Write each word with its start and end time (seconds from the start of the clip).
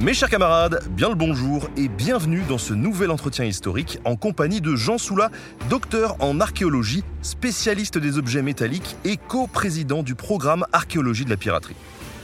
Mes 0.00 0.14
chers 0.14 0.30
camarades, 0.30 0.82
bien 0.92 1.10
le 1.10 1.14
bonjour 1.14 1.68
et 1.76 1.88
bienvenue 1.88 2.42
dans 2.48 2.56
ce 2.56 2.72
nouvel 2.72 3.10
entretien 3.10 3.44
historique 3.44 3.98
en 4.06 4.16
compagnie 4.16 4.62
de 4.62 4.74
Jean 4.74 4.96
Soula, 4.96 5.30
docteur 5.68 6.16
en 6.20 6.40
archéologie, 6.40 7.04
spécialiste 7.20 7.98
des 7.98 8.16
objets 8.16 8.40
métalliques 8.40 8.96
et 9.04 9.18
co-président 9.18 10.02
du 10.02 10.14
programme 10.14 10.64
Archéologie 10.72 11.26
de 11.26 11.30
la 11.30 11.36
piraterie. 11.36 11.76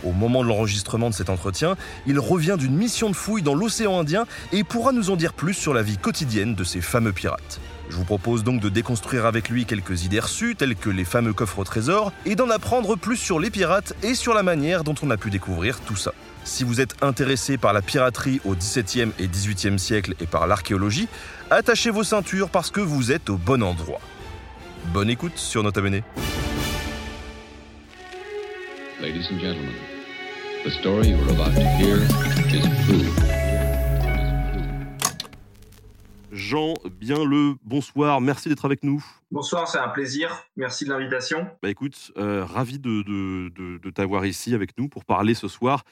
Au 0.05 0.13
moment 0.13 0.43
de 0.43 0.49
l'enregistrement 0.49 1.11
de 1.11 1.15
cet 1.15 1.29
entretien, 1.29 1.77
il 2.07 2.19
revient 2.19 2.57
d'une 2.59 2.75
mission 2.75 3.11
de 3.11 3.15
fouille 3.15 3.43
dans 3.43 3.55
l'océan 3.55 4.01
Indien 4.01 4.25
et 4.53 4.65
pourra 4.65 4.93
nous 4.93 5.11
en 5.11 5.17
dire 5.17 5.35
plus 5.35 5.53
sur 5.53 5.75
la 5.75 5.83
vie 5.83 5.99
quotidienne 5.99 6.55
de 6.55 6.65
ces 6.65 6.81
fameux 6.81 7.13
pirates. 7.13 7.61
Je 7.91 7.97
vous 7.97 8.05
propose 8.05 8.43
donc 8.43 8.63
de 8.63 8.71
déconstruire 8.71 9.27
avec 9.27 9.51
lui 9.51 9.67
quelques 9.67 10.05
idées 10.05 10.21
reçues, 10.21 10.57
telles 10.57 10.77
que 10.77 10.89
les 10.89 11.05
fameux 11.05 11.35
coffres 11.35 11.59
au 11.59 11.65
trésor, 11.65 12.11
et 12.25 12.37
d'en 12.37 12.49
apprendre 12.49 12.97
plus 12.97 13.19
sur 13.19 13.39
les 13.39 13.51
pirates 13.51 13.95
et 14.03 14.15
sur 14.15 14.33
la 14.33 14.43
manière 14.43 14.83
dont 14.83 14.95
on 15.03 15.11
a 15.11 15.19
pu 15.19 15.29
découvrir 15.29 15.79
tout 15.81 15.97
ça. 15.97 16.15
Si 16.47 16.63
vous 16.63 16.81
êtes 16.81 17.03
intéressé 17.03 17.59
par 17.59 17.73
la 17.73 17.83
piraterie 17.83 18.41
au 18.45 18.55
XVIIe 18.55 19.11
et 19.19 19.27
XVIIIe 19.27 19.79
siècle 19.81 20.15
et 20.21 20.27
par 20.27 20.47
l'archéologie, 20.47 21.09
attachez 21.51 21.91
vos 21.91 22.05
ceintures 22.05 22.51
parce 22.51 22.71
que 22.71 22.81
vous 22.81 23.11
êtes 23.11 23.29
au 23.31 23.37
bon 23.37 23.63
endroit. 23.65 24.01
Bonne 24.93 25.11
écoute 25.11 25.37
sur 25.37 25.63
Nota 25.65 25.81
Bene. 25.81 26.03
Ladies 29.03 29.27
and 29.33 29.41
gentlemen, 29.41 29.75
the 30.65 30.71
story 30.71 31.09
you 31.09 31.17
are 31.17 31.31
about 31.31 31.55
to 31.55 31.61
hear 31.79 31.99
is 32.55 32.63
true. 32.87 33.11
Jean, 36.33 36.75
bien 37.01 37.25
le 37.25 37.55
bonsoir, 37.65 38.21
merci 38.21 38.49
d'être 38.49 38.65
avec 38.67 38.85
nous. 38.85 39.05
Bonsoir, 39.33 39.67
c'est 39.69 39.79
un 39.79 39.89
plaisir. 39.89 40.31
Merci 40.57 40.85
de 40.85 40.91
l'invitation. 40.91 41.47
Bah 41.63 41.71
écoute, 41.71 42.13
euh, 42.19 42.45
ravi 42.45 42.79
de, 42.79 43.03
de- 43.03 43.49
de- 43.57 43.79
de 43.79 43.91
t'avoir 43.91 44.27
ici 44.27 44.55
avec 44.55 44.79
nous 44.79 44.89
pour 44.89 45.05
parler 45.05 45.35
ce 45.35 45.49
soir 45.49 45.83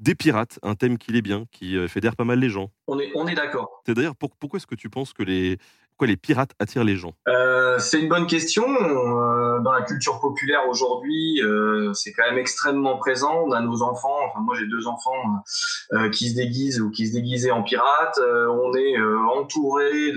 des 0.00 0.14
pirates, 0.14 0.58
un 0.62 0.74
thème 0.74 0.98
qui 0.98 1.16
est 1.16 1.22
bien, 1.22 1.44
qui 1.52 1.76
euh, 1.76 1.88
fédère 1.88 2.16
pas 2.16 2.24
mal 2.24 2.40
les 2.40 2.48
gens. 2.50 2.70
On 2.88 2.98
est, 2.98 3.10
on 3.14 3.26
est 3.26 3.34
d'accord. 3.34 3.82
C'est 3.86 3.94
d'ailleurs 3.94 4.16
pour- 4.16 4.36
pourquoi 4.36 4.56
est-ce 4.58 4.66
que 4.66 4.74
tu 4.74 4.90
penses 4.90 5.12
que 5.12 5.22
les, 5.22 5.58
pourquoi 5.94 6.08
les 6.08 6.16
pirates 6.16 6.50
attirent 6.58 6.82
les 6.82 6.96
gens? 6.96 7.14
Euh, 7.28 7.78
c'est 7.78 8.00
une 8.00 8.08
bonne 8.08 8.26
question. 8.26 8.64
Euh, 8.64 9.60
dans 9.60 9.70
la 9.70 9.82
culture 9.82 10.18
populaire 10.18 10.66
aujourd'hui, 10.68 11.40
euh, 11.40 11.92
c'est 11.94 12.12
quand 12.12 12.24
même 12.28 12.38
extrêmement 12.38 12.96
présent. 12.96 13.44
On 13.46 13.52
a 13.52 13.60
nos 13.60 13.80
enfants, 13.80 14.18
enfin 14.26 14.40
moi 14.40 14.56
j'ai 14.58 14.66
deux 14.66 14.88
enfants 14.88 15.12
qui 16.12 16.30
se 16.30 16.34
déguisent 16.34 16.80
ou 16.80 16.90
qui 16.90 17.06
se 17.06 17.12
déguisaient 17.12 17.52
en 17.52 17.62
pirates. 17.62 18.18
On 18.18 18.74
est 18.74 19.00
entouré 19.36 20.12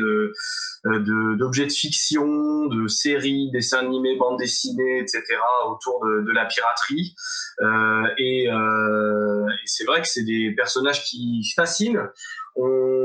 d'objets 0.83 1.67
de, 1.67 1.71
fiction, 1.71 2.65
de 2.65 2.87
séries, 2.87 3.51
dessins 3.51 3.79
animés, 3.79 4.17
bandes 4.17 4.39
dessinées, 4.39 4.99
etc. 4.99 5.21
autour 5.69 6.03
de, 6.03 6.31
la 6.31 6.45
piraterie. 6.45 7.13
Et 8.17 8.49
c'est 9.65 9.85
vrai 9.85 10.01
que 10.01 10.07
c'est 10.07 10.23
des 10.23 10.53
personnages 10.55 11.03
qui 11.03 11.43
fascinent. 11.55 12.01
On 12.57 12.97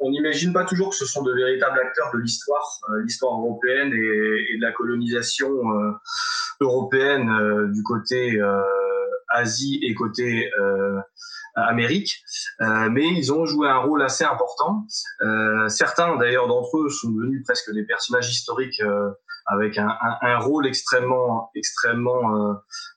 on 0.00 0.10
n'imagine 0.10 0.52
pas 0.52 0.64
toujours 0.64 0.90
que 0.90 0.96
ce 0.96 1.06
sont 1.06 1.22
de 1.22 1.32
véritables 1.32 1.78
acteurs 1.78 2.10
de 2.14 2.18
l'histoire, 2.18 2.80
euh, 2.90 3.02
l'histoire 3.02 3.38
européenne 3.38 3.92
et, 3.92 4.52
et 4.52 4.58
de 4.58 4.62
la 4.62 4.72
colonisation 4.72 5.48
euh, 5.48 5.92
européenne 6.60 7.28
euh, 7.30 7.68
du 7.68 7.82
côté 7.82 8.40
euh, 8.40 8.62
Asie 9.28 9.80
et 9.82 9.94
côté 9.94 10.50
euh, 10.60 10.98
Amérique. 11.54 12.22
Euh, 12.60 12.88
mais 12.90 13.06
ils 13.06 13.32
ont 13.32 13.44
joué 13.46 13.68
un 13.68 13.78
rôle 13.78 14.02
assez 14.02 14.24
important. 14.24 14.84
Euh, 15.22 15.68
certains 15.68 16.16
d'ailleurs 16.16 16.46
d'entre 16.46 16.78
eux 16.78 16.88
sont 16.88 17.10
devenus 17.10 17.42
presque 17.44 17.72
des 17.72 17.84
personnages 17.84 18.30
historiques 18.30 18.80
euh, 18.80 19.10
avec 19.46 19.78
un, 19.78 19.88
un, 19.88 20.16
un 20.22 20.38
rôle 20.38 20.66
extrêmement 20.66 21.50
extrêmement 21.54 22.36
euh, 22.36 22.54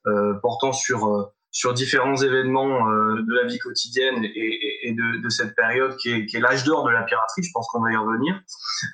euh, 0.07 0.33
portant 0.41 0.73
sur 0.73 1.07
euh, 1.07 1.23
sur 1.51 1.73
différents 1.73 2.16
événements 2.16 2.89
euh, 2.89 3.22
de 3.22 3.34
la 3.35 3.45
vie 3.45 3.59
quotidienne 3.59 4.23
et, 4.23 4.88
et, 4.88 4.94
de, 4.94 5.22
de, 5.22 5.29
cette 5.29 5.53
période 5.56 5.95
qui 5.97 6.12
est, 6.12 6.25
qui 6.25 6.38
est 6.38 6.39
l'âge 6.39 6.63
d'or 6.63 6.85
de 6.85 6.91
la 6.91 7.03
piraterie. 7.03 7.44
Je 7.44 7.51
pense 7.53 7.67
qu'on 7.67 7.81
va 7.81 7.91
y 7.91 7.97
revenir. 7.97 8.39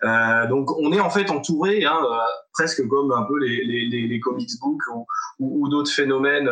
Euh, 0.04 0.48
donc 0.48 0.72
on 0.80 0.92
est 0.92 1.00
en 1.00 1.10
fait 1.10 1.30
entouré, 1.30 1.86
hein, 1.86 2.00
euh, 2.04 2.18
presque 2.54 2.86
comme 2.88 3.12
un 3.12 3.24
peu 3.24 3.38
les, 3.40 3.64
les, 3.64 4.08
les 4.08 4.20
comics 4.20 4.50
books 4.60 4.82
ou, 4.94 5.06
ou, 5.40 5.70
d'autres 5.70 5.92
phénomènes 5.92 6.50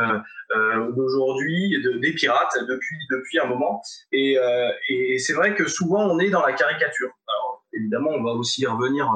euh, 0.56 0.92
d'aujourd'hui, 0.92 1.82
de, 1.84 1.98
des 1.98 2.14
pirates 2.14 2.56
depuis 2.68 2.98
depuis 3.10 3.40
un 3.40 3.46
moment. 3.46 3.82
Et, 4.12 4.38
euh, 4.38 4.70
et 4.90 5.18
c'est 5.18 5.34
vrai 5.34 5.56
que 5.56 5.68
souvent 5.68 6.04
on 6.04 6.20
est 6.20 6.30
dans 6.30 6.46
la 6.46 6.54
caricature. 6.54 7.10
Alors, 7.28 7.66
évidemment, 7.74 8.12
on 8.12 8.24
va 8.24 8.32
aussi 8.32 8.62
y 8.62 8.68
revenir 8.68 9.12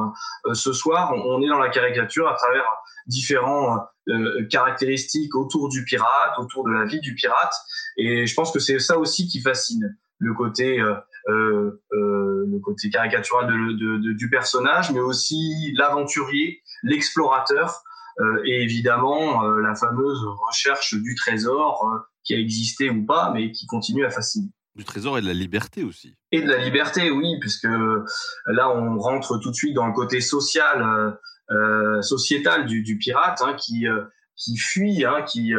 euh, 0.47 0.53
ce 0.55 0.73
soir. 0.73 1.13
On, 1.13 1.35
on, 1.35 1.41
est 1.43 1.47
dans 1.47 1.59
la 1.59 1.69
caricature 1.69 2.27
à 2.27 2.33
travers 2.33 2.65
différents 3.05 3.77
euh, 4.09 4.45
caractéristiques 4.49 5.35
autour 5.35 5.69
du 5.69 5.83
pirate, 5.83 6.37
autour 6.37 6.65
de 6.65 6.71
la 6.71 6.85
vie 6.85 6.99
du 6.99 7.15
pirate. 7.15 7.53
Et 7.97 8.25
je 8.25 8.33
pense 8.33 8.51
que 8.51 8.59
c'est 8.59 8.79
ça 8.79 8.97
aussi 8.97 9.27
qui 9.27 9.41
fascine 9.41 9.95
le 10.17 10.33
côté 10.33 10.79
euh, 10.79 10.95
euh, 11.27 11.79
le 11.91 12.59
côté 12.59 12.89
caricatural 12.89 13.47
de, 13.47 13.73
de, 13.73 13.97
de, 13.97 14.13
du 14.13 14.29
personnage, 14.29 14.91
mais 14.91 14.99
aussi 14.99 15.73
l'aventurier, 15.77 16.61
l'explorateur, 16.83 17.83
et 18.45 18.63
évidemment 18.63 19.43
la 19.43 19.75
fameuse 19.75 20.19
recherche 20.45 20.93
du 20.93 21.15
trésor 21.15 21.85
qui 22.25 22.33
a 22.33 22.37
existé 22.37 22.89
ou 22.89 23.05
pas, 23.05 23.31
mais 23.33 23.53
qui 23.53 23.65
continue 23.65 24.03
à 24.03 24.09
fasciner 24.09 24.49
du 24.75 24.83
trésor 24.83 25.17
et 25.17 25.21
de 25.21 25.27
la 25.27 25.33
liberté 25.33 25.83
aussi. 25.83 26.15
Et 26.31 26.41
de 26.41 26.49
la 26.49 26.57
liberté, 26.57 27.11
oui, 27.11 27.37
puisque 27.39 27.67
là 28.47 28.69
on 28.69 28.97
rentre 28.97 29.37
tout 29.37 29.51
de 29.51 29.55
suite 29.55 29.73
dans 29.73 29.87
le 29.87 29.93
côté 29.93 30.19
social, 30.19 31.17
euh, 31.51 32.01
sociétal 32.01 32.65
du, 32.65 32.83
du 32.83 32.97
pirate, 32.97 33.41
hein, 33.41 33.55
qui 33.55 33.85
qui 34.35 34.57
fuit, 34.57 35.05
hein, 35.05 35.23
qui 35.23 35.53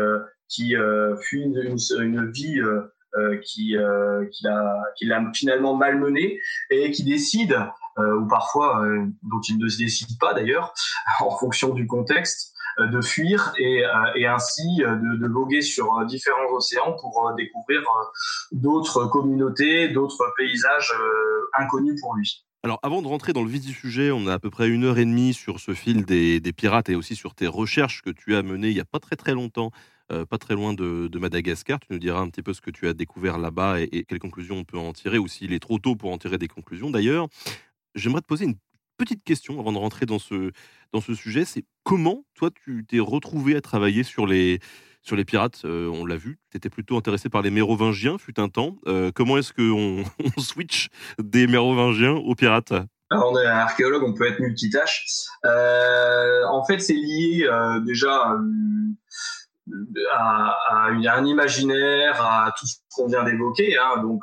qui 0.51 0.77
euh, 0.77 1.17
fuit 1.17 1.43
une, 1.43 1.77
une, 2.01 2.31
vie 2.31 2.61
euh, 2.61 3.39
qui 3.45 3.77
euh, 3.77 4.27
qui 4.27 4.45
l'a 4.45 4.83
qui 4.97 5.07
l'a 5.07 5.23
finalement 5.35 5.77
malmené 5.77 6.39
et 6.71 6.91
qui 6.91 7.05
décide 7.05 7.57
ou 7.99 8.27
parfois 8.29 8.83
dont 9.23 9.41
il 9.47 9.59
ne 9.59 9.69
se 9.69 9.77
décide 9.77 10.19
pas 10.19 10.33
d'ailleurs 10.33 10.73
en 11.21 11.37
fonction 11.37 11.75
du 11.75 11.87
contexte 11.87 12.55
de 12.79 13.01
fuir 13.03 13.53
et, 13.59 13.83
et 14.15 14.27
ainsi 14.27 14.79
de, 14.79 15.19
de, 15.19 15.29
voguer 15.29 15.61
sur 15.61 16.03
différents 16.07 16.51
océans 16.53 16.97
pour 16.99 17.31
découvrir 17.37 17.83
d'autres 18.53 19.05
communautés, 19.07 19.89
d'autres 19.89 20.33
paysages 20.39 20.95
inconnus 21.59 22.01
pour 22.01 22.15
lui. 22.15 22.47
Alors, 22.63 22.79
avant 22.83 23.01
de 23.01 23.07
rentrer 23.07 23.33
dans 23.33 23.43
le 23.43 23.49
vif 23.49 23.65
du 23.65 23.73
sujet, 23.73 24.11
on 24.11 24.27
a 24.27 24.35
à 24.35 24.39
peu 24.39 24.51
près 24.51 24.69
une 24.69 24.85
heure 24.85 24.99
et 24.99 25.07
demie 25.07 25.33
sur 25.33 25.61
ce 25.61 25.73
fil 25.73 26.05
des, 26.05 26.41
pirates 26.53 26.91
et 26.91 26.95
aussi 26.95 27.17
sur 27.17 27.35
tes 27.35 27.47
recherches 27.47 28.03
que 28.03 28.11
tu 28.11 28.37
as 28.37 28.43
menées 28.43 28.69
il 28.69 28.75
n'y 28.75 28.81
a 28.81 28.85
pas 28.85 28.99
très 28.99 29.17
très 29.17 29.33
longtemps, 29.33 29.71
euh, 30.13 30.27
pas 30.27 30.37
très 30.37 30.55
loin 30.55 30.75
de, 30.75 31.09
de, 31.09 31.19
Madagascar. 31.19 31.81
Tu 31.81 31.87
nous 31.91 31.99
diras 31.99 32.21
un 32.21 32.29
petit 32.29 32.43
peu 32.43 32.53
ce 32.53 32.61
que 32.61 32.71
tu 32.71 32.87
as 32.87 32.93
découvert 32.93 33.39
là-bas 33.39 33.81
et, 33.81 33.89
et, 33.93 34.05
quelles 34.05 34.19
conclusions 34.19 34.57
on 34.57 34.65
peut 34.65 34.77
en 34.77 34.93
tirer, 34.93 35.17
ou 35.17 35.27
s'il 35.27 35.55
est 35.55 35.59
trop 35.59 35.79
tôt 35.79 35.97
pour 35.97 36.13
en 36.13 36.19
tirer 36.19 36.37
des 36.37 36.49
conclusions. 36.49 36.91
D'ailleurs, 36.91 37.29
j'aimerais 37.95 38.21
te 38.21 38.27
poser 38.27 38.45
une 38.45 38.57
petite 39.01 39.25
question 39.25 39.59
avant 39.59 39.73
de 39.73 39.79
rentrer 39.79 40.05
dans 40.05 40.19
ce, 40.19 40.53
dans 40.93 41.01
ce 41.01 41.15
sujet. 41.15 41.47
C'est 41.47 41.65
comment, 41.85 42.25
toi, 42.35 42.51
tu 42.51 42.85
t'es 42.87 42.99
retrouvé 42.99 43.57
à 43.57 43.63
travailler 43.63 44.03
sur 44.03 44.27
les, 44.27 44.61
sur 45.03 45.17
les 45.17 45.25
pirates, 45.25 45.63
euh, 45.65 45.89
on 45.89 46.05
l'a 46.05 46.17
vu, 46.17 46.39
tu 46.51 46.59
étais 46.59 46.69
plutôt 46.69 46.99
intéressé 46.99 47.31
par 47.31 47.41
les 47.41 47.51
mérovingiens, 47.51 48.19
fut 48.19 48.39
un 48.39 48.51
temps. 48.51 48.77
Euh, 48.87 49.11
comment 49.15 49.39
est-ce 49.39 49.55
qu'on 49.55 50.05
on 50.37 50.41
switch 50.41 50.89
des 51.19 51.47
mérovingiens 51.47 52.13
aux 52.13 52.35
pirates? 52.35 52.75
Alors, 53.09 53.33
on 53.33 53.39
est 53.39 53.47
archéologue, 53.47 54.05
on 54.05 54.13
peut 54.13 54.27
être 54.27 54.39
multitâche. 54.39 55.07
Euh, 55.47 56.45
en 56.51 56.63
fait, 56.65 56.79
c'est 56.81 56.93
lié 56.93 57.47
euh, 57.51 57.81
déjà 57.81 58.37
à, 60.13 60.89
un 60.91 61.25
imaginaire, 61.25 62.21
à 62.23 62.53
tout 62.59 62.67
ce 62.67 62.77
qu'on 62.91 63.09
vient 63.09 63.25
d'évoquer. 63.25 63.79
Hein. 63.79 64.03
Donc, 64.03 64.21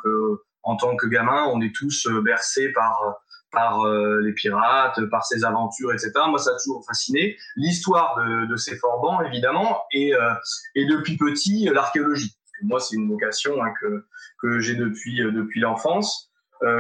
en 0.62 0.76
tant 0.78 0.96
que 0.96 1.08
gamin, 1.08 1.46
on 1.52 1.60
est 1.62 1.74
tous 1.76 2.08
bercés 2.24 2.72
par 2.72 3.18
par 3.52 3.82
euh, 3.82 4.22
les 4.22 4.34
pirates, 4.34 5.00
par 5.10 5.26
ses 5.26 5.44
aventures, 5.44 5.92
etc. 5.94 6.12
Moi, 6.28 6.40
ça 6.40 6.52
a 6.52 6.58
toujours 6.58 6.84
fasciné. 6.86 7.38
L'histoire 7.56 8.16
de, 8.18 8.46
de, 8.48 8.56
ces 8.56 8.78
forbans, 8.78 9.22
évidemment, 9.22 9.84
et, 9.92 10.14
euh, 10.14 10.34
et 10.76 10.86
depuis 10.86 11.18
petit, 11.18 11.70
l'archéologie. 11.72 12.36
Moi, 12.64 12.80
c'est 12.80 12.96
une 12.96 13.08
vocation 13.08 13.64
hein, 13.64 13.72
que, 13.80 14.06
que 14.42 14.60
j'ai 14.60 14.76
depuis, 14.76 15.22
euh, 15.22 15.32
depuis 15.32 15.60
l'enfance, 15.60 16.32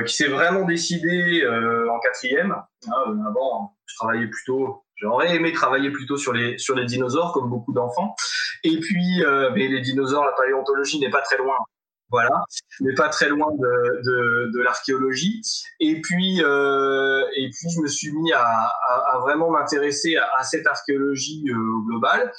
qui 0.08 0.16
s'est 0.16 0.28
vraiment 0.28 0.66
décidée 0.66 1.48
en 1.48 2.00
quatrième. 2.00 2.52
Hein, 2.88 3.16
avant, 3.28 3.78
je 3.86 3.96
travaillais 3.96 4.25
plutôt, 4.25 4.84
J'aurais 4.98 5.36
aimé 5.36 5.54
travailler 5.54 5.92
plutôt 5.92 6.18
sur 6.18 6.34
les 6.34 6.58
sur 6.58 6.75
les 6.75 6.86
dinosaures 6.86 7.31
comme 7.31 7.50
beaucoup 7.50 7.72
d'enfants. 7.72 8.16
Et 8.63 8.80
puis, 8.80 9.24
euh, 9.24 9.52
mais 9.54 9.68
les 9.68 9.81
dinosaures, 9.81 10.25
la 10.25 10.31
paléontologie 10.31 11.00
n'est 11.00 11.12
pas 11.12 11.22
très 11.22 11.38
loin. 11.38 11.56
Voilà, 12.09 12.45
n'est 12.80 12.94
pas 12.95 13.09
très 13.09 13.27
loin 13.27 13.51
de, 13.51 14.01
de, 14.06 14.51
de 14.54 14.62
l'archéologie. 14.62 15.42
Et 15.81 16.00
puis, 16.00 16.42
euh, 16.42 17.21
et 17.36 17.50
puis, 17.50 17.69
je 17.69 17.81
me 17.81 17.88
suis 17.88 18.13
mis 18.13 18.31
à, 18.31 18.42
à, 18.42 19.15
à 19.15 19.19
vraiment 19.19 19.51
m'intéresser 19.51 20.15
à, 20.15 20.30
à, 20.38 20.44
cette 20.44 20.65
archéologie 20.65 21.44
euh, 21.50 21.86
globale. 21.86 22.31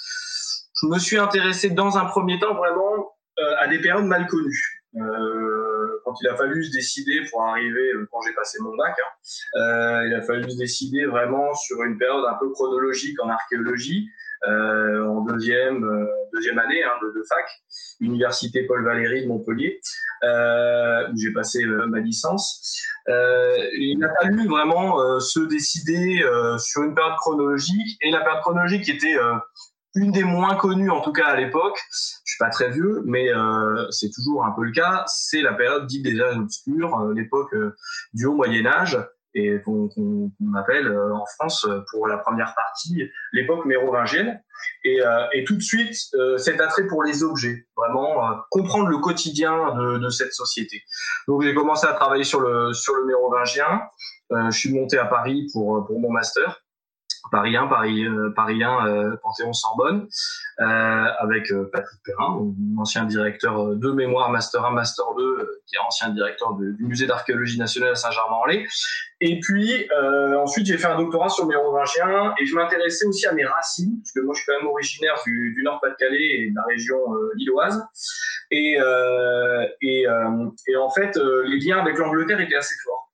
Je 0.80 0.86
me 0.86 0.98
suis 0.98 1.18
intéressé 1.18 1.68
dans 1.68 1.98
un 1.98 2.06
premier 2.06 2.38
temps 2.38 2.54
vraiment 2.54 3.12
euh, 3.38 3.54
à 3.58 3.68
des 3.68 3.78
périodes 3.80 4.06
mal 4.06 4.26
connues. 4.26 4.82
Euh, 4.96 5.77
quand 6.08 6.14
il 6.22 6.28
a 6.28 6.36
fallu 6.36 6.64
se 6.64 6.72
décider 6.72 7.20
pour 7.30 7.42
arriver, 7.42 7.92
euh, 7.92 8.08
quand 8.10 8.20
j'ai 8.22 8.32
passé 8.32 8.58
mon 8.60 8.74
bac, 8.76 8.94
hein, 8.98 9.60
euh, 9.60 10.06
il 10.06 10.14
a 10.14 10.22
fallu 10.22 10.50
se 10.50 10.56
décider 10.56 11.04
vraiment 11.04 11.54
sur 11.54 11.82
une 11.82 11.98
période 11.98 12.24
un 12.24 12.36
peu 12.40 12.50
chronologique 12.50 13.22
en 13.22 13.28
archéologie, 13.28 14.08
euh, 14.48 15.04
en 15.04 15.20
deuxième, 15.22 15.84
deuxième 16.32 16.58
année 16.58 16.82
hein, 16.82 16.92
de, 17.02 17.22
fac, 17.28 17.44
Université 18.00 18.64
Paul 18.66 18.84
Valéry 18.84 19.22
de 19.22 19.28
Montpellier, 19.28 19.80
où 20.22 21.16
j'ai 21.16 21.32
passé 21.32 21.64
ma 21.66 21.98
licence. 21.98 22.80
il 23.08 24.02
a 24.02 24.22
fallu 24.22 24.46
vraiment 24.46 25.20
se 25.20 25.40
décider 25.40 26.22
sur 26.58 26.84
une 26.84 26.94
période 26.94 27.16
chronologique, 27.16 27.98
et 28.00 28.10
la 28.10 28.20
période 28.20 28.40
chronologique 28.42 28.88
était 28.88 29.16
une 29.98 30.12
des 30.12 30.24
moins 30.24 30.54
connues 30.54 30.90
en 30.90 31.00
tout 31.00 31.12
cas 31.12 31.26
à 31.26 31.36
l'époque. 31.36 31.78
Je 31.90 32.32
suis 32.32 32.38
pas 32.38 32.50
très 32.50 32.70
vieux, 32.70 33.02
mais 33.04 33.28
euh, 33.32 33.90
c'est 33.90 34.10
toujours 34.10 34.44
un 34.44 34.52
peu 34.52 34.64
le 34.64 34.72
cas. 34.72 35.04
C'est 35.06 35.42
la 35.42 35.52
période 35.52 35.86
dite 35.86 36.04
des 36.04 36.20
âges 36.20 36.38
obscurs, 36.38 36.98
euh, 37.00 37.14
l'époque 37.14 37.52
euh, 37.54 37.74
du 38.12 38.26
haut 38.26 38.34
Moyen 38.34 38.66
Âge 38.66 38.98
et 39.34 39.60
qu'on 39.62 39.88
qu 39.88 40.32
appelle 40.56 40.90
en 40.90 41.24
France 41.36 41.68
pour 41.90 42.08
la 42.08 42.16
première 42.16 42.54
partie 42.54 43.04
l'époque 43.32 43.66
mérovingienne. 43.66 44.40
Et, 44.84 45.00
et, 45.34 45.44
tout 45.44 45.54
de 45.54 45.62
suite, 45.62 45.94
cet 46.38 46.60
attrait 46.62 46.86
pour 46.86 47.04
les 47.04 47.22
objets, 47.22 47.66
vraiment 47.76 48.42
comprendre 48.50 48.88
le 48.88 48.96
quotidien 48.98 49.74
de, 49.74 49.98
de, 49.98 50.08
cette 50.08 50.32
société. 50.32 50.82
Donc 51.28 51.42
j'ai 51.42 51.54
commencé 51.54 51.86
à 51.86 51.92
travailler 51.92 52.24
sur 52.24 52.40
le 52.40 52.72
sur 52.72 52.94
le 52.94 53.04
mérovingien. 53.04 53.82
je 54.30 54.58
suis 54.58 54.72
monté 54.72 54.98
à 54.98 55.04
Paris 55.04 55.46
pour 55.52 55.86
pour 55.86 56.00
mon 56.00 56.10
master. 56.10 56.62
Paris 57.30 57.56
1, 57.56 57.66
Paris, 57.66 58.04
euh, 58.04 58.30
Paris 58.34 58.62
1, 58.62 58.86
euh, 58.86 59.16
Panthéon 59.22 59.52
Sorbonne, 59.52 60.08
euh, 60.60 60.64
avec 61.18 61.52
Patrick 61.72 62.00
Perrin, 62.04 62.52
ancien 62.78 63.04
directeur 63.04 63.74
de 63.74 63.90
mémoire 63.92 64.30
Master 64.30 64.64
1, 64.64 64.70
Master 64.70 65.04
2, 65.16 65.62
qui 65.66 65.76
est 65.76 65.80
ancien 65.80 66.10
directeur 66.10 66.54
du 66.54 66.84
musée 66.84 67.06
d'archéologie 67.06 67.58
nationale 67.58 67.92
à 67.92 67.94
Saint-Germain-en-Laye. 67.94 68.66
Et 69.20 69.40
puis 69.40 69.88
ensuite 70.36 70.66
j'ai 70.66 70.78
fait 70.78 70.86
un 70.86 70.96
doctorat 70.96 71.28
sur 71.28 71.44
le 71.44 71.50
mérovingien 71.50 72.34
et 72.40 72.46
je 72.46 72.54
m'intéressais 72.54 73.04
aussi 73.06 73.26
à 73.26 73.32
mes 73.32 73.44
racines, 73.44 73.98
parce 74.00 74.12
que 74.12 74.20
moi 74.20 74.34
je 74.34 74.42
suis 74.42 74.46
quand 74.46 74.58
même 74.58 74.70
originaire 74.70 75.14
du, 75.26 75.54
du 75.54 75.62
Nord-Pas-de-Calais 75.64 76.40
et 76.40 76.50
de 76.50 76.54
la 76.54 76.62
région 76.62 76.98
lilloise. 77.34 77.84
Et, 78.50 78.78
et, 79.82 80.02
et, 80.02 80.76
en 80.76 80.90
fait 80.90 81.16
les 81.44 81.58
liens 81.58 81.80
avec 81.80 81.98
l'Angleterre 81.98 82.40
étaient 82.40 82.56
assez 82.56 82.74
forts. 82.84 83.07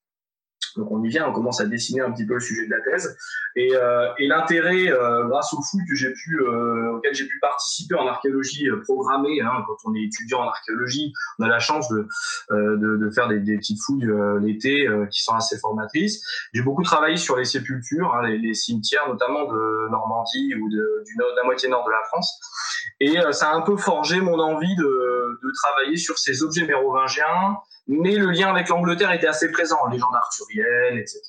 Donc 0.76 0.90
on 0.90 1.02
y 1.02 1.08
vient, 1.08 1.28
on 1.28 1.32
commence 1.32 1.60
à 1.60 1.66
dessiner 1.66 2.00
un 2.00 2.10
petit 2.10 2.26
peu 2.26 2.34
le 2.34 2.40
sujet 2.40 2.66
de 2.66 2.70
la 2.70 2.80
thèse. 2.80 3.16
Et, 3.56 3.74
euh, 3.74 4.08
et 4.18 4.26
l'intérêt, 4.26 4.88
euh, 4.88 5.24
grâce 5.28 5.52
aux 5.52 5.62
fouilles 5.62 5.86
que 5.88 5.94
j'ai 5.94 6.12
pu, 6.12 6.40
euh, 6.40 6.94
auxquelles 6.94 7.14
j'ai 7.14 7.26
pu 7.26 7.38
participer 7.40 7.94
en 7.94 8.06
archéologie 8.06 8.68
programmée, 8.82 9.40
hein, 9.40 9.64
quand 9.66 9.76
on 9.84 9.94
est 9.94 10.02
étudiant 10.02 10.40
en 10.40 10.48
archéologie, 10.48 11.12
on 11.38 11.44
a 11.44 11.48
la 11.48 11.60
chance 11.60 11.88
de, 11.88 12.08
de, 12.50 12.96
de, 12.96 13.10
faire 13.10 13.28
des, 13.28 13.38
des, 13.38 13.56
petites 13.56 13.80
fouilles 13.80 14.08
l'été 14.40 14.88
qui 15.10 15.22
sont 15.22 15.34
assez 15.34 15.58
formatrices. 15.58 16.24
J'ai 16.52 16.62
beaucoup 16.62 16.82
travaillé 16.82 17.16
sur 17.16 17.36
les 17.36 17.44
sépultures, 17.44 18.14
hein, 18.14 18.26
les, 18.26 18.38
les, 18.38 18.54
cimetières, 18.54 19.08
notamment 19.08 19.44
de 19.44 19.90
Normandie 19.90 20.54
ou 20.54 20.68
de, 20.68 21.04
du 21.06 21.16
nord, 21.16 21.30
de 21.30 21.36
la 21.36 21.44
moitié 21.44 21.68
nord 21.68 21.84
de 21.84 21.90
la 21.90 22.02
France. 22.08 22.40
Et 23.04 23.20
ça 23.32 23.50
a 23.50 23.54
un 23.54 23.60
peu 23.60 23.76
forgé 23.76 24.18
mon 24.20 24.38
envie 24.38 24.74
de, 24.76 25.52
travailler 25.62 25.96
sur 25.98 26.18
ces 26.18 26.42
objets 26.42 26.64
mérovingiens, 26.64 27.58
mais 27.86 28.16
le 28.16 28.30
lien 28.30 28.48
avec 28.48 28.68
l'Angleterre 28.70 29.12
était 29.12 29.26
assez 29.26 29.52
présent, 29.52 29.76
les 29.88 29.96
légendes 29.96 30.14
arthuriennes, 30.14 30.96
etc., 30.96 31.20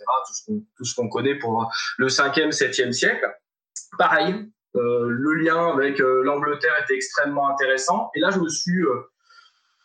tout 0.78 0.86
ce 0.86 0.96
qu'on 0.96 1.10
connaît 1.10 1.36
pour 1.36 1.70
le 1.98 2.08
5e, 2.08 2.52
7e 2.52 2.94
siècle. 2.94 3.30
Pareil, 3.98 4.50
euh, 4.76 5.08
le 5.10 5.34
lien 5.36 5.74
avec 5.74 6.00
euh, 6.00 6.24
l'Angleterre 6.24 6.74
était 6.84 6.96
extrêmement 6.96 7.50
intéressant, 7.50 8.10
et 8.16 8.20
là 8.20 8.32
je 8.32 8.40
me 8.40 8.50
suis, 8.50 8.82
euh, 8.82 9.10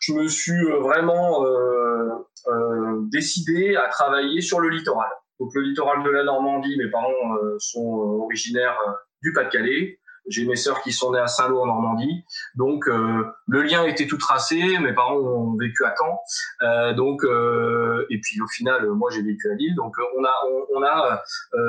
je 0.00 0.12
me 0.14 0.26
suis 0.28 0.64
vraiment 0.80 1.44
euh, 1.44 2.08
euh, 2.48 3.00
décidé 3.12 3.76
à 3.76 3.88
travailler 3.88 4.40
sur 4.40 4.60
le 4.60 4.68
littoral. 4.68 5.10
Donc 5.38 5.50
le 5.54 5.62
littoral 5.62 6.02
de 6.02 6.10
la 6.10 6.24
Normandie, 6.24 6.76
mes 6.76 6.90
parents 6.90 7.36
sont 7.58 7.86
originaires 8.24 8.78
du 9.22 9.32
Pas-de-Calais, 9.32 9.99
j'ai 10.28 10.44
mes 10.44 10.56
sœurs 10.56 10.82
qui 10.82 10.92
sont 10.92 11.12
nées 11.12 11.18
à 11.18 11.26
Saint-Lô 11.26 11.60
en 11.60 11.66
Normandie, 11.66 12.24
donc 12.54 12.88
euh, 12.88 13.24
le 13.48 13.62
lien 13.62 13.84
était 13.84 14.06
tout 14.06 14.16
tracé. 14.16 14.78
Mes 14.78 14.92
parents 14.92 15.16
ont 15.16 15.56
vécu 15.56 15.84
à 15.84 15.94
Caen, 15.98 16.18
euh, 16.62 16.92
donc 16.94 17.24
euh, 17.24 18.06
et 18.10 18.20
puis 18.20 18.40
au 18.40 18.46
final, 18.46 18.86
moi 18.90 19.10
j'ai 19.12 19.22
vécu 19.22 19.50
à 19.50 19.54
Lille. 19.54 19.74
Donc 19.74 19.96
on 20.16 20.24
a 20.24 20.34
on, 20.48 20.78
on 20.78 20.82
a 20.82 21.22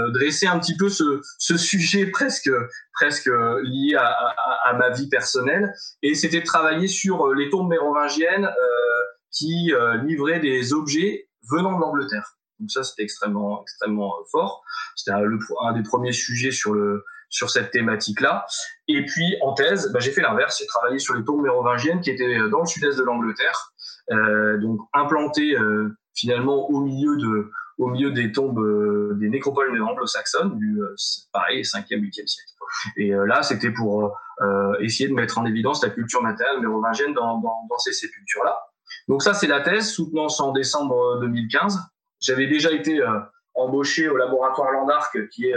dressé 0.10 0.48
un 0.48 0.60
petit 0.60 0.78
peu 0.78 0.90
ce, 0.90 1.22
ce 1.38 1.58
sujet 1.58 2.08
presque 2.08 2.52
presque 2.94 3.30
lié 3.64 3.96
à, 3.96 4.06
à, 4.08 4.70
à, 4.70 4.74
ma 4.74 4.90
vie 4.90 5.10
personnelle, 5.10 5.74
et 6.02 6.14
c'était 6.16 6.42
de 6.42 6.46
travailler 6.46 6.88
sur 6.88 7.34
les 7.34 7.50
tombes 7.50 7.70
mérovingiennes 7.70 8.50
qui 9.32 9.72
livraient 10.04 10.40
des 10.40 10.74
objets 10.74 11.30
venant 11.50 11.76
de 11.76 11.82
l'Angleterre. 11.82 12.38
Donc 12.60 12.70
ça, 12.70 12.84
c'était 12.84 13.04
extrêmement, 13.04 13.64
extrêmement 13.64 14.14
fort. 14.32 14.64
C'était 14.96 15.12
un, 15.12 15.74
des 15.74 15.84
premiers 15.84 16.12
sujets 16.12 16.52
sur 16.52 16.74
le 16.74 17.04
sur 17.32 17.50
cette 17.50 17.72
thématique-là. 17.72 18.46
Et 18.88 19.04
puis 19.06 19.36
en 19.42 19.54
thèse, 19.54 19.92
bah, 19.92 20.00
j'ai 20.00 20.12
fait 20.12 20.22
l'inverse, 20.22 20.60
j'ai 20.60 20.68
travaillé 20.68 21.00
sur 21.00 21.16
les 21.16 21.24
tombes 21.24 21.42
mérovingiennes 21.42 22.02
qui 22.02 22.12
étaient 22.12 22.38
dans 22.50 22.60
le 22.60 22.66
sud-est 22.68 23.00
de 23.00 23.04
l'Angleterre, 23.04 23.74
euh, 24.12 24.60
donc 24.60 24.82
implantées 24.94 25.58
euh, 25.58 25.98
finalement 26.14 26.70
au 26.70 26.82
milieu 26.82 27.18
de 27.18 27.50
au 27.78 27.88
milieu 27.88 28.12
des 28.12 28.32
tombes 28.32 28.60
euh, 28.60 29.14
des 29.16 29.30
nécropoles 29.30 29.82
anglo-saxonnes 29.82 30.56
du 30.58 30.80
pareil 31.34 31.62
5e 31.62 32.00
8e 32.00 32.28
siècle. 32.28 32.52
Et 32.98 33.10
là, 33.10 33.44
c'était 33.44 33.72
pour 33.72 34.18
essayer 34.80 35.10
de 35.10 35.14
mettre 35.14 35.38
en 35.38 35.46
évidence 35.46 35.84
la 35.84 35.90
culture 35.90 36.22
matérielle 36.22 36.62
mérovingienne 36.62 37.14
dans, 37.14 37.38
dans, 37.40 37.68
dans 37.70 37.78
ces 37.80 37.92
sépultures-là. 37.92 38.56
Donc 39.10 39.24
ça, 39.24 39.34
c'est 39.34 39.48
la 39.48 39.60
thèse, 39.60 39.90
soutenance 39.92 40.40
en 40.40 40.54
décembre 40.54 41.20
2015. 41.20 41.80
J'avais 42.22 42.48
déjà 42.48 42.72
été 42.72 43.04
embauché 43.56 44.08
au 44.08 44.16
laboratoire 44.16 44.72
Landark, 44.72 45.18
qui 45.30 45.48
est 45.48 45.56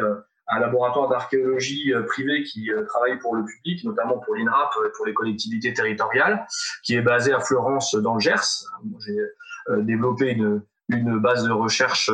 un 0.48 0.60
laboratoire 0.60 1.08
d'archéologie 1.08 1.92
euh, 1.92 2.02
privé 2.02 2.42
qui 2.42 2.70
euh, 2.70 2.84
travaille 2.84 3.18
pour 3.18 3.34
le 3.34 3.44
public, 3.44 3.84
notamment 3.84 4.18
pour 4.18 4.34
l'INRAP 4.34 4.72
et 4.84 4.90
pour 4.96 5.06
les 5.06 5.14
collectivités 5.14 5.72
territoriales, 5.72 6.46
qui 6.82 6.94
est 6.94 7.02
basé 7.02 7.32
à 7.32 7.40
Florence 7.40 7.94
dans 7.94 8.14
le 8.14 8.20
Gers. 8.20 8.66
J'ai 9.06 9.18
euh, 9.70 9.82
développé 9.82 10.30
une, 10.30 10.62
une 10.90 11.18
base 11.18 11.44
de 11.44 11.50
recherche 11.50 12.10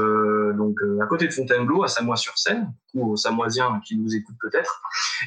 donc 0.54 0.76
à 1.02 1.06
côté 1.06 1.26
de 1.26 1.32
Fontainebleau, 1.32 1.82
à 1.82 1.88
Samois-sur-Seine, 1.88 2.72
ou 2.94 3.12
aux 3.12 3.16
Samoisiens 3.16 3.80
qui 3.84 3.96
nous 3.96 4.14
écoutent 4.14 4.38
peut-être. 4.40 4.80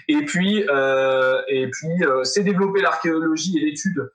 Et 0.08 0.24
puis, 0.24 0.66
euh, 0.70 1.42
et 1.50 1.70
puis, 1.70 2.04
c'est 2.24 2.44
développer 2.44 2.82
l'archéologie 2.82 3.58
et 3.58 3.66
l'étude, 3.66 4.10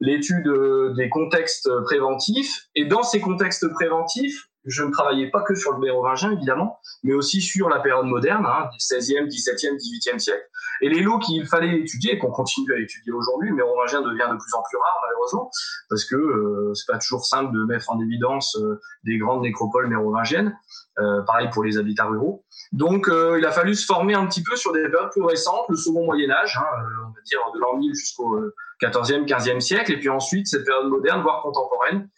l'étude 0.00 0.52
des 0.96 1.08
contextes 1.08 1.70
préventifs. 1.84 2.66
Et 2.74 2.84
dans 2.84 3.02
ces 3.02 3.20
contextes 3.20 3.66
préventifs, 3.72 4.50
je 4.66 4.82
ne 4.82 4.90
travaillais 4.90 5.30
pas 5.30 5.42
que 5.42 5.54
sur 5.54 5.72
le 5.72 5.78
mérovingien, 5.78 6.32
évidemment, 6.32 6.78
mais 7.02 7.12
aussi 7.14 7.40
sur 7.40 7.68
la 7.68 7.80
période 7.80 8.06
moderne, 8.06 8.46
hein, 8.46 8.68
16e, 8.78 9.28
17e, 9.28 9.76
18e 9.76 10.18
siècle. 10.18 10.44
Et 10.80 10.88
les 10.88 11.00
lots 11.00 11.18
qu'il 11.18 11.46
fallait 11.46 11.78
étudier 11.78 12.14
et 12.14 12.18
qu'on 12.18 12.30
continue 12.30 12.72
à 12.74 12.78
étudier 12.78 13.12
aujourd'hui, 13.12 13.50
le 13.50 13.56
mérovingien 13.56 14.02
devient 14.02 14.28
de 14.30 14.36
plus 14.36 14.54
en 14.54 14.62
plus 14.62 14.76
rare, 14.76 15.00
malheureusement, 15.06 15.50
parce 15.88 16.04
que 16.04 16.16
euh, 16.16 16.74
c'est 16.74 16.90
pas 16.90 16.98
toujours 16.98 17.24
simple 17.24 17.52
de 17.52 17.64
mettre 17.64 17.90
en 17.90 18.00
évidence 18.00 18.56
euh, 18.56 18.80
des 19.04 19.18
grandes 19.18 19.42
nécropoles 19.42 19.88
mérovingiennes. 19.88 20.54
Euh, 21.00 21.22
pareil 21.22 21.48
pour 21.52 21.64
les 21.64 21.76
habitats 21.76 22.04
ruraux. 22.04 22.44
Donc, 22.70 23.08
euh, 23.08 23.36
il 23.36 23.44
a 23.44 23.50
fallu 23.50 23.74
se 23.74 23.84
former 23.84 24.14
un 24.14 24.26
petit 24.26 24.44
peu 24.44 24.54
sur 24.54 24.72
des 24.72 24.88
périodes 24.88 25.10
plus 25.10 25.24
récentes, 25.24 25.64
le 25.68 25.74
second 25.74 26.04
Moyen 26.04 26.30
Âge, 26.30 26.56
hein, 26.56 26.66
euh, 26.78 27.06
on 27.06 27.08
va 27.08 27.20
dire 27.24 27.40
de 27.52 27.58
l'an 27.58 27.76
1000 27.78 27.94
jusqu'au 27.96 28.38
14e, 28.80 29.26
15e 29.26 29.58
siècle, 29.58 29.90
et 29.90 29.98
puis 29.98 30.08
ensuite 30.08 30.46
cette 30.46 30.64
période 30.64 30.86
moderne, 30.86 31.20
voire 31.22 31.42
contemporaine. 31.42 32.08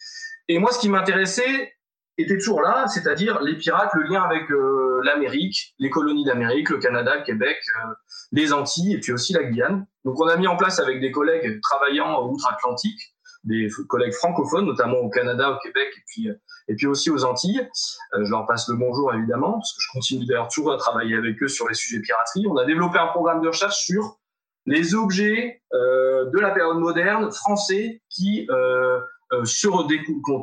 Et 0.47 0.59
moi, 0.59 0.71
ce 0.71 0.77
qui 0.77 0.89
m'intéressait, 0.89 1.73
était 2.17 2.37
toujours 2.37 2.61
là, 2.61 2.87
c'est-à-dire 2.87 3.41
les 3.41 3.55
pirates, 3.55 3.93
le 3.93 4.03
lien 4.03 4.23
avec 4.23 4.49
euh, 4.51 5.01
l'Amérique, 5.03 5.75
les 5.79 5.89
colonies 5.89 6.25
d'Amérique, 6.25 6.69
le 6.69 6.77
Canada, 6.77 7.15
le 7.17 7.23
Québec, 7.23 7.57
euh, 7.57 7.93
les 8.31 8.53
Antilles 8.53 8.95
et 8.95 8.99
puis 8.99 9.11
aussi 9.11 9.33
la 9.33 9.43
Guyane. 9.43 9.85
Donc 10.03 10.19
on 10.19 10.27
a 10.27 10.35
mis 10.35 10.47
en 10.47 10.57
place 10.57 10.79
avec 10.79 10.99
des 10.99 11.11
collègues 11.11 11.59
travaillant 11.61 12.27
outre-Atlantique, 12.27 12.99
des 13.43 13.69
collègues 13.87 14.13
francophones, 14.13 14.65
notamment 14.65 14.97
au 14.97 15.09
Canada, 15.09 15.51
au 15.51 15.59
Québec 15.59 15.89
et 15.95 16.01
puis, 16.07 16.29
et 16.67 16.75
puis 16.75 16.87
aussi 16.87 17.11
aux 17.11 17.23
Antilles. 17.23 17.67
Euh, 18.13 18.25
je 18.25 18.31
leur 18.31 18.45
passe 18.47 18.67
le 18.67 18.75
bonjour 18.75 19.13
évidemment, 19.13 19.53
parce 19.53 19.73
que 19.73 19.81
je 19.81 19.91
continue 19.93 20.25
d'ailleurs 20.25 20.49
toujours 20.49 20.73
à 20.73 20.77
travailler 20.77 21.15
avec 21.15 21.41
eux 21.43 21.47
sur 21.47 21.67
les 21.67 21.75
sujets 21.75 22.01
piraterie. 22.01 22.45
On 22.49 22.57
a 22.57 22.65
développé 22.65 22.97
un 22.97 23.07
programme 23.07 23.41
de 23.41 23.47
recherche 23.47 23.77
sur 23.77 24.17
les 24.65 24.95
objets 24.95 25.61
de 25.71 26.39
la 26.39 26.51
période 26.51 26.77
moderne 26.77 27.31
français 27.31 28.01
qui 28.09 28.47
euh, 28.49 28.99
sur 29.43 29.87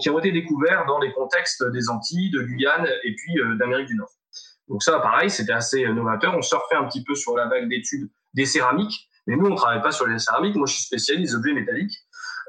qui 0.00 0.10
ont 0.10 0.18
été 0.18 0.32
découverts 0.32 0.84
dans 0.86 0.98
les 0.98 1.12
contextes 1.12 1.64
des 1.72 1.88
Antilles, 1.88 2.30
de 2.30 2.42
Guyane 2.42 2.86
et 3.04 3.14
puis 3.14 3.38
euh, 3.38 3.56
d'Amérique 3.56 3.86
du 3.86 3.96
Nord. 3.96 4.10
Donc 4.68 4.82
ça, 4.82 4.98
pareil, 5.00 5.30
c'était 5.30 5.52
assez 5.52 5.86
novateur. 5.88 6.34
On 6.36 6.42
surfait 6.42 6.76
un 6.76 6.84
petit 6.84 7.02
peu 7.04 7.14
sur 7.14 7.36
la 7.36 7.46
vague 7.46 7.68
d'études 7.68 8.10
des 8.34 8.46
céramiques, 8.46 9.08
mais 9.26 9.36
nous, 9.36 9.46
on 9.46 9.54
travaille 9.54 9.82
pas 9.82 9.92
sur 9.92 10.06
les 10.06 10.18
céramiques. 10.18 10.56
Moi, 10.56 10.66
je 10.66 10.74
suis 10.74 10.84
spécialiste 10.84 11.32
des 11.32 11.36
objets 11.36 11.52
métalliques, 11.52 11.96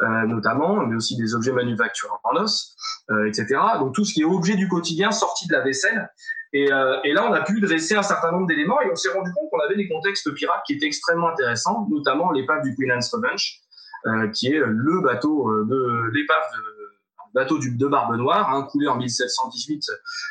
euh, 0.01 0.25
notamment, 0.25 0.85
mais 0.85 0.95
aussi 0.95 1.17
des 1.17 1.35
objets 1.35 1.51
manufacturés 1.51 2.13
en 2.23 2.35
os, 2.37 2.75
euh, 3.11 3.27
etc. 3.27 3.59
Donc 3.79 3.93
tout 3.95 4.05
ce 4.05 4.13
qui 4.13 4.21
est 4.21 4.25
objet 4.25 4.55
du 4.55 4.67
quotidien 4.67 5.11
sorti 5.11 5.47
de 5.47 5.53
la 5.53 5.61
vaisselle. 5.61 6.09
Et, 6.53 6.71
euh, 6.71 6.99
et 7.03 7.11
là, 7.11 7.27
on 7.29 7.33
a 7.33 7.41
pu 7.41 7.59
dresser 7.59 7.95
un 7.95 8.03
certain 8.03 8.31
nombre 8.31 8.47
d'éléments 8.47 8.79
et 8.81 8.89
on 8.89 8.95
s'est 8.95 9.09
rendu 9.09 9.29
compte 9.33 9.49
qu'on 9.51 9.59
avait 9.59 9.75
des 9.75 9.89
contextes 9.89 10.33
pirates 10.33 10.63
qui 10.65 10.73
étaient 10.73 10.85
extrêmement 10.85 11.29
intéressants, 11.29 11.85
notamment 11.89 12.31
l'épave 12.31 12.63
du 12.63 12.73
Queen 12.75 12.91
Anne's 12.91 13.13
Revenge, 13.13 13.59
euh, 13.59 13.64
qui 14.33 14.47
est 14.47 14.59
le 14.59 15.01
bateau 15.01 15.49
euh, 15.49 15.65
de 15.65 16.11
l'épave 16.13 16.43
bateau 17.35 17.59
du, 17.59 17.75
de 17.75 17.87
Barbe 17.87 18.15
Noire, 18.15 18.49
hein, 18.49 18.63
coulé 18.63 18.87
en 18.87 18.95
1718 18.95 19.83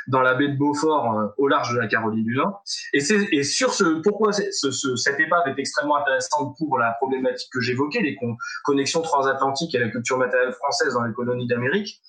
dans 0.09 0.23
la 0.23 0.35
baie 0.35 0.49
de 0.49 0.57
Beaufort 0.57 1.13
euh, 1.13 1.27
au 1.37 1.47
large 1.47 1.75
de 1.75 1.79
la 1.79 1.87
Caroline 1.87 2.25
du 2.25 2.35
Nord. 2.35 2.65
Et, 2.95 2.99
et 3.31 3.45
sur 3.45 3.75
ce, 3.75 4.01
pourquoi 4.03 4.33
ce, 4.33 4.71
ce, 4.71 4.97
cette 4.97 5.21
épave 5.21 5.47
est 5.47 5.59
extrêmement 5.59 5.97
intéressante 5.97 6.57
pour 6.59 6.79
la 6.79 6.93
problématique 6.95 7.51
que 7.53 7.61
j'évoquais, 7.61 8.01
les 8.01 8.17
con, 8.17 8.37
connexions 8.65 9.03
transatlantiques 9.03 9.75
et 9.75 9.79
la 9.79 9.91
culture 9.91 10.19
matérielle 10.19 10.55
française 10.55 10.95
dans 10.95 11.05
les 11.05 11.13
colonies 11.13 11.47
d'Amérique, 11.47 12.01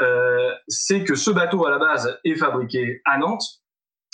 euh, 0.00 0.50
c'est 0.66 1.04
que 1.04 1.14
ce 1.14 1.30
bateau 1.30 1.64
à 1.64 1.70
la 1.70 1.78
base 1.78 2.18
est 2.24 2.34
fabriqué 2.34 3.00
à 3.04 3.18
Nantes. 3.18 3.44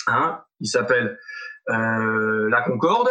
Hein, 0.07 0.43
il 0.61 0.69
s'appelle 0.69 1.19
euh, 1.71 2.51
la 2.51 2.61
Concorde. 2.63 3.11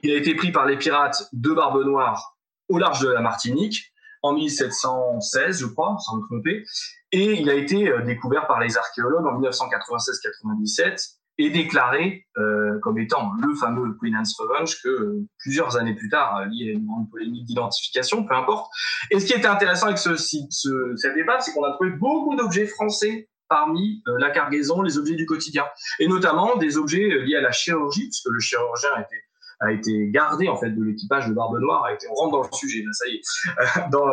Il 0.00 0.12
a 0.12 0.16
été 0.16 0.34
pris 0.34 0.52
par 0.52 0.66
les 0.66 0.76
pirates 0.76 1.28
de 1.32 1.52
Barbe 1.52 1.82
Noire 1.84 2.36
au 2.68 2.78
large 2.78 3.00
de 3.00 3.08
la 3.08 3.20
Martinique 3.20 3.92
en 4.22 4.34
1716, 4.34 5.60
je 5.60 5.66
crois, 5.66 5.96
sans 5.98 6.18
me 6.18 6.22
tromper, 6.26 6.64
et 7.10 7.40
il 7.40 7.50
a 7.50 7.54
été 7.54 7.88
euh, 7.88 8.02
découvert 8.02 8.46
par 8.46 8.60
les 8.60 8.76
archéologues 8.76 9.26
en 9.26 9.40
1996-97 9.40 11.18
et 11.38 11.50
déclaré 11.50 12.26
euh, 12.38 12.78
comme 12.80 12.98
étant 12.98 13.32
le 13.40 13.54
fameux 13.54 13.96
Queen 14.00 14.14
Anne's 14.14 14.34
Revenge 14.38 14.80
que 14.82 14.88
euh, 14.88 15.26
plusieurs 15.38 15.76
années 15.76 15.94
plus 15.94 16.08
tard, 16.08 16.38
euh, 16.38 16.46
lié 16.46 16.70
à 16.70 16.72
une 16.72 16.86
grande 16.86 17.10
polémique 17.10 17.46
d'identification, 17.46 18.24
peu 18.24 18.34
importe. 18.34 18.70
Et 19.10 19.18
ce 19.18 19.26
qui 19.26 19.32
était 19.32 19.46
intéressant 19.46 19.86
avec 19.86 19.98
ce, 19.98 20.16
ce, 20.16 20.94
cette 20.96 21.16
épave, 21.16 21.40
c'est 21.40 21.52
qu'on 21.52 21.64
a 21.64 21.72
trouvé 21.72 21.90
beaucoup 21.90 22.36
d'objets 22.36 22.66
français 22.66 23.28
parmi 23.48 24.02
la 24.18 24.30
cargaison, 24.30 24.80
les 24.80 24.96
objets 24.96 25.14
du 25.14 25.26
quotidien, 25.26 25.66
et 25.98 26.08
notamment 26.08 26.56
des 26.56 26.78
objets 26.78 27.06
liés 27.22 27.36
à 27.36 27.42
la 27.42 27.52
chirurgie, 27.52 28.04
puisque 28.04 28.30
le 28.30 28.40
chirurgien 28.40 28.88
était 28.96 29.22
a 29.62 29.72
été 29.72 30.08
gardé 30.08 30.48
en 30.48 30.56
fait 30.56 30.70
de 30.70 30.82
l'équipage 30.82 31.28
de 31.28 31.34
Barbe 31.34 31.58
Noire. 31.58 31.84
A 31.84 31.92
été, 31.92 32.06
on 32.10 32.14
rentre 32.14 32.32
dans 32.32 32.42
le 32.42 32.52
sujet, 32.52 32.82
là, 32.84 32.92
ça 32.92 33.06
y 33.06 33.14
est. 33.14 33.90
Dans, 33.90 34.06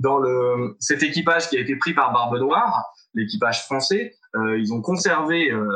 dans 0.00 0.18
le, 0.18 0.76
cet 0.80 1.02
équipage 1.02 1.48
qui 1.48 1.56
a 1.56 1.60
été 1.60 1.76
pris 1.76 1.94
par 1.94 2.12
Barbe 2.12 2.38
Noire, 2.38 2.84
l'équipage 3.14 3.64
français, 3.64 4.14
euh, 4.36 4.58
ils 4.58 4.72
ont 4.72 4.82
conservé 4.82 5.50
euh, 5.50 5.66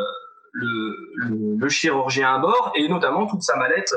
le, 0.53 0.97
le, 1.17 1.57
le, 1.57 1.69
chirurgien 1.69 2.35
à 2.35 2.39
bord 2.39 2.73
et 2.77 2.89
notamment 2.89 3.27
toute 3.27 3.43
sa 3.43 3.57
mallette 3.57 3.95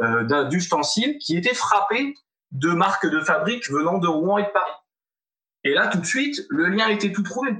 euh, 0.00 0.48
d'ustensiles 0.48 1.18
qui 1.18 1.36
était 1.36 1.54
frappée 1.54 2.14
de 2.50 2.70
marques 2.70 3.06
de 3.06 3.20
fabrique 3.20 3.70
venant 3.70 3.98
de 3.98 4.08
Rouen 4.08 4.38
et 4.38 4.44
de 4.44 4.48
Paris. 4.48 4.72
Et 5.64 5.74
là, 5.74 5.86
tout 5.86 5.98
de 5.98 6.06
suite, 6.06 6.44
le 6.50 6.66
lien 6.66 6.88
était 6.88 7.12
tout 7.12 7.22
trouvé. 7.22 7.50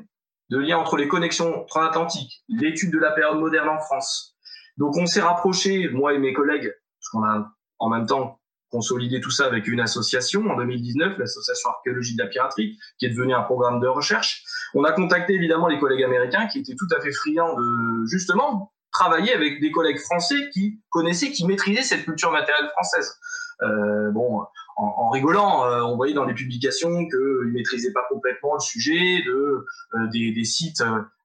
Le 0.51 0.61
lien 0.61 0.77
entre 0.77 0.97
les 0.97 1.09
connexions 1.09 1.65
transatlantiques, 1.67 2.43
l'étude 2.49 2.93
de 2.93 2.99
la 2.99 3.13
période 3.13 3.39
moderne 3.39 3.69
en 3.69 3.79
France. 3.79 4.37
Donc 4.77 4.97
on 4.97 5.07
s'est 5.07 5.21
rapproché, 5.21 5.89
moi 5.89 6.13
et 6.15 6.19
mes 6.19 6.33
collègues, 6.33 6.75
parce 7.03 7.11
qu'on 7.11 7.25
a 7.25 7.53
en 7.79 7.89
même 7.89 8.07
temps 8.07 8.39
consolidé 8.71 9.21
tout 9.21 9.31
ça 9.31 9.45
avec 9.45 9.67
une 9.67 9.81
association 9.81 10.49
en 10.49 10.57
2019, 10.57 11.19
l'association 11.19 11.71
archéologie 11.71 12.17
de 12.17 12.23
la 12.23 12.29
piraterie, 12.29 12.79
qui 12.99 13.05
est 13.05 13.11
devenue 13.11 13.35
un 13.35 13.43
programme 13.43 13.81
de 13.81 13.87
recherche. 13.87 14.45
On 14.75 14.85
a 14.85 14.93
contacté 14.93 15.35
évidemment 15.35 15.69
les 15.69 15.79
collègues 15.79 16.05
américains 16.05 16.47
qui 16.47 16.61
étaient 16.61 16.75
tout 16.75 16.89
à 16.97 17.01
fait 17.01 17.13
friands 17.13 17.55
de 17.55 18.07
justement 18.07 18.73
travailler 18.93 19.35
avec 19.35 19.61
des 19.61 19.71
collègues 19.71 19.99
français 19.99 20.51
qui 20.53 20.81
connaissaient, 20.91 21.33
qui 21.33 21.47
maîtrisaient 21.47 21.83
cette 21.83 22.05
culture 22.05 22.31
matérielle 22.31 22.71
française. 22.71 23.19
Euh, 23.63 24.11
bon, 24.11 24.41
en, 24.77 24.85
en 24.85 25.11
rigolant, 25.11 25.65
euh, 25.65 25.83
on 25.83 25.97
voyait 25.97 26.15
dans 26.15 26.25
les 26.25 26.35
publications 26.35 27.07
qu'ils 27.09 27.53
maîtrisaient 27.53 27.93
pas 27.93 28.05
complètement 28.09 28.55
le 28.55 28.61
sujet 28.61 29.23
de 29.27 29.67
euh, 29.95 30.07
des, 30.13 30.33
des, 30.33 30.45
sites 30.45 30.83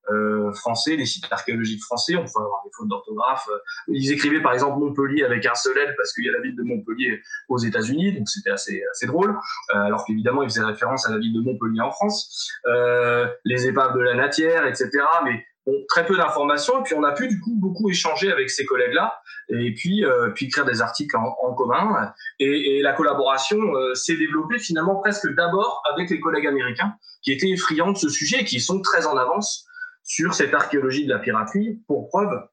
euh, 0.10 0.52
français, 0.54 0.96
les 0.96 1.06
sites 1.06 1.26
archéologiques 1.32 1.84
français, 1.84 2.16
on 2.16 2.24
peut 2.24 2.40
avoir 2.40 2.62
des 2.64 2.72
fautes 2.76 2.88
d'orthographe. 2.88 3.48
Ils 3.88 4.12
écrivaient 4.12 4.42
par 4.42 4.54
exemple 4.54 4.80
Montpellier 4.80 5.24
avec 5.24 5.46
un 5.46 5.56
seul 5.56 5.78
L 5.78 5.94
parce 5.98 6.14
qu'il 6.14 6.26
y 6.26 6.30
a 6.30 6.32
la 6.32 6.42
ville 6.42 6.56
de 6.56 6.64
Montpellier 6.64 7.22
aux 7.50 7.58
États-Unis, 7.58 8.14
donc 8.14 8.30
c'était 8.30 8.52
assez 8.52 8.82
assez 8.92 9.06
drôle. 9.06 9.38
Euh, 9.76 9.80
alors 9.80 10.06
qu'évidemment 10.06 10.44
ils 10.44 10.50
faisaient 10.50 10.64
référence 10.64 11.08
à 11.08 11.12
la 11.12 11.18
ville 11.18 11.34
de 11.34 11.42
Montpellier 11.42 11.82
en 11.82 11.92
France, 11.92 12.52
euh, 12.68 13.28
les 13.46 13.68
épaves 13.68 13.96
de 13.96 14.02
la 14.02 14.16
Natière, 14.16 14.66
etc. 14.66 14.90
Mais 15.26 15.46
bon, 15.66 15.74
très 15.88 16.06
peu 16.06 16.18
d'informations. 16.18 16.80
Et 16.80 16.84
puis 16.84 16.96
on 16.96 17.04
a 17.04 17.12
pu 17.12 17.28
du 17.28 17.40
coup 17.40 17.54
beaucoup 17.56 17.90
échanger 17.90 18.32
avec 18.32 18.50
ces 18.50 18.66
collègues-là, 18.66 19.20
et 19.50 19.74
puis 19.74 20.04
euh, 20.04 20.30
puis 20.30 20.48
écrire 20.48 20.66
des 20.66 20.82
articles 20.82 21.16
en, 21.16 21.36
en 21.44 21.54
commun. 21.54 22.14
Et, 22.40 22.78
et, 22.78 22.82
la 22.82 22.94
collaboration 22.94 23.58
euh, 23.58 23.94
s'est 23.94 24.18
développée 24.18 24.60
finalement 24.60 24.96
presque 24.96 25.28
d'abord 25.36 25.84
avec 25.94 26.10
les 26.10 26.20
collègues 26.20 26.48
américains 26.48 26.96
qui 27.22 27.32
étaient 27.32 27.50
effrayants 27.50 27.92
de 27.92 27.98
ce 27.98 28.10
sujet 28.10 28.42
et 28.42 28.46
qui 28.46 28.60
sont 28.60 28.82
très 28.82 29.06
en 29.06 29.18
avance 29.18 29.66
sur 30.08 30.34
cette 30.34 30.54
archéologie 30.56 31.06
de 31.06 31.14
la 31.14 31.20
piraterie. 31.20 31.80
Pour 31.86 32.08
preuve, 32.08 32.48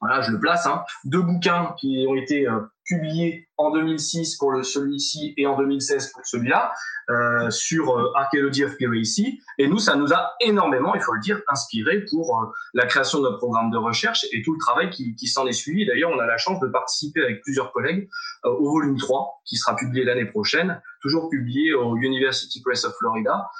voilà, 0.00 0.20
je 0.20 0.32
le 0.32 0.38
place, 0.38 0.66
hein, 0.66 0.84
deux 1.04 1.22
bouquins 1.22 1.74
qui 1.78 2.04
ont 2.06 2.14
été 2.14 2.46
euh, 2.46 2.60
publiés 2.88 3.48
en 3.58 3.70
2006 3.70 4.36
pour 4.36 4.64
celui-ci 4.64 5.34
et 5.36 5.46
en 5.46 5.56
2016 5.58 6.12
pour 6.12 6.24
celui-là 6.24 6.72
euh, 7.10 7.50
sur 7.50 7.90
euh, 7.90 8.12
Archaeology 8.14 8.64
of 8.64 8.76
Piracy. 8.76 9.40
Et 9.58 9.66
nous, 9.66 9.78
ça 9.78 9.96
nous 9.96 10.12
a 10.12 10.34
énormément, 10.40 10.94
il 10.94 11.00
faut 11.00 11.12
le 11.12 11.20
dire, 11.20 11.40
inspiré 11.48 12.04
pour 12.10 12.40
euh, 12.40 12.46
la 12.74 12.86
création 12.86 13.18
de 13.18 13.24
notre 13.24 13.38
programme 13.38 13.70
de 13.70 13.76
recherche 13.76 14.26
et 14.32 14.42
tout 14.42 14.52
le 14.52 14.58
travail 14.58 14.90
qui, 14.90 15.26
s'en 15.26 15.46
est 15.46 15.52
suivi. 15.52 15.84
D'ailleurs, 15.86 16.10
on 16.14 16.18
a 16.18 16.26
la 16.26 16.38
chance 16.38 16.60
de 16.60 16.68
participer 16.68 17.22
avec 17.22 17.42
plusieurs 17.42 17.72
collègues 17.72 18.08
au 18.44 18.70
volume 18.70 18.96
3 18.96 19.42
qui 19.44 19.56
sera 19.56 19.76
publié 19.76 20.04
l'année 20.04 20.24
prochaine, 20.24 20.80
toujours 21.02 21.28
publié 21.28 21.74
au 21.74 21.96
University 21.96 22.62
Press 22.62 22.84
of 22.84 22.94
Florida. 22.98 23.50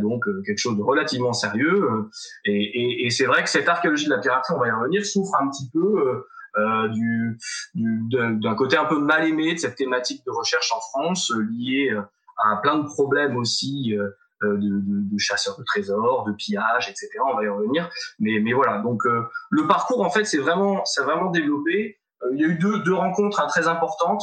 Donc 0.00 0.24
quelque 0.44 0.58
chose 0.58 0.76
de 0.76 0.82
relativement 0.82 1.32
sérieux. 1.32 2.10
Et 2.44 3.08
c'est 3.10 3.26
vrai 3.26 3.44
que 3.44 3.48
cette 3.48 3.68
archéologie 3.68 4.06
de 4.06 4.10
la 4.10 4.18
piraterie, 4.18 4.54
on 4.56 4.60
va 4.60 4.68
y 4.68 4.70
revenir, 4.70 5.04
souffre 5.04 5.34
un 5.40 5.48
petit 5.48 5.70
peu 5.72 6.24
euh, 6.58 6.88
du, 6.88 7.38
d'un 7.74 8.54
côté 8.54 8.76
un 8.76 8.84
peu 8.84 8.98
mal 8.98 9.26
aimé 9.26 9.54
de 9.54 9.58
cette 9.58 9.76
thématique 9.76 10.24
de 10.26 10.30
recherche 10.30 10.72
en 10.72 10.80
France, 10.80 11.30
euh, 11.30 11.46
liée 11.50 11.90
euh, 11.92 12.02
à 12.38 12.56
plein 12.56 12.78
de 12.78 12.84
problèmes 12.84 13.36
aussi 13.36 13.94
de, 14.42 14.56
de, 14.56 14.80
de, 14.82 15.18
chasseurs 15.18 15.58
de 15.58 15.64
trésors, 15.64 16.24
de 16.24 16.32
pillage, 16.32 16.88
etc. 16.88 17.08
On 17.30 17.36
va 17.36 17.44
y 17.44 17.48
revenir. 17.48 17.90
Mais, 18.20 18.38
mais 18.40 18.52
voilà. 18.52 18.78
Donc 18.78 19.02
le 19.50 19.66
parcours 19.66 20.02
en 20.02 20.10
fait, 20.10 20.24
c'est 20.24 20.38
vraiment, 20.38 20.84
c'est 20.84 21.02
vraiment 21.02 21.32
développé. 21.32 21.98
il 22.32 22.40
y 22.40 22.44
a 22.44 22.46
eu 22.46 22.54
deux, 22.54 22.78
deux 22.84 22.94
rencontres 22.94 23.40
hein, 23.40 23.48
très 23.48 23.66
importantes. 23.66 24.22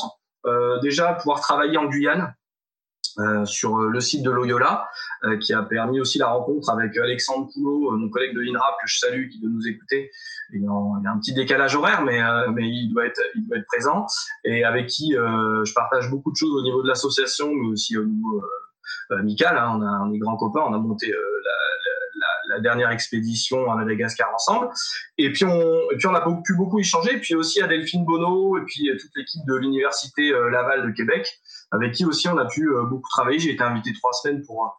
déjà 0.82 1.14
pouvoir 1.16 1.42
travailler 1.42 1.78
en 1.78 1.88
Guyane. 1.88 2.34
Euh, 3.18 3.46
sur 3.46 3.78
le 3.78 4.00
site 4.00 4.24
de 4.24 4.32
Loyola, 4.32 4.88
euh, 5.24 5.38
qui 5.38 5.54
a 5.54 5.64
permis 5.64 6.00
aussi 6.00 6.18
la 6.18 6.28
rencontre 6.28 6.70
avec 6.70 6.96
Alexandre 6.98 7.50
Poulot, 7.54 7.98
mon 7.98 8.10
collègue 8.10 8.36
de 8.36 8.42
l'INRAP 8.42 8.76
que 8.82 8.88
je 8.88 9.00
salue, 9.00 9.30
qui 9.30 9.40
doit 9.40 9.50
nous 9.50 9.68
écouter, 9.68 10.12
il 10.54 10.62
y 10.62 10.68
a 11.08 11.12
un 11.12 11.20
petit 11.20 11.34
décalage 11.34 11.76
horaire, 11.76 12.02
mais, 12.04 12.22
euh, 12.22 12.52
mais 12.52 12.68
il, 12.68 12.94
doit 12.94 13.06
être, 13.06 13.22
il 13.36 13.48
doit 13.48 13.58
être 13.58 13.68
présent, 13.68 14.06
et 14.44 14.64
avec 14.64 14.88
qui 14.88 15.16
euh, 15.16 15.64
je 15.66 15.74
partage 15.74 16.10
beaucoup 16.10 16.32
de 16.32 16.36
choses 16.36 16.56
au 16.56 16.64
niveau 16.64 16.84
de 16.84 16.88
l'association, 16.88 17.54
mais 17.54 17.68
aussi 17.68 17.98
au 17.98 18.06
niveau 18.06 18.44
euh, 19.12 19.20
amical. 19.20 19.58
Hein, 19.58 19.78
on, 19.78 19.82
a, 19.82 20.06
on 20.06 20.14
est 20.14 20.18
grands 20.20 20.38
copains, 20.38 20.62
on 20.68 20.74
a 20.74 20.78
monté 20.78 21.08
la, 21.08 21.18
la, 21.18 22.56
la, 22.56 22.62
dernière 22.62 22.92
expédition 22.92 23.72
à 23.72 23.76
Madagascar 23.76 24.34
ensemble, 24.34 24.70
et 25.18 25.32
puis 25.32 25.46
on, 25.46 25.92
et 25.92 25.98
puis 25.98 26.08
on 26.08 26.16
a 26.16 26.22
beaucoup, 26.22 26.44
pu 26.44 26.56
beaucoup 26.56 26.80
échanger, 26.80 27.16
et 27.16 27.20
puis 27.20 27.36
aussi 27.36 27.62
à 27.62 27.68
Delphine 27.68 28.06
Bonneau, 28.06 28.58
et 28.58 28.62
puis 28.66 28.90
toute 29.00 29.12
l'équipe 29.16 29.46
de 29.48 29.56
l'université 29.56 30.32
Laval 30.52 30.86
de 30.86 30.92
Québec, 30.92 31.40
avec 31.72 31.94
qui 31.94 32.06
aussi 32.06 32.28
on 32.28 32.38
a 32.38 32.46
pu 32.46 32.70
beaucoup 32.90 33.10
travailler. 33.10 33.40
J'ai 33.40 33.52
été 33.52 33.64
invité 33.64 33.92
trois 33.94 34.14
semaines 34.14 34.44
pour 34.46 34.78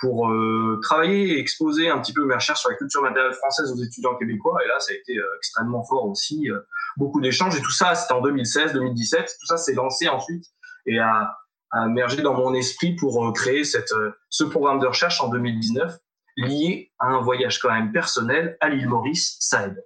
pour 0.00 0.30
euh, 0.30 0.80
travailler 0.82 1.34
et 1.34 1.38
exposer 1.38 1.90
un 1.90 1.98
petit 2.00 2.14
peu 2.14 2.24
mes 2.24 2.34
recherches 2.34 2.60
sur 2.60 2.70
la 2.70 2.76
culture 2.76 3.02
matérielle 3.02 3.34
française 3.34 3.70
aux 3.70 3.82
étudiants 3.82 4.16
québécois. 4.16 4.56
Et 4.64 4.68
là, 4.68 4.80
ça 4.80 4.92
a 4.92 4.94
été 4.94 5.16
euh, 5.18 5.36
extrêmement 5.36 5.84
fort 5.84 6.06
aussi. 6.06 6.50
Euh, 6.50 6.58
beaucoup 6.96 7.20
d'échanges. 7.20 7.56
Et 7.56 7.60
tout 7.60 7.70
ça, 7.70 7.94
c'était 7.94 8.14
en 8.14 8.22
2016, 8.22 8.72
2017. 8.72 9.36
Tout 9.38 9.46
ça 9.46 9.56
s'est 9.56 9.74
lancé 9.74 10.08
ensuite 10.08 10.46
et 10.86 10.98
a, 10.98 11.36
a 11.70 11.86
émergé 11.86 12.22
dans 12.22 12.34
mon 12.34 12.54
esprit 12.54 12.94
pour 12.96 13.26
euh, 13.26 13.32
créer 13.32 13.64
cette, 13.64 13.92
euh, 13.92 14.12
ce 14.28 14.44
programme 14.44 14.80
de 14.80 14.86
recherche 14.86 15.20
en 15.20 15.28
2019 15.28 15.96
lié 16.36 16.92
à 16.98 17.06
un 17.06 17.20
voyage 17.20 17.58
quand 17.58 17.72
même 17.72 17.92
personnel 17.92 18.56
à 18.60 18.68
l'île 18.68 18.88
Maurice, 18.88 19.36
ça 19.40 19.66
aide. 19.66 19.82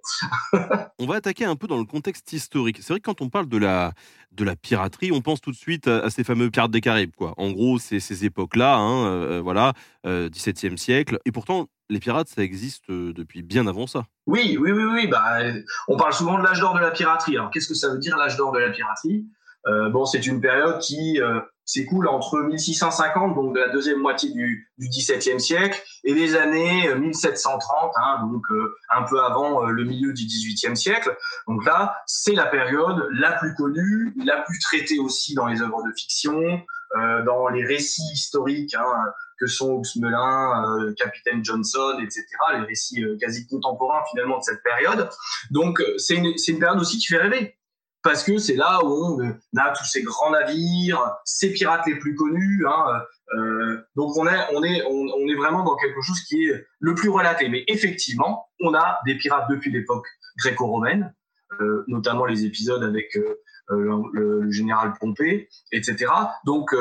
on 0.99 1.05
va 1.05 1.15
attaquer 1.15 1.45
un 1.45 1.55
peu 1.55 1.67
dans 1.67 1.77
le 1.77 1.85
contexte 1.85 2.31
historique. 2.33 2.77
C'est 2.81 2.93
vrai 2.93 2.99
que 2.99 3.05
quand 3.05 3.21
on 3.21 3.29
parle 3.29 3.47
de 3.47 3.57
la, 3.57 3.93
de 4.31 4.43
la 4.43 4.55
piraterie, 4.55 5.11
on 5.11 5.21
pense 5.21 5.41
tout 5.41 5.51
de 5.51 5.55
suite 5.55 5.87
à, 5.87 5.99
à 5.99 6.09
ces 6.09 6.23
fameux 6.23 6.49
pirates 6.49 6.71
des 6.71 6.81
Caraïbes. 6.81 7.15
Quoi. 7.15 7.33
En 7.37 7.51
gros, 7.51 7.79
c'est 7.79 7.99
ces 7.99 8.25
époques-là, 8.25 8.75
hein, 8.75 9.07
euh, 9.07 9.41
voilà, 9.41 9.73
euh, 10.05 10.29
17e 10.29 10.77
siècle. 10.77 11.19
Et 11.25 11.31
pourtant, 11.31 11.67
les 11.89 11.99
pirates, 11.99 12.29
ça 12.29 12.43
existe 12.43 12.89
euh, 12.89 13.13
depuis 13.13 13.43
bien 13.43 13.67
avant 13.67 13.87
ça. 13.87 14.05
Oui, 14.25 14.57
oui, 14.59 14.71
oui, 14.71 14.83
oui. 14.83 15.07
Bah, 15.07 15.39
on 15.87 15.97
parle 15.97 16.13
souvent 16.13 16.37
de 16.37 16.43
l'âge 16.43 16.59
d'or 16.59 16.73
de 16.73 16.79
la 16.79 16.91
piraterie. 16.91 17.37
Alors, 17.37 17.51
qu'est-ce 17.51 17.67
que 17.67 17.75
ça 17.75 17.89
veut 17.89 17.99
dire 17.99 18.17
l'âge 18.17 18.37
d'or 18.37 18.51
de 18.51 18.59
la 18.59 18.69
piraterie? 18.69 19.25
Bon, 19.65 20.05
c'est 20.05 20.27
une 20.27 20.41
période 20.41 20.79
qui 20.79 21.19
s'écoule 21.65 22.07
entre 22.07 22.37
1650, 22.37 23.33
donc 23.33 23.55
de 23.55 23.59
la 23.59 23.69
deuxième 23.69 23.99
moitié 23.99 24.31
du, 24.31 24.71
du 24.77 24.87
XVIIe 24.89 25.39
siècle, 25.39 25.81
et 26.03 26.13
les 26.13 26.35
années 26.35 26.93
1730, 26.93 27.91
hein, 27.95 28.29
donc 28.31 28.43
un 28.91 29.01
peu 29.03 29.19
avant 29.21 29.65
le 29.65 29.83
milieu 29.83 30.13
du 30.13 30.25
XVIIIe 30.25 30.77
siècle. 30.77 31.17
Donc 31.47 31.65
là, 31.65 31.97
c'est 32.05 32.35
la 32.35 32.45
période 32.45 33.07
la 33.13 33.31
plus 33.31 33.55
connue, 33.55 34.13
la 34.23 34.43
plus 34.43 34.59
traitée 34.59 34.99
aussi 34.99 35.33
dans 35.33 35.47
les 35.47 35.61
œuvres 35.63 35.81
de 35.81 35.91
fiction, 35.97 36.39
dans 37.25 37.47
les 37.47 37.65
récits 37.65 38.11
historiques. 38.13 38.75
Hein, 38.75 38.93
que 39.39 39.47
sont 39.47 39.71
Oxmelin, 39.73 40.63
euh, 40.79 40.93
Capitaine 40.93 41.43
Johnson, 41.43 41.97
etc., 42.01 42.25
les 42.53 42.65
récits 42.65 43.03
euh, 43.03 43.17
quasi 43.19 43.47
contemporains 43.47 44.03
finalement 44.11 44.37
de 44.37 44.43
cette 44.43 44.63
période. 44.63 45.09
Donc 45.51 45.79
euh, 45.81 45.97
c'est 45.97 46.15
une, 46.15 46.33
une 46.47 46.59
période 46.59 46.79
aussi 46.79 46.97
qui 46.97 47.07
fait 47.07 47.17
rêver 47.17 47.55
parce 48.05 48.23
que 48.23 48.37
c'est 48.37 48.53
là 48.53 48.85
où 48.85 49.19
on 49.19 49.57
a 49.57 49.71
tous 49.71 49.83
ces 49.83 50.03
grands 50.03 50.29
navires, 50.29 51.17
ces 51.25 51.51
pirates 51.51 51.87
les 51.87 51.95
plus 51.95 52.13
connus. 52.13 52.63
Hein, 52.67 53.01
euh, 53.33 53.81
donc 53.95 54.15
on 54.15 54.27
est, 54.27 55.35
vraiment 55.35 55.63
dans 55.63 55.75
quelque 55.75 56.01
chose 56.01 56.21
qui 56.27 56.45
est 56.45 56.65
le 56.79 56.93
plus 56.93 57.09
relaté. 57.09 57.49
Mais 57.49 57.63
effectivement, 57.67 58.47
on 58.61 58.75
a 58.75 58.99
des 59.07 59.17
pirates 59.17 59.49
depuis 59.49 59.71
l'époque 59.71 60.05
gréco-romaine, 60.37 61.15
euh, 61.59 61.83
notamment 61.87 62.25
les 62.25 62.45
épisodes 62.45 62.83
avec 62.83 63.17
euh, 63.17 64.03
le, 64.13 64.51
général 64.51 64.93
Pompée, 64.99 65.49
etc. 65.71 66.05
Donc 66.45 66.75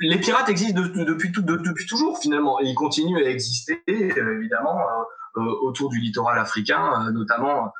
les 0.00 0.18
pirates 0.18 0.48
existent 0.48 0.80
depuis, 0.80 1.30
depuis 1.30 1.86
toujours 1.86 2.18
finalement 2.18 2.60
et 2.60 2.66
ils 2.66 2.74
continuent 2.74 3.22
à 3.22 3.28
exister 3.28 3.82
évidemment 3.86 4.78
euh, 4.78 4.82
euh, 4.82 5.04
autour 5.36 5.90
du 5.90 6.00
littoral 6.00 6.38
africain, 6.38 7.06
euh, 7.06 7.12
notamment 7.12 7.72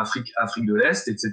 Afrique, 0.00 0.32
Afrique 0.36 0.66
de 0.66 0.74
l'Est, 0.74 1.08
etc. 1.08 1.32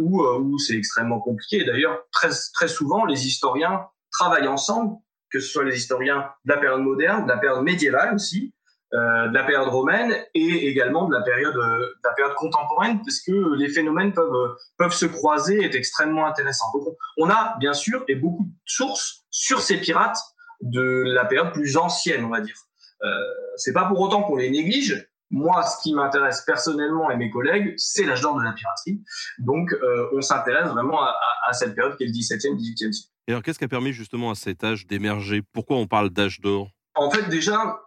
où, 0.00 0.22
où 0.22 0.58
c'est 0.58 0.76
extrêmement 0.76 1.20
compliqué. 1.20 1.64
D'ailleurs, 1.64 1.98
très, 2.12 2.30
très 2.54 2.68
souvent, 2.68 3.04
les 3.04 3.26
historiens 3.26 3.86
travaillent 4.12 4.48
ensemble, 4.48 4.96
que 5.30 5.40
ce 5.40 5.48
soit 5.48 5.64
les 5.64 5.76
historiens 5.76 6.28
de 6.44 6.52
la 6.52 6.58
période 6.58 6.82
moderne, 6.82 7.24
de 7.24 7.28
la 7.28 7.38
période 7.38 7.62
médiévale 7.62 8.14
aussi, 8.14 8.54
euh, 8.94 9.28
de 9.28 9.34
la 9.34 9.44
période 9.44 9.68
romaine 9.68 10.14
et 10.32 10.66
également 10.66 11.06
de 11.06 11.14
la 11.14 11.20
période, 11.20 11.54
euh, 11.54 11.78
de 11.78 12.00
la 12.02 12.12
période 12.14 12.34
contemporaine, 12.36 13.02
parce 13.02 13.20
que 13.20 13.54
les 13.56 13.68
phénomènes 13.68 14.14
peuvent, 14.14 14.34
euh, 14.34 14.56
peuvent 14.78 14.94
se 14.94 15.04
croiser 15.04 15.60
et 15.60 15.64
est 15.64 15.74
extrêmement 15.74 16.26
intéressant. 16.26 16.64
Donc, 16.72 16.96
on 17.18 17.28
a 17.28 17.54
bien 17.58 17.74
sûr 17.74 18.02
et 18.08 18.14
beaucoup 18.14 18.44
de 18.44 18.50
sources 18.64 19.26
sur 19.30 19.60
ces 19.60 19.78
pirates 19.78 20.16
de 20.62 21.02
la 21.04 21.26
période 21.26 21.52
plus 21.52 21.76
ancienne, 21.76 22.24
on 22.24 22.30
va 22.30 22.40
dire. 22.40 22.56
Euh, 23.02 23.08
c'est 23.56 23.72
pas 23.72 23.86
pour 23.86 24.00
autant 24.00 24.22
qu'on 24.22 24.36
les 24.36 24.50
néglige. 24.50 25.08
Moi, 25.30 25.62
ce 25.62 25.82
qui 25.82 25.92
m'intéresse 25.92 26.42
personnellement 26.46 27.10
et 27.10 27.16
mes 27.16 27.30
collègues, 27.30 27.74
c'est 27.76 28.04
l'âge 28.04 28.22
d'or 28.22 28.38
de 28.38 28.44
la 28.44 28.52
piraterie. 28.52 29.02
Donc, 29.38 29.72
euh, 29.72 30.08
on 30.14 30.22
s'intéresse 30.22 30.68
vraiment 30.68 31.02
à, 31.02 31.08
à, 31.08 31.50
à, 31.50 31.52
cette 31.52 31.74
période 31.74 31.96
qui 31.98 32.04
est 32.04 32.06
le 32.06 32.12
17e, 32.12 32.56
18e 32.56 32.92
siècle. 32.92 33.12
Et 33.26 33.32
alors, 33.32 33.42
qu'est-ce 33.42 33.58
qui 33.58 33.66
a 33.66 33.68
permis 33.68 33.92
justement 33.92 34.30
à 34.30 34.34
cet 34.34 34.64
âge 34.64 34.86
d'émerger? 34.86 35.42
Pourquoi 35.52 35.76
on 35.76 35.86
parle 35.86 36.08
d'âge 36.08 36.40
d'or? 36.40 36.70
En 36.94 37.10
fait, 37.10 37.28
déjà, 37.28 37.78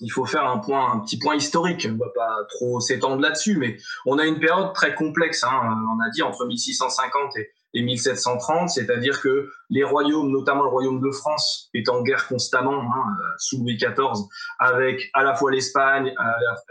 il 0.00 0.10
faut 0.10 0.24
faire 0.24 0.46
un 0.46 0.58
point, 0.58 0.92
un 0.92 1.00
petit 1.00 1.18
point 1.18 1.36
historique. 1.36 1.86
On 1.90 1.96
va 1.96 2.10
pas 2.14 2.36
trop 2.48 2.80
s'étendre 2.80 3.20
là-dessus, 3.20 3.56
mais 3.56 3.76
on 4.06 4.18
a 4.18 4.24
une 4.24 4.40
période 4.40 4.72
très 4.72 4.94
complexe. 4.94 5.44
Hein. 5.44 5.50
On 5.52 6.00
a 6.00 6.10
dit 6.10 6.22
entre 6.22 6.46
1650 6.46 7.36
et, 7.36 7.50
1730, 7.80 8.68
c'est-à-dire 8.68 9.22
que 9.22 9.50
les 9.70 9.84
royaumes, 9.84 10.30
notamment 10.30 10.64
le 10.64 10.68
royaume 10.68 11.00
de 11.00 11.10
France, 11.10 11.70
est 11.72 11.88
en 11.88 12.02
guerre 12.02 12.28
constamment 12.28 12.82
hein, 12.82 13.16
sous 13.38 13.58
Louis 13.58 13.76
XIV, 13.76 14.26
avec 14.58 15.08
à 15.14 15.22
la 15.22 15.34
fois 15.34 15.50
l'Espagne, 15.50 16.12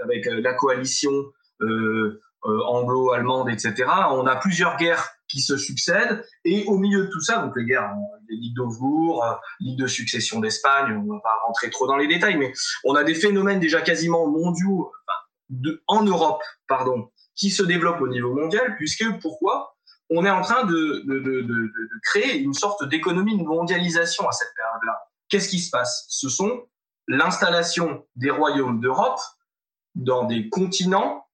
avec 0.04 0.28
euh, 0.28 0.42
la 0.42 0.54
coalition 0.54 1.12
euh, 1.62 2.22
euh, 2.46 2.60
anglo-allemande, 2.66 3.50
etc. 3.50 3.86
On 4.12 4.26
a 4.26 4.36
plusieurs 4.36 4.76
guerres 4.78 5.10
qui 5.28 5.42
se 5.42 5.58
succèdent. 5.58 6.26
Et 6.44 6.66
au 6.66 6.78
milieu 6.78 7.06
de 7.06 7.10
tout 7.12 7.22
ça, 7.22 7.38
donc 7.38 7.56
les 7.56 7.66
guerres, 7.66 7.94
les 8.30 8.36
ligues 8.36 8.56
d'Augsbourg, 8.56 9.24
euh, 9.24 9.34
ligue 9.60 9.78
de 9.78 9.86
succession 9.86 10.40
d'Espagne, 10.40 10.92
on 10.92 11.14
va 11.14 11.20
pas 11.20 11.36
rentrer 11.46 11.70
trop 11.70 11.86
dans 11.86 11.98
les 11.98 12.08
détails, 12.08 12.38
mais 12.38 12.52
on 12.84 12.96
a 12.96 13.04
des 13.04 13.14
phénomènes 13.14 13.60
déjà 13.60 13.82
quasiment 13.82 14.28
mondiaux 14.28 14.92
de, 15.50 15.84
en 15.86 16.04
Europe, 16.04 16.42
pardon, 16.68 17.12
qui 17.36 17.52
se 17.52 17.62
développent 17.62 18.02
au 18.02 18.08
niveau 18.08 18.34
mondial, 18.34 18.76
puisque 18.76 19.06
pourquoi? 19.22 19.76
On 20.12 20.26
est 20.26 20.30
en 20.30 20.42
train 20.42 20.66
de, 20.66 21.04
de, 21.06 21.20
de, 21.20 21.42
de 21.42 22.00
créer 22.04 22.38
une 22.38 22.54
sorte 22.54 22.88
d'économie 22.88 23.38
de 23.38 23.44
mondialisation 23.44 24.28
à 24.28 24.32
cette 24.32 24.54
période-là. 24.56 25.00
Qu'est-ce 25.30 25.50
qui 25.50 25.60
se 25.60 25.72
passe? 25.72 26.06
Ce 26.10 26.30
sont 26.30 26.68
l'installation 27.08 28.06
des 28.16 28.30
royaumes 28.30 28.80
d'Europe 28.82 29.20
dans 29.96 30.26
des 30.26 30.50
continents 30.50 31.26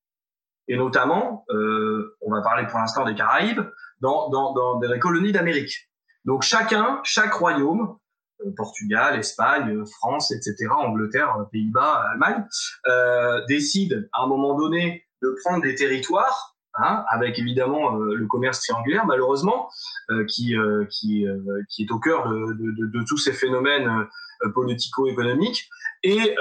et 0.67 0.77
notamment, 0.77 1.45
euh, 1.49 2.17
on 2.21 2.31
va 2.31 2.41
parler 2.41 2.67
pour 2.67 2.79
l'instant 2.79 3.05
des 3.05 3.15
Caraïbes, 3.15 3.61
dans, 4.01 4.29
dans, 4.29 4.53
dans 4.53 4.79
des 4.79 4.99
colonies 4.99 5.31
d'Amérique. 5.31 5.89
Donc 6.25 6.43
chacun, 6.43 6.99
chaque 7.03 7.33
royaume, 7.33 7.97
euh, 8.45 8.51
Portugal, 8.55 9.17
Espagne, 9.17 9.85
France, 9.85 10.31
etc., 10.31 10.67
Angleterre, 10.69 11.33
Pays-Bas, 11.51 12.05
Allemagne, 12.11 12.45
euh, 12.87 13.43
décide 13.47 14.09
à 14.13 14.23
un 14.23 14.27
moment 14.27 14.55
donné 14.55 15.05
de 15.21 15.35
prendre 15.43 15.63
des 15.63 15.75
territoires, 15.75 16.56
hein, 16.77 17.03
avec 17.09 17.37
évidemment 17.39 17.95
euh, 17.95 18.15
le 18.15 18.27
commerce 18.27 18.61
triangulaire, 18.61 19.05
malheureusement, 19.05 19.69
euh, 20.09 20.25
qui, 20.25 20.55
euh, 20.55 20.85
qui, 20.89 21.25
qui 21.69 21.83
est 21.83 21.91
au 21.91 21.99
cœur 21.99 22.29
de, 22.29 22.53
de, 22.53 23.03
tous 23.07 23.17
ces 23.17 23.33
phénomènes 23.33 23.89
politico-économiques. 24.53 25.67
Et 26.03 26.35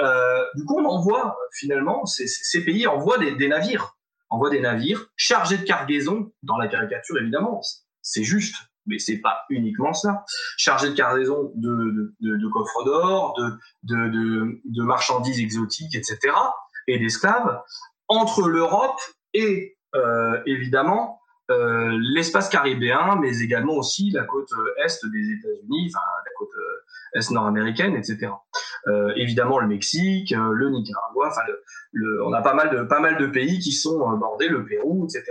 du 0.55 0.65
coup, 0.65 0.79
on 0.79 0.85
envoie 0.85 1.37
finalement, 1.53 2.05
ces, 2.05 2.63
pays 2.63 2.87
envoient 2.87 3.17
des, 3.17 3.47
navires 3.47 3.95
envoie 4.29 4.49
des 4.49 4.59
navires 4.59 5.07
chargés 5.15 5.57
de 5.57 5.63
cargaison, 5.63 6.31
dans 6.43 6.57
la 6.57 6.67
caricature 6.67 7.17
évidemment, 7.17 7.61
c'est 8.01 8.23
juste, 8.23 8.55
mais 8.85 8.99
c'est 8.99 9.17
pas 9.17 9.45
uniquement 9.49 9.93
ça, 9.93 10.25
chargés 10.57 10.89
de 10.89 10.95
cargaison 10.95 11.51
de, 11.55 12.13
de, 12.19 12.47
coffres 12.49 12.83
d'or, 12.83 13.35
de, 13.83 14.59
de, 14.65 14.83
marchandises 14.83 15.39
exotiques, 15.39 15.95
etc., 15.95 16.19
et 16.87 16.99
d'esclaves, 16.99 17.61
entre 18.07 18.47
l'Europe 18.47 18.99
et 19.33 19.76
évidemment 20.45 21.21
euh, 21.49 21.97
l'espace 22.13 22.49
caribéen, 22.49 23.15
mais 23.21 23.39
également 23.39 23.73
aussi 23.73 24.11
la 24.11 24.25
côte 24.25 24.49
est 24.83 25.05
des 25.11 25.31
États-Unis, 25.31 25.91
enfin 25.93 26.03
la 26.25 26.31
côte 26.37 26.49
euh, 26.57 27.19
est 27.19 27.31
nord-américaine, 27.31 27.95
etc. 27.95 28.31
Euh, 28.87 29.13
évidemment 29.15 29.59
le 29.59 29.67
Mexique, 29.67 30.33
euh, 30.33 30.51
le 30.51 30.69
Nicaragua, 30.69 31.29
enfin 31.29 31.41
le, 31.93 32.25
on 32.25 32.33
a 32.33 32.41
pas 32.41 32.53
mal 32.53 32.69
de 32.69 32.83
pas 32.83 32.99
mal 32.99 33.17
de 33.17 33.27
pays 33.27 33.59
qui 33.59 33.71
sont 33.71 34.11
euh, 34.11 34.17
bordés, 34.17 34.49
le 34.49 34.65
Pérou, 34.65 35.05
etc. 35.05 35.23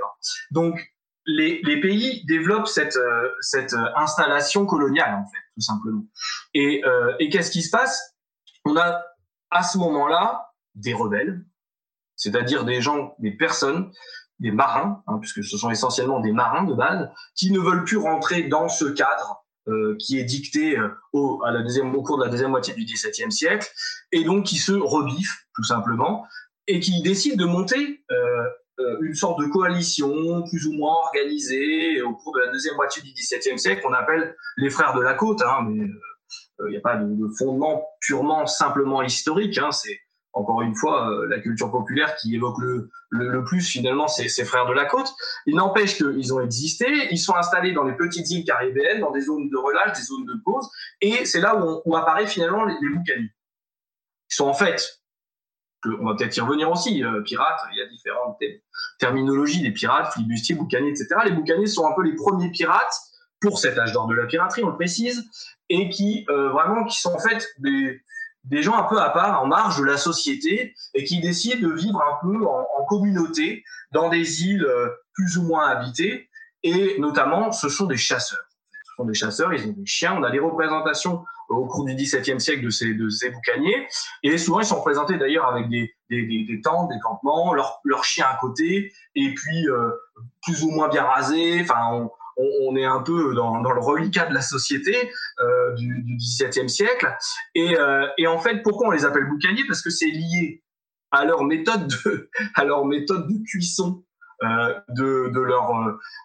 Donc 0.51 0.91
les, 1.27 1.61
les 1.65 1.81
pays 1.81 2.25
développent 2.25 2.69
cette 2.69 2.99
cette 3.41 3.75
installation 3.97 4.65
coloniale 4.65 5.17
en 5.17 5.27
fait, 5.27 5.43
tout 5.55 5.61
simplement. 5.61 6.05
Et, 6.55 6.83
et 7.19 7.29
qu'est-ce 7.31 7.51
qui 7.51 7.63
se 7.63 7.71
passe? 7.71 8.17
On 8.65 8.77
a 8.77 9.03
à 9.51 9.65
ce 9.65 9.77
moment-là 9.79 10.53
des 10.77 10.95
rebelles, 10.95 11.45
c'est-à-dire 12.15 12.65
des 12.65 12.81
gens, 12.81 13.17
des 13.19 13.33
personnes 13.33 13.91
des 14.39 14.51
marins, 14.51 15.03
hein, 15.07 15.19
puisque 15.21 15.43
ce 15.45 15.57
sont 15.57 15.71
essentiellement 15.71 16.21
des 16.21 16.33
marins 16.33 16.65
de 16.65 16.75
base, 16.75 17.09
qui 17.35 17.51
ne 17.51 17.59
veulent 17.59 17.85
plus 17.85 17.97
rentrer 17.97 18.45
dans 18.45 18.69
ce 18.69 18.85
cadre 18.85 19.47
euh, 19.69 19.97
qui 19.99 20.19
est 20.19 20.25
dicté 20.25 20.79
euh, 20.79 20.89
au, 21.13 21.43
à 21.45 21.51
la 21.51 21.63
deuxième, 21.63 21.93
au 21.95 22.03
cours 22.03 22.19
de 22.19 22.25
la 22.25 22.31
deuxième 22.31 22.51
moitié 22.51 22.73
du 22.75 22.85
XVIIe 22.85 23.33
siècle, 23.33 23.69
et 24.13 24.23
donc 24.23 24.45
qui 24.45 24.59
se 24.59 24.73
rebiffent, 24.73 25.47
tout 25.55 25.65
simplement, 25.65 26.25
et 26.69 26.79
qui 26.79 27.03
décident 27.03 27.37
de 27.37 27.51
monter 27.51 28.05
euh, 28.11 28.45
euh 28.79 28.99
une 29.01 29.15
sorte 29.15 29.41
de 29.41 29.47
coalition 29.47 30.45
plus 30.45 30.67
ou 30.67 30.73
moins 30.73 30.95
organisée 30.95 32.01
au 32.03 32.15
cours 32.15 32.35
de 32.35 32.41
la 32.41 32.53
deuxième 32.53 32.77
moitié 32.77 33.03
du 33.03 33.13
XVIIe 33.13 33.59
siècle, 33.59 33.83
qu'on 33.83 33.93
appelle 33.93 34.37
les 34.57 34.71
frères 34.71 34.95
de 34.95 35.01
la 35.01 35.15
côte, 35.15 35.43
hein, 35.43 35.67
mais 35.69 35.85
il 36.69 36.71
n'y 36.71 36.77
a 36.77 36.81
pas 36.81 36.97
de, 36.97 37.07
de, 37.07 37.29
fondement 37.37 37.85
purement 38.01 38.47
simplement 38.47 39.03
historique, 39.03 39.59
hein, 39.59 39.73
c'est 39.73 39.99
encore 40.37 40.61
une 40.61 40.75
fois, 40.75 41.11
euh, 41.11 41.27
la 41.29 41.41
culture 41.41 41.71
populaire 41.71 42.15
qui 42.17 42.35
évoque 42.35 42.59
le, 42.59 42.91
plus 43.45 43.63
finalement 43.63 44.07
ces, 44.07 44.29
ces 44.29 44.45
frères 44.45 44.67
de 44.67 44.75
la 44.75 44.85
côte. 44.85 45.13
Il 45.47 45.57
n'empêche 45.57 45.97
qu'ils 45.97 46.35
ont 46.35 46.41
existé, 46.41 46.87
ils 47.11 47.19
sont 47.19 47.35
installés 47.35 47.73
dans 47.73 47.85
les 47.85 47.95
petites 47.95 48.31
îles 48.31 48.45
caribéennes, 48.45 49.01
dans 49.01 49.13
des 49.13 49.23
zones 49.23 49.49
de 49.49 49.57
relâche, 49.57 49.97
des 49.97 50.05
zones 50.05 50.27
de 50.27 50.35
pause, 50.45 50.69
et 51.01 51.25
c'est 51.25 51.41
là 51.41 51.57
où, 51.57 51.65
on, 51.65 51.83
où 51.87 51.97
apparaît 51.97 52.27
finalement 52.27 52.65
les, 52.65 52.75
les 52.83 52.89
boucaniers. 52.95 53.33
Ils 54.31 54.35
sont 54.35 54.47
en 54.47 54.55
fait, 54.55 55.01
on 55.87 56.05
va 56.05 56.15
peut-être 56.15 56.37
y 56.37 56.41
revenir 56.41 56.71
aussi, 56.71 57.03
euh, 57.03 57.23
pirates, 57.23 57.61
il 57.73 57.79
y 57.79 57.83
a 57.83 57.87
différentes 57.89 58.39
terminologies, 58.99 59.63
des 59.63 59.73
pirates, 59.73 60.13
flibustiers, 60.13 60.55
boucaniers, 60.55 60.91
etc. 60.91 61.09
Les 61.25 61.33
boucaniers 61.33 61.67
sont 61.67 61.87
un 61.87 61.95
peu 61.95 62.03
les 62.03 62.15
premiers 62.15 62.51
pirates 62.51 62.95
pour 63.41 63.59
cet 63.59 63.79
âge 63.79 63.93
d'or 63.93 64.07
de 64.07 64.15
la 64.15 64.27
piraterie, 64.27 64.65
on 64.65 64.71
le 64.71 64.77
précise, 64.77 65.25
et 65.71 65.89
qui 65.89 66.27
euh, 66.29 66.51
vraiment 66.51 66.85
qui 66.85 67.01
sont 67.01 67.15
en 67.15 67.19
fait 67.19 67.49
des 67.59 68.03
des 68.47 68.63
gens 68.63 68.77
un 68.77 68.85
peu 68.85 69.01
à 69.01 69.11
part, 69.11 69.43
en 69.43 69.47
marge 69.47 69.79
de 69.79 69.85
la 69.85 69.97
société, 69.97 70.75
et 70.95 71.05
qui 71.05 71.21
décident 71.21 71.69
de 71.69 71.75
vivre 71.75 72.01
un 72.01 72.27
peu 72.27 72.47
en, 72.47 72.65
communauté 72.89 73.65
dans 73.91 74.09
des 74.09 74.45
îles 74.45 74.65
euh, 74.65 74.89
plus 75.13 75.39
ou 75.39 75.43
moins 75.43 75.67
habitées. 75.67 76.31
Et 76.63 76.97
notamment, 77.01 77.51
ce 77.51 77.69
sont 77.69 77.87
des 77.87 77.97
chasseurs. 77.97 78.47
Ce 78.71 78.93
sont 78.97 79.05
des 79.05 79.15
chasseurs, 79.15 79.53
ils 79.53 79.67
ont 79.69 79.73
des 79.73 79.87
chiens. 79.87 80.17
On 80.17 80.23
a 80.23 80.31
des 80.31 80.39
représentations 80.39 81.25
au 81.49 81.67
cours 81.67 81.85
du 81.85 81.95
XVIIe 81.95 82.41
siècle 82.41 82.65
de 82.65 82.71
ces, 82.71 82.95
de 82.95 83.09
ces 83.09 83.31
boucaniers. 83.31 83.89
Et 84.23 84.39
souvent, 84.39 84.61
ils 84.61 84.67
sont 84.67 84.79
représentés 84.79 85.19
d'ailleurs 85.19 85.47
avec 85.47 85.69
des, 85.69 85.93
des, 86.11 86.27
des, 86.27 86.45
des, 86.45 86.61
tentes, 86.61 86.89
des 86.91 87.01
campements, 87.01 87.55
leurs 87.55 87.81
leur 87.85 88.05
chiens 88.05 88.27
à 88.31 88.37
côté, 88.41 88.93
et 89.17 89.35
puis 89.35 89.69
euh, 89.69 89.91
plus 90.43 90.63
ou 90.63 90.71
moins 90.71 90.89
bien 90.89 91.05
rasés. 91.05 91.61
Enfin, 91.63 91.89
on, 91.93 92.11
on, 92.37 92.77
est 92.77 92.85
un 92.85 93.01
peu 93.01 93.35
dans, 93.35 93.63
le 93.63 93.81
reliquat 93.81 94.27
de 94.27 94.35
la 94.35 94.41
société 94.41 95.11
euh, 95.41 95.75
du, 95.75 96.17
XVIIe 96.17 96.69
siècle. 96.69 97.17
Et, 97.55 97.77
euh, 97.77 98.07
et, 98.19 98.27
en 98.27 98.39
fait, 98.39 98.63
pourquoi 98.63 98.89
on 98.89 98.91
les 98.91 99.05
appelle 99.05 99.29
boucaniers 99.29 99.65
Parce 99.67 99.83
que 99.83 99.91
c'est 99.91 100.11
lié 100.11 100.63
à 101.11 101.25
leur 101.25 101.45
méthode 101.45 101.89
de, 101.89 102.31
à 102.55 102.65
leur 102.65 102.85
méthode 102.85 103.27
de 103.29 103.43
cuisson 103.45 104.05
euh, 104.43 104.75
de, 104.91 105.31
de, 105.33 105.41
leur, 105.41 105.73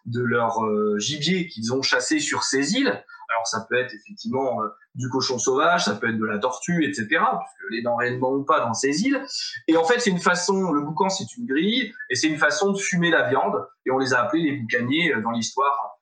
de 0.06 0.22
leur 0.22 0.60
gibier 1.00 1.48
qu'ils 1.48 1.74
ont 1.74 1.82
chassé 1.82 2.20
sur 2.20 2.44
ces 2.44 2.74
îles. 2.74 3.04
Alors 3.30 3.48
ça 3.48 3.66
peut 3.70 3.78
être 3.78 3.94
effectivement 3.94 4.60
du 4.94 5.08
cochon 5.08 5.40
sauvage, 5.40 5.86
ça 5.86 5.96
peut 5.96 6.10
être 6.10 6.18
de 6.18 6.26
la 6.26 6.38
tortue, 6.38 6.84
etc. 6.84 7.08
Parce 7.12 7.54
que 7.62 7.68
les 7.72 7.82
denrées 7.82 8.12
ne 8.12 8.18
manquent 8.18 8.46
pas 8.46 8.60
dans 8.60 8.74
ces 8.74 9.04
îles. 9.04 9.24
Et 9.70 9.78
en 9.78 9.86
fait, 9.86 10.00
c'est 10.00 10.10
une 10.10 10.20
façon, 10.20 10.74
le 10.74 10.82
boucan 10.82 11.08
c'est 11.08 11.38
une 11.38 11.46
grille, 11.46 11.94
et 12.10 12.16
c'est 12.16 12.28
une 12.28 12.38
façon 12.38 12.74
de 12.74 12.78
fumer 12.78 13.10
la 13.10 13.30
viande. 13.30 13.66
Et 13.86 13.92
on 13.92 14.00
les 14.00 14.14
a 14.14 14.24
appelés 14.24 14.44
les 14.44 14.58
boucaniers 14.58 15.14
dans 15.24 15.32
l'histoire 15.32 15.72
euh, 15.74 15.78
euh, 15.82 16.01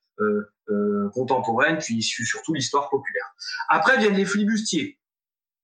contemporaine, 1.14 1.78
puis 1.78 2.02
surtout 2.02 2.54
l'histoire 2.54 2.90
populaire. 2.90 3.26
Après 3.70 3.98
viennent 3.98 4.16
les 4.16 4.26
flibustiers. 4.26 5.00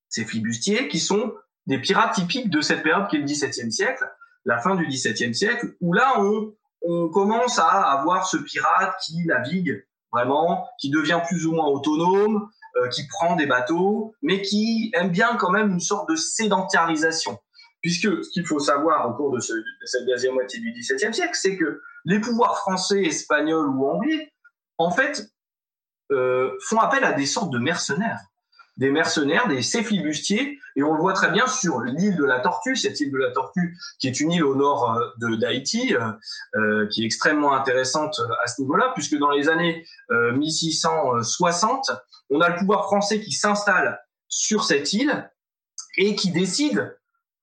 Ces 0.10 0.26
flibustiers 0.26 0.88
qui 0.88 1.00
sont 1.00 1.34
des 1.68 1.80
pirates 1.80 2.16
typiques 2.16 2.50
de 2.50 2.62
cette 2.62 2.84
période 2.84 3.08
qui 3.08 3.18
est 3.18 3.20
le 3.20 3.26
XVIIe 3.26 3.72
siècle, 3.72 4.06
la 4.46 4.60
fin 4.60 4.76
du 4.76 4.86
XVIIe 4.88 5.34
siècle, 5.34 5.76
où 5.82 5.94
là 5.94 6.20
on, 6.20 6.54
on 6.82 7.10
commence 7.10 7.60
à 7.60 7.68
avoir 7.68 8.28
ce 8.28 8.38
pirate 8.38 8.96
qui 9.04 9.26
navigue 9.26 9.86
vraiment, 10.12 10.68
qui 10.80 10.90
devient 10.90 11.20
plus 11.28 11.46
ou 11.46 11.54
moins 11.54 11.68
autonome, 11.68 12.50
euh, 12.78 12.88
qui 12.90 13.08
prend 13.08 13.36
des 13.36 13.46
bateaux, 13.46 14.14
mais 14.22 14.42
qui 14.42 14.92
aime 14.94 15.10
bien 15.10 15.36
quand 15.36 15.52
même 15.52 15.72
une 15.72 15.80
sorte 15.80 16.10
de 16.10 16.16
sédentarisation. 16.16 17.38
Puisque 17.82 18.24
ce 18.24 18.30
qu'il 18.32 18.46
faut 18.46 18.60
savoir 18.60 19.10
au 19.10 19.14
cours 19.14 19.32
de, 19.32 19.38
de 19.38 19.86
cette 19.86 20.06
deuxième 20.06 20.34
moitié 20.34 20.60
du 20.60 20.72
XVIIe 20.72 21.14
siècle, 21.14 21.36
c'est 21.36 21.58
que 21.58 21.82
les 22.06 22.20
pouvoirs 22.20 22.58
français, 22.58 23.04
espagnols 23.04 23.70
ou 23.70 23.88
anglais 23.88 24.32
en 24.78 24.92
fait, 24.92 25.30
euh, 26.12 26.52
font 26.62 26.80
appel 26.80 27.04
à 27.04 27.14
des 27.14 27.26
sortes 27.26 27.52
de 27.52 27.58
mercenaires. 27.58 28.20
Des 28.78 28.92
mercenaires, 28.92 29.48
des 29.48 29.62
céphilibustiers, 29.62 30.60
et 30.76 30.84
on 30.84 30.94
le 30.94 31.00
voit 31.00 31.14
très 31.14 31.32
bien 31.32 31.48
sur 31.48 31.80
l'île 31.80 32.18
de 32.18 32.26
la 32.26 32.42
Tortue, 32.42 32.76
cette 32.76 33.00
île 33.00 33.12
de 33.12 33.18
la 33.18 33.32
Tortue 33.32 33.78
qui 34.00 34.08
est 34.08 34.20
une 34.20 34.32
île 34.32 34.44
au 34.44 34.54
nord 34.54 34.98
euh, 34.98 35.08
de 35.22 35.36
d'Haïti, 35.36 35.96
euh, 36.56 36.86
qui 36.88 37.02
est 37.02 37.06
extrêmement 37.06 37.54
intéressante 37.54 38.20
à 38.44 38.48
ce 38.48 38.62
niveau-là, 38.62 38.92
puisque 38.94 39.18
dans 39.18 39.32
les 39.32 39.50
années 39.50 39.86
1660, 40.12 41.92
on 42.30 42.42
a 42.42 42.50
le 42.50 42.56
pouvoir 42.58 42.84
français 42.84 43.22
qui 43.22 43.32
s'installe 43.32 44.00
sur 44.28 44.64
cette 44.66 44.92
île 44.94 45.32
et 45.98 46.16
qui 46.16 46.32
décide 46.32 46.98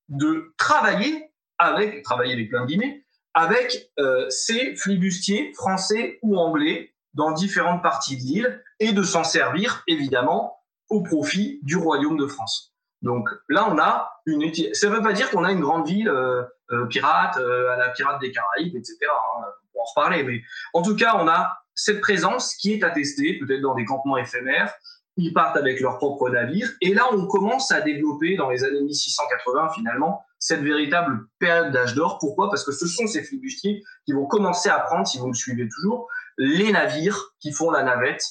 de 0.09 0.53
travailler 0.59 1.33
avec, 1.59 2.03
travailler 2.03 2.35
avec 2.35 2.51
plein 2.51 2.62
de 2.62 2.66
guillemets, 2.66 3.05
avec 3.33 3.90
ces 4.29 4.77
flibustiers 4.77 5.53
français 5.55 6.18
ou 6.23 6.37
anglais 6.37 6.91
dans 7.14 7.33
différentes 7.33 7.83
parties 7.83 8.16
de 8.16 8.22
l'île 8.22 8.64
et 8.81 8.92
de 8.92 9.03
s'en 9.03 9.25
servir 9.25 9.83
évidemment 9.87 10.59
au 10.88 11.03
profit 11.03 11.61
du 11.62 11.77
royaume 11.77 12.16
de 12.16 12.27
France. 12.27 12.72
Donc 13.03 13.29
là, 13.48 13.68
on 13.70 13.79
a 13.79 14.12
une 14.27 14.53
Ça 14.75 14.88
ne 14.88 14.94
veut 14.94 15.03
pas 15.03 15.12
dire 15.12 15.31
qu'on 15.31 15.44
a 15.44 15.53
une 15.53 15.61
grande 15.61 15.87
ville 15.87 16.09
euh, 16.09 16.42
euh, 16.70 16.87
pirate, 16.87 17.37
euh, 17.37 17.70
à 17.70 17.77
la 17.77 17.88
pirate 17.88 18.20
des 18.20 18.31
Caraïbes, 18.31 18.77
etc. 18.77 18.96
Hein, 19.03 19.42
on 19.75 19.79
va 19.79 19.83
en 19.83 19.85
reparler, 19.85 20.22
mais 20.22 20.42
en 20.72 20.83
tout 20.83 20.94
cas, 20.94 21.16
on 21.18 21.27
a 21.29 21.59
cette 21.75 22.01
présence 22.01 22.55
qui 22.55 22.72
est 22.72 22.85
attestée, 22.85 23.38
peut-être 23.38 23.61
dans 23.61 23.75
des 23.75 23.85
campements 23.85 24.16
éphémères. 24.16 24.72
Ils 25.16 25.33
partent 25.33 25.57
avec 25.57 25.81
leurs 25.81 25.98
propres 25.98 26.31
navires, 26.31 26.70
et 26.81 26.94
là, 26.94 27.07
on 27.12 27.27
commence 27.27 27.70
à 27.72 27.81
développer 27.81 28.37
dans 28.37 28.48
les 28.48 28.64
années 28.64 28.81
1680 28.81 29.70
finalement 29.75 30.22
cette 30.38 30.62
véritable 30.62 31.27
période 31.38 31.72
d'âge 31.72 31.94
d'or. 31.94 32.18
Pourquoi? 32.18 32.48
Parce 32.48 32.64
que 32.64 32.72
ce 32.72 32.87
sont 32.87 33.07
ces 33.07 33.22
flibustiers 33.22 33.83
qui 34.07 34.12
vont 34.12 34.27
commencer 34.27 34.68
à 34.68 34.79
prendre, 34.81 35.07
si 35.07 35.18
vous 35.18 35.29
me 35.29 35.35
suivez 35.35 35.68
toujours, 35.68 36.09
les 36.38 36.73
navires 36.73 37.33
qui 37.40 37.53
font 37.53 37.71
la 37.71 37.83
navette 37.83 38.25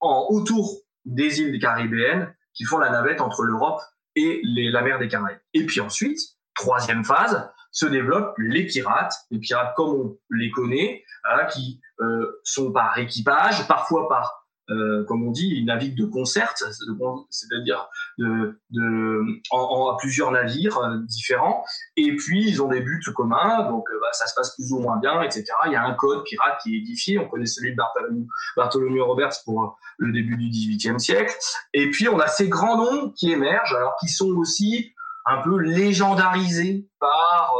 en, 0.00 0.26
autour 0.30 0.80
des 1.04 1.40
îles 1.40 1.58
caribéennes, 1.60 2.34
qui 2.54 2.64
font 2.64 2.78
la 2.78 2.90
navette 2.90 3.20
entre 3.20 3.42
l'Europe 3.44 3.80
et 4.14 4.40
la 4.44 4.82
mer 4.82 4.98
des 4.98 5.08
Caraïbes. 5.08 5.38
Et 5.54 5.66
puis 5.66 5.80
ensuite, 5.80 6.18
troisième 6.54 7.04
phase, 7.04 7.50
se 7.70 7.86
développent 7.86 8.34
les 8.38 8.66
pirates, 8.66 9.12
les 9.30 9.38
pirates 9.38 9.74
comme 9.76 9.90
on 9.90 10.18
les 10.30 10.50
connaît, 10.50 11.04
hein, 11.24 11.44
qui 11.46 11.80
euh, 12.00 12.40
sont 12.42 12.72
par 12.72 12.96
équipage, 12.98 13.68
parfois 13.68 14.08
par 14.08 14.45
euh, 14.70 15.04
comme 15.04 15.26
on 15.26 15.30
dit, 15.30 15.48
ils 15.48 15.64
naviguent 15.64 15.96
de 15.96 16.06
concert, 16.06 16.54
c'est-à-dire 16.56 17.88
de, 18.18 18.58
de, 18.70 19.22
en, 19.50 19.92
à 19.92 19.96
plusieurs 19.98 20.32
navires 20.32 20.78
euh, 20.78 20.98
différents. 21.04 21.64
Et 21.96 22.16
puis, 22.16 22.48
ils 22.48 22.62
ont 22.62 22.68
des 22.68 22.80
buts 22.80 23.00
communs, 23.14 23.68
donc 23.68 23.88
euh, 23.90 23.98
bah, 24.00 24.08
ça 24.12 24.26
se 24.26 24.34
passe 24.34 24.54
plus 24.54 24.72
ou 24.72 24.80
moins 24.80 24.98
bien, 24.98 25.22
etc. 25.22 25.44
Il 25.66 25.72
y 25.72 25.76
a 25.76 25.84
un 25.84 25.94
code 25.94 26.24
pirate 26.24 26.58
qui 26.62 26.74
est 26.74 26.78
édifié. 26.78 27.18
On 27.18 27.28
connaît 27.28 27.46
celui 27.46 27.72
de 27.72 27.76
Bartholomew, 27.76 28.26
Bartholomew 28.56 29.04
Roberts 29.04 29.36
pour 29.44 29.78
le 29.98 30.12
début 30.12 30.36
du 30.36 30.48
XVIIIe 30.48 30.98
siècle. 30.98 31.34
Et 31.72 31.90
puis, 31.90 32.08
on 32.08 32.18
a 32.18 32.26
ces 32.26 32.48
grands 32.48 32.76
noms 32.76 33.10
qui 33.10 33.30
émergent, 33.30 33.74
alors 33.74 33.94
qui 34.00 34.08
sont 34.08 34.30
aussi 34.30 34.92
un 35.26 35.42
peu 35.42 35.58
légendarisés 35.58 36.88
par 37.00 37.54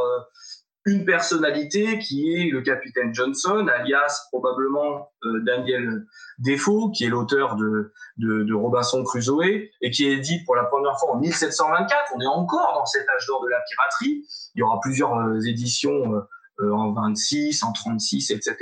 une 0.86 1.04
personnalité 1.04 1.98
qui 1.98 2.32
est 2.32 2.50
le 2.50 2.62
capitaine 2.62 3.12
Johnson, 3.12 3.66
alias 3.66 4.28
probablement 4.30 5.10
euh, 5.24 5.42
Daniel 5.44 6.06
Defoe, 6.38 6.92
qui 6.92 7.04
est 7.04 7.08
l'auteur 7.08 7.56
de, 7.56 7.92
de, 8.18 8.54
Robinson 8.54 9.02
Crusoe, 9.02 9.68
et 9.80 9.90
qui 9.90 10.08
est 10.08 10.18
dit 10.18 10.44
pour 10.44 10.54
la 10.54 10.64
première 10.64 10.96
fois 10.98 11.16
en 11.16 11.18
1724. 11.18 12.12
On 12.14 12.20
est 12.20 12.26
encore 12.26 12.74
dans 12.74 12.86
cet 12.86 13.06
âge 13.08 13.26
d'or 13.26 13.42
de 13.42 13.48
la 13.48 13.60
piraterie. 13.68 14.24
Il 14.54 14.60
y 14.60 14.62
aura 14.62 14.80
plusieurs 14.80 15.14
euh, 15.16 15.40
éditions 15.40 16.14
euh, 16.60 16.72
en 16.72 16.92
26, 16.92 17.64
en 17.64 17.72
36, 17.72 18.30
etc. 18.30 18.56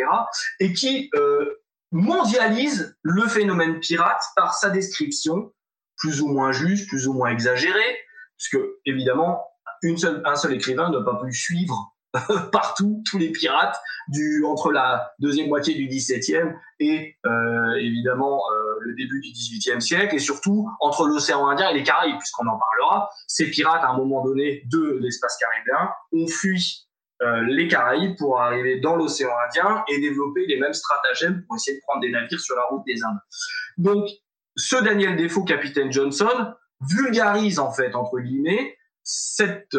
Et 0.61 0.73
qui 0.73 1.11
mondialise 1.93 2.97
le 3.03 3.29
phénomène 3.29 3.79
pirate 3.79 4.23
par 4.35 4.55
sa 4.55 4.71
description, 4.71 5.53
plus 5.97 6.23
ou 6.23 6.29
moins 6.29 6.51
juste, 6.51 6.89
plus 6.89 7.07
ou 7.07 7.13
moins 7.13 7.31
exagérée, 7.31 7.99
puisque 8.37 8.59
évidemment, 8.85 9.45
une 9.83 9.97
seule, 9.97 10.23
un 10.25 10.35
seul 10.35 10.55
écrivain 10.55 10.91
n'a 10.91 11.03
pas 11.03 11.21
pu 11.23 11.33
suivre 11.33 11.94
partout, 12.53 13.03
tous 13.09 13.19
les 13.19 13.31
pirates, 13.31 13.77
du, 14.09 14.45
entre 14.45 14.71
la 14.71 15.13
deuxième 15.19 15.49
moitié 15.49 15.75
du 15.75 15.87
XVIIe 15.87 16.55
et 16.79 17.17
euh, 17.27 17.75
évidemment 17.77 18.41
euh, 18.53 18.79
le 18.81 18.95
début 18.95 19.21
du 19.21 19.33
XVIIIe 19.33 19.81
siècle, 19.81 20.15
et 20.15 20.19
surtout 20.19 20.69
entre 20.81 21.07
l'océan 21.07 21.49
Indien 21.49 21.71
et 21.71 21.75
les 21.75 21.83
Caraïbes, 21.83 22.19
puisqu'on 22.19 22.47
en 22.47 22.59
parlera. 22.59 23.11
Ces 23.27 23.51
pirates, 23.51 23.83
à 23.83 23.91
un 23.91 23.97
moment 23.97 24.23
donné 24.25 24.63
de 24.71 24.99
l'espace 25.01 25.37
caribéen, 25.39 25.91
ont 26.13 26.27
fui 26.27 26.87
euh, 27.23 27.43
les 27.49 27.69
Caraïbes 27.69 28.17
pour 28.19 28.41
arriver 28.41 28.81
dans 28.81 28.97
l'océan 28.97 29.31
Indien 29.49 29.85
et 29.89 30.01
développer 30.01 30.47
les 30.47 30.59
mêmes 30.59 30.75
stratagèmes 30.75 31.45
pour 31.47 31.57
essayer 31.57 31.77
de 31.77 31.83
prendre 31.87 32.01
des 32.01 32.11
navires 32.11 32.41
sur 32.41 32.57
la 32.57 32.65
route 32.65 32.83
des 32.87 33.03
Indes. 33.03 33.19
Donc, 33.79 34.09
ce 34.57 34.77
Daniel 34.77 35.17
Defoe, 35.17 35.45
capitaine 35.45 35.93
Johnson, 35.93 36.53
vulgarise 36.81 37.59
en 37.59 37.73
fait, 37.73 37.95
entre 37.95 38.21
guillemets, 38.21 38.77
cette, 39.03 39.77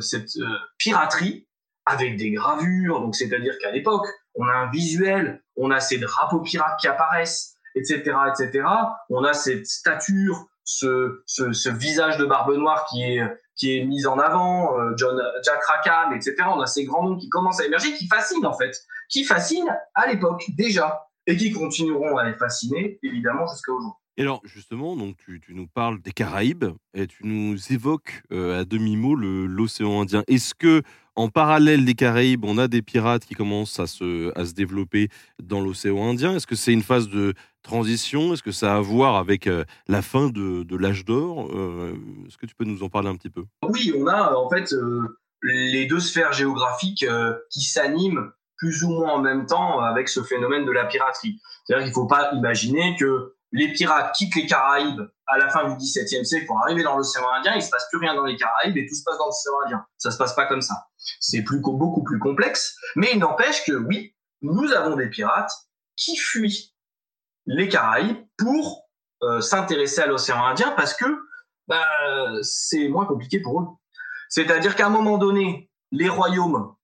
cette 0.00 0.30
piraterie 0.78 1.46
avec 1.86 2.16
des 2.16 2.30
gravures. 2.32 3.00
Donc, 3.00 3.14
c'est-à-dire 3.14 3.54
qu'à 3.60 3.70
l'époque, 3.70 4.06
on 4.34 4.46
a 4.46 4.52
un 4.52 4.70
visuel, 4.70 5.42
on 5.56 5.70
a 5.70 5.80
ces 5.80 5.98
drapeaux 5.98 6.40
pirates 6.40 6.78
qui 6.80 6.88
apparaissent, 6.88 7.54
etc., 7.74 8.02
etc. 8.28 8.66
On 9.08 9.24
a 9.24 9.32
cette 9.32 9.66
stature, 9.66 10.46
ce, 10.64 11.70
visage 11.70 12.18
de 12.18 12.26
barbe 12.26 12.54
noire 12.54 12.86
qui 12.86 13.16
est 13.16 13.84
mis 13.84 14.06
en 14.06 14.18
avant, 14.18 14.78
euh, 14.78 14.92
John, 14.96 15.20
Jack 15.44 15.64
Rackham, 15.64 16.12
etc. 16.12 16.34
On 16.48 16.60
a 16.60 16.66
ces 16.66 16.84
grands 16.84 17.04
noms 17.04 17.16
qui 17.16 17.28
commencent 17.28 17.60
à 17.60 17.64
émerger, 17.64 17.94
qui 17.94 18.08
fascinent 18.08 18.46
en 18.46 18.56
fait, 18.56 18.76
qui 19.08 19.24
fascinent 19.24 19.74
à 19.94 20.06
l'époque 20.06 20.44
déjà, 20.56 21.06
et 21.26 21.36
qui 21.36 21.52
continueront 21.52 22.16
à 22.16 22.24
les 22.24 22.34
fasciner 22.34 22.98
évidemment 23.02 23.46
jusqu'à 23.46 23.72
aujourd'hui. 23.72 24.02
Et 24.18 24.22
alors 24.22 24.40
justement, 24.44 24.96
donc 24.96 25.16
tu, 25.18 25.40
nous 25.50 25.66
parles 25.66 26.00
des 26.00 26.12
Caraïbes 26.12 26.64
et 26.94 27.06
tu 27.06 27.26
nous 27.26 27.56
évoques 27.70 28.22
euh, 28.32 28.60
à 28.60 28.64
demi 28.64 28.96
mot 28.96 29.14
l'océan 29.14 30.00
Indien. 30.00 30.24
Est-ce 30.26 30.54
que 30.54 30.82
en 31.16 31.28
parallèle 31.28 31.84
des 31.84 31.94
Caraïbes, 31.94 32.44
on 32.44 32.58
a 32.58 32.68
des 32.68 32.82
pirates 32.82 33.24
qui 33.24 33.34
commencent 33.34 33.80
à 33.80 33.86
se, 33.86 34.38
à 34.38 34.44
se 34.44 34.52
développer 34.52 35.08
dans 35.42 35.60
l'océan 35.60 36.10
Indien. 36.10 36.36
Est-ce 36.36 36.46
que 36.46 36.54
c'est 36.54 36.72
une 36.72 36.82
phase 36.82 37.08
de 37.08 37.34
transition? 37.62 38.32
Est-ce 38.32 38.42
que 38.42 38.52
ça 38.52 38.74
a 38.74 38.76
à 38.76 38.80
voir 38.80 39.16
avec 39.16 39.46
euh, 39.46 39.64
la 39.88 40.02
fin 40.02 40.28
de, 40.28 40.62
de 40.62 40.76
l'âge 40.76 41.04
d'or? 41.04 41.48
Euh, 41.52 41.94
Est-ce 42.26 42.36
que 42.36 42.46
tu 42.46 42.54
peux 42.54 42.64
nous 42.64 42.82
en 42.82 42.88
parler 42.88 43.08
un 43.08 43.16
petit 43.16 43.30
peu? 43.30 43.44
Oui, 43.62 43.92
on 43.96 44.06
a 44.06 44.34
en 44.34 44.48
fait 44.50 44.72
euh, 44.74 45.18
les 45.42 45.86
deux 45.86 46.00
sphères 46.00 46.32
géographiques 46.32 47.06
qui 47.50 47.62
s'animent 47.62 48.30
plus 48.56 48.82
ou 48.84 48.90
moins 48.90 49.12
en 49.14 49.20
même 49.20 49.46
temps 49.46 49.80
avec 49.80 50.08
ce 50.08 50.22
phénomène 50.22 50.64
de 50.64 50.72
la 50.72 50.84
piraterie. 50.84 51.40
C'est-à-dire 51.64 51.84
qu'il 51.84 51.90
ne 51.90 51.94
faut 51.94 52.06
pas 52.06 52.32
imaginer 52.32 52.96
que 52.98 53.34
les 53.52 53.72
pirates 53.72 54.14
quittent 54.14 54.34
les 54.34 54.46
Caraïbes 54.46 55.02
à 55.26 55.38
la 55.38 55.48
fin 55.48 55.68
du 55.68 55.76
XVIIe 55.76 56.24
siècle 56.24 56.46
pour 56.46 56.60
arriver 56.62 56.82
dans 56.82 56.96
l'océan 56.96 57.28
Indien, 57.36 57.54
il 57.54 57.62
se 57.62 57.70
passe 57.70 57.86
plus 57.90 57.98
rien 57.98 58.14
dans 58.14 58.24
les 58.24 58.36
Caraïbes 58.36 58.76
et 58.76 58.86
tout 58.86 58.94
se 58.94 59.02
passe 59.04 59.18
dans 59.18 59.26
l'océan 59.26 59.52
Indien. 59.64 59.84
Ça 59.98 60.10
se 60.10 60.18
passe 60.18 60.34
pas 60.34 60.46
comme 60.46 60.62
ça. 60.62 60.74
C'est 61.20 61.42
beaucoup 61.42 62.02
plus 62.02 62.18
complexe, 62.18 62.76
mais 62.94 63.10
il 63.12 63.18
n'empêche 63.18 63.64
que 63.64 63.72
oui, 63.72 64.14
nous 64.42 64.72
avons 64.72 64.96
des 64.96 65.08
pirates 65.08 65.52
qui 65.96 66.16
fuient 66.16 66.74
les 67.46 67.68
Caraïbes 67.68 68.24
pour 68.36 68.88
euh, 69.22 69.40
s'intéresser 69.40 70.00
à 70.00 70.06
l'océan 70.06 70.44
Indien 70.44 70.72
parce 70.76 70.94
que 70.94 71.06
bah, 71.68 71.84
c'est 72.42 72.88
moins 72.88 73.06
compliqué 73.06 73.40
pour 73.40 73.60
eux. 73.60 73.66
C'est-à-dire 74.28 74.76
qu'à 74.76 74.86
un 74.86 74.90
moment 74.90 75.18
donné, 75.18 75.70
les 75.90 76.08
royaumes 76.08 76.74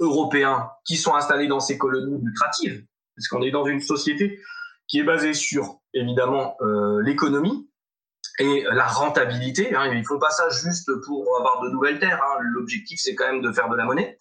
européens 0.00 0.70
qui 0.84 0.96
sont 0.96 1.14
installés 1.14 1.48
dans 1.48 1.60
ces 1.60 1.78
colonies 1.78 2.20
lucratives, 2.22 2.84
parce 3.16 3.28
qu'on 3.28 3.42
est 3.42 3.50
dans 3.50 3.64
une 3.64 3.80
société 3.80 4.40
qui 4.88 4.98
est 4.98 5.04
basée 5.04 5.34
sur 5.34 5.80
évidemment 5.94 6.56
euh, 6.60 7.00
l'économie 7.02 7.68
et 8.38 8.64
la 8.70 8.86
rentabilité. 8.86 9.74
Hein. 9.74 9.92
Ils 9.92 10.04
font 10.04 10.18
pas 10.18 10.30
ça 10.30 10.48
juste 10.50 10.90
pour 11.04 11.26
avoir 11.38 11.62
de 11.62 11.70
nouvelles 11.70 11.98
terres. 11.98 12.22
Hein. 12.22 12.40
L'objectif, 12.54 13.00
c'est 13.02 13.14
quand 13.14 13.30
même 13.30 13.42
de 13.42 13.52
faire 13.52 13.68
de 13.68 13.76
la 13.76 13.84
monnaie. 13.84 14.18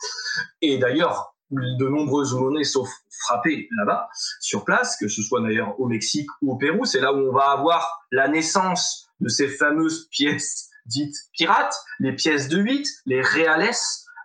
Et 0.61 0.77
d'ailleurs, 0.77 1.35
de 1.49 1.87
nombreuses 1.87 2.33
monnaies 2.33 2.63
sont 2.63 2.87
frappées 3.25 3.67
là-bas, 3.77 4.09
sur 4.39 4.63
place, 4.63 4.97
que 4.97 5.07
ce 5.07 5.21
soit 5.21 5.41
d'ailleurs 5.41 5.79
au 5.79 5.87
Mexique 5.87 6.29
ou 6.41 6.53
au 6.53 6.57
Pérou. 6.57 6.85
C'est 6.85 7.01
là 7.01 7.13
où 7.13 7.17
on 7.17 7.33
va 7.33 7.51
avoir 7.51 8.05
la 8.11 8.27
naissance 8.27 9.09
de 9.19 9.29
ces 9.29 9.47
fameuses 9.47 10.07
pièces 10.09 10.71
dites 10.85 11.15
pirates, 11.33 11.75
les 11.99 12.13
pièces 12.13 12.47
de 12.47 12.57
8, 12.57 12.87
les 13.05 13.21
reales, 13.21 13.69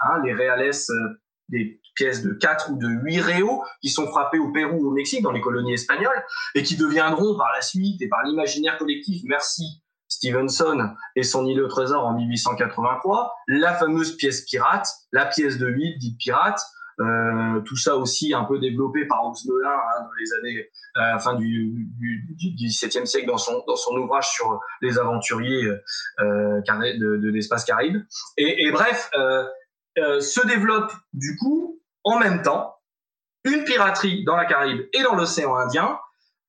hein, 0.01 0.23
les 0.25 0.35
reales, 0.35 0.71
euh, 0.71 1.21
des 1.49 1.81
pièces 1.97 2.23
de 2.23 2.33
4 2.33 2.71
ou 2.71 2.77
de 2.77 2.87
8 2.87 3.21
réaux 3.21 3.63
qui 3.83 3.89
sont 3.89 4.07
frappées 4.07 4.39
au 4.39 4.53
Pérou 4.53 4.85
ou 4.85 4.89
au 4.89 4.93
Mexique, 4.93 5.23
dans 5.23 5.33
les 5.33 5.41
colonies 5.41 5.75
espagnoles, 5.75 6.23
et 6.55 6.63
qui 6.63 6.77
deviendront 6.77 7.37
par 7.37 7.53
la 7.55 7.63
suite 7.63 8.01
et 8.01 8.09
par 8.09 8.23
l'imaginaire 8.25 8.79
collectif, 8.79 9.23
merci 9.25 9.83
Stevenson 10.09 10.91
et 11.17 11.25
son 11.25 11.47
île 11.47 11.61
au 11.61 11.69
trésor 11.69 12.05
en 12.05 12.15
1883, 12.15 13.35
la 13.49 13.75
fameuse 13.75 14.17
pièce 14.17 14.43
pirate, 14.43 14.87
la 15.13 15.27
pièce 15.27 15.59
de 15.59 15.67
8 15.67 15.99
dite 15.99 16.19
pirate, 16.19 16.61
euh, 16.99 17.61
tout 17.67 17.77
ça 17.77 17.97
aussi 17.97 18.33
un 18.33 18.45
peu 18.45 18.59
développé 18.59 19.05
par 19.05 19.23
Hans 19.23 19.35
Melin 19.45 19.69
hein, 19.69 20.03
dans 20.03 20.11
les 20.19 20.33
années 20.33 20.71
euh, 20.97 21.19
fin 21.19 21.35
du, 21.35 21.91
XVIIe 22.41 23.07
siècle 23.07 23.27
dans 23.27 23.37
son 23.37 23.63
dans 23.67 23.77
son 23.77 23.95
ouvrage 23.97 24.31
sur 24.31 24.59
les 24.81 24.99
aventuriers 24.99 25.67
euh, 26.21 26.61
de, 26.63 27.29
l'espace 27.29 27.67
caraïbe. 27.67 28.03
Et, 28.39 28.67
et 28.67 28.71
bref, 28.71 29.11
euh, 29.15 29.45
euh, 29.99 30.21
se 30.21 30.47
développe 30.47 30.93
du 31.15 31.37
coup 31.37 31.81
en 32.07 32.19
même 32.19 32.41
temps 32.41 32.77
une 33.45 33.65
piraterie 33.65 34.25
dans 34.25 34.37
la 34.37 34.47
Caraïbe 34.47 34.89
et 34.93 35.03
dans 35.03 35.15
l'océan 35.15 35.55
Indien. 35.57 35.99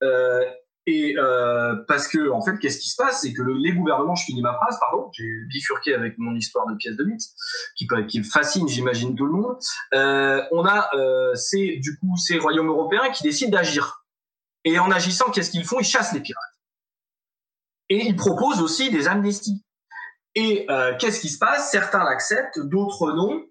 Euh, 0.03 0.45
et 0.85 1.15
euh, 1.17 1.75
parce 1.87 2.07
que 2.07 2.29
en 2.29 2.41
fait, 2.41 2.57
qu'est-ce 2.59 2.79
qui 2.79 2.89
se 2.89 2.95
passe, 2.95 3.21
c'est 3.21 3.33
que 3.33 3.41
les 3.41 3.73
gouvernements, 3.73 4.15
je 4.15 4.23
finis 4.23 4.41
ma 4.41 4.53
phrase, 4.53 4.77
pardon, 4.79 5.09
j'ai 5.11 5.27
bifurqué 5.49 5.93
avec 5.93 6.17
mon 6.17 6.33
histoire 6.33 6.65
de 6.67 6.75
pièce 6.75 6.95
de 6.95 7.03
mythe, 7.03 7.23
qui, 7.75 8.23
fascine, 8.23 8.69
j'imagine 8.69 9.13
tout 9.15 9.25
le 9.25 9.33
monde. 9.33 9.57
Euh, 9.93 10.41
on 10.51 10.65
a 10.65 10.89
ces 11.35 11.77
du 11.77 11.99
coup 11.99 12.15
ces 12.15 12.39
royaumes 12.39 12.69
européens 12.69 13.09
qui 13.11 13.23
décident 13.23 13.51
d'agir. 13.51 14.05
Et 14.63 14.79
en 14.79 14.89
agissant, 14.91 15.29
qu'est-ce 15.29 15.51
qu'ils 15.51 15.65
font? 15.65 15.79
Ils 15.79 15.85
chassent 15.85 16.13
les 16.13 16.21
pirates. 16.21 16.43
Et 17.89 18.05
ils 18.05 18.15
proposent 18.15 18.61
aussi 18.61 18.89
des 18.89 19.09
amnisties. 19.09 19.65
Et 20.35 20.67
qu'est-ce 20.99 21.19
qui 21.19 21.29
se 21.29 21.37
passe? 21.37 21.69
Certains 21.69 22.03
l'acceptent, 22.05 22.59
d'autres 22.59 23.11
non. 23.11 23.43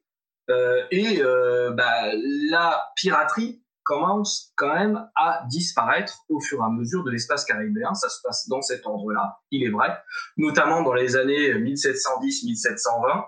Euh, 0.50 0.82
et 0.90 1.22
euh, 1.22 1.70
bah, 1.72 2.11
la 2.50 2.82
piraterie 2.94 3.62
commence 3.82 4.52
quand 4.56 4.74
même 4.74 5.09
à 5.14 5.42
disparaître 5.48 6.24
au 6.28 6.40
fur 6.40 6.59
et 6.61 6.64
à 6.64 6.70
mesure 6.70 7.04
de 7.04 7.11
l'espace 7.11 7.44
caribéen. 7.44 7.94
Ça 7.94 8.09
se 8.09 8.20
passe 8.22 8.48
dans 8.48 8.61
cet 8.61 8.85
ordre-là, 8.85 9.38
il 9.50 9.64
est 9.64 9.70
vrai, 9.70 9.96
notamment 10.37 10.82
dans 10.82 10.94
les 10.94 11.16
années 11.16 11.54
1710-1720. 11.54 13.24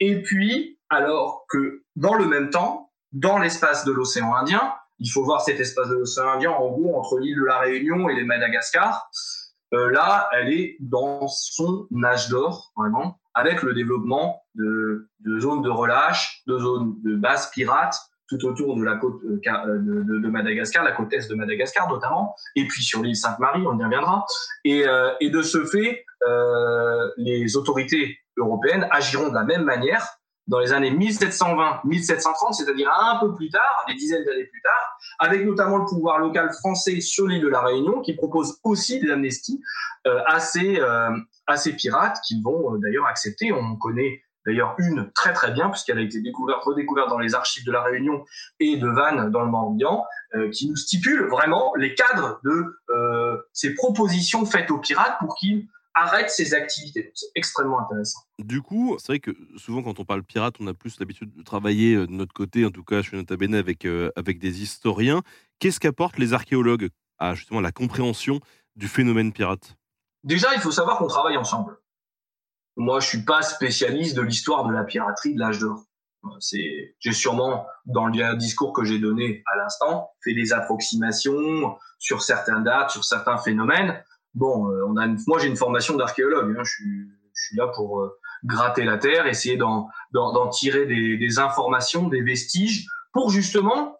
Et 0.00 0.22
puis, 0.22 0.78
alors 0.88 1.46
que 1.48 1.82
dans 1.96 2.14
le 2.14 2.26
même 2.26 2.50
temps, 2.50 2.92
dans 3.12 3.38
l'espace 3.38 3.84
de 3.84 3.92
l'océan 3.92 4.34
Indien, 4.34 4.72
il 5.00 5.10
faut 5.10 5.24
voir 5.24 5.40
cet 5.40 5.60
espace 5.60 5.88
de 5.88 5.94
l'océan 5.94 6.28
Indien 6.28 6.50
en 6.50 6.70
gros 6.70 6.96
entre 6.98 7.18
l'île 7.18 7.38
de 7.38 7.44
la 7.44 7.58
Réunion 7.58 8.08
et 8.08 8.14
les 8.14 8.24
Madagascar, 8.24 9.10
euh, 9.74 9.90
là, 9.90 10.28
elle 10.32 10.52
est 10.52 10.76
dans 10.80 11.28
son 11.28 11.86
âge 12.04 12.28
d'or, 12.28 12.72
vraiment, 12.76 13.18
avec 13.34 13.62
le 13.62 13.74
développement 13.74 14.42
de, 14.54 15.08
de, 15.20 15.38
zones 15.38 15.62
de 15.62 15.70
relâche, 15.70 16.42
de 16.46 16.58
zones 16.58 16.96
de 17.02 17.16
base 17.16 17.50
pirates 17.50 17.98
tout 18.28 18.44
autour 18.44 18.76
de 18.76 18.84
la 18.84 18.96
côte 18.96 19.20
euh, 19.24 19.40
euh, 19.46 19.78
de, 19.78 20.02
de, 20.02 20.18
de, 20.18 20.28
Madagascar, 20.28 20.84
la 20.84 20.92
côte 20.92 21.12
est 21.12 21.28
de 21.28 21.34
Madagascar 21.34 21.88
notamment, 21.88 22.34
et 22.54 22.66
puis 22.66 22.82
sur 22.82 23.02
l'île 23.02 23.16
Sainte-Marie, 23.16 23.64
on 23.66 23.78
y 23.78 23.84
reviendra. 23.84 24.24
Et, 24.64 24.86
euh, 24.86 25.10
et 25.20 25.30
de 25.30 25.42
ce 25.42 25.64
fait, 25.64 26.04
euh, 26.26 27.08
les 27.16 27.56
autorités 27.56 28.18
européennes 28.36 28.86
agiront 28.90 29.30
de 29.30 29.34
la 29.34 29.44
même 29.44 29.64
manière 29.64 30.06
dans 30.48 30.58
les 30.58 30.72
années 30.72 30.90
1720-1730, 30.90 32.54
c'est-à-dire 32.54 32.90
un 32.90 33.20
peu 33.20 33.34
plus 33.34 33.50
tard, 33.50 33.84
des 33.86 33.94
dizaines 33.94 34.24
d'années 34.24 34.46
plus 34.46 34.62
tard, 34.62 34.98
avec 35.18 35.44
notamment 35.44 35.76
le 35.76 35.84
pouvoir 35.84 36.18
local 36.18 36.50
français 36.52 37.00
sur 37.00 37.26
l'île 37.26 37.42
de 37.42 37.48
la 37.48 37.60
Réunion, 37.60 38.00
qui 38.00 38.14
propose 38.14 38.58
aussi 38.64 38.98
des 39.00 39.10
amnesties 39.10 39.62
euh, 40.06 40.20
à, 40.26 40.40
ces, 40.40 40.80
euh, 40.80 41.10
ces 41.56 41.74
pirates 41.74 42.18
qu'ils 42.26 42.42
vont 42.42 42.74
euh, 42.74 42.78
d'ailleurs 42.78 43.06
accepter. 43.06 43.52
On 43.52 43.76
connaît 43.76 44.22
d'ailleurs 44.48 44.74
une 44.78 45.10
très 45.12 45.32
très 45.32 45.52
bien, 45.52 45.68
puisqu'elle 45.68 45.98
a 45.98 46.02
été 46.02 46.20
découverte, 46.20 46.64
redécouverte 46.64 47.10
dans 47.10 47.18
les 47.18 47.34
archives 47.34 47.66
de 47.66 47.72
la 47.72 47.82
Réunion 47.82 48.24
et 48.60 48.78
de 48.78 48.88
Vannes 48.88 49.30
dans 49.30 49.42
le 49.42 49.50
Morbihan, 49.50 50.04
euh, 50.34 50.50
qui 50.50 50.68
nous 50.68 50.76
stipule 50.76 51.26
vraiment 51.26 51.72
les 51.76 51.94
cadres 51.94 52.40
de 52.44 52.78
euh, 52.90 53.36
ces 53.52 53.74
propositions 53.74 54.46
faites 54.46 54.70
aux 54.70 54.78
pirates 54.78 55.18
pour 55.20 55.34
qu'ils 55.36 55.68
arrête 55.94 56.30
ses 56.30 56.54
activités. 56.54 57.10
C'est 57.14 57.30
extrêmement 57.34 57.80
intéressant. 57.80 58.20
Du 58.38 58.62
coup, 58.62 58.96
c'est 58.98 59.12
vrai 59.12 59.20
que 59.20 59.30
souvent 59.56 59.82
quand 59.82 59.98
on 60.00 60.04
parle 60.04 60.22
pirate, 60.22 60.54
on 60.60 60.66
a 60.66 60.74
plus 60.74 60.98
l'habitude 61.00 61.32
de 61.32 61.42
travailler 61.42 61.94
euh, 61.94 62.06
de 62.06 62.12
notre 62.12 62.32
côté, 62.32 62.64
en 62.64 62.70
tout 62.70 62.84
cas 62.84 63.02
chez 63.02 63.16
Nota 63.16 63.36
Bene, 63.36 63.54
avec, 63.54 63.84
euh, 63.84 64.10
avec 64.16 64.38
des 64.38 64.62
historiens. 64.62 65.22
Qu'est-ce 65.58 65.80
qu'apportent 65.80 66.18
les 66.18 66.32
archéologues 66.32 66.88
à 67.18 67.34
justement 67.34 67.60
la 67.60 67.72
compréhension 67.72 68.40
du 68.76 68.88
phénomène 68.88 69.32
pirate? 69.32 69.76
Déjà, 70.24 70.54
il 70.54 70.60
faut 70.60 70.70
savoir 70.70 70.98
qu'on 70.98 71.06
travaille 71.06 71.36
ensemble. 71.36 71.76
Moi, 72.76 73.00
je 73.00 73.08
suis 73.08 73.24
pas 73.24 73.42
spécialiste 73.42 74.16
de 74.16 74.22
l'histoire 74.22 74.66
de 74.66 74.72
la 74.72 74.84
piraterie 74.84 75.34
de 75.34 75.40
l'âge 75.40 75.58
d'or. 75.58 75.84
C'est, 76.40 76.94
j'ai 76.98 77.12
sûrement, 77.12 77.66
dans 77.86 78.06
le 78.06 78.36
discours 78.36 78.72
que 78.72 78.84
j'ai 78.84 78.98
donné 78.98 79.42
à 79.52 79.56
l'instant, 79.56 80.10
fait 80.22 80.34
des 80.34 80.52
approximations 80.52 81.76
sur 81.98 82.22
certaines 82.22 82.64
dates, 82.64 82.90
sur 82.90 83.04
certains 83.04 83.38
phénomènes 83.38 84.02
bon, 84.38 84.70
euh, 84.70 85.16
moi 85.26 85.38
j'ai 85.38 85.48
une 85.48 85.56
formation 85.56 85.96
d'archéologue, 85.96 86.54
hein, 86.56 86.62
je, 86.64 86.70
suis, 87.34 87.56
là 87.56 87.68
pour 87.74 88.00
euh, 88.00 88.18
gratter 88.44 88.84
la 88.84 88.98
terre, 88.98 89.26
essayer 89.26 89.56
d'en 89.56 89.88
tirer 90.50 90.86
des, 90.86 91.38
informations, 91.38 92.08
des 92.08 92.22
vestiges, 92.22 92.86
pour 93.12 93.30
justement 93.30 93.96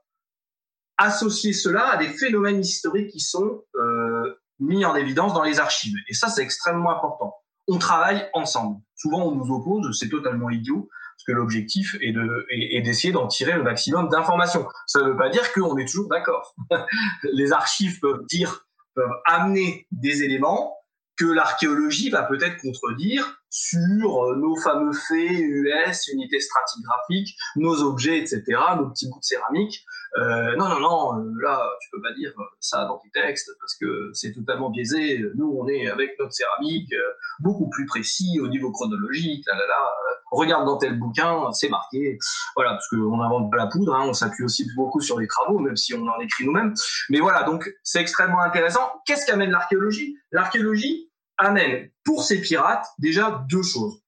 associer 0.97 1.53
cela 1.53 1.89
à 1.89 1.97
des 1.97 2.09
phénomènes 2.09 2.61
historiques 2.61 3.11
qui 3.11 3.21
sont 3.21 3.63
euh, 3.77 4.35
mis 4.59 4.85
en 4.85 4.97
évidence 4.97 5.33
dans 5.33 5.45
les 5.45 5.61
archives. 5.61 5.95
Et 6.09 6.15
ça, 6.15 6.29
c'est 6.29 6.43
extrêmement 6.43 6.91
important. 6.91 7.35
On 7.69 7.79
travaille 7.79 8.29
ensemble. 8.33 8.81
Souvent, 8.97 9.27
on 9.27 9.35
nous 9.35 9.55
oppose, 9.55 9.97
c'est 9.99 10.09
totalement 10.09 10.51
idiot, 10.51 10.89
parce 11.17 11.25
que 11.27 11.33
l'objectif 11.33 11.97
est 12.01 12.15
est, 12.51 12.81
d'essayer 12.83 13.13
d'en 13.13 13.29
tirer 13.29 13.53
le 13.53 13.63
maximum 13.63 14.09
d'informations. 14.09 14.67
Ça 14.87 15.01
ne 15.01 15.11
veut 15.11 15.17
pas 15.17 15.29
dire 15.29 15.53
qu'on 15.53 15.77
est 15.79 15.87
toujours 15.87 16.09
d'accord. 16.09 16.55
les 17.33 17.53
archives 17.53 18.01
peuvent 18.01 18.25
dire 18.29 18.68
peuvent 18.99 19.21
amener 19.27 19.87
des 19.93 20.25
éléments 20.25 20.77
que 21.17 21.27
l'archéologie 21.27 22.11
va 22.11 22.25
peut-être 22.25 22.61
contredire 22.61 23.38
sur 23.51 24.25
euh, 24.25 24.37
nos 24.37 24.57
fameux 24.57 24.93
faits 24.93 25.41
US, 25.41 26.09
unités 26.09 26.41
stratigraphiques, 26.41 27.37
nos 27.57 27.83
objets, 27.83 28.19
etc., 28.19 28.43
nos 28.77 28.91
petits 28.91 29.09
bouts 29.09 29.21
de 29.21 29.25
céramique. 29.25 29.85
Euh, 30.19 30.57
non, 30.57 30.69
non, 30.69 30.81
non, 30.81 31.19
euh, 31.19 31.33
là, 31.43 31.63
tu 31.81 31.89
peux 31.93 32.01
pas 32.01 32.13
dire 32.15 32.33
ça 32.61 32.87
dans 32.87 32.99
tes 32.99 33.11
textes 33.11 33.51
parce 33.61 33.77
que 33.77 34.11
c'est 34.13 34.33
totalement 34.33 34.71
biaisé. 34.71 35.25
Nous, 35.37 35.57
on 35.59 35.69
est 35.69 35.89
avec 35.89 36.19
notre 36.19 36.33
céramique 36.33 36.93
beaucoup 37.41 37.69
plus 37.69 37.87
précis 37.87 38.39
au 38.41 38.49
niveau 38.49 38.71
chronologique. 38.73 39.45
Là, 39.47 39.55
là, 39.55 39.67
là. 39.67 39.91
Regarde 40.31 40.67
dans 40.67 40.77
tel 40.77 40.99
bouquin, 40.99 41.51
c'est 41.53 41.71
marqué. 41.71 42.19
Voilà, 42.55 42.73
parce 42.73 42.89
qu'on 42.89 43.17
n'invente 43.17 43.51
pas 43.51 43.57
la 43.57 43.67
poudre, 43.67 43.95
hein, 43.95 44.05
on 44.07 44.13
s'appuie 44.13 44.45
aussi 44.45 44.67
beaucoup 44.77 45.01
sur 45.01 45.19
les 45.19 45.27
travaux, 45.27 45.59
même 45.59 45.77
si 45.77 45.95
on 45.95 46.07
en 46.07 46.21
écrit 46.21 46.45
nous-mêmes. 46.45 46.75
Mais 47.09 47.21
voilà, 47.21 47.45
donc 47.45 47.71
c'est 47.83 48.01
extrêmement 48.01 48.43
intéressant. 48.43 49.01
Qu'est-ce 49.07 49.27
qu'amène 49.27 49.51
l'archéologie? 49.51 50.17
L'archéologie, 50.33 51.08
amène 51.39 51.91
pour 52.05 52.25
ces 52.25 52.41
pirates 52.41 52.87
déjà 52.99 53.45
deux 53.49 53.63
choses. 53.63 54.03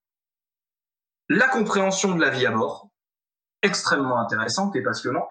La 1.28 1.48
compréhension 1.48 2.14
de 2.14 2.20
la 2.20 2.30
vie 2.30 2.46
à 2.46 2.50
bord, 2.50 2.90
extrêmement 3.62 4.18
intéressante 4.18 4.74
et 4.76 4.82
passionnante. 4.82 5.30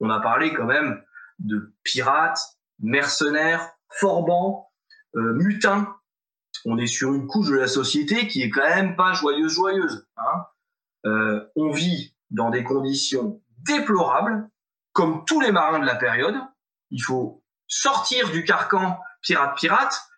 On 0.00 0.10
a 0.10 0.20
parlé 0.20 0.52
quand 0.52 0.66
même 0.66 1.02
de 1.38 1.74
pirates, 1.82 2.38
mercenaires, 2.78 3.70
forbans, 3.88 4.70
euh, 5.16 5.34
mutins. 5.34 5.94
On 6.64 6.76
est 6.78 6.86
sur 6.86 7.14
une 7.14 7.26
couche 7.26 7.48
de 7.48 7.56
la 7.56 7.68
société 7.68 8.28
qui 8.28 8.42
est 8.42 8.50
quand 8.50 8.68
même 8.68 8.96
pas 8.96 9.14
joyeuse, 9.14 9.54
joyeuse. 9.54 10.06
Hein. 10.16 10.44
Euh, 11.06 11.48
on 11.56 11.70
vit 11.70 12.14
dans 12.30 12.50
des 12.50 12.64
conditions 12.64 13.40
déplorables, 13.58 14.48
comme 14.92 15.24
tous 15.24 15.40
les 15.40 15.52
marins 15.52 15.78
de 15.78 15.86
la 15.86 15.94
période. 15.94 16.36
Il 16.90 17.02
faut 17.02 17.42
sortir 17.66 18.30
du 18.30 18.44
carcan 18.44 18.98
pirate-pirate 19.22 19.58
Pirate, 19.60 20.08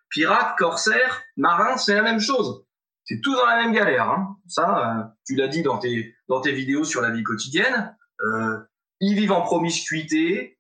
corsaire, 0.59 1.23
marin, 1.37 1.77
c'est 1.77 1.95
la 1.95 2.03
même 2.03 2.21
chose. 2.21 2.65
C'est 3.05 3.21
tout 3.21 3.35
dans 3.35 3.47
la 3.47 3.57
même 3.57 3.73
galère. 3.73 4.09
Hein. 4.09 4.37
Ça, 4.47 5.01
euh, 5.01 5.05
tu 5.27 5.35
l'as 5.35 5.49
dit 5.49 5.63
dans 5.63 5.79
tes, 5.79 6.15
dans 6.29 6.41
tes 6.41 6.53
vidéos 6.53 6.85
sur 6.85 7.01
la 7.01 7.11
vie 7.11 7.23
quotidienne. 7.23 7.97
Euh, 8.21 8.59
ils 9.01 9.17
vivent 9.17 9.33
en 9.33 9.43
promiscuité, 9.43 10.59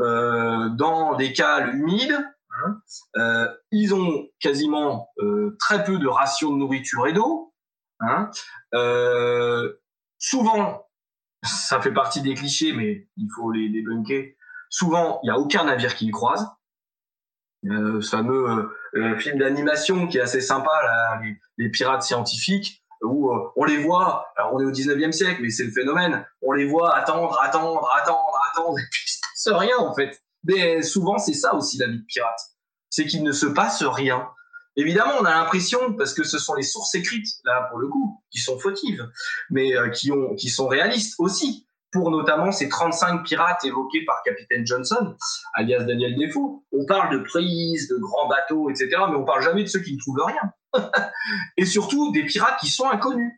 euh, 0.00 0.68
dans 0.68 1.16
des 1.16 1.32
cales 1.32 1.74
humides. 1.74 2.16
Hein. 2.60 2.80
Ils 3.70 3.94
ont 3.94 4.28
quasiment 4.40 5.08
très 5.60 5.84
peu 5.84 5.98
de 5.98 6.08
rations 6.08 6.52
de 6.52 6.56
nourriture 6.56 7.06
et 7.06 7.12
d'eau. 7.12 7.54
Hein. 8.00 8.30
souvent, 10.18 10.86
ça 11.44 11.80
fait 11.80 11.92
partie 11.92 12.20
des 12.20 12.34
clichés, 12.34 12.72
mais 12.72 13.08
il 13.16 13.28
faut 13.34 13.52
les 13.52 13.68
débunker. 13.68 14.36
Souvent, 14.70 15.20
il 15.22 15.26
n'y 15.26 15.30
a 15.30 15.38
aucun 15.38 15.64
navire 15.64 15.94
qui 15.94 16.06
le 16.06 16.12
croise. 16.12 16.46
Euh, 17.66 18.00
ce 18.00 18.10
fameux 18.10 18.70
euh, 18.94 19.18
film 19.18 19.38
d'animation 19.38 20.06
qui 20.06 20.18
est 20.18 20.20
assez 20.20 20.40
sympa, 20.40 20.70
là, 20.84 21.20
les, 21.58 21.68
pirates 21.70 22.02
scientifiques, 22.02 22.84
où 23.02 23.32
euh, 23.32 23.50
on 23.56 23.64
les 23.64 23.78
voit, 23.78 24.28
alors 24.36 24.54
on 24.54 24.60
est 24.60 24.64
au 24.64 24.70
19e 24.70 25.12
siècle, 25.12 25.40
mais 25.42 25.50
c'est 25.50 25.64
le 25.64 25.72
phénomène, 25.72 26.24
on 26.42 26.52
les 26.52 26.66
voit 26.66 26.96
attendre, 26.96 27.38
attendre, 27.42 27.88
attendre, 28.00 28.38
attendre, 28.52 28.78
et 28.78 28.84
puis 28.90 29.02
il 29.06 29.10
se 29.10 29.50
passe 29.50 29.58
rien 29.58 29.76
en 29.78 29.94
fait. 29.94 30.22
Mais 30.44 30.82
souvent, 30.82 31.18
c'est 31.18 31.34
ça 31.34 31.54
aussi 31.54 31.78
la 31.78 31.88
vie 31.88 31.98
de 31.98 32.04
pirate. 32.06 32.38
C'est 32.90 33.06
qu'il 33.06 33.22
ne 33.22 33.32
se 33.32 33.46
passe 33.46 33.82
rien. 33.82 34.28
Évidemment, 34.76 35.14
on 35.20 35.24
a 35.24 35.30
l'impression, 35.30 35.94
parce 35.94 36.14
que 36.14 36.22
ce 36.22 36.38
sont 36.38 36.54
les 36.54 36.62
sources 36.62 36.94
écrites, 36.94 37.26
là, 37.44 37.66
pour 37.68 37.78
le 37.78 37.88
coup, 37.88 38.22
qui 38.30 38.38
sont 38.38 38.58
fautives, 38.60 39.04
mais 39.50 39.76
euh, 39.76 39.88
qui, 39.90 40.12
ont, 40.12 40.36
qui 40.36 40.48
sont 40.48 40.68
réalistes 40.68 41.16
aussi, 41.18 41.66
pour 41.92 42.10
notamment 42.10 42.52
ces 42.52 42.68
35 42.68 43.24
pirates 43.24 43.64
évoqués 43.64 44.04
par 44.04 44.22
Capitaine 44.22 44.66
Johnson, 44.66 45.16
alias 45.54 45.84
Daniel 45.84 46.16
Defoe. 46.16 46.62
On 46.72 46.84
parle 46.86 47.18
de 47.18 47.24
prises, 47.24 47.88
de 47.88 47.96
grands 47.96 48.28
bateaux, 48.28 48.70
etc., 48.70 48.88
mais 49.08 49.16
on 49.16 49.24
parle 49.24 49.42
jamais 49.42 49.62
de 49.62 49.68
ceux 49.68 49.80
qui 49.80 49.94
ne 49.94 49.98
trouvent 49.98 50.22
rien. 50.24 50.52
Et 51.56 51.64
surtout, 51.64 52.12
des 52.12 52.24
pirates 52.24 52.58
qui 52.60 52.68
sont 52.68 52.88
inconnus. 52.88 53.32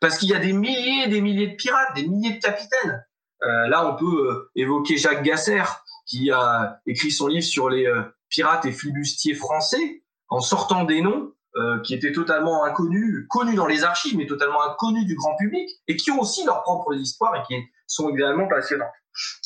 Parce 0.00 0.18
qu'il 0.18 0.28
y 0.30 0.34
a 0.34 0.38
des 0.38 0.52
milliers 0.52 1.04
et 1.04 1.08
des 1.08 1.20
milliers 1.20 1.48
de 1.48 1.56
pirates, 1.56 1.94
des 1.94 2.06
milliers 2.06 2.34
de 2.34 2.40
capitaines. 2.40 3.04
Euh, 3.42 3.68
là, 3.68 3.86
on 3.86 3.96
peut 3.96 4.30
euh, 4.30 4.50
évoquer 4.54 4.96
Jacques 4.96 5.22
Gasser, 5.22 5.62
qui 6.06 6.30
a 6.30 6.80
écrit 6.86 7.10
son 7.10 7.26
livre 7.26 7.44
sur 7.44 7.68
les 7.68 7.86
euh, 7.86 8.02
pirates 8.28 8.64
et 8.64 8.72
flibustiers 8.72 9.34
français, 9.34 10.02
en 10.28 10.40
sortant 10.40 10.84
des 10.84 11.02
noms 11.02 11.32
euh, 11.56 11.80
qui 11.80 11.94
étaient 11.94 12.12
totalement 12.12 12.64
inconnus, 12.64 13.26
connus 13.28 13.54
dans 13.54 13.66
les 13.66 13.84
archives, 13.84 14.16
mais 14.16 14.26
totalement 14.26 14.62
inconnus 14.62 15.06
du 15.06 15.14
grand 15.14 15.36
public, 15.36 15.68
et 15.88 15.96
qui 15.96 16.10
ont 16.10 16.20
aussi 16.20 16.44
leur 16.44 16.62
propre 16.62 16.94
histoire 16.94 17.34
et 17.36 17.42
qui 17.46 17.54
sont 17.86 18.08
également 18.10 18.48
passionnantes. 18.48 18.88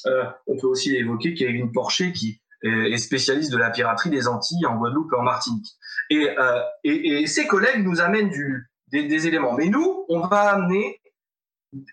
Euh, 0.06 0.24
on 0.46 0.56
peut 0.58 0.66
aussi 0.66 0.94
évoquer 0.96 1.34
Kevin 1.34 1.72
Porcher, 1.72 2.12
qui 2.12 2.40
est 2.62 2.96
spécialiste 2.96 3.52
de 3.52 3.58
la 3.58 3.68
piraterie 3.68 4.08
des 4.08 4.26
Antilles 4.26 4.64
en 4.64 4.76
Guadeloupe 4.76 5.12
et 5.12 5.16
en 5.16 5.22
Martinique. 5.22 5.66
Et, 6.08 6.30
euh, 6.38 6.62
et, 6.82 7.20
et 7.20 7.26
ses 7.26 7.46
collègues 7.46 7.84
nous 7.84 8.00
amènent 8.00 8.30
du, 8.30 8.70
des, 8.90 9.06
des 9.06 9.26
éléments. 9.26 9.52
Mais 9.52 9.66
nous, 9.66 10.06
on 10.08 10.26
va 10.26 10.52
amener 10.52 11.02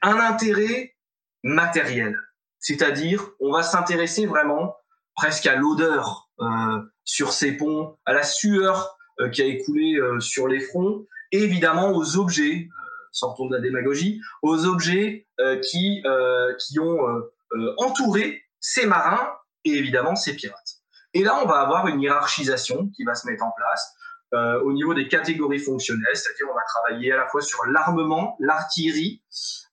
un 0.01 0.17
intérêt 0.17 0.95
matériel. 1.43 2.17
C'est-à-dire, 2.59 3.31
on 3.41 3.51
va 3.51 3.63
s'intéresser 3.63 4.25
vraiment 4.27 4.75
presque 5.15 5.45
à 5.45 5.55
l'odeur 5.55 6.29
euh, 6.39 6.79
sur 7.03 7.33
ces 7.33 7.57
ponts, 7.57 7.97
à 8.05 8.13
la 8.13 8.23
sueur 8.23 8.97
qui 9.31 9.41
a 9.41 9.45
écoulé 9.45 9.95
euh, 9.95 10.19
sur 10.19 10.47
les 10.47 10.59
fronts, 10.59 11.05
évidemment 11.31 11.91
aux 11.91 12.17
objets, 12.17 12.67
euh, 12.67 13.07
sortons 13.11 13.47
de 13.47 13.55
la 13.55 13.61
démagogie, 13.61 14.21
aux 14.41 14.65
objets 14.65 15.27
euh, 15.39 15.59
qui, 15.59 16.01
euh, 16.05 16.53
qui 16.59 16.79
ont 16.79 17.07
euh, 17.07 17.33
euh, 17.53 17.73
entouré 17.77 18.43
ces 18.59 18.85
marins 18.85 19.31
et 19.65 19.71
évidemment 19.71 20.15
ces 20.15 20.35
pirates. 20.35 20.81
Et 21.13 21.23
là, 21.23 21.39
on 21.43 21.47
va 21.47 21.59
avoir 21.59 21.87
une 21.87 22.01
hiérarchisation 22.01 22.89
qui 22.95 23.03
va 23.03 23.15
se 23.15 23.27
mettre 23.27 23.43
en 23.43 23.51
place 23.51 23.95
euh, 24.33 24.61
au 24.61 24.71
niveau 24.71 24.93
des 24.93 25.07
catégories 25.07 25.59
fonctionnelles, 25.59 26.15
c'est-à-dire 26.15 26.47
on 26.49 26.55
va 26.55 26.63
travailler 26.65 27.11
à 27.11 27.17
la 27.17 27.27
fois 27.27 27.41
sur 27.41 27.65
l'armement, 27.65 28.37
l'artillerie, 28.39 29.21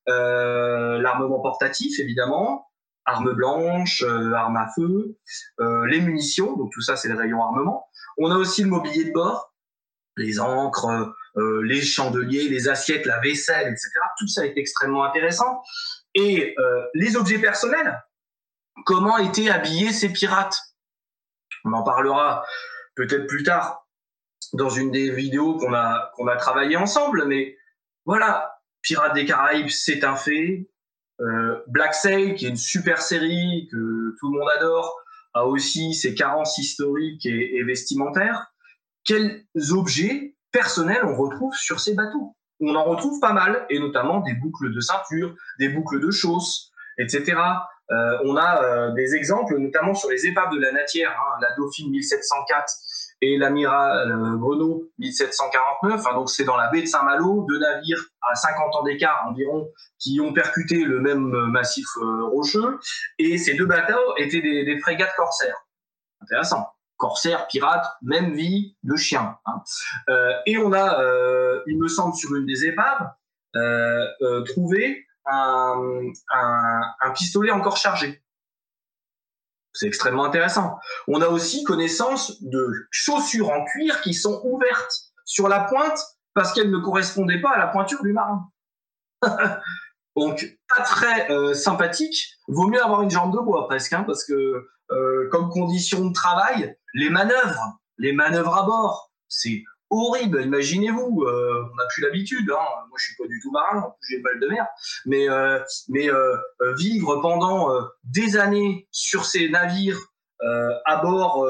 euh, 0.08 0.98
l'armement 0.98 1.40
portatif 1.40 2.00
évidemment, 2.00 2.68
armes 3.04 3.32
blanches, 3.34 4.02
euh, 4.02 4.32
armes 4.32 4.56
à 4.56 4.68
feu, 4.74 5.16
euh, 5.60 5.86
les 5.86 6.00
munitions, 6.00 6.56
donc 6.56 6.72
tout 6.72 6.80
ça 6.80 6.96
c'est 6.96 7.08
le 7.08 7.16
rayon 7.16 7.40
armement. 7.40 7.87
On 8.18 8.30
a 8.30 8.36
aussi 8.36 8.62
le 8.62 8.68
mobilier 8.68 9.04
de 9.04 9.12
bord, 9.12 9.54
les 10.16 10.40
encres, 10.40 11.14
euh, 11.36 11.62
les 11.62 11.82
chandeliers, 11.82 12.48
les 12.48 12.68
assiettes, 12.68 13.06
la 13.06 13.20
vaisselle, 13.20 13.68
etc. 13.68 13.88
Tout 14.18 14.26
ça 14.26 14.44
est 14.44 14.56
extrêmement 14.56 15.04
intéressant. 15.04 15.62
Et 16.14 16.54
euh, 16.58 16.84
les 16.94 17.16
objets 17.16 17.38
personnels, 17.38 18.02
comment 18.84 19.18
étaient 19.18 19.50
habillés 19.50 19.92
ces 19.92 20.12
pirates? 20.12 20.58
On 21.64 21.72
en 21.72 21.82
parlera 21.82 22.44
peut-être 22.96 23.26
plus 23.26 23.44
tard 23.44 23.86
dans 24.52 24.70
une 24.70 24.90
des 24.90 25.10
vidéos 25.10 25.56
qu'on 25.56 25.74
a, 25.74 26.12
qu'on 26.16 26.26
a 26.26 26.36
travaillé 26.36 26.76
ensemble, 26.76 27.26
mais 27.26 27.56
voilà, 28.04 28.58
Pirates 28.82 29.14
des 29.14 29.26
Caraïbes, 29.26 29.68
c'est 29.68 30.04
un 30.04 30.16
fait. 30.16 30.68
Euh, 31.20 31.62
Black 31.66 31.94
Sail, 31.94 32.36
qui 32.36 32.46
est 32.46 32.48
une 32.48 32.56
super 32.56 33.02
série 33.02 33.68
que 33.70 34.16
tout 34.18 34.32
le 34.32 34.38
monde 34.38 34.48
adore, 34.56 34.96
a 35.34 35.44
aussi 35.44 35.94
ses 35.94 36.14
carences 36.14 36.58
historiques 36.58 37.26
et, 37.26 37.62
vestimentaires. 37.62 38.52
Quels 39.04 39.44
objets 39.70 40.36
personnels 40.52 41.04
on 41.04 41.16
retrouve 41.16 41.54
sur 41.54 41.80
ces 41.80 41.94
bateaux? 41.94 42.34
On 42.60 42.74
en 42.74 42.84
retrouve 42.84 43.20
pas 43.20 43.32
mal, 43.32 43.66
et 43.70 43.78
notamment 43.78 44.20
des 44.20 44.34
boucles 44.34 44.74
de 44.74 44.80
ceinture, 44.80 45.34
des 45.58 45.68
boucles 45.68 46.00
de 46.00 46.10
chausses, 46.10 46.72
etc. 46.98 47.36
Euh, 47.90 48.18
on 48.24 48.36
a 48.36 48.62
euh, 48.62 48.92
des 48.92 49.14
exemples, 49.14 49.56
notamment 49.58 49.94
sur 49.94 50.10
les 50.10 50.26
épaves 50.26 50.52
de 50.52 50.58
la 50.58 50.72
Natière, 50.72 51.10
hein, 51.10 51.38
la 51.40 51.54
Dauphine 51.56 51.90
1704 51.90 52.72
et 53.20 53.36
l'amiral 53.36 54.12
Renault 54.40 54.84
1749. 54.98 56.06
Hein, 56.06 56.14
donc 56.14 56.30
c'est 56.30 56.44
dans 56.44 56.56
la 56.56 56.68
baie 56.68 56.82
de 56.82 56.86
Saint-Malo, 56.86 57.46
deux 57.48 57.58
navires 57.58 58.04
à 58.22 58.34
50 58.34 58.74
ans 58.76 58.82
d'écart 58.82 59.26
environ 59.28 59.68
qui 59.98 60.20
ont 60.20 60.32
percuté 60.32 60.84
le 60.84 61.00
même 61.00 61.34
euh, 61.34 61.46
massif 61.46 61.86
euh, 61.98 62.24
rocheux. 62.24 62.78
Et 63.18 63.38
ces 63.38 63.54
deux 63.54 63.66
bateaux 63.66 64.16
étaient 64.16 64.40
des, 64.40 64.78
frégates 64.80 65.14
corsaires. 65.16 65.66
Intéressant. 66.20 66.68
Corsaires, 66.96 67.46
pirates, 67.46 67.86
même 68.02 68.34
vie 68.34 68.76
de 68.82 68.96
chien. 68.96 69.38
Hein. 69.46 69.62
Euh, 70.08 70.32
et 70.46 70.58
on 70.58 70.72
a, 70.72 71.00
euh, 71.00 71.62
il 71.66 71.78
me 71.78 71.88
semble, 71.88 72.14
sur 72.14 72.34
une 72.34 72.46
des 72.46 72.66
épaves, 72.66 73.08
euh, 73.56 74.42
trouvé 74.44 75.06
un, 75.26 76.02
un, 76.34 76.80
un 77.00 77.10
pistolet 77.12 77.50
encore 77.50 77.76
chargé. 77.76 78.22
C'est 79.78 79.86
extrêmement 79.86 80.24
intéressant. 80.24 80.76
On 81.06 81.22
a 81.22 81.28
aussi 81.28 81.62
connaissance 81.62 82.42
de 82.42 82.88
chaussures 82.90 83.50
en 83.50 83.64
cuir 83.64 84.00
qui 84.00 84.12
sont 84.12 84.40
ouvertes 84.42 84.92
sur 85.24 85.48
la 85.48 85.60
pointe 85.60 86.00
parce 86.34 86.52
qu'elles 86.52 86.72
ne 86.72 86.78
correspondaient 86.78 87.40
pas 87.40 87.50
à 87.50 87.58
la 87.58 87.68
pointure 87.68 88.02
du 88.02 88.12
marin. 88.12 88.50
Donc, 90.16 90.58
pas 90.68 90.82
très 90.82 91.30
euh, 91.30 91.54
sympathique. 91.54 92.26
Vaut 92.48 92.66
mieux 92.66 92.82
avoir 92.82 93.02
une 93.02 93.10
jambe 93.10 93.32
de 93.32 93.38
bois 93.38 93.68
presque, 93.68 93.92
hein, 93.92 94.02
parce 94.04 94.24
que 94.24 94.66
euh, 94.90 95.28
comme 95.30 95.48
condition 95.48 96.06
de 96.06 96.12
travail, 96.12 96.76
les 96.94 97.10
manœuvres, 97.10 97.78
les 97.98 98.12
manœuvres 98.12 98.56
à 98.56 98.64
bord, 98.64 99.12
c'est 99.28 99.62
horrible. 99.90 100.42
Imaginez-vous, 100.42 101.24
euh, 101.24 101.64
on 101.72 101.76
n'a 101.76 101.86
plus 101.88 102.02
l'habitude. 102.02 102.50
Hein. 102.50 102.64
Moi, 102.88 102.98
je 102.98 103.04
suis 103.04 103.16
pas 103.16 103.26
du 103.26 103.40
tout 103.40 103.50
marin, 103.50 103.92
j'ai 104.08 104.16
une 104.16 104.22
balle 104.22 104.40
de 104.40 104.48
mer. 104.48 104.66
Mais, 105.06 105.28
euh, 105.28 105.58
mais 105.88 106.10
euh, 106.10 106.36
euh, 106.62 106.74
vivre 106.76 107.16
pendant 107.16 107.72
euh, 107.72 107.82
des 108.04 108.36
années 108.36 108.88
sur 108.90 109.24
ces 109.24 109.48
navires 109.48 109.98
euh, 110.42 110.70
à 110.84 110.98
bord 110.98 111.46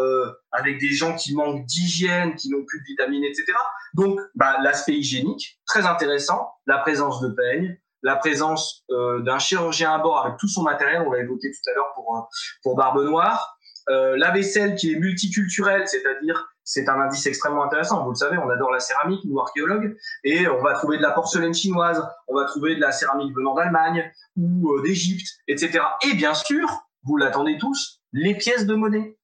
avec 0.53 0.79
des 0.81 0.93
gens 0.93 1.15
qui 1.15 1.35
manquent 1.35 1.67
d'hygiène, 1.67 2.35
qui 2.37 2.51
n'ont 2.51 2.65
plus 2.65 2.81
de 2.81 2.85
vitamines, 2.85 3.25
etc. 3.25 3.47
Donc, 3.95 4.19
bah, 4.35 4.59
l'aspect 4.63 4.95
hygiénique, 4.95 5.61
très 5.67 5.87
intéressant. 5.87 6.53
La 6.67 6.79
présence 6.79 7.21
de 7.21 7.29
peignes, 7.29 7.79
la 8.03 8.17
présence 8.17 8.85
d'un 8.89 9.39
chirurgien 9.39 9.93
à 9.93 9.99
bord 9.99 10.25
avec 10.25 10.39
tout 10.39 10.49
son 10.49 10.63
matériel, 10.63 11.03
on 11.07 11.11
l'a 11.11 11.21
évoqué 11.21 11.51
tout 11.51 11.71
à 11.71 11.75
l'heure 11.75 11.93
pour, 11.95 12.31
pour 12.63 12.77
Barbe 12.77 13.05
Noire. 13.05 13.59
La 13.89 14.31
vaisselle 14.31 14.75
qui 14.75 14.93
est 14.93 14.99
multiculturelle, 14.99 15.87
c'est-à-dire 15.87 16.49
c'est 16.69 16.87
un 16.91 17.01
indice 17.01 17.27
extrêmement 17.27 17.65
intéressant. 17.65 18.05
Vous 18.05 18.11
le 18.11 18.17
savez, 18.17 18.37
on 18.37 18.51
adore 18.51 18.71
la 18.71 18.79
céramique, 18.79 19.25
nous 19.25 19.41
archéologues, 19.41 19.97
et 20.23 20.47
on 20.49 20.63
va 20.63 20.75
trouver 20.75 20.99
de 20.99 21.03
la 21.03 21.13
porcelaine 21.13 21.55
chinoise, 21.55 22.07
on 22.29 22.37
va 22.37 22.45
trouver 22.45 22.77
de 22.77 22.81
la 22.81 22.93
céramique 22.93 23.35
venant 23.35 23.55
d'Allemagne 23.55 24.13
ou 24.37 24.75
euh, 24.75 24.83
d'Égypte, 24.83 25.27
etc. 25.49 25.81
Et 26.07 26.15
bien 26.15 26.35
sûr, 26.35 26.69
vous 27.05 27.17
l'attendez 27.17 27.57
tous, 27.57 28.03
les 28.13 28.37
pièces 28.37 28.67
de 28.67 28.75
monnaie. 28.75 29.17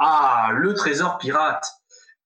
Ah, 0.00 0.50
le 0.54 0.74
trésor 0.74 1.16
pirate. 1.16 1.66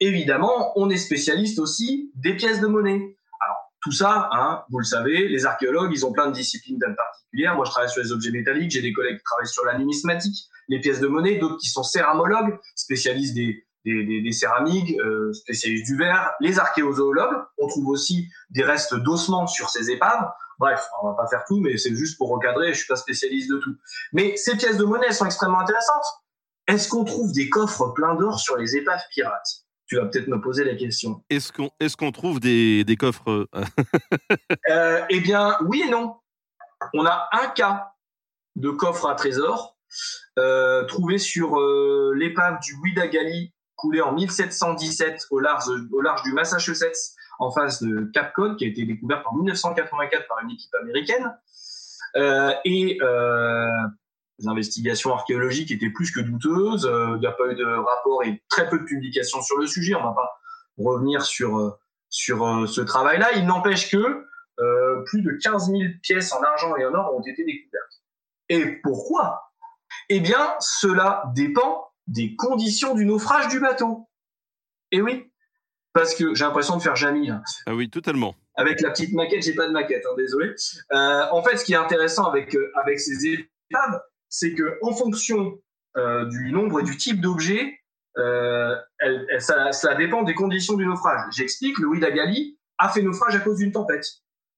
Évidemment, 0.01 0.73
on 0.77 0.91
est 0.91 0.97
spécialiste 0.97 1.61
aussi 1.61 2.11
des 2.17 2.35
pièces 2.35 2.61
de 2.61 2.67
monnaie. 2.67 3.17
Alors, 3.41 3.71
tout 3.83 3.93
ça, 3.93 4.31
hein, 4.33 4.65
vous 4.69 4.81
le 4.81 4.85
savez, 4.85 5.29
les 5.29 5.47
archéologues, 5.47 5.93
ils 5.93 6.05
ont 6.05 6.13
plein 6.13 6.27
de 6.27 6.33
disciplines 6.33 6.81
particulières. 6.81 7.55
Moi, 7.55 7.67
je 7.67 7.71
travaille 7.71 7.91
sur 7.91 8.03
les 8.03 8.11
objets 8.11 8.33
métalliques, 8.33 8.73
j'ai 8.73 8.83
des 8.83 8.93
collègues 8.93 9.19
qui 9.19 9.23
travaillent 9.23 9.47
sur 9.47 9.65
la 9.65 9.79
numismatique, 9.79 10.49
les 10.67 10.81
pièces 10.81 10.99
de 10.99 11.07
monnaie, 11.07 11.39
d'autres 11.39 11.59
qui 11.59 11.69
sont 11.69 11.85
céramologues, 11.85 12.59
spécialistes 12.75 13.35
des, 13.37 13.65
des, 13.85 14.05
des, 14.05 14.21
des 14.23 14.33
céramiques, 14.33 14.99
euh, 15.01 15.33
spécialistes 15.33 15.87
du 15.87 15.97
verre, 15.97 16.33
les 16.41 16.59
archéozoologues. 16.59 17.45
On 17.59 17.69
trouve 17.69 17.89
aussi 17.89 18.29
des 18.51 18.63
restes 18.63 18.95
d'ossements 18.95 19.47
sur 19.47 19.71
ces 19.71 19.91
épaves. 19.91 20.31
Bref, 20.59 20.89
on 21.03 21.09
va 21.09 21.15
pas 21.15 21.27
faire 21.27 21.45
tout, 21.47 21.61
mais 21.61 21.77
c'est 21.77 21.95
juste 21.95 22.17
pour 22.17 22.31
recadrer. 22.31 22.73
Je 22.73 22.79
suis 22.79 22.87
pas 22.87 22.97
spécialiste 22.97 23.51
de 23.51 23.59
tout. 23.59 23.75
Mais 24.13 24.37
ces 24.37 24.57
pièces 24.57 24.77
de 24.77 24.85
monnaie 24.85 25.07
elles 25.09 25.15
sont 25.15 25.27
extrêmement 25.27 25.61
intéressantes. 25.61 26.05
Est-ce 26.67 26.89
qu'on 26.89 27.05
trouve 27.05 27.33
des 27.33 27.51
coffres 27.51 27.89
pleins 27.89 28.15
d'or 28.15 28.41
sur 28.41 28.57
les 28.57 28.77
épaves 28.77 29.03
pirates? 29.11 29.65
Tu 29.87 29.97
vas 29.97 30.07
peut-être 30.07 30.29
me 30.29 30.41
poser 30.41 30.65
la 30.65 30.75
question. 30.77 31.23
Est-ce 31.29 31.53
qu'on 31.53 31.71
est 31.79 31.95
qu'on 31.95 32.11
trouve 32.11 32.41
des, 32.41 32.85
des 32.85 32.97
coffres 32.97 33.49
euh, 33.55 33.65
Euh, 34.71 35.05
eh 35.11 35.21
bien, 35.21 35.59
oui 35.67 35.83
et 35.87 35.91
non. 35.91 36.17
On 36.95 37.05
a 37.05 37.29
un 37.33 37.49
cas 37.49 37.93
de 38.57 38.71
coffre 38.71 39.09
à 39.09 39.15
trésor 39.15 39.77
euh, 40.39 40.85
trouvé 40.85 41.19
sur 41.19 41.59
euh, 41.59 42.13
l'épave 42.17 42.59
du 42.61 42.75
Widagali 42.83 43.54
coulé 43.77 44.01
en 44.01 44.13
1717 44.13 45.27
au 45.31 45.41
large, 45.41 45.65
du 46.25 46.33
Massachusetts 46.33 47.15
en 47.39 47.51
face 47.51 47.83
de 47.83 48.11
Cap 48.13 48.33
Cod, 48.33 48.57
qui 48.57 48.65
a 48.65 48.69
été 48.69 48.85
découverte 48.85 49.25
en 49.27 49.37
1984 49.37 50.29
par 50.29 50.39
une 50.43 50.51
équipe 50.51 50.75
américaine. 50.81 51.33
Euh, 52.17 52.53
et 52.65 52.99
euh, 53.03 53.69
Les 54.39 54.49
investigations 54.49 55.13
archéologiques 55.13 55.71
étaient 55.71 55.91
plus 55.91 56.13
que 56.13 56.21
douteuses. 56.21 56.89
Il 57.15 57.21
n'y 57.21 57.27
a 57.27 57.33
pas 57.33 57.47
eu 57.51 57.57
de 57.57 57.65
rapport 57.65 58.23
et 58.25 58.43
très 58.49 58.69
peu 58.69 58.79
de 58.79 58.85
publications 58.85 59.43
sur 59.43 59.59
le 59.59 59.67
sujet. 59.67 59.95
On 59.95 60.01
ne 60.01 60.07
va 60.07 60.13
pas 60.13 60.41
revenir 60.79 61.25
sur, 61.25 61.79
sur 62.09 62.69
ce 62.69 62.81
travail-là. 62.81 63.33
Il 63.37 63.47
n'empêche 63.47 63.91
que 63.91 64.27
plus 65.07 65.23
de 65.23 65.33
15 65.43 65.71
000 65.71 65.83
pièces 66.03 66.33
en 66.33 66.43
argent 66.43 66.77
et 66.77 66.87
en 66.87 66.95
or 66.95 67.15
ont 67.17 67.23
été 67.23 67.45
découvertes. 67.45 68.03
Et 68.49 68.81
pourquoi? 68.83 69.51
Eh 70.09 70.21
bien, 70.21 70.55
cela 70.61 71.25
dépend 71.35 71.84
des 72.07 72.37
conditions 72.37 72.95
du 72.95 73.05
naufrage 73.05 73.49
du 73.49 73.61
bateau. 73.61 74.09
Et 74.91 75.01
oui, 75.01 75.31
parce 75.93 76.15
que 76.15 76.35
j'ai 76.35 76.45
l'impression 76.45 76.77
de 76.77 76.83
faire 76.83 76.97
Jamie. 76.97 77.31
Ah 77.67 77.75
oui, 77.75 77.89
totalement. 77.89 78.35
Avec 78.57 78.81
la 78.81 78.91
petite 78.91 79.13
maquette, 79.15 79.43
j'ai 79.43 79.55
pas 79.55 79.67
de 79.67 79.73
maquette, 79.73 80.05
hein, 80.05 80.15
désolé. 80.17 80.55
Euh, 80.93 81.23
en 81.31 81.43
fait, 81.43 81.57
ce 81.57 81.65
qui 81.65 81.73
est 81.73 81.77
intéressant 81.77 82.25
avec, 82.27 82.55
euh, 82.55 82.71
avec 82.75 83.01
ces 83.01 83.27
épaves, 83.27 84.01
c'est 84.29 84.55
que 84.55 84.79
en 84.83 84.93
fonction 84.93 85.59
euh, 85.97 86.27
du 86.27 86.53
nombre 86.53 86.81
et 86.81 86.83
du 86.83 86.97
type 86.97 87.21
d'objet, 87.21 87.81
ça, 88.17 89.73
ça, 89.73 89.95
dépend 89.97 90.23
des 90.23 90.35
conditions 90.35 90.75
du 90.75 90.87
naufrage. 90.87 91.21
J'explique, 91.33 91.79
le 91.79 91.99
Dagali 91.99 92.59
a 92.79 92.89
fait 92.89 93.03
naufrage 93.03 93.35
à 93.35 93.41
cause 93.41 93.59
d'une 93.59 93.73
tempête. 93.73 94.07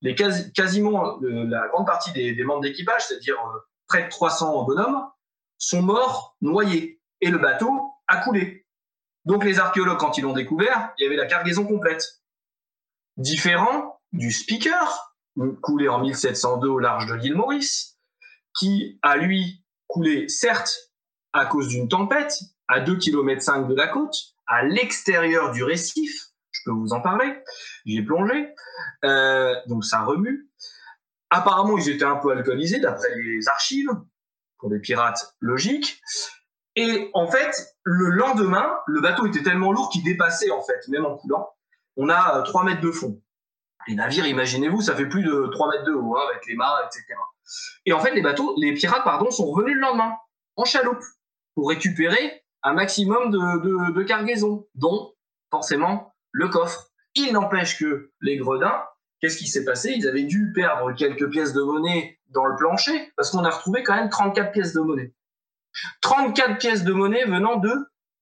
Les 0.02 0.14
quasiment 0.14 1.18
la 1.22 1.68
grande 1.68 1.86
partie 1.86 2.12
des, 2.12 2.34
des 2.34 2.44
membres 2.44 2.60
d'équipage, 2.60 3.06
c'est-à-dire 3.06 3.36
près 3.88 4.04
de 4.04 4.08
300 4.10 4.64
bonhommes, 4.64 5.02
sont 5.56 5.80
morts 5.80 6.36
noyés 6.42 7.00
et 7.26 7.30
le 7.30 7.38
bateau 7.38 7.92
a 8.06 8.18
coulé. 8.18 8.66
Donc 9.24 9.44
les 9.44 9.58
archéologues, 9.58 9.98
quand 9.98 10.16
ils 10.16 10.22
l'ont 10.22 10.32
découvert, 10.32 10.92
il 10.96 11.02
y 11.02 11.06
avait 11.06 11.16
la 11.16 11.26
cargaison 11.26 11.66
complète. 11.66 12.22
Différent 13.16 14.00
du 14.12 14.30
Speaker, 14.30 15.16
coulé 15.60 15.88
en 15.88 15.98
1702 15.98 16.68
au 16.68 16.78
large 16.78 17.06
de 17.06 17.14
l'île 17.14 17.34
Maurice, 17.34 17.98
qui 18.56 19.00
a 19.02 19.16
lui 19.16 19.64
coulé 19.88 20.28
certes 20.28 20.92
à 21.32 21.46
cause 21.46 21.66
d'une 21.66 21.88
tempête, 21.88 22.38
à 22.68 22.78
2 22.78 22.96
km 22.96 23.68
de 23.68 23.74
la 23.74 23.88
côte, 23.88 24.16
à 24.46 24.62
l'extérieur 24.62 25.50
du 25.50 25.64
récif, 25.64 26.28
je 26.52 26.60
peux 26.64 26.70
vous 26.70 26.92
en 26.92 27.00
parler, 27.00 27.42
j'y 27.84 27.98
ai 27.98 28.02
plongé, 28.02 28.54
euh, 29.04 29.52
donc 29.66 29.84
ça 29.84 30.02
remue. 30.02 30.48
Apparemment, 31.30 31.76
ils 31.76 31.88
étaient 31.88 32.04
un 32.04 32.16
peu 32.16 32.30
alcoolisés, 32.30 32.78
d'après 32.78 33.12
les 33.16 33.48
archives, 33.48 33.90
pour 34.58 34.70
des 34.70 34.78
pirates 34.78 35.34
logiques. 35.40 36.00
Et 36.76 37.10
en 37.14 37.26
fait, 37.26 37.74
le 37.82 38.10
lendemain, 38.10 38.78
le 38.86 39.00
bateau 39.00 39.26
était 39.26 39.42
tellement 39.42 39.72
lourd 39.72 39.88
qu'il 39.90 40.04
dépassait, 40.04 40.50
en 40.50 40.62
fait, 40.62 40.86
même 40.88 41.06
en 41.06 41.16
coulant. 41.16 41.48
On 41.96 42.10
a 42.10 42.42
3 42.42 42.62
euh, 42.62 42.64
mètres 42.66 42.82
de 42.82 42.90
fond. 42.90 43.20
Les 43.88 43.94
navires, 43.94 44.26
imaginez-vous, 44.26 44.82
ça 44.82 44.94
fait 44.94 45.06
plus 45.06 45.24
de 45.24 45.48
3 45.52 45.70
mètres 45.70 45.84
de 45.84 45.92
haut, 45.92 46.16
hein, 46.16 46.22
avec 46.30 46.46
les 46.46 46.54
mâts, 46.54 46.76
etc. 46.84 47.04
Et 47.86 47.94
en 47.94 48.00
fait, 48.00 48.14
les 48.14 48.20
bateaux, 48.20 48.54
les 48.58 48.74
pirates, 48.74 49.04
pardon, 49.04 49.30
sont 49.30 49.46
revenus 49.46 49.74
le 49.74 49.80
lendemain, 49.80 50.16
en 50.56 50.64
chaloupe, 50.64 51.02
pour 51.54 51.70
récupérer 51.70 52.44
un 52.62 52.74
maximum 52.74 53.30
de, 53.30 53.92
de 53.92 54.02
cargaison, 54.02 54.66
dont, 54.74 55.14
forcément, 55.50 56.14
le 56.32 56.48
coffre. 56.48 56.90
Il 57.14 57.32
n'empêche 57.32 57.78
que 57.78 58.10
les 58.20 58.36
gredins, 58.36 58.82
qu'est-ce 59.20 59.38
qui 59.38 59.46
s'est 59.46 59.64
passé? 59.64 59.94
Ils 59.96 60.06
avaient 60.06 60.24
dû 60.24 60.52
perdre 60.52 60.92
quelques 60.92 61.30
pièces 61.30 61.54
de 61.54 61.62
monnaie 61.62 62.18
dans 62.28 62.44
le 62.44 62.56
plancher, 62.56 63.12
parce 63.16 63.30
qu'on 63.30 63.44
a 63.44 63.50
retrouvé 63.50 63.82
quand 63.82 63.94
même 63.94 64.10
34 64.10 64.52
pièces 64.52 64.74
de 64.74 64.80
monnaie. 64.80 65.14
34 66.00 66.58
pièces 66.58 66.84
de 66.84 66.92
monnaie 66.92 67.24
venant 67.24 67.56
de 67.56 67.72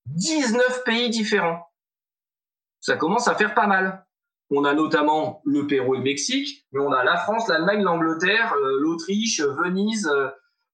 19 0.06 0.84
pays 0.84 1.10
différents. 1.10 1.66
Ça 2.80 2.96
commence 2.96 3.28
à 3.28 3.34
faire 3.34 3.54
pas 3.54 3.66
mal. 3.66 4.04
On 4.50 4.64
a 4.64 4.74
notamment 4.74 5.40
le 5.44 5.66
Pérou 5.66 5.94
et 5.94 5.98
le 5.98 6.04
Mexique, 6.04 6.66
mais 6.72 6.80
on 6.80 6.92
a 6.92 7.02
la 7.02 7.16
France, 7.16 7.48
l'Allemagne, 7.48 7.82
l'Angleterre, 7.82 8.54
euh, 8.54 8.78
l'Autriche, 8.80 9.40
Venise, 9.40 10.06
euh, 10.06 10.28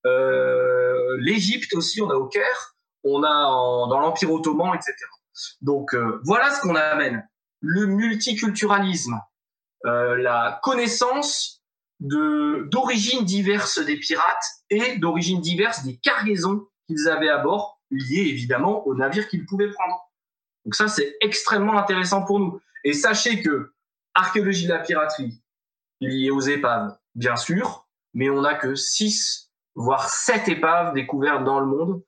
euh, 0.06 1.16
l'Égypte 1.20 1.72
aussi, 1.74 2.02
on 2.02 2.10
a 2.10 2.14
au 2.14 2.26
Caire, 2.26 2.74
on 3.04 3.22
a 3.22 3.28
dans 3.88 4.00
l'Empire 4.00 4.32
ottoman, 4.32 4.74
etc. 4.74 4.92
Donc 5.60 5.94
voilà 6.24 6.50
ce 6.50 6.60
qu'on 6.62 6.74
amène. 6.74 7.26
Le 7.60 7.86
multiculturalisme, 7.86 9.18
la 9.84 10.60
connaissance 10.62 11.59
d'origines 12.00 13.24
diverses 13.24 13.78
des 13.84 13.96
pirates 13.98 14.44
et 14.70 14.96
d'origines 14.96 15.40
diverses 15.40 15.84
des 15.84 15.96
cargaisons 15.98 16.66
qu'ils 16.86 17.08
avaient 17.08 17.28
à 17.28 17.38
bord, 17.38 17.80
liées 17.90 18.28
évidemment 18.28 18.86
au 18.86 18.94
navire 18.94 19.28
qu'ils 19.28 19.44
pouvaient 19.46 19.70
prendre. 19.70 20.10
Donc 20.64 20.74
ça, 20.74 20.88
c'est 20.88 21.16
extrêmement 21.20 21.78
intéressant 21.78 22.24
pour 22.24 22.40
nous. 22.40 22.60
Et 22.84 22.92
sachez 22.92 23.42
que 23.42 23.72
archéologie 24.14 24.64
de 24.64 24.72
la 24.72 24.80
piraterie, 24.80 25.42
liée 26.00 26.30
aux 26.30 26.40
épaves, 26.40 26.96
bien 27.14 27.36
sûr, 27.36 27.86
mais 28.14 28.30
on 28.30 28.40
n'a 28.40 28.54
que 28.54 28.74
6, 28.74 29.50
voire 29.74 30.08
7 30.08 30.48
épaves 30.48 30.94
découvertes 30.94 31.44
dans 31.44 31.60
le 31.60 31.66
monde 31.66 32.02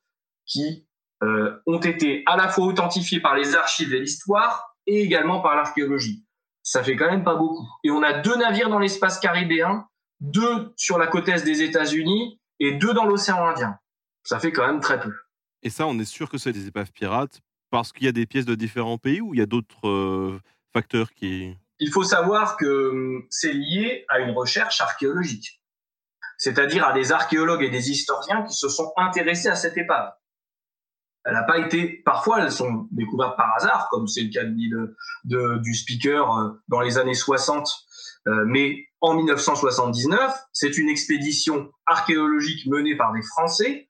qui 0.45 0.87
euh, 1.23 1.61
ont 1.67 1.79
été 1.79 2.23
à 2.25 2.35
la 2.35 2.49
fois 2.49 2.65
authentifiées 2.65 3.21
par 3.21 3.35
les 3.35 3.55
archives 3.55 3.93
et 3.93 3.99
l'histoire 3.99 4.75
et 4.85 5.01
également 5.01 5.39
par 5.39 5.55
l'archéologie. 5.55 6.25
Ça 6.63 6.83
fait 6.83 6.95
quand 6.95 7.11
même 7.11 7.23
pas 7.23 7.35
beaucoup. 7.35 7.67
Et 7.83 7.91
on 7.91 8.01
a 8.01 8.13
deux 8.13 8.35
navires 8.37 8.69
dans 8.69 8.79
l'espace 8.79 9.19
caribéen, 9.19 9.85
deux 10.21 10.73
sur 10.77 10.97
la 10.97 11.07
côte 11.07 11.27
est 11.27 11.43
des 11.43 11.61
États-Unis 11.61 12.39
et 12.59 12.71
deux 12.73 12.93
dans 12.93 13.05
l'océan 13.05 13.45
Indien 13.45 13.77
ça 14.23 14.39
fait 14.39 14.51
quand 14.51 14.65
même 14.65 14.79
très 14.79 14.99
peu. 14.99 15.13
Et 15.61 15.69
ça, 15.69 15.87
on 15.87 15.97
est 15.99 16.05
sûr 16.05 16.29
que 16.29 16.37
c'est 16.37 16.51
des 16.51 16.67
épaves 16.67 16.91
pirates 16.91 17.41
parce 17.69 17.91
qu'il 17.91 18.05
y 18.05 18.09
a 18.09 18.11
des 18.11 18.25
pièces 18.25 18.45
de 18.45 18.55
différents 18.55 18.97
pays 18.97 19.21
ou 19.21 19.33
il 19.33 19.39
y 19.39 19.43
a 19.43 19.45
d'autres 19.45 19.87
euh, 19.87 20.39
facteurs 20.71 21.13
qui... 21.13 21.55
Il 21.79 21.91
faut 21.91 22.03
savoir 22.03 22.57
que 22.57 22.89
hum, 22.89 23.25
c'est 23.29 23.53
lié 23.53 24.05
à 24.09 24.19
une 24.19 24.31
recherche 24.31 24.79
archéologique, 24.81 25.61
c'est-à-dire 26.37 26.85
à 26.85 26.93
des 26.93 27.11
archéologues 27.11 27.63
et 27.63 27.69
des 27.69 27.91
historiens 27.91 28.43
qui 28.43 28.53
se 28.53 28.69
sont 28.69 28.93
intéressés 28.95 29.49
à 29.49 29.55
cette 29.55 29.77
épave. 29.77 30.11
Elle 31.25 31.33
n'a 31.33 31.43
pas 31.43 31.57
été, 31.57 32.01
parfois 32.05 32.41
elles 32.41 32.51
sont 32.51 32.87
découvertes 32.91 33.37
par 33.37 33.55
hasard, 33.55 33.87
comme 33.91 34.07
c'est 34.07 34.23
le 34.23 34.29
cas 34.29 34.43
de, 34.43 35.57
du 35.59 35.73
speaker 35.73 36.37
euh, 36.37 36.49
dans 36.67 36.81
les 36.81 36.97
années 36.97 37.13
60, 37.13 37.69
euh, 38.27 38.43
mais 38.45 38.87
en 39.01 39.15
1979, 39.15 40.33
c'est 40.51 40.77
une 40.77 40.89
expédition 40.89 41.71
archéologique 41.85 42.65
menée 42.67 42.95
par 42.95 43.13
des 43.13 43.21
Français 43.21 43.89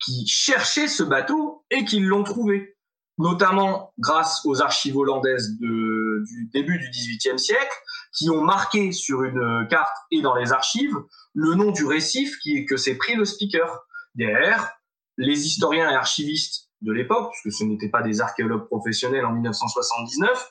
qui 0.00 0.26
cherchaient 0.26 0.88
ce 0.88 1.02
bateau 1.02 1.64
et 1.70 1.84
qui 1.84 2.00
l'ont 2.00 2.24
trouvé, 2.24 2.76
notamment 3.18 3.92
grâce 3.98 4.42
aux 4.44 4.60
archives 4.60 4.96
hollandaises 4.96 5.56
de, 5.58 6.24
du 6.26 6.50
début 6.52 6.78
du 6.78 6.90
XVIIIe 6.90 7.38
siècle, 7.38 7.76
qui 8.12 8.30
ont 8.30 8.42
marqué 8.42 8.92
sur 8.92 9.22
une 9.22 9.66
carte 9.70 9.96
et 10.10 10.22
dans 10.22 10.34
les 10.34 10.52
archives 10.52 10.96
le 11.34 11.54
nom 11.54 11.70
du 11.70 11.84
récif 11.84 12.36
que 12.68 12.76
s'est 12.76 12.96
pris 12.96 13.14
le 13.14 13.24
speaker. 13.24 13.80
Derrière, 14.14 14.70
les 15.16 15.46
historiens 15.46 15.90
et 15.90 15.94
archivistes 15.94 16.63
de 16.84 16.92
l'époque, 16.92 17.32
puisque 17.32 17.58
ce 17.58 17.64
n'étaient 17.64 17.88
pas 17.88 18.02
des 18.02 18.20
archéologues 18.20 18.66
professionnels 18.66 19.24
en 19.24 19.32
1979, 19.32 20.50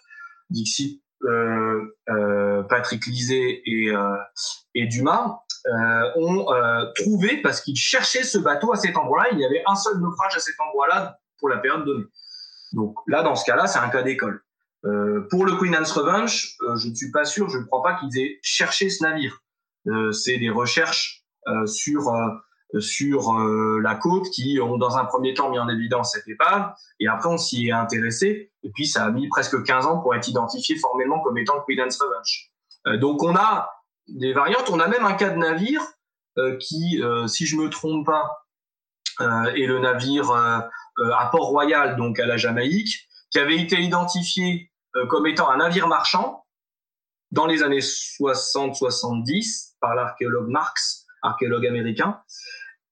Dixit, 0.49 1.03
euh, 1.25 1.95
euh, 2.09 2.63
Patrick 2.63 3.05
Lisée 3.05 3.61
et, 3.65 3.89
euh, 3.89 4.17
et 4.75 4.87
Dumas, 4.87 5.39
ont 6.17 6.45
trouvé, 6.95 7.41
parce 7.41 7.61
qu'ils 7.61 7.77
cherchaient 7.77 8.23
ce 8.23 8.37
bateau 8.37 8.73
à 8.73 8.75
cet 8.75 8.97
endroit-là, 8.97 9.29
il 9.31 9.39
y 9.39 9.45
avait 9.45 9.63
un 9.65 9.75
seul 9.75 9.97
naufrage 9.99 10.35
à 10.35 10.39
cet 10.39 10.55
endroit-là 10.59 11.17
pour 11.39 11.47
la 11.47 11.57
période 11.57 11.85
donnée. 11.85 12.05
Donc 12.73 12.97
là, 13.07 13.23
dans 13.23 13.35
ce 13.35 13.45
cas-là, 13.45 13.67
c'est 13.67 13.79
un 13.79 13.89
cas 13.89 14.03
d'école. 14.03 14.43
Pour 15.29 15.45
le 15.45 15.55
Queen 15.55 15.73
Anne's 15.73 15.93
Revenge, 15.93 16.57
je 16.75 16.89
ne 16.89 16.93
suis 16.93 17.11
pas 17.11 17.23
sûr, 17.23 17.49
je 17.49 17.59
ne 17.59 17.63
crois 17.63 17.81
pas 17.81 17.93
qu'ils 17.93 18.19
aient 18.19 18.39
cherché 18.41 18.89
ce 18.89 19.03
navire. 19.03 19.41
c'est 20.11 20.37
des 20.37 20.49
recherches 20.49 21.23
sur 21.65 22.11
sur 22.79 23.33
la 23.33 23.95
côte 23.95 24.29
qui 24.29 24.59
ont 24.61 24.77
dans 24.77 24.97
un 24.97 25.05
premier 25.05 25.33
temps 25.33 25.49
mis 25.49 25.59
en 25.59 25.69
évidence 25.69 26.13
cette 26.13 26.27
épave 26.27 26.73
et 26.99 27.07
après 27.07 27.29
on 27.29 27.37
s'y 27.37 27.67
est 27.67 27.71
intéressé 27.71 28.51
et 28.63 28.71
puis 28.71 28.87
ça 28.87 29.05
a 29.05 29.11
mis 29.11 29.27
presque 29.27 29.63
15 29.63 29.85
ans 29.85 29.99
pour 29.99 30.15
être 30.15 30.27
identifié 30.27 30.75
formellement 30.77 31.19
comme 31.19 31.37
étant 31.37 31.55
le 31.55 31.61
Revenge. 31.61 32.99
donc 32.99 33.21
on 33.21 33.35
a 33.35 33.69
des 34.07 34.33
variantes. 34.33 34.69
On 34.69 34.79
a 34.79 34.87
même 34.87 35.05
un 35.05 35.13
cas 35.13 35.29
de 35.29 35.37
navire 35.37 35.81
euh, 36.37 36.57
qui, 36.57 37.01
euh, 37.01 37.27
si 37.27 37.45
je 37.45 37.55
me 37.55 37.69
trompe 37.69 38.05
pas, 38.05 38.47
euh, 39.21 39.53
est 39.53 39.65
le 39.67 39.79
navire 39.79 40.31
à 40.31 41.29
Port-Royal, 41.31 41.95
donc 41.95 42.19
à 42.19 42.25
la 42.25 42.37
Jamaïque, 42.37 43.07
qui 43.31 43.39
avait 43.39 43.57
été 43.57 43.79
identifié 43.79 44.71
comme 45.09 45.25
étant 45.25 45.49
un 45.49 45.57
navire 45.57 45.87
marchand 45.87 46.45
dans 47.31 47.47
les 47.47 47.63
années 47.63 47.79
60-70 47.79 49.73
par 49.79 49.95
l'archéologue 49.95 50.49
Marx, 50.49 51.07
archéologue 51.23 51.65
américain, 51.65 52.21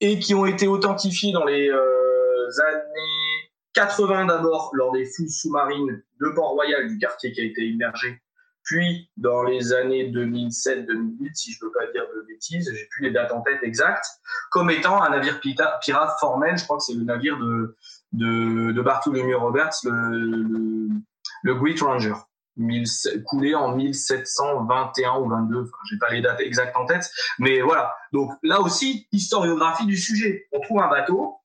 et 0.02 0.20
qui 0.20 0.36
ont 0.36 0.46
été 0.46 0.68
authentifiés 0.68 1.32
dans 1.32 1.46
les 1.46 1.70
années 1.70 3.52
80 3.74 4.26
d'abord 4.26 4.72
lors 4.74 4.92
des 4.92 5.06
fouilles 5.06 5.32
sous-marines 5.32 6.04
de 6.20 6.30
Port-Royal, 6.30 6.90
du 6.90 6.98
quartier 6.98 7.32
qui 7.32 7.42
a 7.42 7.46
été 7.46 7.66
immergé 7.66 8.22
puis, 8.64 9.10
dans 9.18 9.44
les 9.44 9.74
années 9.74 10.12
2007-2008, 10.12 11.34
si 11.34 11.52
je 11.52 11.58
ne 11.62 11.68
veux 11.68 11.74
pas 11.74 11.92
dire 11.92 12.04
de 12.16 12.26
bêtises, 12.28 12.72
j'ai 12.74 12.88
plus 12.92 13.06
les 13.06 13.12
dates 13.12 13.32
en 13.32 13.42
tête 13.42 13.60
exactes, 13.64 14.06
comme 14.52 14.70
étant 14.70 15.02
un 15.02 15.10
navire 15.10 15.40
pirate 15.42 16.20
formel. 16.20 16.58
Je 16.58 16.64
crois 16.64 16.78
que 16.78 16.84
c'est 16.84 16.94
le 16.94 17.04
navire 17.04 17.38
de, 17.38 17.76
de, 18.14 18.72
de 18.72 18.82
Bartholomew 18.82 19.38
Roberts, 19.38 19.74
le, 19.84 20.90
le, 21.44 21.56
Great 21.56 21.82
Ranger. 21.82 22.14
Coulé 23.26 23.56
en 23.56 23.76
1721 23.76 25.20
ou 25.20 25.30
22. 25.30 25.62
Enfin, 25.62 25.72
j'ai 25.90 25.98
pas 25.98 26.10
les 26.10 26.22
dates 26.22 26.42
exactes 26.42 26.76
en 26.76 26.86
tête, 26.86 27.10
mais 27.40 27.62
voilà. 27.62 27.94
Donc 28.12 28.32
là 28.44 28.62
aussi, 28.62 29.08
historiographie 29.12 29.86
du 29.86 29.98
sujet. 29.98 30.48
On 30.52 30.60
trouve 30.60 30.82
un 30.82 30.90
bateau, 30.90 31.42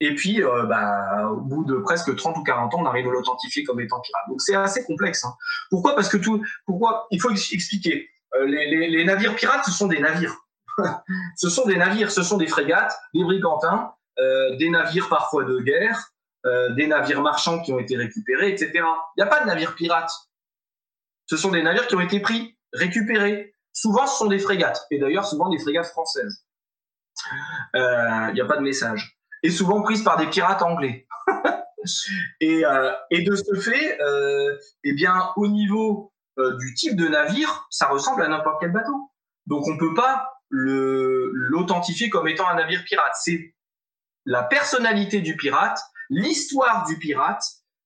et 0.00 0.14
puis, 0.14 0.42
euh, 0.42 0.64
bah, 0.64 1.28
au 1.30 1.40
bout 1.40 1.64
de 1.64 1.76
presque 1.76 2.14
30 2.14 2.36
ou 2.36 2.42
40 2.42 2.74
ans, 2.74 2.78
on 2.80 2.86
arrive 2.86 3.08
à 3.08 3.10
l'authentifier 3.10 3.64
comme 3.64 3.80
étant 3.80 4.00
pirate. 4.00 4.28
Donc 4.28 4.42
c'est 4.42 4.54
assez 4.54 4.84
complexe. 4.84 5.24
Hein. 5.24 5.34
Pourquoi? 5.70 5.94
Parce 5.94 6.08
que 6.08 6.18
tout. 6.18 6.44
Pourquoi? 6.66 7.06
Il 7.10 7.20
faut 7.20 7.30
expliquer. 7.30 8.08
Euh, 8.34 8.44
les, 8.44 9.04
navires 9.04 9.34
pirates, 9.34 9.64
ce 9.64 9.70
sont 9.70 9.86
des 9.86 9.98
navires. 9.98 10.36
ce 11.36 11.48
sont 11.48 11.64
des 11.64 11.76
navires, 11.76 12.10
ce 12.10 12.22
sont 12.22 12.36
des 12.36 12.46
frégates, 12.46 12.94
des 13.14 13.24
brigantins, 13.24 13.92
euh, 14.18 14.56
des 14.56 14.68
navires 14.68 15.08
parfois 15.08 15.44
de 15.44 15.60
guerre, 15.60 16.10
euh, 16.46 16.70
des 16.74 16.86
navires 16.86 17.22
marchands 17.22 17.60
qui 17.60 17.72
ont 17.72 17.78
été 17.78 17.96
récupérés, 17.96 18.50
etc. 18.50 18.70
Il 18.74 18.82
n'y 19.18 19.22
a 19.22 19.26
pas 19.26 19.40
de 19.40 19.46
navires 19.46 19.74
pirates. 19.74 20.12
Ce 21.26 21.36
sont 21.36 21.50
des 21.50 21.62
navires 21.62 21.86
qui 21.86 21.96
ont 21.96 22.00
été 22.00 22.20
pris, 22.20 22.56
récupérés. 22.72 23.52
Souvent, 23.72 24.06
ce 24.06 24.16
sont 24.18 24.26
des 24.26 24.38
frégates. 24.38 24.86
Et 24.90 24.98
d'ailleurs, 24.98 25.26
souvent 25.26 25.48
des 25.48 25.58
frégates 25.58 25.86
françaises. 25.86 26.44
Il 27.74 28.30
n'y 28.34 28.40
a 28.40 28.46
pas 28.46 28.56
de 28.56 28.62
message 28.62 29.16
et 29.46 29.50
souvent 29.50 29.82
prise 29.82 30.02
par 30.02 30.16
des 30.16 30.26
pirates 30.26 30.62
anglais. 30.62 31.06
et, 32.40 32.64
euh, 32.64 32.92
et, 33.10 33.22
de 33.22 33.34
ce 33.36 33.54
fait, 33.54 34.00
euh, 34.00 34.56
eh 34.82 34.92
bien, 34.92 35.30
au 35.36 35.46
niveau 35.46 36.12
euh, 36.38 36.56
du 36.56 36.74
type 36.74 36.96
de 36.96 37.06
navire, 37.06 37.66
ça 37.70 37.86
ressemble 37.86 38.22
à 38.22 38.28
n'importe 38.28 38.56
quel 38.60 38.72
bateau. 38.72 39.10
Donc 39.46 39.66
on 39.68 39.74
ne 39.74 39.78
peut 39.78 39.94
pas 39.94 40.32
l'authentifier 40.50 42.10
comme 42.10 42.26
étant 42.28 42.48
un 42.48 42.56
navire 42.56 42.82
pirate. 42.84 43.12
C'est 43.20 43.54
la 44.24 44.42
personnalité 44.42 45.20
du 45.20 45.36
pirate, 45.36 45.78
l'histoire 46.10 46.86
du 46.86 46.98
pirate. 46.98 47.42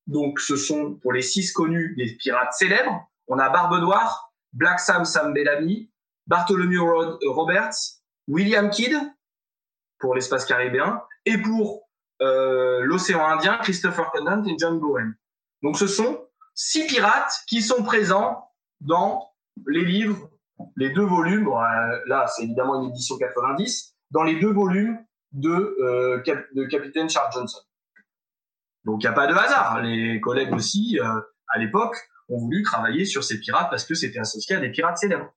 Donc 0.06 0.40
ce 0.40 0.56
sont 0.56 0.94
pour 0.94 1.12
les 1.12 1.22
six 1.22 1.52
connus 1.52 1.94
des 1.96 2.14
pirates 2.16 2.52
célèbres. 2.52 3.08
On 3.28 3.38
a 3.38 3.48
Barbe 3.48 3.80
Noire, 3.80 4.32
Black 4.52 4.80
Sam 4.80 5.04
Sam 5.04 5.32
Bellamy, 5.32 5.90
Bartholomew 6.26 6.80
Roberts, 7.26 8.00
William 8.26 8.70
Kidd 8.70 8.94
pour 10.00 10.14
l'espace 10.14 10.46
caribéen, 10.46 11.02
et 11.26 11.38
pour 11.38 11.88
euh, 12.22 12.80
l'océan 12.82 13.24
Indien, 13.26 13.58
Christopher 13.58 14.10
Conant 14.10 14.44
et 14.44 14.56
John 14.58 14.80
Bowen. 14.80 15.14
Donc 15.62 15.76
ce 15.78 15.86
sont 15.86 16.26
six 16.54 16.86
pirates 16.86 17.32
qui 17.46 17.62
sont 17.62 17.82
présents 17.84 18.50
dans 18.80 19.30
les 19.66 19.84
livres, 19.84 20.30
les 20.76 20.90
deux 20.90 21.04
volumes, 21.04 21.48
euh, 21.48 22.00
là 22.06 22.26
c'est 22.28 22.44
évidemment 22.44 22.82
une 22.82 22.90
édition 22.90 23.16
90, 23.18 23.94
dans 24.10 24.22
les 24.22 24.40
deux 24.40 24.52
volumes 24.52 24.98
de, 25.32 25.50
euh, 25.50 26.22
de 26.54 26.64
Capitaine 26.64 27.08
Charles 27.08 27.30
Johnson. 27.32 27.60
Donc 28.84 29.02
il 29.02 29.06
n'y 29.06 29.10
a 29.10 29.12
pas 29.12 29.26
de 29.26 29.34
hasard. 29.34 29.80
Les 29.82 30.20
collègues 30.20 30.54
aussi, 30.54 30.98
à 31.00 31.58
l'époque, 31.58 31.96
ont 32.28 32.38
voulu 32.38 32.62
travailler 32.62 33.04
sur 33.04 33.24
ces 33.24 33.38
pirates 33.38 33.68
parce 33.70 33.84
que 33.84 33.94
c'était 33.94 34.18
associé 34.18 34.56
à 34.56 34.60
des 34.60 34.70
pirates 34.70 34.98
célèbres. 34.98 35.32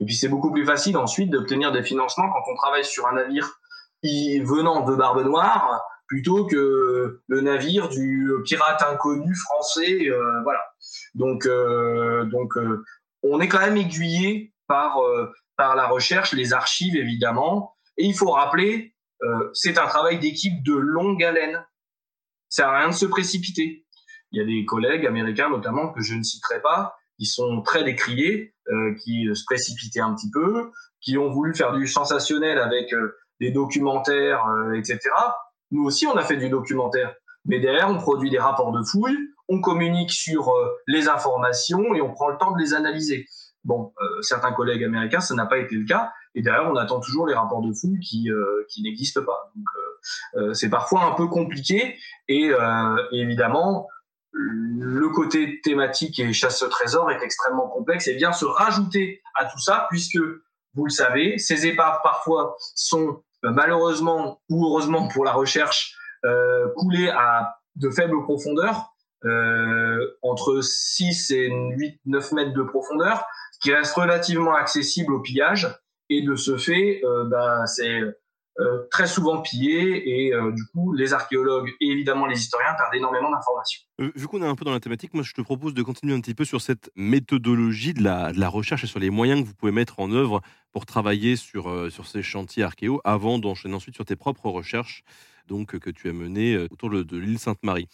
Et 0.00 0.04
puis 0.04 0.14
c'est 0.14 0.28
beaucoup 0.28 0.50
plus 0.50 0.64
facile 0.64 0.96
ensuite 0.96 1.30
d'obtenir 1.30 1.70
des 1.72 1.82
financements 1.82 2.30
quand 2.30 2.42
on 2.50 2.56
travaille 2.56 2.84
sur 2.84 3.06
un 3.06 3.14
navire 3.14 3.48
venant 4.02 4.84
de 4.84 4.94
Barbe 4.94 5.24
Noire 5.24 5.82
plutôt 6.06 6.46
que 6.46 7.20
le 7.26 7.40
navire 7.40 7.88
du 7.88 8.30
pirate 8.44 8.82
inconnu 8.82 9.34
français. 9.34 10.08
Euh, 10.08 10.42
voilà. 10.42 10.60
Donc, 11.14 11.46
euh, 11.46 12.24
donc 12.26 12.56
euh, 12.56 12.84
on 13.22 13.40
est 13.40 13.48
quand 13.48 13.60
même 13.60 13.76
aiguillé 13.76 14.52
par, 14.68 14.98
par 15.56 15.76
la 15.76 15.86
recherche, 15.86 16.32
les 16.32 16.52
archives 16.52 16.96
évidemment. 16.96 17.74
Et 17.96 18.04
il 18.04 18.14
faut 18.14 18.30
rappeler, 18.30 18.94
c'est 19.52 19.78
un 19.78 19.86
travail 19.86 20.18
d'équipe 20.18 20.62
de 20.62 20.74
longue 20.74 21.22
haleine. 21.22 21.64
Ça 22.54 22.66
n'a 22.66 22.78
rien 22.78 22.88
de 22.88 22.94
se 22.94 23.06
précipiter. 23.06 23.84
Il 24.30 24.38
y 24.38 24.40
a 24.40 24.44
des 24.44 24.64
collègues 24.64 25.06
américains 25.06 25.50
notamment 25.50 25.92
que 25.92 26.02
je 26.02 26.14
ne 26.14 26.22
citerai 26.22 26.62
pas, 26.62 26.94
qui 27.18 27.26
sont 27.26 27.62
très 27.62 27.82
décriés, 27.82 28.54
qui 29.02 29.28
se 29.34 29.44
précipitaient 29.44 30.00
un 30.00 30.14
petit 30.14 30.30
peu, 30.30 30.70
qui 31.00 31.18
ont 31.18 31.30
voulu 31.30 31.52
faire 31.52 31.72
du 31.72 31.88
sensationnel 31.88 32.58
avec 32.58 32.92
des 33.40 33.50
documentaires, 33.50 34.46
euh, 34.46 34.74
etc. 34.74 35.00
Nous 35.70 35.84
aussi, 35.84 36.06
on 36.06 36.16
a 36.16 36.22
fait 36.22 36.36
du 36.36 36.48
documentaire. 36.48 37.14
Mais 37.44 37.60
derrière, 37.60 37.90
on 37.90 37.98
produit 37.98 38.30
des 38.30 38.38
rapports 38.38 38.72
de 38.72 38.82
fouille, 38.82 39.18
on 39.48 39.60
communique 39.60 40.12
sur 40.12 40.48
euh, 40.48 40.70
les 40.86 41.08
informations 41.08 41.94
et 41.94 42.00
on 42.00 42.12
prend 42.12 42.28
le 42.28 42.38
temps 42.38 42.52
de 42.52 42.60
les 42.60 42.72
analyser. 42.74 43.26
Bon, 43.64 43.92
euh, 44.00 44.22
certains 44.22 44.52
collègues 44.52 44.84
américains, 44.84 45.20
ça 45.20 45.34
n'a 45.34 45.46
pas 45.46 45.58
été 45.58 45.74
le 45.74 45.84
cas. 45.84 46.12
Et 46.34 46.42
derrière, 46.42 46.70
on 46.70 46.76
attend 46.76 47.00
toujours 47.00 47.26
les 47.26 47.34
rapports 47.34 47.62
de 47.62 47.72
fouille 47.72 48.00
qui, 48.00 48.28
qui 48.68 48.82
n'existent 48.82 49.22
pas. 49.24 49.52
Donc, 49.54 49.64
c'est 50.52 50.70
parfois 50.70 51.04
un 51.04 51.12
peu 51.12 51.26
compliqué. 51.26 51.98
Et, 52.28 52.50
évidemment, 53.12 53.88
le 54.32 55.08
côté 55.10 55.60
thématique 55.62 56.18
et 56.18 56.32
chasse 56.32 56.62
au 56.62 56.68
trésor 56.68 57.10
est 57.10 57.22
extrêmement 57.22 57.68
complexe 57.68 58.08
et 58.08 58.14
vient 58.14 58.32
se 58.32 58.44
rajouter 58.44 59.22
à 59.36 59.44
tout 59.44 59.60
ça, 59.60 59.86
puisque 59.90 60.18
vous 60.74 60.84
le 60.84 60.90
savez. 60.90 61.38
Ces 61.38 61.66
épaves, 61.66 61.98
parfois, 62.02 62.56
sont 62.74 63.22
euh, 63.44 63.50
malheureusement 63.50 64.40
ou 64.50 64.66
heureusement 64.66 65.08
pour 65.08 65.24
la 65.24 65.32
recherche 65.32 65.96
euh, 66.24 66.68
coulées 66.76 67.08
à 67.08 67.56
de 67.76 67.90
faibles 67.90 68.22
profondeurs, 68.22 68.94
euh, 69.24 70.16
entre 70.22 70.60
6 70.60 71.30
et 71.30 71.50
8, 71.50 72.00
9 72.06 72.32
mètres 72.32 72.52
de 72.52 72.62
profondeur, 72.62 73.24
ce 73.52 73.58
qui 73.60 73.74
reste 73.74 73.94
relativement 73.94 74.54
accessible 74.54 75.12
au 75.12 75.20
pillage. 75.20 75.68
Et 76.10 76.22
de 76.22 76.36
ce 76.36 76.56
fait, 76.56 77.00
euh, 77.04 77.24
bah, 77.24 77.66
c'est 77.66 78.00
euh, 78.60 78.86
très 78.90 79.08
souvent 79.08 79.42
pillé 79.42 80.26
et 80.26 80.32
euh, 80.32 80.52
du 80.52 80.64
coup 80.66 80.92
les 80.92 81.12
archéologues 81.12 81.72
et 81.80 81.88
évidemment 81.88 82.26
les 82.26 82.38
historiens 82.38 82.74
perdent 82.74 82.94
énormément 82.94 83.30
d'informations. 83.30 83.82
Euh, 84.00 84.12
vu 84.14 84.28
qu'on 84.28 84.42
est 84.42 84.46
un 84.46 84.54
peu 84.54 84.64
dans 84.64 84.72
la 84.72 84.78
thématique, 84.78 85.12
moi 85.12 85.24
je 85.24 85.32
te 85.32 85.40
propose 85.40 85.74
de 85.74 85.82
continuer 85.82 86.14
un 86.14 86.20
petit 86.20 86.34
peu 86.34 86.44
sur 86.44 86.60
cette 86.60 86.90
méthodologie 86.94 87.94
de 87.94 88.02
la, 88.04 88.48
recherche 88.48 88.84
et 88.84 88.86
sur 88.86 89.00
les 89.00 89.10
moyens 89.10 89.42
que 89.42 89.46
vous 89.46 89.54
pouvez 89.54 89.72
mettre 89.72 89.98
en 89.98 90.12
œuvre 90.12 90.40
pour 90.70 90.86
travailler 90.86 91.34
sur, 91.34 91.90
sur 91.90 92.06
ces 92.06 92.22
chantiers 92.22 92.62
archéo 92.62 93.00
avant 93.02 93.40
d'enchaîner 93.40 93.74
ensuite 93.74 93.96
sur 93.96 94.04
tes 94.04 94.16
propres 94.16 94.48
recherches 94.48 95.02
donc, 95.48 95.76
que 95.78 95.90
tu 95.90 96.08
as 96.08 96.12
menées 96.12 96.56
autour 96.56 96.90
de, 96.90 97.16
l'île 97.16 97.38
Sainte-Marie. 97.38 97.88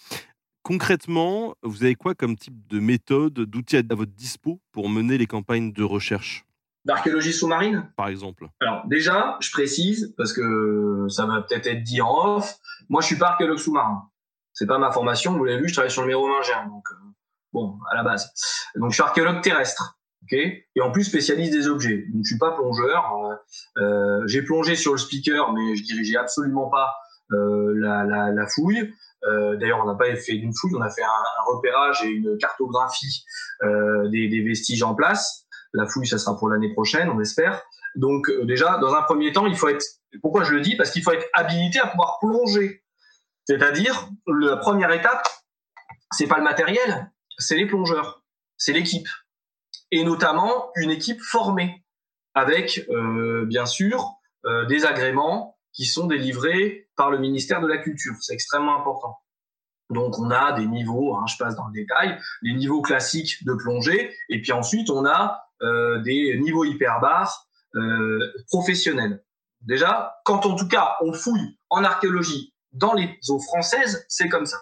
Concrètement, 0.63 1.55
vous 1.63 1.85
avez 1.85 1.95
quoi 1.95 2.15
comme 2.15 2.37
type 2.37 2.67
de 2.69 2.81
méthode, 2.81 3.33
d'outils 3.33 3.79
à 3.79 3.95
votre 3.95 4.13
dispo 4.13 4.61
pour 4.73 4.89
mener 4.89 5.17
les 5.17 5.27
campagnes 5.27 5.73
de 5.73 5.83
recherche? 5.83 6.45
D'archéologie 6.85 7.33
sous-marine 7.33 7.91
Par 7.97 8.09
exemple. 8.09 8.49
Alors 8.61 8.83
déjà, 8.87 9.37
je 9.41 9.51
précise, 9.51 10.15
parce 10.17 10.33
que 10.33 11.07
ça 11.09 11.27
va 11.27 11.43
peut-être 11.43 11.67
être 11.67 11.83
dit 11.83 12.01
en 12.01 12.37
off, 12.37 12.57
moi 12.89 13.01
je 13.01 13.07
suis 13.07 13.17
pas 13.17 13.29
archéologue 13.29 13.59
sous-marin. 13.59 14.03
C'est 14.53 14.67
pas 14.67 14.79
ma 14.79 14.91
formation, 14.91 15.37
vous 15.37 15.45
l'avez 15.45 15.61
vu, 15.61 15.69
je 15.69 15.75
travaille 15.75 15.91
sur 15.91 16.03
le 16.03 16.09
mérovingien, 16.09 16.67
donc 16.67 16.85
euh, 16.91 16.97
bon, 17.53 17.79
à 17.91 17.97
la 17.97 18.03
base. 18.03 18.31
Donc 18.77 18.91
je 18.91 18.95
suis 18.95 19.03
archéologue 19.03 19.41
terrestre. 19.43 19.99
ok? 20.25 20.33
Et 20.33 20.81
en 20.81 20.91
plus 20.91 21.05
spécialiste 21.05 21.53
des 21.53 21.69
objets. 21.69 22.07
Donc 22.13 22.25
je 22.25 22.29
suis 22.29 22.39
pas 22.39 22.53
plongeur. 22.53 23.13
Euh, 23.15 23.83
euh 23.83 24.27
j'ai 24.27 24.43
plongé 24.43 24.75
sur 24.77 24.93
le 24.93 24.99
speaker, 24.99 25.53
mais 25.53 25.77
je 25.77 25.85
dirigeais 25.85 26.17
absolument 26.17 26.69
pas 26.69 26.93
euh, 27.33 27.75
la, 27.77 28.05
la, 28.05 28.33
la, 28.33 28.47
fouille. 28.49 28.93
Euh, 29.25 29.57
D'ailleurs, 29.57 29.81
on 29.85 29.87
n'a 29.87 29.95
pas 29.95 30.15
fait 30.17 30.35
une 30.35 30.53
fouille, 30.53 30.75
on 30.75 30.81
a 30.81 30.91
fait 30.91 31.03
un, 31.03 31.07
un 31.07 31.55
repérage 31.55 32.03
et 32.05 32.09
une 32.09 32.37
cartographie 32.39 33.25
euh, 33.63 34.09
des, 34.09 34.29
des, 34.29 34.43
vestiges 34.43 34.83
en 34.83 34.95
place. 34.95 35.47
La 35.73 35.87
fouille, 35.87 36.07
ça 36.07 36.19
sera 36.19 36.37
pour 36.39 36.49
l'année 36.49 36.73
prochaine, 36.73 37.09
on 37.11 37.21
espère. 37.21 37.63
Donc 37.95 38.29
euh, 38.29 38.45
déjà, 38.45 38.79
dans 38.79 38.95
un 38.95 39.03
premier 39.03 39.33
temps, 39.33 39.47
il 39.47 39.57
faut 39.57 39.69
être. 39.69 39.85
Pourquoi 40.23 40.45
je 40.45 40.53
le 40.53 40.61
dis? 40.61 40.77
Parce 40.77 40.91
qu'il 40.91 41.03
faut 41.03 41.13
être 41.13 41.27
habilité 41.33 41.79
à 41.81 41.87
pouvoir 41.87 42.19
plonger. 42.21 42.83
C'est-à-dire, 43.45 44.09
la 44.27 44.57
première 44.57 44.93
étape, 44.93 45.27
c'est 46.13 46.27
pas 46.27 46.39
le 46.39 46.45
matériel, 46.45 47.11
c'est 47.39 47.57
les 47.57 47.67
plongeurs, 47.67 48.23
c'est 48.57 48.73
l'équipe, 48.73 49.09
et 49.91 50.05
notamment 50.05 50.71
une 50.77 50.91
équipe 50.91 51.21
formée 51.21 51.85
avec, 52.35 52.87
euh, 52.91 53.45
bien 53.47 53.67
sûr, 53.67 54.13
euh, 54.47 54.67
des 54.67 54.85
agréments 54.85 55.59
qui 55.73 55.85
sont 55.85 56.07
délivrés 56.07 56.89
par 56.97 57.11
le 57.11 57.19
ministère 57.19 57.61
de 57.61 57.67
la 57.67 57.79
Culture. 57.79 58.15
C'est 58.21 58.35
extrêmement 58.35 58.79
important. 58.79 59.19
Donc 59.91 60.19
on 60.19 60.31
a 60.31 60.53
des 60.53 60.67
niveaux, 60.67 61.17
hein, 61.17 61.25
je 61.27 61.37
passe 61.37 61.57
dans 61.57 61.67
le 61.67 61.73
détail, 61.73 62.19
les 62.43 62.55
niveaux 62.55 62.83
classiques 62.83 63.45
de 63.45 63.55
plongée, 63.55 64.15
et 64.29 64.41
puis 64.41 64.53
ensuite 64.53 64.91
on 64.91 65.05
a 65.05 65.50
des 65.63 66.39
niveaux 66.41 66.65
hyperbares 66.65 67.47
euh, 67.77 68.33
professionnels. 68.49 69.23
Déjà, 69.61 70.21
quand 70.25 70.45
en 70.45 70.57
tout 70.57 70.67
cas 70.67 70.97
on 71.03 71.13
fouille 71.13 71.57
en 71.69 71.85
archéologie 71.85 72.53
dans 72.73 72.95
les 72.95 73.17
eaux 73.29 73.39
françaises, 73.39 74.05
c'est 74.09 74.29
comme 74.29 74.47
ça. 74.47 74.59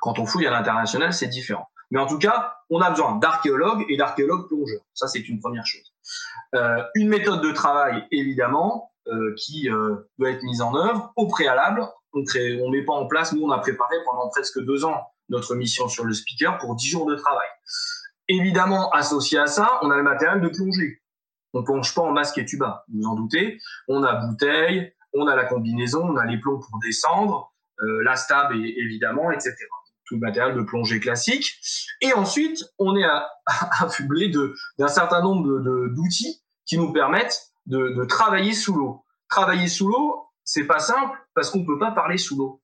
Quand 0.00 0.18
on 0.18 0.26
fouille 0.26 0.46
à 0.46 0.50
l'international, 0.50 1.12
c'est 1.12 1.26
différent. 1.26 1.66
Mais 1.90 1.98
en 1.98 2.06
tout 2.06 2.18
cas, 2.18 2.54
on 2.70 2.80
a 2.80 2.90
besoin 2.90 3.16
d'archéologues 3.16 3.84
et 3.88 3.96
d'archéologues 3.96 4.46
plongeurs. 4.48 4.82
Ça, 4.94 5.08
c'est 5.08 5.28
une 5.28 5.40
première 5.40 5.66
chose. 5.66 5.92
Euh, 6.54 6.82
une 6.94 7.08
méthode 7.08 7.42
de 7.42 7.50
travail, 7.52 8.04
évidemment, 8.12 8.92
euh, 9.08 9.34
qui 9.36 9.68
euh, 9.70 9.96
doit 10.18 10.30
être 10.30 10.42
mise 10.42 10.62
en 10.62 10.74
œuvre 10.74 11.12
au 11.16 11.26
préalable. 11.26 11.82
On 12.12 12.20
ne 12.20 12.70
met 12.70 12.84
pas 12.84 12.94
en 12.94 13.06
place. 13.06 13.32
Nous, 13.32 13.42
on 13.42 13.50
a 13.50 13.58
préparé 13.58 13.96
pendant 14.04 14.28
presque 14.28 14.60
deux 14.60 14.84
ans 14.84 15.06
notre 15.28 15.54
mission 15.54 15.88
sur 15.88 16.04
le 16.04 16.12
speaker 16.12 16.58
pour 16.58 16.76
dix 16.76 16.88
jours 16.88 17.06
de 17.06 17.14
travail. 17.16 17.46
Évidemment, 18.28 18.90
associé 18.90 19.38
à 19.38 19.46
ça, 19.46 19.78
on 19.82 19.90
a 19.90 19.96
le 19.96 20.02
matériel 20.02 20.40
de 20.40 20.48
plongée. 20.48 21.02
On 21.52 21.62
plonge 21.62 21.94
pas 21.94 22.02
en 22.02 22.12
masque 22.12 22.38
et 22.38 22.44
tuba, 22.44 22.84
vous 22.92 23.06
en 23.06 23.14
doutez. 23.14 23.58
On 23.88 24.02
a 24.02 24.14
bouteille, 24.26 24.92
on 25.14 25.26
a 25.26 25.36
la 25.36 25.44
combinaison, 25.44 26.02
on 26.02 26.16
a 26.16 26.26
les 26.26 26.38
plombs 26.38 26.58
pour 26.58 26.78
descendre, 26.80 27.52
euh, 27.80 28.02
la 28.02 28.16
stab 28.16 28.52
évidemment, 28.52 29.30
etc. 29.30 29.54
tout 30.06 30.14
le 30.14 30.20
matériel 30.20 30.56
de 30.56 30.62
plongée 30.62 31.00
classique. 31.00 31.54
Et 32.00 32.12
ensuite, 32.12 32.64
on 32.78 32.96
est 32.96 33.06
affublé 33.80 34.30
d'un 34.78 34.88
certain 34.88 35.22
nombre 35.22 35.88
d'outils 35.88 36.42
qui 36.66 36.78
nous 36.78 36.92
permettent 36.92 37.52
de, 37.66 37.94
de 37.96 38.04
travailler 38.04 38.52
sous 38.52 38.74
l'eau. 38.74 39.04
Travailler 39.28 39.68
sous 39.68 39.88
l'eau, 39.88 40.26
c'est 40.44 40.66
pas 40.66 40.78
simple 40.78 41.16
parce 41.34 41.50
qu'on 41.50 41.64
peut 41.64 41.78
pas 41.78 41.92
parler 41.92 42.18
sous 42.18 42.36
l'eau. 42.36 42.60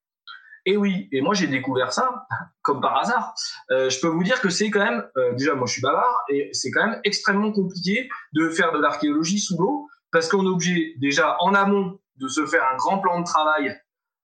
Et 0.64 0.76
oui, 0.76 1.08
et 1.12 1.20
moi 1.20 1.34
j'ai 1.34 1.48
découvert 1.48 1.92
ça 1.92 2.26
comme 2.62 2.80
par 2.80 2.98
hasard. 2.98 3.34
Euh, 3.70 3.90
je 3.90 4.00
peux 4.00 4.08
vous 4.08 4.22
dire 4.22 4.40
que 4.40 4.48
c'est 4.48 4.70
quand 4.70 4.84
même, 4.84 5.04
euh, 5.16 5.32
déjà 5.34 5.54
moi 5.54 5.66
je 5.66 5.72
suis 5.72 5.82
bavard, 5.82 6.24
et 6.28 6.50
c'est 6.52 6.70
quand 6.70 6.86
même 6.86 7.00
extrêmement 7.04 7.52
compliqué 7.52 8.08
de 8.32 8.48
faire 8.48 8.72
de 8.72 8.78
l'archéologie 8.78 9.40
sous 9.40 9.58
l'eau 9.58 9.88
parce 10.12 10.28
qu'on 10.28 10.44
est 10.44 10.48
obligé 10.48 10.94
déjà 10.98 11.36
en 11.40 11.54
amont 11.54 11.98
de 12.16 12.28
se 12.28 12.46
faire 12.46 12.64
un 12.72 12.76
grand 12.76 12.98
plan 12.98 13.20
de 13.20 13.24
travail 13.24 13.76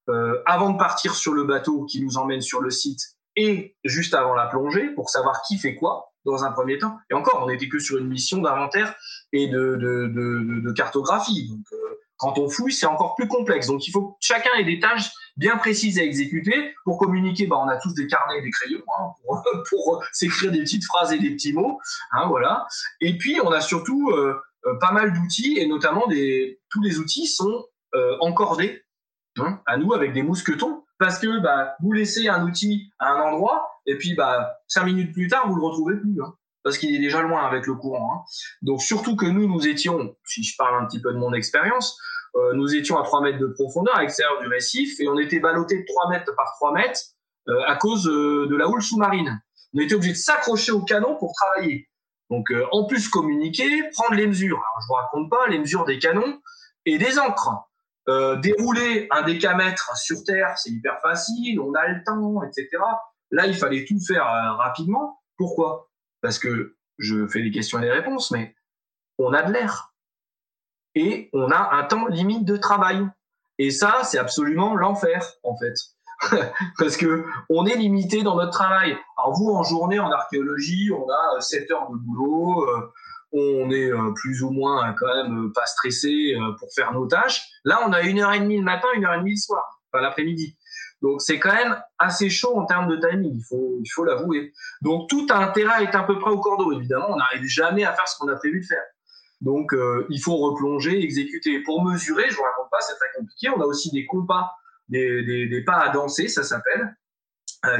euh, 0.08 0.40
avant 0.46 0.70
de 0.70 0.78
partir 0.78 1.14
sur 1.14 1.32
le 1.32 1.44
bateau 1.44 1.84
qui 1.86 2.02
nous 2.02 2.18
emmène 2.18 2.40
sur 2.40 2.60
le 2.60 2.70
site 2.70 3.00
et 3.36 3.76
juste 3.84 4.14
avant 4.14 4.34
la 4.34 4.46
plongée 4.46 4.88
pour 4.94 5.10
savoir 5.10 5.42
qui 5.42 5.58
fait 5.58 5.74
quoi 5.74 6.12
dans 6.24 6.44
un 6.44 6.52
premier 6.52 6.78
temps. 6.78 6.98
Et 7.10 7.14
encore, 7.14 7.42
on 7.42 7.48
n'était 7.48 7.68
que 7.68 7.78
sur 7.78 7.98
une 7.98 8.08
mission 8.08 8.38
d'inventaire 8.38 8.94
et 9.32 9.48
de, 9.48 9.76
de, 9.76 10.72
cartographie. 10.72 11.48
Donc, 11.48 11.64
quand 12.16 12.38
on 12.38 12.48
fouille, 12.48 12.72
c'est 12.72 12.86
encore 12.86 13.14
plus 13.14 13.28
complexe. 13.28 13.68
Donc, 13.68 13.86
il 13.86 13.90
faut 13.92 14.08
que 14.08 14.16
chacun 14.20 14.50
ait 14.58 14.64
des 14.64 14.80
tâches 14.80 15.10
bien 15.38 15.56
précises 15.56 15.98
à 15.98 16.02
exécuter. 16.02 16.74
Pour 16.84 16.98
communiquer, 16.98 17.46
bah, 17.46 17.56
on 17.58 17.68
a 17.68 17.76
tous 17.78 17.94
des 17.94 18.06
carnets 18.06 18.38
et 18.38 18.42
des 18.42 18.50
crayons 18.50 18.82
hein, 18.98 19.04
pour, 19.24 19.42
pour 19.70 20.04
s'écrire 20.12 20.52
des 20.52 20.60
petites 20.60 20.84
phrases 20.84 21.12
et 21.12 21.18
des 21.18 21.30
petits 21.30 21.54
mots. 21.54 21.80
Hein, 22.12 22.26
voilà. 22.28 22.66
Et 23.00 23.16
puis, 23.16 23.40
on 23.42 23.50
a 23.50 23.60
surtout 23.60 24.10
euh, 24.10 24.34
pas 24.80 24.92
mal 24.92 25.14
d'outils, 25.14 25.58
et 25.58 25.66
notamment 25.66 26.06
des, 26.06 26.60
tous 26.70 26.82
les 26.82 26.98
outils 26.98 27.26
sont 27.26 27.64
encordés 28.20 28.84
Hein, 29.40 29.60
à 29.66 29.76
nous 29.76 29.94
avec 29.94 30.12
des 30.12 30.22
mousquetons 30.22 30.84
parce 30.98 31.18
que 31.18 31.40
bah, 31.40 31.76
vous 31.80 31.92
laissez 31.92 32.28
un 32.28 32.44
outil 32.44 32.90
à 32.98 33.12
un 33.12 33.20
endroit 33.20 33.70
et 33.86 33.96
puis 33.96 34.14
bah, 34.14 34.58
cinq 34.66 34.84
minutes 34.84 35.12
plus 35.12 35.28
tard 35.28 35.48
vous 35.48 35.54
le 35.54 35.62
retrouvez 35.62 35.96
plus 35.96 36.20
hein, 36.22 36.34
parce 36.64 36.76
qu'il 36.76 36.94
est 36.94 36.98
déjà 36.98 37.22
loin 37.22 37.46
avec 37.46 37.66
le 37.66 37.74
courant. 37.74 38.24
Donc 38.62 38.82
surtout 38.82 39.16
que 39.16 39.26
nous 39.26 39.46
nous 39.46 39.66
étions, 39.68 40.16
si 40.24 40.42
je 40.42 40.56
parle 40.56 40.82
un 40.82 40.86
petit 40.86 41.00
peu 41.00 41.12
de 41.12 41.18
mon 41.18 41.32
expérience, 41.34 41.98
euh, 42.36 42.52
nous 42.54 42.74
étions 42.74 42.98
à 42.98 43.02
3 43.02 43.22
mètres 43.22 43.38
de 43.38 43.46
profondeur 43.46 43.96
à 43.96 44.02
l'extérieur 44.02 44.40
du 44.40 44.48
récif 44.48 44.98
et 45.00 45.08
on 45.08 45.18
était 45.18 45.40
ballotté 45.40 45.78
de 45.78 45.84
3 45.86 46.10
mètres 46.10 46.34
par 46.36 46.54
3 46.56 46.72
mètres 46.74 47.00
euh, 47.48 47.60
à 47.66 47.76
cause 47.76 48.08
euh, 48.08 48.46
de 48.48 48.56
la 48.56 48.68
houle 48.68 48.82
sous-marine. 48.82 49.40
On 49.74 49.80
était 49.80 49.94
obligé 49.94 50.12
de 50.12 50.18
s'accrocher 50.18 50.72
au 50.72 50.82
canon 50.82 51.16
pour 51.16 51.32
travailler. 51.34 51.88
Donc 52.30 52.52
en 52.72 52.84
plus 52.86 53.08
communiquer, 53.08 53.88
prendre 53.94 54.14
les 54.14 54.26
mesures. 54.26 54.58
Alors, 54.58 54.80
je 54.82 54.86
vous 54.88 54.94
raconte 54.94 55.30
pas 55.30 55.46
les 55.48 55.58
mesures 55.58 55.86
des 55.86 55.98
canons 55.98 56.40
et 56.84 56.98
des 56.98 57.18
encres. 57.18 57.68
Euh, 58.08 58.36
dérouler 58.36 59.06
un 59.10 59.22
décamètre 59.22 59.94
sur 59.98 60.24
Terre, 60.24 60.56
c'est 60.56 60.70
hyper 60.70 60.98
facile, 61.02 61.60
on 61.60 61.74
a 61.74 61.86
le 61.88 62.02
temps, 62.04 62.42
etc. 62.42 62.82
Là, 63.30 63.46
il 63.46 63.54
fallait 63.54 63.84
tout 63.84 64.00
faire 64.00 64.26
euh, 64.26 64.52
rapidement. 64.54 65.20
Pourquoi? 65.36 65.90
Parce 66.22 66.38
que 66.38 66.76
je 66.96 67.26
fais 67.26 67.42
des 67.42 67.50
questions 67.50 67.78
et 67.78 67.82
des 67.82 67.90
réponses, 67.90 68.30
mais 68.30 68.56
on 69.18 69.34
a 69.34 69.42
de 69.42 69.52
l'air. 69.52 69.92
Et 70.98 71.30
on 71.32 71.48
a 71.52 71.76
un 71.76 71.84
temps 71.84 72.08
limite 72.08 72.44
de 72.44 72.56
travail. 72.56 73.06
Et 73.58 73.70
ça, 73.70 74.00
c'est 74.02 74.18
absolument 74.18 74.74
l'enfer, 74.74 75.24
en 75.44 75.56
fait. 75.56 75.74
Parce 76.78 76.96
que 76.96 77.24
on 77.48 77.66
est 77.66 77.76
limité 77.76 78.24
dans 78.24 78.34
notre 78.34 78.50
travail. 78.50 78.96
Alors 79.16 79.32
vous, 79.38 79.50
en 79.50 79.62
journée, 79.62 80.00
en 80.00 80.10
archéologie, 80.10 80.90
on 80.90 81.06
a 81.08 81.40
7 81.40 81.70
heures 81.70 81.88
de 81.88 81.96
boulot, 81.96 82.68
euh, 82.68 82.92
on 83.30 83.70
est 83.70 83.92
euh, 83.92 84.12
plus 84.12 84.42
ou 84.42 84.50
moins 84.50 84.88
euh, 84.88 84.92
quand 84.98 85.06
même 85.06 85.46
euh, 85.46 85.52
pas 85.54 85.66
stressé 85.66 86.34
pour 86.58 86.68
faire 86.74 86.92
nos 86.92 87.06
tâches. 87.06 87.46
Là, 87.64 87.80
on 87.86 87.92
a 87.92 88.02
une 88.02 88.18
heure 88.18 88.32
et 88.32 88.40
demie 88.40 88.58
le 88.58 88.64
matin, 88.64 88.88
une 88.94 89.04
heure 89.04 89.14
et 89.14 89.18
demie 89.18 89.34
le 89.34 89.36
soir, 89.36 89.80
pas 89.92 90.00
l'après-midi. 90.00 90.56
Donc 91.00 91.22
c'est 91.22 91.38
quand 91.38 91.54
même 91.54 91.80
assez 91.98 92.28
chaud 92.28 92.58
en 92.58 92.64
termes 92.64 92.88
de 92.88 92.96
timing, 92.96 93.36
il 93.36 93.44
faut 93.48 93.78
il 93.84 93.88
faut 93.88 94.04
l'avouer. 94.04 94.52
Donc 94.82 95.08
tout 95.08 95.28
intérêt 95.30 95.84
est 95.84 95.94
à 95.94 96.02
peu 96.02 96.18
près 96.18 96.32
au 96.32 96.40
cordeau. 96.40 96.72
Évidemment, 96.72 97.10
on 97.10 97.16
n'arrive 97.16 97.44
jamais 97.44 97.84
à 97.84 97.92
faire 97.92 98.08
ce 98.08 98.18
qu'on 98.18 98.26
a 98.26 98.34
prévu 98.34 98.62
de 98.62 98.66
faire. 98.66 98.82
Donc 99.40 99.74
il 100.10 100.20
faut 100.20 100.36
replonger, 100.36 101.02
exécuter. 101.02 101.62
Pour 101.62 101.84
mesurer, 101.84 102.24
je 102.28 102.36
vous 102.36 102.42
raconte 102.42 102.70
pas, 102.70 102.80
c'est 102.80 102.96
très 102.96 103.08
compliqué. 103.16 103.48
On 103.50 103.60
a 103.60 103.64
aussi 103.64 103.90
des 103.90 104.04
compas, 104.04 104.52
des, 104.88 105.46
des, 105.46 105.64
pas 105.64 105.78
à 105.78 105.90
danser, 105.90 106.28
ça 106.28 106.42
s'appelle, 106.42 106.96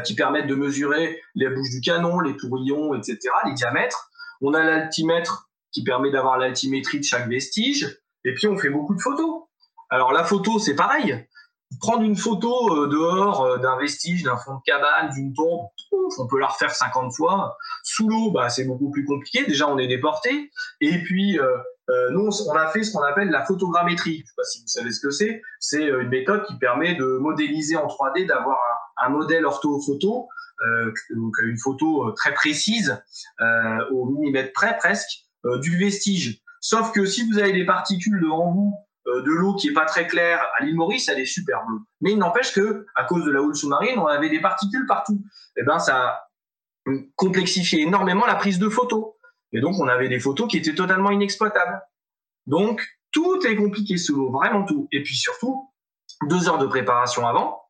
qui 0.05 0.15
permettent 0.15 0.47
de 0.47 0.55
mesurer 0.55 1.21
les 1.35 1.49
bouches 1.49 1.71
du 1.71 1.81
canon, 1.81 2.21
les 2.21 2.37
tourillons, 2.37 2.95
etc., 2.95 3.19
les 3.47 3.55
diamètres. 3.55 4.11
On 4.41 4.55
a 4.55 4.63
l'altimètre 4.63 5.49
qui 5.73 5.85
permet 5.85 6.11
d'avoir 6.11 6.39
l'altimétrie 6.39 6.99
de 6.99 7.05
chaque 7.05 7.29
vestige. 7.29 8.01
Et 8.25 8.35
puis, 8.35 8.47
on 8.47 8.57
fait 8.57 8.71
beaucoup 8.71 8.95
de 8.95 9.01
photos. 9.01 9.43
Alors, 9.91 10.13
la 10.13 10.25
photo, 10.25 10.59
c'est 10.59 10.75
pareil. 10.75 11.27
Prendre 11.81 12.03
une 12.03 12.17
photo 12.17 12.77
euh, 12.77 12.89
dehors 12.89 13.45
euh, 13.45 13.59
d'un 13.59 13.79
vestige, 13.79 14.23
d'un 14.23 14.37
fond 14.37 14.57
de 14.57 14.63
cabane, 14.65 15.11
d'une 15.15 15.33
tombe, 15.35 15.69
on 16.19 16.27
peut 16.27 16.39
la 16.39 16.47
refaire 16.47 16.75
50 16.75 17.15
fois. 17.15 17.57
Sous 17.83 18.09
l'eau, 18.09 18.31
bah, 18.31 18.49
c'est 18.49 18.65
beaucoup 18.65 18.91
plus 18.91 19.05
compliqué. 19.05 19.45
Déjà, 19.47 19.69
on 19.69 19.79
est 19.79 19.87
déporté. 19.87 20.51
Et 20.81 21.03
puis, 21.03 21.39
euh, 21.39 21.57
nous, 22.11 22.29
on 22.49 22.55
a 22.55 22.69
fait 22.69 22.83
ce 22.83 22.93
qu'on 22.93 23.03
appelle 23.03 23.31
la 23.31 23.45
photogrammétrie. 23.45 24.17
Je 24.17 24.23
ne 24.23 24.27
sais 24.27 24.35
pas 24.37 24.45
si 24.45 24.61
vous 24.61 24.69
savez 24.69 24.93
ce 24.93 25.01
que 25.01 25.11
c'est. 25.11 25.43
C'est 25.61 25.85
une 25.85 26.09
méthode 26.09 26.45
qui 26.47 26.57
permet 26.59 26.95
de 26.95 27.19
modéliser 27.19 27.77
en 27.77 27.87
3D, 27.87 28.27
d'avoir 28.27 28.59
un, 28.99 29.07
un 29.07 29.09
modèle 29.11 29.47
orthophoto 29.47 30.29
euh, 30.67 30.93
donc 31.15 31.37
une 31.43 31.59
photo 31.59 32.09
euh, 32.09 32.13
très 32.13 32.35
précise 32.35 33.01
euh, 33.41 33.91
au 33.93 34.07
millimètre 34.07 34.53
près 34.53 34.77
presque 34.77 35.25
du 35.61 35.79
vestige. 35.79 36.43
Sauf 36.61 36.91
que 36.93 37.07
si 37.07 37.29
vous 37.31 37.39
avez 37.39 37.53
des 37.53 37.65
particules 37.65 38.21
devant 38.21 38.53
vous 38.53 38.75
de 39.25 39.31
l'eau 39.31 39.55
qui 39.55 39.69
est 39.69 39.73
pas 39.73 39.85
très 39.85 40.07
claire 40.07 40.45
à 40.59 40.65
l'île 40.65 40.77
Maurice, 40.77 41.09
elle 41.09 41.21
est 41.21 41.27
super 41.27 41.65
bleue. 41.67 41.81
Mais 42.01 42.13
il 42.13 42.19
n'empêche 42.19 42.53
que 42.53 42.87
à 42.95 43.05
cause 43.05 43.25
de 43.25 43.31
la 43.31 43.41
houle 43.41 43.57
sous-marine, 43.57 43.99
on 43.99 44.07
avait 44.07 44.29
des 44.29 44.41
particules 44.41 44.87
partout. 44.87 45.21
Et 45.57 45.61
eh 45.61 45.65
ben 45.65 45.79
ça 45.79 45.97
a 45.97 46.29
complexifié 47.17 47.83
énormément 47.83 48.27
la 48.27 48.35
prise 48.35 48.59
de 48.59 48.69
photos. 48.69 49.15
Et 49.53 49.61
donc 49.61 49.79
on 49.79 49.89
avait 49.89 50.09
des 50.09 50.21
photos 50.21 50.49
qui 50.49 50.59
étaient 50.59 50.75
totalement 50.75 51.11
inexploitables. 51.11 51.81
Donc 52.47 52.87
tout 53.13 53.47
est 53.47 53.57
compliqué 53.57 53.97
sous 53.97 54.17
l'eau, 54.17 54.31
vraiment 54.31 54.65
tout. 54.65 54.89
Et 54.93 55.03
puis 55.03 55.17
surtout 55.17 55.71
deux 56.29 56.49
heures 56.49 56.59
de 56.59 56.67
préparation 56.67 57.27
avant, 57.27 57.63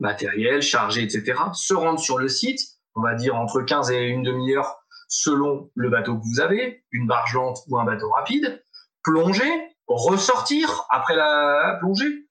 matériel, 0.00 0.62
chargé, 0.62 1.02
etc., 1.02 1.40
se 1.52 1.74
rendre 1.74 1.98
sur 1.98 2.18
le 2.18 2.28
site, 2.28 2.60
on 2.94 3.02
va 3.02 3.14
dire 3.14 3.36
entre 3.36 3.60
15 3.60 3.90
et 3.90 4.06
une 4.06 4.22
demi-heure 4.22 4.78
selon 5.08 5.70
le 5.74 5.90
bateau 5.90 6.16
que 6.16 6.24
vous 6.24 6.40
avez, 6.40 6.84
une 6.90 7.06
barge 7.06 7.34
lente 7.34 7.58
ou 7.68 7.78
un 7.78 7.84
bateau 7.84 8.10
rapide, 8.10 8.62
plonger, 9.02 9.73
ressortir 9.86 10.84
après 10.90 11.16
la 11.16 11.76
plongée, 11.80 12.26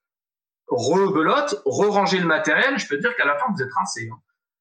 rebelote, 0.67 1.61
re-ranger 1.65 2.19
le 2.19 2.25
matériel, 2.25 2.77
je 2.77 2.87
peux 2.87 2.97
dire 2.97 3.15
qu'à 3.15 3.25
la 3.25 3.37
fin, 3.37 3.45
vous 3.55 3.61
êtes 3.61 3.73
rincé. 3.73 4.09
Hein. 4.11 4.17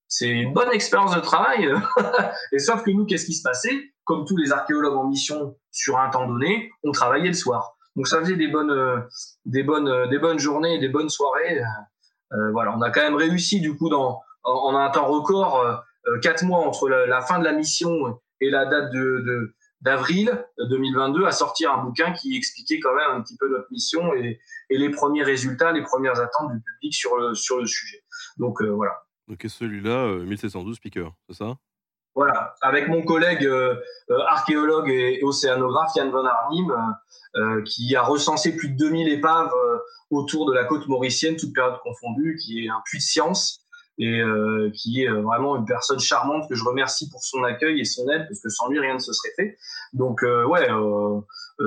C'est 0.09 0.29
une 0.29 0.53
bonne 0.53 0.71
expérience 0.73 1.15
de 1.15 1.21
travail. 1.21 1.73
et 2.53 2.59
sauf 2.59 2.83
que 2.83 2.91
nous, 2.91 3.07
qu'est-ce 3.07 3.27
qui 3.27 3.35
se 3.35 3.43
passait? 3.43 3.93
Comme 4.05 4.27
tous 4.27 4.37
les 4.37 4.53
archéologues 4.53 4.97
en 4.97 5.09
mission 5.09 5.57
sur 5.71 5.99
un 5.99 6.11
temps 6.11 6.27
donné, 6.27 6.71
on 6.83 6.93
travaillait 6.93 7.29
le 7.29 7.35
soir. 7.35 7.77
Donc 7.97 8.09
ça 8.09 8.19
faisait 8.21 8.37
des 8.37 8.49
bonnes, 8.49 8.71
euh, 8.71 9.01
des 9.47 9.63
bonnes, 9.63 9.89
euh, 9.89 10.07
des 10.09 10.19
bonnes 10.19 10.39
journées, 10.39 10.79
des 10.79 10.89
bonnes 10.89 11.09
soirées. 11.09 11.63
Euh, 12.35 12.51
voilà, 12.53 12.75
on 12.77 12.81
a 12.81 12.91
quand 12.91 13.03
même 13.03 13.17
réussi 13.17 13.61
du 13.61 13.77
coup 13.77 13.89
dans 13.89 14.23
en, 14.45 14.77
un 14.77 14.91
temps 14.91 15.07
record, 15.07 15.61
euh, 15.61 15.75
euh, 16.09 16.19
quatre 16.21 16.45
mois 16.45 16.67
entre 16.67 16.89
la, 16.89 17.21
fin 17.21 17.39
de 17.39 17.45
la 17.45 17.53
mission 17.53 18.21
et 18.41 18.51
la 18.51 18.67
date 18.67 18.91
de, 18.93 19.55
d'avril 19.83 20.45
2022 20.59 21.27
à 21.27 21.33
sortir 21.33 21.73
un 21.73 21.85
bouquin 21.85 22.13
qui 22.13 22.37
expliquait 22.37 22.81
quand 22.81 22.95
même 22.95 23.11
un 23.11 23.21
petit 23.21 23.37
peu 23.37 23.49
notre 23.49 23.71
mission 23.71 24.15
et, 24.15 24.41
les 24.71 24.91
premiers 24.91 25.23
résultats, 25.23 25.73
les 25.73 25.83
premières 25.83 26.19
attentes 26.19 26.51
du 26.53 26.61
public 26.61 26.95
sur 26.95 27.17
le, 27.19 27.35
sur 27.35 27.59
le 27.59 27.67
sujet. 27.67 28.03
Donc 28.39 28.63
voilà. 28.63 29.05
Donc 29.29 29.45
celui-là, 29.47 30.07
1712 30.25 30.77
speakers, 30.77 31.13
c'est 31.29 31.37
ça? 31.37 31.57
Voilà, 32.15 32.55
avec 32.61 32.89
mon 32.89 33.03
collègue 33.03 33.49
archéologue 34.29 34.89
et, 34.89 35.21
océanographe 35.23 35.95
Yann 35.95 36.11
Van 36.11 36.25
Arnim, 36.25 36.75
qui 37.67 37.95
a 37.95 38.03
recensé 38.03 38.57
plus 38.57 38.71
de 38.71 38.77
2000 38.79 39.09
épaves 39.09 39.53
autour 40.11 40.47
de 40.47 40.55
la 40.55 40.65
côte 40.65 40.87
mauricienne, 40.89 41.37
toute 41.37 41.55
période 41.55 41.79
confondue, 41.83 42.39
qui 42.43 42.65
est 42.65 42.69
un 42.69 42.81
puits 42.85 42.99
de 42.99 43.03
science 43.03 43.62
et 43.99 44.21
euh, 44.21 44.71
qui 44.75 45.03
est 45.03 45.09
euh, 45.09 45.21
vraiment 45.21 45.57
une 45.57 45.65
personne 45.65 46.01
charmante 46.01 46.49
que 46.49 46.55
je 46.55 46.65
remercie 46.65 47.09
pour 47.11 47.23
son 47.23 47.45
accueil 47.45 47.81
et 47.81 47.85
son 47.85 48.09
aide 48.09 48.27
parce 48.27 48.41
que 48.41 48.49
sans 48.49 48.69
lui 48.69 48.81
rien 48.81 48.95
ne 48.95 48.99
se 48.99 49.13
serait 49.13 49.33
fait. 49.37 49.59
Donc 49.93 50.23
euh, 50.23 50.45
ouais, 50.47 50.69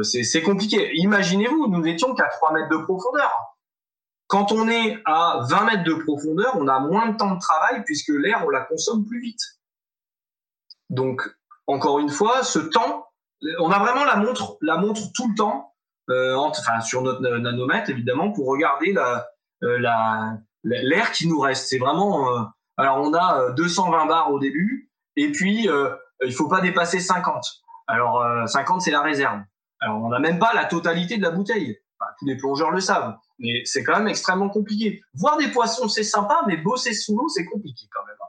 c'est 0.04 0.42
compliqué. 0.42 0.92
Imaginez-vous, 0.96 1.68
nous 1.68 1.82
n'étions 1.82 2.14
qu'à 2.16 2.28
3 2.28 2.54
mètres 2.54 2.70
de 2.70 2.84
profondeur. 2.84 3.32
Quand 4.28 4.52
on 4.52 4.68
est 4.68 4.98
à 5.06 5.42
20 5.48 5.66
mètres 5.66 5.84
de 5.84 5.94
profondeur, 5.94 6.56
on 6.56 6.68
a 6.68 6.80
moins 6.80 7.10
de 7.10 7.18
temps 7.18 7.36
de 7.36 7.40
travail 7.40 7.84
puisque 7.86 8.10
l'air, 8.10 8.44
on 8.46 8.50
la 8.50 8.62
consomme 8.62 9.06
plus 9.06 9.22
vite. 9.22 9.42
Donc, 10.90 11.22
encore 11.68 12.00
une 12.00 12.10
fois, 12.10 12.44
ce 12.44 12.60
temps, 12.60 13.08
on 13.60 13.70
a 13.70 13.80
vraiment 13.80 14.04
la 14.04 14.16
montre, 14.16 14.58
la 14.62 14.78
montre 14.78 15.02
tout 15.14 15.30
le 15.30 15.36
temps 15.36 15.76
euh, 16.12 16.36
enfin 16.36 16.82
sur 16.82 17.02
notre 17.02 17.20
nanomètre 17.22 17.90
évidemment 17.90 18.32
pour 18.32 18.46
regarder 18.46 18.94
la 18.94 19.28
euh, 19.64 19.80
la 19.80 20.38
l'air 20.66 21.12
qui 21.12 21.28
nous 21.28 21.40
reste. 21.40 21.68
C'est 21.70 21.78
vraiment 21.78 22.30
euh, 22.30 22.42
alors 22.78 22.98
on 22.98 23.14
a 23.14 23.52
220 23.52 24.06
bars 24.06 24.32
au 24.32 24.40
début 24.40 24.90
et 25.16 25.32
puis 25.32 25.70
il 26.26 26.34
faut 26.34 26.50
pas 26.50 26.62
dépasser 26.62 27.00
50. 27.00 27.64
Alors 27.88 28.50
50 28.50 28.82
c'est 28.82 28.92
la 28.92 29.02
réserve. 29.02 29.40
Alors 29.80 30.04
on 30.04 30.10
n'a 30.10 30.20
même 30.20 30.40
pas 30.40 30.54
la 30.54 30.66
totalité 30.66 31.18
de 31.18 31.22
la 31.22 31.32
bouteille. 31.32 31.78
tous 32.20 32.26
les 32.26 32.36
plongeurs 32.36 32.72
le 32.72 32.82
savent, 32.82 33.16
mais 33.40 33.62
c'est 33.64 33.84
quand 33.84 33.98
même 33.98 34.08
extrêmement 34.08 34.50
compliqué. 34.50 35.02
Voir 35.14 35.38
des 35.38 35.48
poissons 35.50 35.88
c'est 35.88 36.04
sympa, 36.04 36.42
mais 36.48 36.58
bosser 36.58 36.94
sous 36.94 37.18
l'eau 37.18 37.30
c'est 37.30 37.46
compliqué 37.46 37.86
quand 37.94 38.06
même. 38.06 38.18
Hein. 38.20 38.26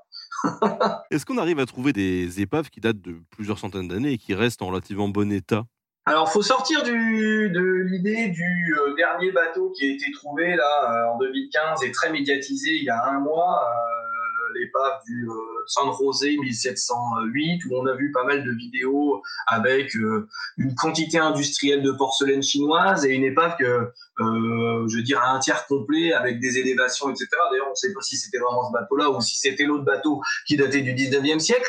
Est-ce 1.11 1.27
qu'on 1.27 1.39
arrive 1.39 1.59
à 1.59 1.67
trouver 1.67 1.93
des 1.93 2.41
épaves 2.41 2.69
qui 2.71 2.81
datent 2.81 3.01
de 3.01 3.21
plusieurs 3.31 3.59
centaines 3.59 3.89
d'années 3.89 4.13
et 4.13 4.19
qui 4.19 4.35
restent 4.35 4.63
en 4.63 4.69
relativement 4.69 5.09
bon 5.09 5.33
état? 5.33 5.65
Alors, 6.09 6.31
faut 6.31 6.43
sortir 6.43 6.85
du, 6.85 7.51
de 7.51 7.61
l'idée 7.61 8.29
du 8.29 8.77
euh, 8.79 8.95
dernier 8.95 9.33
bateau 9.33 9.71
qui 9.71 9.91
a 9.91 9.93
été 9.93 10.07
trouvé 10.13 10.55
là 10.55 11.09
euh, 11.09 11.13
en 11.13 11.19
2015 11.19 11.83
et 11.83 11.91
très 11.91 12.13
médiatisé 12.13 12.77
il 12.77 12.85
y 12.85 12.91
a 12.91 13.07
un 13.09 13.19
mois, 13.19 13.61
euh, 13.61 14.59
l'épave 14.59 15.01
du 15.05 15.29
San 15.67 15.93
José 15.93 16.37
1708, 16.41 17.65
où 17.65 17.75
on 17.75 17.87
a 17.87 17.95
vu 17.97 18.13
pas 18.13 18.23
mal 18.23 18.45
de 18.45 18.53
vidéos 18.53 19.21
avec 19.49 19.95
une 19.95 20.75
quantité 20.77 21.19
industrielle 21.19 21.83
de 21.83 21.91
porcelaine 21.91 22.43
chinoise 22.43 23.05
et 23.05 23.13
une 23.13 23.25
épave 23.25 23.57
que, 23.59 23.93
je 24.19 24.97
veux 24.97 25.03
dire, 25.03 25.21
à 25.21 25.33
un 25.33 25.41
tiers 25.41 25.67
complet 25.67 26.13
avec 26.13 26.39
des 26.39 26.57
élévations, 26.59 27.11
etc. 27.11 27.27
D'ailleurs, 27.51 27.67
on 27.67 27.71
ne 27.71 27.75
sait 27.75 27.93
pas 27.93 28.01
si 28.01 28.17
c'était 28.17 28.39
vraiment 28.39 28.67
ce 28.67 28.73
bateau-là 28.73 29.11
ou 29.11 29.21
si 29.21 29.37
c'était 29.37 29.65
l'autre 29.65 29.85
bateau 29.85 30.23
qui 30.47 30.57
datait 30.57 30.81
du 30.83 30.95
19e 30.95 31.41
siècle. 31.41 31.69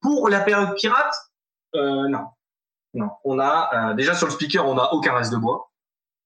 Pour 0.00 0.28
la 0.28 0.40
période 0.40 0.74
pirate, 0.74 1.14
non 1.74 2.24
non. 2.94 3.10
On 3.24 3.38
a 3.38 3.90
euh, 3.90 3.94
déjà 3.94 4.14
sur 4.14 4.26
le 4.26 4.32
speaker, 4.32 4.66
on 4.66 4.74
n'a 4.74 4.92
aucun 4.92 5.14
reste 5.14 5.32
de 5.32 5.36
bois. 5.36 5.70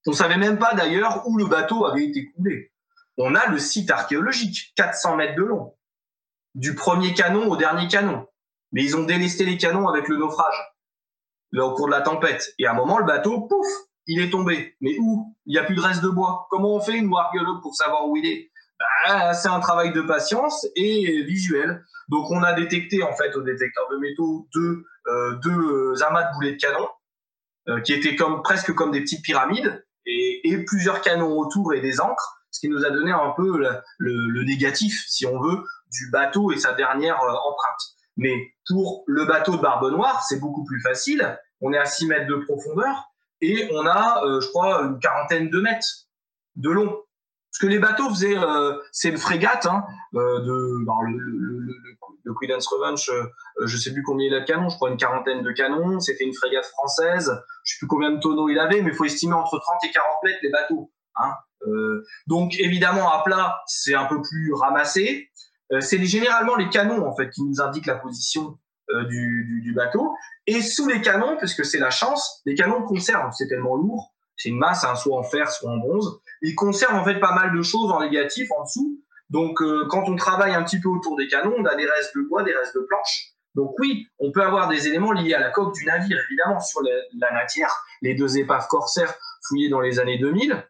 On 0.07 0.13
savait 0.13 0.37
même 0.37 0.59
pas 0.59 0.75
d'ailleurs 0.75 1.27
où 1.27 1.37
le 1.37 1.47
bateau 1.47 1.87
avait 1.87 2.05
été 2.05 2.31
coulé. 2.33 2.73
On 3.17 3.35
a 3.35 3.47
le 3.47 3.59
site 3.59 3.91
archéologique, 3.91 4.73
400 4.77 5.17
mètres 5.17 5.35
de 5.35 5.43
long, 5.43 5.77
du 6.55 6.75
premier 6.75 7.15
canon 7.15 7.51
au 7.51 7.57
dernier 7.57 7.89
canon. 7.89 8.27
Mais 8.73 8.85
ils 8.85 8.97
ont 8.97 9.05
délesté 9.05 9.45
les 9.45 9.57
canons 9.57 9.89
avec 9.89 10.09
le 10.09 10.17
naufrage, 10.17 10.55
là, 11.53 11.65
au 11.65 11.75
cours 11.75 11.87
de 11.87 11.93
la 11.93 12.03
tempête. 12.03 12.55
Et 12.59 12.67
à 12.67 12.73
un 12.73 12.75
moment, 12.75 12.99
le 12.99 13.07
bateau, 13.07 13.41
pouf, 13.41 13.67
il 14.07 14.21
est 14.21 14.31
tombé. 14.31 14.77
Mais 14.81 14.97
où? 14.99 15.35
Il 15.47 15.53
n'y 15.53 15.59
a 15.59 15.65
plus 15.65 15.75
de 15.75 15.81
reste 15.81 16.03
de 16.03 16.09
bois. 16.09 16.47
Comment 16.51 16.75
on 16.75 16.81
fait, 16.81 17.01
nous, 17.01 17.17
archéologues, 17.17 17.63
pour 17.63 17.75
savoir 17.75 18.07
où 18.07 18.17
il 18.17 18.27
est? 18.27 18.51
Bah, 18.79 19.35
C'est 19.35 19.49
un 19.49 19.61
travail 19.61 19.93
de 19.93 20.03
patience 20.03 20.67
et 20.77 21.23
visuel. 21.23 21.85
Donc, 22.09 22.31
on 22.31 22.43
a 22.43 22.53
détecté, 22.53 23.03
en 23.03 23.15
fait, 23.15 23.35
au 23.37 23.43
détecteur 23.43 23.89
de 23.91 23.99
métaux, 23.99 24.49
deux 24.55 24.85
euh, 25.09 25.37
deux 25.37 26.03
amas 26.03 26.25
de 26.25 26.35
boulets 26.35 26.53
de 26.53 26.59
canon 26.59 26.87
euh, 27.69 27.81
qui 27.81 27.95
étaient 27.95 28.15
comme 28.15 28.43
presque 28.43 28.75
comme 28.75 28.91
des 28.91 29.01
petites 29.01 29.23
pyramides 29.23 29.83
et, 30.05 30.65
plusieurs 30.67 31.01
canons 31.01 31.39
autour 31.39 31.73
et 31.73 31.81
des 31.81 32.01
encres, 32.01 32.43
ce 32.51 32.61
qui 32.61 32.69
nous 32.69 32.85
a 32.85 32.91
donné 32.91 33.13
un 33.13 33.33
peu 33.37 33.59
le, 33.99 34.45
négatif, 34.45 35.05
si 35.09 35.25
on 35.25 35.41
veut, 35.41 35.63
du 35.91 36.11
bateau 36.11 36.53
et 36.53 36.59
sa 36.59 36.75
dernière 36.75 37.21
euh, 37.23 37.33
empreinte. 37.33 37.81
Mais 38.17 38.53
pour 38.67 39.05
le 39.07 39.25
bateau 39.25 39.57
de 39.57 39.63
Barbe 39.63 39.91
Noire, 39.91 40.23
c'est 40.29 40.41
beaucoup 40.41 40.65
plus 40.65 40.81
facile. 40.83 41.39
On 41.61 41.73
est 41.73 41.79
à 41.79 41.87
6 41.87 42.07
mètres 42.07 42.27
de 42.27 42.37
profondeur 42.37 43.11
et 43.41 43.69
on 43.73 43.87
a, 43.87 44.23
je 44.41 44.49
crois, 44.49 44.83
une 44.83 44.99
quarantaine 44.99 45.49
de 45.49 45.61
mètres 45.61 46.09
de 46.57 46.71
long. 46.71 47.03
Ce 47.51 47.61
que 47.61 47.67
les 47.67 47.79
bateaux 47.79 48.09
faisaient, 48.11 48.37
c'est 48.93 49.09
une 49.09 49.19
frégate 49.19 49.67
hein, 49.67 49.85
de 50.13 50.19
le, 50.19 51.75
le 52.29 52.35
Queen's 52.35 52.67
Revenge, 52.67 53.11
euh, 53.11 53.67
je 53.67 53.77
sais 53.77 53.93
plus 53.93 54.03
combien 54.03 54.27
il 54.27 54.35
a 54.35 54.41
de 54.41 54.45
canons, 54.45 54.69
je 54.69 54.77
crois 54.77 54.91
une 54.91 54.97
quarantaine 54.97 55.43
de 55.43 55.51
canons. 55.51 55.99
C'était 55.99 56.25
une 56.25 56.35
frégate 56.35 56.67
française. 56.67 57.33
Je 57.65 57.73
sais 57.73 57.79
plus 57.79 57.87
combien 57.89 58.11
de 58.11 58.21
tonneaux 58.21 58.49
il 58.49 58.59
avait, 58.59 58.83
mais 58.83 58.91
il 58.91 58.97
faut 58.97 59.05
estimer 59.05 59.35
entre 59.35 59.59
30 59.59 59.85
et 59.85 59.91
40 59.91 60.09
mètres 60.25 60.39
les 60.43 60.51
bateaux. 60.51 60.93
Hein. 61.17 61.33
Euh, 61.67 62.05
donc 62.27 62.55
évidemment 62.61 63.11
à 63.11 63.23
plat, 63.25 63.61
c'est 63.67 63.95
un 63.95 64.05
peu 64.05 64.21
plus 64.23 64.53
ramassé. 64.55 65.31
Euh, 65.73 65.81
c'est 65.81 66.03
généralement 66.05 66.55
les 66.55 66.69
canons 66.69 67.07
en 67.07 67.15
fait 67.17 67.31
qui 67.31 67.43
nous 67.43 67.61
indiquent 67.61 67.87
la 67.87 67.97
position 67.97 68.59
du, 69.11 69.61
du, 69.63 69.75
bateau. 69.75 70.15
Et 70.47 70.63
sous 70.63 70.89
les 70.89 71.03
canons, 71.03 71.37
parce 71.39 71.53
que 71.53 71.63
c'est 71.63 71.79
la 71.79 71.91
chance, 71.91 72.41
les 72.47 72.55
canons 72.55 72.87
conservent. 72.87 73.31
C'est 73.37 73.47
tellement 73.47 73.77
lourd, 73.77 74.15
c'est 74.35 74.49
une 74.49 74.57
masse, 74.57 74.83
hein, 74.83 74.95
soit 74.95 75.19
en 75.19 75.23
fer, 75.23 75.51
soit 75.51 75.71
en 75.71 75.77
bronze. 75.77 76.23
Ils 76.43 76.55
conservent 76.55 76.97
en 76.97 77.05
fait 77.05 77.19
pas 77.21 77.35
mal 77.35 77.57
de 77.57 77.63
choses 77.63 77.91
en 77.91 78.01
négatif 78.01 78.49
en 78.57 78.65
dessous. 78.65 79.01
Donc, 79.31 79.61
euh, 79.61 79.87
quand 79.89 80.09
on 80.09 80.17
travaille 80.17 80.55
un 80.55 80.63
petit 80.63 80.81
peu 80.81 80.89
autour 80.89 81.17
des 81.17 81.29
canons, 81.29 81.55
on 81.59 81.65
a 81.65 81.75
des 81.75 81.87
restes 81.87 82.17
de 82.17 82.23
bois, 82.23 82.43
des 82.43 82.55
restes 82.55 82.75
de 82.75 82.81
planches. 82.81 83.35
Donc 83.55 83.75
oui, 83.79 84.07
on 84.19 84.31
peut 84.31 84.43
avoir 84.43 84.69
des 84.69 84.87
éléments 84.87 85.13
liés 85.13 85.35
à 85.35 85.41
la 85.41 85.51
coque 85.51 85.75
du 85.75 85.85
navire, 85.85 86.17
évidemment, 86.29 86.61
sur 86.61 86.81
la, 86.83 87.33
matière. 87.33 87.75
Les 88.03 88.15
deux 88.15 88.39
épaves 88.39 88.69
corsaires 88.69 89.13
fouillées 89.47 89.69
dans 89.69 89.81
les 89.81 89.99
années 89.99 90.19
2000. 90.19 90.65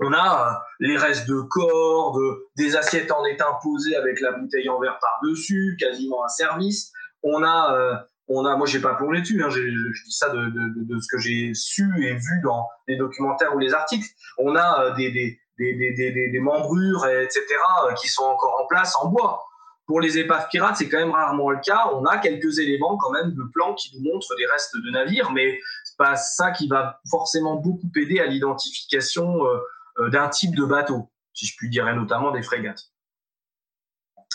On 0.00 0.12
a 0.12 0.48
euh, 0.48 0.54
les 0.80 0.96
restes 0.96 1.28
de 1.28 1.40
cordes, 1.42 2.20
des 2.56 2.76
assiettes 2.76 3.12
en 3.12 3.24
étain 3.26 3.58
posées 3.62 3.94
avec 3.94 4.20
la 4.20 4.32
bouteille 4.32 4.68
en 4.68 4.80
verre 4.80 4.98
par-dessus, 5.00 5.76
quasiment 5.78 6.24
un 6.24 6.28
service. 6.28 6.92
On 7.22 7.42
a, 7.42 7.74
euh, 7.76 7.94
on 8.28 8.44
a 8.46 8.56
moi 8.56 8.66
j'ai 8.66 8.80
pas 8.80 8.94
plongé 8.94 9.20
dessus, 9.20 9.42
hein, 9.42 9.50
je 9.50 9.60
dis 9.60 10.12
ça 10.12 10.30
de, 10.30 10.46
de, 10.46 10.94
de 10.94 11.00
ce 11.00 11.06
que 11.10 11.18
j'ai 11.18 11.52
su 11.54 11.84
et 12.02 12.14
vu 12.14 12.40
dans 12.42 12.66
les 12.88 12.96
documentaires 12.96 13.54
ou 13.54 13.58
les 13.58 13.74
articles. 13.74 14.06
On 14.38 14.56
a 14.56 14.92
des, 14.92 15.10
des, 15.10 15.38
des, 15.58 15.92
des, 15.92 16.30
des, 16.30 16.40
membrures, 16.40 17.06
etc., 17.06 17.44
euh, 17.86 17.92
qui 17.94 18.08
sont 18.08 18.24
encore 18.24 18.60
en 18.62 18.66
place 18.66 18.96
en 18.96 19.08
bois. 19.08 19.44
Pour 19.86 20.00
les 20.00 20.16
épaves 20.16 20.48
pirates, 20.50 20.76
c'est 20.76 20.88
quand 20.88 20.98
même 20.98 21.10
rarement 21.10 21.50
le 21.50 21.60
cas. 21.60 21.90
On 21.92 22.06
a 22.06 22.16
quelques 22.16 22.58
éléments 22.58 22.96
quand 22.96 23.10
même 23.10 23.32
de 23.32 23.42
plans 23.52 23.74
qui 23.74 23.94
nous 23.94 24.10
montrent 24.10 24.34
des 24.36 24.46
restes 24.46 24.74
de 24.74 24.90
navires, 24.90 25.30
mais 25.32 25.60
c'est 25.84 25.96
pas 25.98 26.16
ça 26.16 26.50
qui 26.52 26.68
va 26.68 27.00
forcément 27.10 27.56
beaucoup 27.56 27.90
aider 27.96 28.18
à 28.18 28.26
l'identification 28.26 29.46
euh, 29.46 29.58
euh, 29.98 30.08
d'un 30.08 30.28
type 30.28 30.56
de 30.56 30.64
bateau, 30.64 31.10
si 31.34 31.46
je 31.46 31.54
puis 31.56 31.68
dire, 31.68 31.86
et 31.86 31.94
notamment 31.94 32.30
des 32.30 32.42
frégates. 32.42 32.80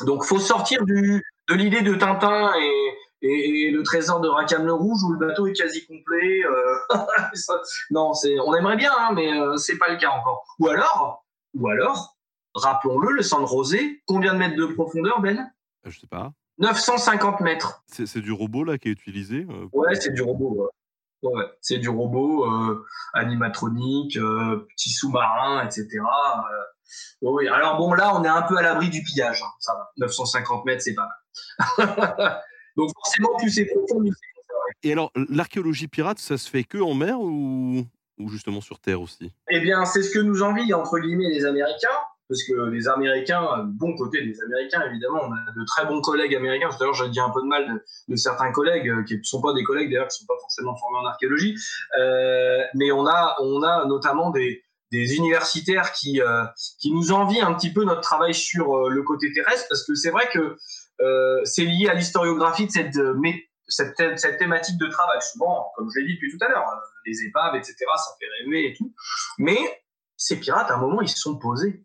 Donc, 0.06 0.24
faut 0.24 0.40
sortir 0.40 0.86
du, 0.86 1.24
de 1.50 1.54
l'idée 1.56 1.82
de 1.82 1.96
Tintin 1.96 2.54
et, 2.56 2.89
et, 3.22 3.72
le 3.72 3.84
trésor 3.84 4.22
de 4.22 4.28
Rackham 4.28 4.66
le 4.66 4.74
Rouge 4.74 5.04
où 5.04 5.12
le 5.12 5.20
bateau 5.20 5.48
est 5.48 5.54
quasi 5.54 5.86
complet. 5.86 6.44
Euh, 6.44 6.96
non, 7.92 8.14
c'est, 8.14 8.40
on 8.40 8.56
aimerait 8.56 8.78
bien, 8.78 8.92
hein, 8.98 9.12
mais 9.14 9.34
euh, 9.34 9.58
c'est 9.58 9.78
pas 9.78 9.90
le 9.90 9.98
cas 9.98 10.10
encore. 10.10 10.46
Ou 10.60 10.68
alors, 10.68 11.26
ou 11.54 11.68
alors, 11.68 12.18
rappelons-le, 12.56 13.14
le 13.14 13.22
San 13.22 13.44
Rosé, 13.44 14.02
combien 14.06 14.34
de 14.34 14.40
mètres 14.40 14.56
de 14.56 14.66
profondeur, 14.66 15.22
Ben? 15.22 15.52
Je 15.86 16.00
sais 16.00 16.08
pas. 16.08 16.32
950 16.60 17.40
mètres. 17.40 17.84
C'est, 17.88 18.18
du 18.18 18.34
robot 18.34 18.66
là 18.66 18.78
qui 18.78 18.90
est 18.90 18.92
utilisé 18.92 19.48
euh, 19.50 19.68
Ouais, 19.72 19.96
c'est 19.96 20.14
du 20.14 20.22
robot. 20.22 20.70
Ouais. 21.22 21.46
c'est 21.60 21.78
du 21.78 21.90
robot 21.90 22.46
animatronique, 23.14 24.14
petit 24.14 24.90
sous-marin, 24.90 25.66
etc. 25.66 26.00
oui, 27.22 27.48
alors 27.50 27.78
bon, 27.78 27.94
là, 27.94 28.16
on 28.16 28.24
est 28.24 28.30
un 28.30 28.42
peu 28.44 28.58
à 28.58 28.62
l'abri 28.62 28.90
du 28.90 29.04
pillage. 29.04 29.42
Hein, 29.42 29.52
ça 29.60 29.74
va. 29.74 29.92
950 29.98 30.64
mètres, 30.66 30.82
c'est 30.82 30.96
pas 30.96 31.10
mal. 31.78 32.42
Donc 32.78 32.92
forcément, 32.94 33.30
plus 33.38 33.50
c'est 33.50 33.66
profond, 33.66 34.00
plus 34.00 34.12
c'est 34.12 34.90
Et 34.90 34.92
alors, 34.92 35.12
l'archéologie 35.30 35.88
pirate, 35.88 36.20
ça 36.20 36.38
se 36.38 36.50
fait 36.50 36.64
que 36.64 36.78
en 36.78 36.94
mer 36.94 37.20
ou, 37.20 37.86
ou 38.18 38.30
justement 38.30 38.62
sur 38.62 38.80
terre 38.80 39.02
aussi? 39.02 39.32
Eh 39.50 39.60
bien, 39.60 39.86
c'est 39.86 40.04
ce 40.04 40.12
que 40.12 40.20
nous 40.20 40.44
envient, 40.44 40.74
entre 40.74 41.00
guillemets, 41.00 41.30
les 41.30 41.46
Américains. 41.46 41.88
Parce 42.30 42.44
que 42.44 42.70
les 42.70 42.88
Américains, 42.88 43.44
bon 43.66 43.96
côté 43.96 44.24
des 44.24 44.40
Américains, 44.44 44.84
évidemment, 44.88 45.22
on 45.24 45.32
a 45.32 45.52
de 45.52 45.66
très 45.66 45.88
bons 45.88 46.00
collègues 46.00 46.36
américains. 46.36 46.70
Tout 46.70 46.84
à 46.84 46.86
l'heure, 46.86 46.94
j'ai 46.94 47.10
dit 47.10 47.20
un 47.20 47.32
peu 47.32 47.42
de 47.42 47.48
mal 47.48 47.82
de, 48.08 48.16
certains 48.16 48.52
collègues, 48.52 48.88
euh, 48.88 49.04
qui 49.04 49.18
ne 49.18 49.24
sont 49.24 49.42
pas 49.42 49.52
des 49.54 49.64
collègues 49.64 49.90
d'ailleurs, 49.90 50.10
qui 50.10 50.22
ne 50.22 50.28
sont 50.28 50.28
pas 50.28 50.40
forcément 50.40 50.76
formés 50.76 51.00
en 51.00 51.06
archéologie. 51.06 51.56
Euh, 52.00 52.62
mais 52.76 52.92
on 52.92 53.08
a, 53.08 53.36
on 53.42 53.64
a 53.64 53.88
notamment 53.88 54.30
des, 54.30 54.62
des 54.92 55.16
universitaires 55.16 55.92
qui, 55.94 56.22
euh, 56.22 56.44
qui 56.80 56.92
nous 56.92 57.12
envient 57.12 57.42
un 57.42 57.54
petit 57.54 57.72
peu 57.72 57.84
notre 57.84 58.02
travail 58.02 58.34
sur 58.34 58.76
euh, 58.76 58.90
le 58.90 59.04
côté 59.04 59.32
terrestre, 59.32 59.68
parce 59.70 59.86
que 59.86 59.96
c'est 59.96 60.10
vrai 60.10 60.30
que 60.34 60.58
euh, 61.02 61.42
c'est 61.46 61.64
lié 61.64 61.88
à 61.90 61.94
l'historiographie 61.94 62.66
de 62.66 62.72
cette, 62.72 62.98
euh, 62.98 63.16
cette, 63.68 64.20
cette, 64.20 64.38
thématique 64.38 64.78
de 64.78 64.88
travail. 64.88 65.20
Souvent, 65.32 65.72
comme 65.76 65.90
je 65.94 66.00
l'ai 66.00 66.08
dit 66.08 66.14
depuis 66.16 66.32
tout 66.32 66.44
à 66.44 66.50
l'heure, 66.50 66.68
euh, 66.68 66.80
les 67.06 67.24
épaves, 67.24 67.56
etc., 67.56 67.76
ça 67.78 68.12
fait 68.20 68.26
rêver 68.44 68.72
et 68.72 68.74
tout. 68.74 68.94
Mais 69.38 69.58
ces 70.18 70.40
pirates, 70.40 70.70
à 70.72 70.76
un 70.76 70.80
moment, 70.80 71.02
ils 71.02 71.10
se 71.10 71.20
sont 71.20 71.38
posés. 71.38 71.84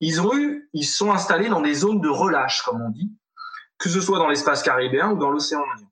Ils 0.00 0.20
ont 0.20 0.36
eu, 0.36 0.68
ils 0.72 0.84
se 0.84 0.96
sont 0.96 1.12
installés 1.12 1.48
dans 1.48 1.60
des 1.60 1.74
zones 1.74 2.00
de 2.00 2.08
relâche, 2.08 2.62
comme 2.62 2.82
on 2.82 2.90
dit, 2.90 3.12
que 3.78 3.88
ce 3.88 4.00
soit 4.00 4.18
dans 4.18 4.28
l'espace 4.28 4.62
caribéen 4.62 5.12
ou 5.12 5.18
dans 5.18 5.30
l'océan 5.30 5.62
Indien. 5.74 5.88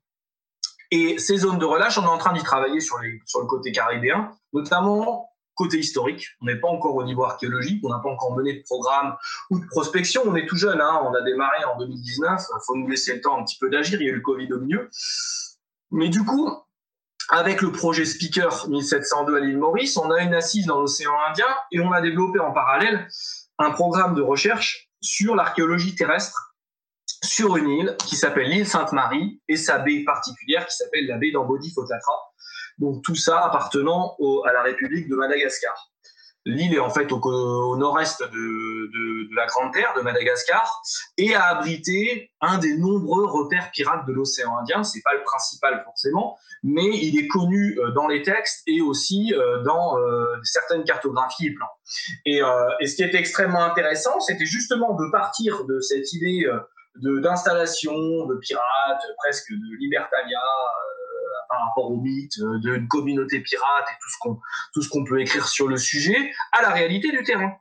Et 0.93 1.17
ces 1.17 1.37
zones 1.37 1.57
de 1.57 1.65
relâche, 1.65 1.97
on 1.97 2.03
est 2.03 2.07
en 2.07 2.17
train 2.17 2.33
d'y 2.33 2.43
travailler 2.43 2.81
sur, 2.81 2.99
les, 2.99 3.21
sur 3.25 3.39
le 3.39 3.47
côté 3.47 3.71
caribéen, 3.71 4.37
notamment 4.51 5.30
côté 5.61 5.77
historique. 5.77 6.27
On 6.41 6.45
n'est 6.45 6.59
pas 6.59 6.67
encore 6.67 6.95
au 6.95 7.03
niveau 7.03 7.23
archéologique, 7.23 7.81
on 7.85 7.89
n'a 7.89 7.99
pas 7.99 8.09
encore 8.09 8.35
mené 8.35 8.53
de 8.53 8.63
programme 8.63 9.15
ou 9.49 9.59
de 9.59 9.65
prospection. 9.67 10.23
On 10.25 10.35
est 10.35 10.47
tout 10.47 10.57
jeune, 10.57 10.81
hein. 10.81 11.01
on 11.03 11.13
a 11.13 11.21
démarré 11.21 11.63
en 11.65 11.77
2019. 11.77 12.41
Il 12.41 12.59
faut 12.65 12.75
nous 12.75 12.87
laisser 12.87 13.15
le 13.15 13.21
temps 13.21 13.39
un 13.39 13.43
petit 13.43 13.57
peu 13.59 13.69
d'agir. 13.69 14.01
Il 14.01 14.05
y 14.05 14.09
a 14.09 14.11
eu 14.11 14.15
le 14.15 14.21
Covid 14.21 14.51
au 14.53 14.59
milieu. 14.59 14.89
Mais 15.91 16.09
du 16.09 16.23
coup, 16.23 16.51
avec 17.29 17.61
le 17.61 17.71
projet 17.71 18.05
Speaker 18.05 18.67
1702 18.69 19.35
à 19.35 19.39
l'île 19.39 19.57
Maurice, 19.57 19.97
on 19.97 20.09
a 20.09 20.21
une 20.21 20.33
assise 20.33 20.65
dans 20.65 20.79
l'océan 20.79 21.13
Indien 21.29 21.45
et 21.71 21.79
on 21.79 21.91
a 21.91 22.01
développé 22.01 22.39
en 22.39 22.51
parallèle 22.51 23.07
un 23.59 23.71
programme 23.71 24.15
de 24.15 24.21
recherche 24.21 24.89
sur 25.01 25.35
l'archéologie 25.35 25.95
terrestre 25.95 26.55
sur 27.23 27.55
une 27.57 27.69
île 27.69 27.95
qui 28.07 28.15
s'appelle 28.15 28.49
l'île 28.49 28.67
Sainte-Marie 28.67 29.41
et 29.47 29.55
sa 29.55 29.77
baie 29.77 30.03
particulière 30.03 30.65
qui 30.65 30.75
s'appelle 30.75 31.05
la 31.07 31.17
baie 31.17 31.31
d'Ambodi-Fotatra 31.31 32.30
donc 32.81 33.03
tout 33.03 33.15
ça 33.15 33.45
appartenant 33.45 34.17
à 34.45 34.51
la 34.51 34.63
République 34.63 35.07
de 35.07 35.15
Madagascar. 35.15 35.91
L'île 36.45 36.73
est 36.73 36.79
en 36.79 36.89
fait 36.89 37.11
au, 37.11 37.77
nord-est 37.77 38.23
de, 38.23 39.35
la 39.35 39.45
Grande 39.45 39.71
Terre 39.73 39.93
de 39.95 40.01
Madagascar 40.01 40.81
et 41.17 41.35
a 41.35 41.43
abrité 41.45 42.31
un 42.41 42.57
des 42.57 42.75
nombreux 42.77 43.25
repères 43.25 43.69
pirates 43.71 44.07
de 44.07 44.13
l'océan 44.13 44.57
Indien. 44.57 44.83
C'est 44.83 45.01
pas 45.03 45.13
le 45.13 45.23
principal 45.23 45.83
forcément, 45.85 46.37
mais 46.63 46.87
il 46.87 47.19
est 47.19 47.27
connu 47.27 47.77
euh, 47.77 47.91
dans 47.91 48.07
les 48.07 48.23
textes 48.23 48.63
et 48.67 48.81
aussi 48.81 49.33
euh, 49.35 49.61
dans 49.61 49.97
euh, 49.97 50.35
certaines 50.43 50.83
cartographies 50.83 51.47
et 51.47 51.53
plans. 51.53 51.69
Et, 52.25 52.41
ce 52.87 52.95
qui 52.95 53.03
était 53.03 53.19
extrêmement 53.19 53.63
intéressant, 53.63 54.19
c'était 54.19 54.45
justement 54.45 54.95
de 54.95 55.11
partir 55.11 55.65
de 55.65 55.79
cette 55.79 56.11
idée 56.13 56.49
d'installation 56.95 57.93
de, 58.25 58.35
pirates, 58.35 59.03
presque 59.19 59.51
de 59.51 59.77
libertalia 59.79 60.39
par 61.51 61.67
rapport 61.67 61.91
au 61.91 61.97
mythe 61.97 62.39
d'une 62.61 62.87
communauté 62.87 63.41
pirate 63.41 63.85
et 63.89 63.97
tout 64.01 64.09
ce 64.09 64.17
qu'on 64.19 64.39
tout 64.73 64.81
ce 64.81 64.89
qu'on 64.89 65.03
peut 65.03 65.19
écrire 65.19 65.47
sur 65.47 65.67
le 65.67 65.77
sujet, 65.77 66.31
à 66.53 66.61
la 66.61 66.69
réalité 66.69 67.11
du 67.11 67.23
terrain. 67.23 67.53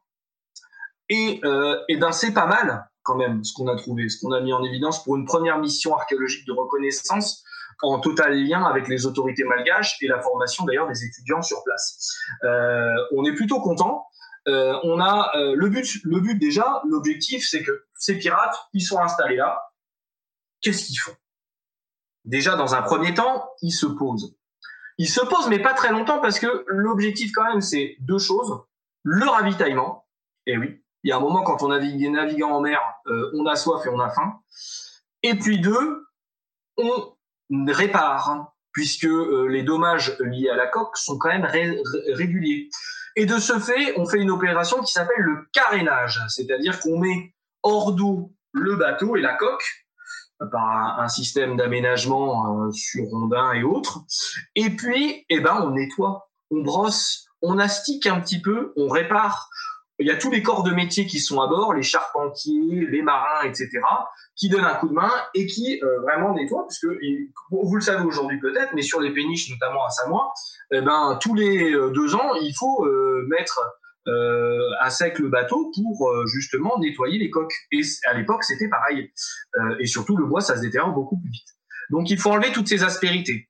Et, 1.09 1.41
et 1.88 1.97
ben 1.97 2.12
c'est 2.12 2.32
pas 2.32 2.47
mal 2.47 2.88
quand 3.03 3.16
même 3.16 3.43
ce 3.43 3.53
qu'on 3.53 3.66
a 3.66 3.76
trouvé, 3.76 4.09
ce 4.09 4.20
qu'on 4.20 4.32
a 4.32 4.41
mis 4.41 4.53
en 4.53 4.62
évidence 4.62 5.03
pour 5.03 5.16
une 5.16 5.24
première 5.24 5.59
mission 5.59 5.97
archéologique 5.97 6.47
de 6.47 6.53
reconnaissance 6.53 7.45
en 7.82 7.99
total 7.99 8.34
lien 8.34 8.64
avec 8.64 8.88
les 8.88 9.07
autorités 9.07 9.45
malgaches 9.45 9.97
et 10.03 10.09
la 10.09 10.20
formation 10.20 10.64
d'ailleurs 10.64 10.88
des 10.88 11.05
étudiants 11.05 11.43
sur 11.43 11.62
place. 11.64 12.14
Euh, 12.45 12.95
on 13.12 13.24
est 13.24 13.34
plutôt 13.34 13.61
content. 13.61 14.07
Euh, 14.49 14.78
on 14.84 15.01
a 15.01 15.30
euh, 15.36 15.55
le 15.55 15.68
but, 15.68 15.86
le 16.05 16.20
but 16.20 16.38
déjà, 16.38 16.82
l'objectif, 16.88 17.47
c'est 17.49 17.62
que 17.62 17.84
ces 17.99 18.18
pirates, 18.18 18.57
ils 18.72 18.82
sont 18.82 18.99
installés 18.99 19.36
là. 19.36 19.61
Qu'est-ce 20.61 20.86
qu'ils 20.86 20.99
font? 20.99 21.14
Déjà, 22.24 22.56
dans 22.56 22.74
un 22.74 22.82
premier 22.82 23.14
temps, 23.14 23.50
ils 23.62 23.72
se 23.72 23.86
posent. 23.86 24.36
Ils 24.98 25.08
se 25.08 25.20
posent, 25.20 25.48
mais 25.48 25.60
pas 25.60 25.74
très 25.74 25.90
longtemps, 25.90 26.20
parce 26.20 26.38
que 26.38 26.64
l'objectif 26.66 27.32
quand 27.32 27.44
même, 27.44 27.60
c'est 27.60 27.96
deux 28.00 28.18
choses 28.18 28.60
le 29.02 29.26
ravitaillement. 29.26 30.06
Et 30.46 30.58
oui, 30.58 30.82
il 31.02 31.10
y 31.10 31.12
a 31.12 31.16
un 31.16 31.20
moment 31.20 31.42
quand 31.42 31.62
on 31.62 31.68
navigue, 31.68 32.10
naviguant 32.10 32.50
en 32.50 32.60
mer, 32.60 32.80
on 33.34 33.46
a 33.46 33.56
soif 33.56 33.84
et 33.86 33.88
on 33.88 33.98
a 33.98 34.10
faim. 34.10 34.40
Et 35.22 35.34
puis 35.34 35.60
deux, 35.60 36.06
on 36.76 37.14
répare, 37.68 38.52
puisque 38.72 39.06
euh, 39.06 39.46
les 39.48 39.62
dommages 39.62 40.16
liés 40.20 40.50
à 40.50 40.56
la 40.56 40.66
coque 40.66 40.96
sont 40.96 41.18
quand 41.18 41.28
même 41.28 41.44
réguliers. 41.44 42.68
Et 43.16 43.26
de 43.26 43.38
ce 43.38 43.58
fait, 43.58 43.98
on 43.98 44.06
fait 44.06 44.18
une 44.18 44.30
opération 44.30 44.80
qui 44.82 44.92
s'appelle 44.92 45.20
le 45.20 45.48
carénage, 45.52 46.20
c'est-à-dire 46.28 46.78
qu'on 46.80 46.98
met 46.98 47.34
hors 47.62 47.92
d'eau 47.92 48.32
le 48.52 48.76
bateau 48.76 49.16
et 49.16 49.20
la 49.20 49.34
coque 49.34 49.64
par 50.51 51.01
un, 51.01 51.09
système 51.09 51.57
d'aménagement 51.57 52.66
euh, 52.66 52.72
sur 52.72 53.05
rondins 53.05 53.53
et 53.53 53.62
autres. 53.62 54.01
Et 54.55 54.70
puis, 54.70 55.24
eh 55.28 55.41
ben, 55.41 55.61
on 55.62 55.70
nettoie, 55.70 56.28
on 56.51 56.62
brosse, 56.62 57.26
on 57.43 57.59
astique 57.59 58.07
un 58.07 58.20
petit 58.20 58.41
peu, 58.41 58.72
on 58.76 58.88
répare 58.88 59.51
il 60.01 60.07
y 60.07 60.11
a 60.11 60.16
tous 60.16 60.30
les 60.30 60.43
corps 60.43 60.62
de 60.62 60.70
métier 60.70 61.07
qui 61.07 61.20
sont 61.20 61.41
à 61.43 61.47
bord, 61.47 61.74
les 61.74 61.82
charpentiers, 61.82 62.86
les 62.86 63.03
marins, 63.03 63.43
etc., 63.45 63.68
qui 64.34 64.49
donnent 64.49 64.64
un 64.64 64.74
coup 64.74 64.88
de 64.88 64.95
main 64.95 65.12
et 65.34 65.47
qui 65.47 65.78
euh, 65.82 66.01
vraiment 66.01 66.34
nettoient, 66.34 66.66
puisque 66.66 66.86
vous 67.51 67.74
le 67.74 67.82
savez 67.82 68.03
aujourd'hui 68.03 68.41
peut-être, 68.41 68.72
mais 68.74 68.80
sur 68.80 68.99
les 68.99 69.12
péniches, 69.12 69.51
notamment 69.51 69.84
à 69.84 69.91
Samoa, 69.91 70.32
eh 70.72 70.80
ben, 70.80 71.18
tous 71.20 71.34
les 71.34 71.74
euh, 71.74 71.91
deux 71.91 72.14
ans, 72.14 72.34
il 72.41 72.55
faut 72.59 72.86
euh, 72.86 73.26
mettre 73.28 73.61
à 74.07 74.90
sec 74.90 75.18
le 75.18 75.28
bateau 75.28 75.70
pour 75.74 76.12
justement 76.26 76.78
nettoyer 76.78 77.18
les 77.18 77.30
coques. 77.30 77.55
Et 77.72 77.80
à 78.07 78.14
l'époque, 78.14 78.44
c'était 78.44 78.68
pareil. 78.68 79.12
et 79.78 79.86
surtout, 79.86 80.16
le 80.16 80.26
bois, 80.26 80.40
ça 80.40 80.57
se 80.57 80.62
détériore 80.62 80.92
beaucoup 80.92 81.18
plus 81.18 81.30
vite. 81.30 81.48
Donc, 81.90 82.11
il 82.11 82.18
faut 82.18 82.30
enlever 82.30 82.53
toutes 82.53 82.68
ces 82.68 82.84
aspérités. 82.84 83.48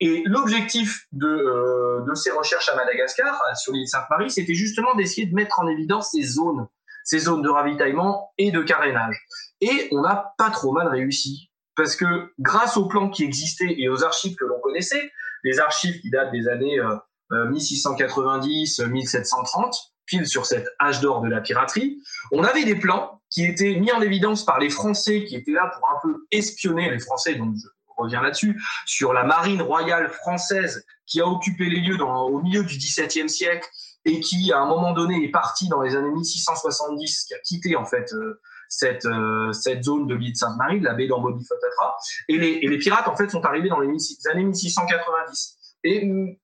Et 0.00 0.22
l'objectif 0.26 1.06
de, 1.12 1.26
euh, 1.26 2.04
de, 2.08 2.14
ces 2.14 2.30
recherches 2.30 2.68
à 2.68 2.76
Madagascar, 2.76 3.40
sur 3.56 3.72
l'île 3.72 3.88
Sainte-Marie, 3.88 4.30
c'était 4.30 4.54
justement 4.54 4.94
d'essayer 4.94 5.26
de 5.26 5.34
mettre 5.34 5.58
en 5.58 5.66
évidence 5.66 6.10
ces 6.12 6.22
zones, 6.22 6.68
ces 7.02 7.18
zones 7.18 7.42
de 7.42 7.48
ravitaillement 7.48 8.32
et 8.38 8.52
de 8.52 8.62
carénage. 8.62 9.16
Et 9.60 9.88
on 9.90 10.02
n'a 10.02 10.34
pas 10.38 10.50
trop 10.50 10.72
mal 10.72 10.86
réussi, 10.86 11.50
parce 11.74 11.96
que 11.96 12.32
grâce 12.38 12.76
aux 12.76 12.86
plans 12.86 13.10
qui 13.10 13.24
existaient 13.24 13.74
et 13.76 13.88
aux 13.88 14.04
archives 14.04 14.36
que 14.36 14.44
l'on 14.44 14.60
connaissait, 14.60 15.10
les 15.42 15.58
archives 15.58 16.00
qui 16.00 16.10
datent 16.10 16.32
des 16.32 16.46
années 16.46 16.78
euh, 16.78 16.94
1690, 17.30 18.80
euh, 18.80 18.86
1730, 18.86 19.66
euh, 19.66 19.70
pile 20.06 20.26
sur 20.26 20.46
cette 20.46 20.66
âge 20.80 21.00
d'or 21.00 21.20
de 21.20 21.28
la 21.28 21.40
piraterie, 21.40 21.98
on 22.32 22.42
avait 22.42 22.64
des 22.64 22.76
plans 22.76 23.20
qui 23.30 23.44
étaient 23.44 23.74
mis 23.74 23.92
en 23.92 24.00
évidence 24.00 24.44
par 24.44 24.58
les 24.58 24.70
Français 24.70 25.24
qui 25.24 25.36
étaient 25.36 25.52
là 25.52 25.70
pour 25.74 25.88
un 25.90 25.98
peu 26.02 26.26
espionner 26.30 26.90
les 26.90 26.98
Français, 26.98 27.34
donc 27.34 27.54
revient 27.98 28.20
là-dessus, 28.22 28.60
sur 28.86 29.12
la 29.12 29.24
marine 29.24 29.60
royale 29.60 30.08
française 30.08 30.84
qui 31.06 31.20
a 31.20 31.26
occupé 31.26 31.64
les 31.64 31.80
lieux 31.80 31.96
dans, 31.96 32.24
au 32.24 32.40
milieu 32.40 32.62
du 32.62 32.76
XVIIe 32.76 33.28
siècle 33.28 33.68
et 34.04 34.20
qui, 34.20 34.52
à 34.52 34.60
un 34.60 34.66
moment 34.66 34.92
donné, 34.92 35.24
est 35.24 35.30
partie 35.30 35.68
dans 35.68 35.82
les 35.82 35.96
années 35.96 36.10
1670, 36.10 37.24
qui 37.24 37.34
a 37.34 37.38
quitté 37.40 37.76
en 37.76 37.84
fait 37.84 38.12
euh, 38.12 38.40
cette, 38.68 39.04
euh, 39.06 39.52
cette 39.52 39.84
zone 39.84 40.06
de 40.06 40.14
l'île 40.14 40.32
de 40.32 40.36
Sainte-Marie, 40.36 40.80
la 40.80 40.94
baie 40.94 41.08
d'Ambodifotatra. 41.08 41.96
Et 42.28 42.38
les, 42.38 42.58
et 42.62 42.68
les 42.68 42.78
pirates, 42.78 43.08
en 43.08 43.16
fait, 43.16 43.28
sont 43.28 43.44
arrivés 43.44 43.68
dans 43.68 43.80
les, 43.80 43.88
années 44.30 44.44
1690. 44.44 45.57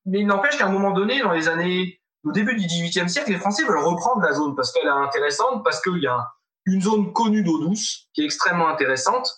Mais 0.07 0.20
il 0.20 0.26
n'empêche 0.26 0.57
qu'à 0.59 0.66
un 0.66 0.72
moment 0.72 0.92
donné, 0.92 1.20
dans 1.20 1.32
les 1.32 1.49
années, 1.49 2.01
au 2.24 2.32
début 2.32 2.55
du 2.57 2.66
XVIIIe 2.66 3.09
siècle, 3.09 3.30
les 3.30 3.38
Français 3.38 3.64
veulent 3.64 3.84
reprendre 3.84 4.22
la 4.22 4.32
zone 4.32 4.55
parce 4.55 4.72
qu'elle 4.72 4.86
est 4.86 4.90
intéressante, 4.90 5.62
parce 5.64 5.80
qu'il 5.82 6.03
y 6.03 6.07
a 6.07 6.32
une 6.66 6.80
zone 6.80 7.12
connue 7.12 7.42
d'eau 7.42 7.59
douce 7.59 8.09
qui 8.14 8.22
est 8.22 8.24
extrêmement 8.24 8.68
intéressante. 8.68 9.28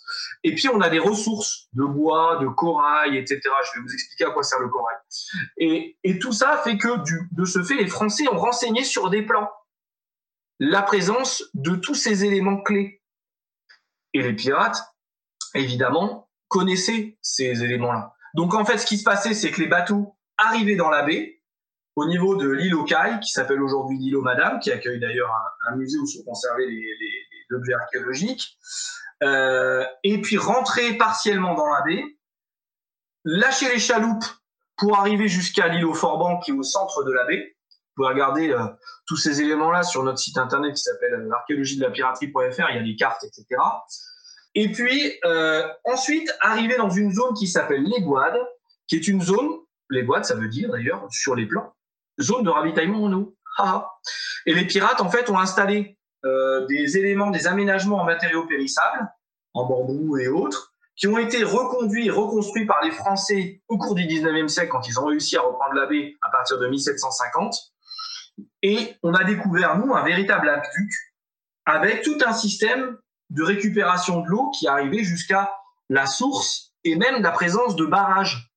Et 0.45 0.55
puis, 0.55 0.69
on 0.69 0.81
a 0.81 0.89
des 0.89 1.01
ressources 1.01 1.69
de 1.73 1.85
bois, 1.85 2.39
de 2.41 2.47
corail, 2.47 3.17
etc. 3.17 3.41
Je 3.43 3.79
vais 3.79 3.85
vous 3.85 3.93
expliquer 3.93 4.25
à 4.27 4.31
quoi 4.31 4.43
sert 4.45 4.61
le 4.61 4.69
corail. 4.69 4.97
Et, 5.59 6.19
tout 6.21 6.33
ça 6.33 6.59
fait 6.59 6.79
que, 6.79 6.89
de 7.33 7.45
ce 7.45 7.63
fait, 7.63 7.75
les 7.75 7.89
Français 7.89 8.29
ont 8.29 8.39
renseigné 8.39 8.85
sur 8.85 9.11
des 9.11 9.23
plans 9.23 9.51
la 10.59 10.83
présence 10.83 11.43
de 11.55 11.75
tous 11.75 11.95
ces 11.95 12.25
éléments 12.25 12.63
clés. 12.63 13.03
Et 14.15 14.23
les 14.23 14.33
pirates, 14.33 14.79
évidemment, 15.55 16.31
connaissaient 16.49 17.19
ces 17.21 17.65
éléments-là. 17.65 18.16
Donc, 18.37 18.53
en 18.53 18.67
fait, 18.67 18.77
ce 18.77 18.85
qui 18.85 18.99
se 18.99 19.03
passait, 19.03 19.33
c'est 19.33 19.51
que 19.51 19.63
les 19.63 19.67
bateaux 19.67 20.15
arrivaient 20.37 20.77
dans 20.77 20.91
la 20.91 21.03
baie, 21.03 21.41
au 21.97 22.07
niveau 22.07 22.37
de 22.37 22.47
l'île 22.51 22.75
aux 22.75 22.85
qui 22.85 23.31
s'appelle 23.31 23.63
aujourd'hui 23.63 23.97
l'île 23.97 24.19
Madame, 24.19 24.61
qui 24.61 24.71
accueille 24.71 25.01
d'ailleurs 25.01 25.33
un, 25.67 25.77
musée 25.77 25.99
où 25.99 26.07
sont 26.07 26.23
conservés 26.23 26.67
les, 26.67 27.57
objets 27.57 27.73
archéologiques. 27.73 28.59
Euh, 29.23 29.87
et 30.05 30.21
puis 30.21 30.37
rentrer 30.37 30.99
partiellement 30.99 31.55
dans 31.55 31.71
la 31.71 31.81
baie, 31.81 32.05
lâcher 33.25 33.71
les 33.73 33.79
chaloupes 33.79 34.27
pour 34.77 34.99
arriver 34.99 35.29
jusqu'à 35.29 35.69
l'île 35.69 35.87
au 35.87 35.95
Forban 35.95 36.39
qui 36.41 36.51
est 36.51 36.55
au 36.55 36.63
centre 36.63 37.05
de 37.05 37.13
la 37.13 37.25
baie. 37.25 37.57
Vous 37.97 38.03
pouvez 38.03 38.09
regarder 38.09 38.51
euh, 38.51 38.67
tous 39.07 39.17
ces 39.17 39.41
éléments-là 39.41 39.83
sur 39.83 40.03
notre 40.03 40.19
site 40.19 40.37
internet 40.37 40.75
qui 40.75 40.83
s'appelle 40.83 41.15
euh, 41.15 41.29
l'archéologie 41.31 41.79
de 41.79 41.83
la 41.83 41.91
piraterie.fr, 41.91 42.67
il 42.69 42.77
y 42.77 42.79
a 42.79 42.83
les 42.83 42.97
cartes, 42.97 43.25
etc. 43.25 43.47
Et 44.57 44.73
puis 44.73 45.13
euh, 45.27 45.69
ensuite 45.85 46.35
arriver 46.41 46.77
dans 46.79 46.89
une 46.89 47.13
zone 47.13 47.35
qui 47.35 47.47
s'appelle 47.47 47.85
Boades, 48.03 48.41
qui 48.89 48.97
est 48.97 49.07
une 49.07 49.21
zone, 49.21 49.51
Boades 49.91 50.25
ça 50.25 50.35
veut 50.35 50.49
dire 50.49 50.71
d'ailleurs 50.71 51.07
sur 51.11 51.35
les 51.35 51.45
plans, 51.47 51.75
zone 52.21 52.43
de 52.43 52.49
ravitaillement 52.49 53.05
en 53.05 53.13
eau. 53.13 53.37
Et 54.47 54.55
les 54.55 54.67
pirates 54.67 55.03
en 55.03 55.11
fait 55.11 55.29
ont 55.29 55.39
installé 55.39 55.99
euh, 56.25 56.67
des 56.67 56.97
éléments, 56.97 57.31
des 57.31 57.47
aménagements 57.47 57.99
en 57.99 58.05
matériaux 58.05 58.47
périssables, 58.47 59.07
en 59.53 59.67
bambou 59.67 60.17
et 60.17 60.29
autres, 60.29 60.73
qui 60.97 61.07
ont 61.07 61.19
été 61.19 61.45
reconduits 61.45 62.07
et 62.07 62.11
reconstruits 62.11 62.65
par 62.65 62.83
les 62.83 62.91
Français 62.91 63.61
au 63.69 63.77
cours 63.77 63.95
du 63.95 64.05
19e 64.05 64.49
siècle 64.49 64.71
quand 64.71 64.89
ils 64.89 64.99
ont 64.99 65.05
réussi 65.05 65.37
à 65.37 65.43
reprendre 65.43 65.75
la 65.75 65.85
baie 65.85 66.17
à 66.23 66.31
partir 66.31 66.59
de 66.59 66.67
1750. 66.67 67.55
Et 68.63 68.95
on 69.03 69.13
a 69.13 69.25
découvert, 69.25 69.79
nous, 69.79 69.95
un 69.95 70.03
véritable 70.03 70.49
aqueduc 70.49 70.91
avec 71.67 72.03
tout 72.03 72.17
un 72.25 72.33
système 72.33 72.97
de 73.31 73.43
récupération 73.43 74.21
de 74.21 74.27
l'eau 74.29 74.51
qui 74.51 74.69
arrivait 74.69 75.03
jusqu'à 75.03 75.53
la 75.89 76.07
source 76.07 76.73
et 76.85 76.97
même 76.97 77.23
la 77.23 77.31
présence 77.31 77.77
de 77.77 77.85
barrages, 77.85 78.51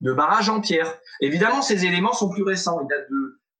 de 0.00 0.12
barrages 0.12 0.48
en 0.48 0.60
pierre. 0.60 0.98
Évidemment, 1.20 1.62
ces 1.62 1.84
éléments 1.84 2.12
sont 2.12 2.30
plus 2.30 2.42
récents, 2.42 2.80
ils 2.80 2.88
datent 2.88 3.08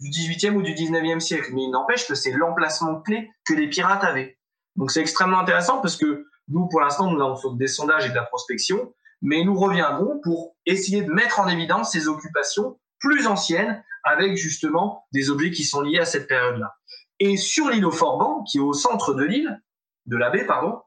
du 0.01 0.11
18e 0.11 0.55
ou 0.55 0.63
du 0.63 0.75
19e 0.75 1.21
siècle. 1.21 1.51
Mais 1.53 1.63
il 1.63 1.71
n'empêche 1.71 2.07
que 2.07 2.15
c'est 2.15 2.33
l'emplacement 2.33 3.01
clé 3.01 3.31
que 3.45 3.55
les 3.55 3.69
pirates 3.69 4.05
avaient. 4.05 4.39
Donc 4.77 4.91
c'est 4.91 5.01
extrêmement 5.01 5.41
intéressant 5.41 5.81
parce 5.81 5.97
que 5.97 6.27
nous, 6.49 6.69
pour 6.69 6.81
l'instant, 6.81 7.11
nous 7.11 7.21
avons 7.21 7.37
fait 7.37 7.49
des 7.57 7.69
sondages 7.69 8.07
et 8.07 8.11
de 8.11 8.15
la 8.15 8.25
prospection, 8.25 8.95
mais 9.21 9.45
nous 9.45 9.55
reviendrons 9.55 10.21
pour 10.23 10.57
essayer 10.67 11.03
de 11.03 11.13
mettre 11.13 11.41
en 11.41 11.49
évidence 11.49 11.93
ces 11.93 12.09
occupations 12.09 12.79
plus 12.99 13.27
anciennes 13.27 13.83
avec 14.05 14.37
justement 14.37 15.07
des 15.13 15.31
objets 15.31 15.51
qui 15.51 15.65
sont 15.65 15.81
liés 15.81 16.01
à 16.01 16.05
cette 16.05 16.27
période-là. 16.27 16.75
Et 17.21 17.37
sur 17.37 17.69
l'île 17.69 17.87
au 17.87 17.93
Forban, 17.93 18.43
qui 18.45 18.59
est 18.59 18.61
au 18.61 18.73
centre 18.73 19.15
de 19.15 19.23
l'île, 19.23 19.61
de 20.07 20.17
la 20.17 20.31
pardon, 20.47 20.81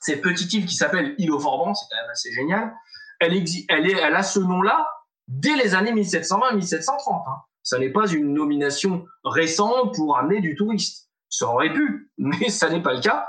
cette 0.00 0.22
petite 0.22 0.52
île 0.52 0.66
qui 0.66 0.74
s'appelle 0.74 1.14
île 1.18 1.32
au 1.32 1.40
Forban, 1.40 1.74
c'est 1.74 1.86
quand 1.90 2.00
même 2.00 2.10
assez 2.10 2.32
génial, 2.32 2.74
elle, 3.20 3.32
elle, 3.68 3.90
est, 3.90 3.98
elle 3.98 4.14
a 4.14 4.22
ce 4.22 4.38
nom-là 4.40 4.86
dès 5.28 5.56
les 5.56 5.74
années 5.74 5.92
1720-1730. 5.92 7.28
Hein. 7.28 7.42
Ça 7.62 7.78
n'est 7.78 7.90
pas 7.90 8.06
une 8.06 8.32
nomination 8.32 9.04
récente 9.24 9.94
pour 9.94 10.16
amener 10.16 10.40
du 10.40 10.54
touriste. 10.54 11.10
Ça 11.28 11.48
aurait 11.48 11.72
pu, 11.72 12.10
mais 12.18 12.48
ça 12.48 12.70
n'est 12.70 12.82
pas 12.82 12.94
le 12.94 13.00
cas. 13.00 13.26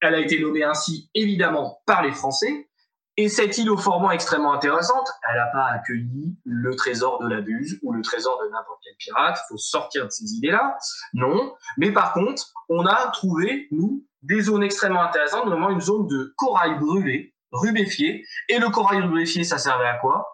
Elle 0.00 0.14
a 0.14 0.20
été 0.20 0.40
nommée 0.40 0.64
ainsi, 0.64 1.10
évidemment, 1.14 1.80
par 1.86 2.02
les 2.02 2.12
Français. 2.12 2.68
Et 3.16 3.28
cette 3.28 3.58
île 3.58 3.70
au 3.70 4.10
extrêmement 4.10 4.52
intéressante, 4.52 5.08
elle 5.28 5.36
n'a 5.36 5.46
pas 5.46 5.66
accueilli 5.66 6.36
le 6.44 6.76
trésor 6.76 7.20
de 7.20 7.28
la 7.28 7.40
Buse 7.40 7.80
ou 7.82 7.92
le 7.92 8.00
trésor 8.00 8.40
de 8.44 8.48
n'importe 8.48 8.78
quel 8.84 8.94
pirate. 8.96 9.38
Il 9.44 9.48
faut 9.48 9.56
sortir 9.56 10.04
de 10.04 10.10
ces 10.10 10.34
idées-là. 10.34 10.78
Non. 11.14 11.52
Mais 11.78 11.90
par 11.90 12.12
contre, 12.12 12.44
on 12.68 12.86
a 12.86 13.08
trouvé, 13.10 13.66
nous, 13.72 14.06
des 14.22 14.40
zones 14.42 14.62
extrêmement 14.62 15.02
intéressantes, 15.02 15.46
notamment 15.46 15.70
une 15.70 15.80
zone 15.80 16.06
de 16.06 16.34
corail 16.36 16.78
brûlé, 16.78 17.34
rubéfié. 17.52 18.24
Et 18.48 18.58
le 18.58 18.68
corail 18.70 19.00
rubéfié, 19.00 19.44
ça 19.44 19.58
servait 19.58 19.86
à 19.86 19.98
quoi? 19.98 20.26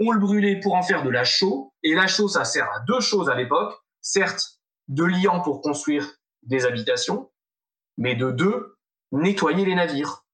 On 0.00 0.12
le 0.12 0.20
brûlait 0.20 0.60
pour 0.60 0.74
en 0.74 0.82
faire 0.82 1.02
de 1.02 1.10
la 1.10 1.24
chaux. 1.24 1.72
Et 1.82 1.94
la 1.94 2.06
chaux, 2.06 2.28
ça 2.28 2.44
sert 2.44 2.70
à 2.72 2.80
deux 2.80 3.00
choses 3.00 3.28
à 3.28 3.34
l'époque. 3.34 3.74
Certes, 4.00 4.58
de 4.88 5.04
liant 5.04 5.40
pour 5.40 5.60
construire 5.60 6.08
des 6.42 6.64
habitations, 6.64 7.30
mais 7.96 8.14
de 8.14 8.30
deux, 8.30 8.76
nettoyer 9.12 9.64
les 9.64 9.74
navires. 9.74 10.24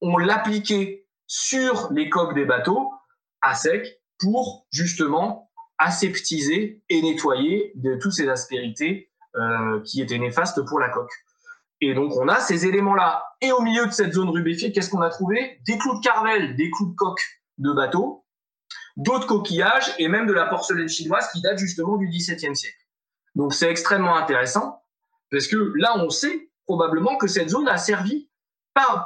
on 0.00 0.16
l'appliquait 0.16 1.06
sur 1.28 1.92
les 1.92 2.10
coques 2.10 2.34
des 2.34 2.44
bateaux 2.44 2.90
à 3.40 3.54
sec 3.54 4.00
pour 4.18 4.66
justement 4.72 5.50
aseptiser 5.78 6.82
et 6.88 7.02
nettoyer 7.02 7.72
de 7.76 7.96
toutes 7.96 8.12
ces 8.12 8.28
aspérités 8.28 9.11
qui 9.84 10.02
étaient 10.02 10.18
néfastes 10.18 10.64
pour 10.66 10.78
la 10.78 10.88
coque. 10.88 11.12
Et 11.80 11.94
donc 11.94 12.12
on 12.16 12.28
a 12.28 12.38
ces 12.38 12.66
éléments-là. 12.66 13.24
Et 13.40 13.50
au 13.50 13.60
milieu 13.60 13.86
de 13.86 13.90
cette 13.90 14.12
zone 14.12 14.28
rubéfiée, 14.28 14.70
qu'est-ce 14.70 14.88
qu'on 14.88 15.00
a 15.00 15.10
trouvé? 15.10 15.58
Des 15.66 15.76
clous 15.78 15.98
de 15.98 16.00
carvel, 16.00 16.54
des 16.54 16.70
clous 16.70 16.90
de 16.90 16.94
coque 16.94 17.22
de 17.58 17.72
bateaux, 17.72 18.24
d'autres 18.96 19.26
coquillages 19.26 19.92
et 19.98 20.06
même 20.06 20.26
de 20.26 20.32
la 20.32 20.46
porcelaine 20.46 20.88
chinoise 20.88 21.28
qui 21.32 21.40
date 21.42 21.58
justement 21.58 21.96
du 21.96 22.08
XVIIe 22.08 22.54
siècle. 22.54 22.76
Donc 23.34 23.52
c'est 23.54 23.68
extrêmement 23.68 24.16
intéressant 24.16 24.82
parce 25.30 25.48
que 25.48 25.72
là 25.76 25.94
on 25.96 26.08
sait 26.10 26.50
probablement 26.66 27.16
que 27.16 27.26
cette 27.26 27.48
zone 27.48 27.68
a 27.68 27.78
servi 27.78 28.28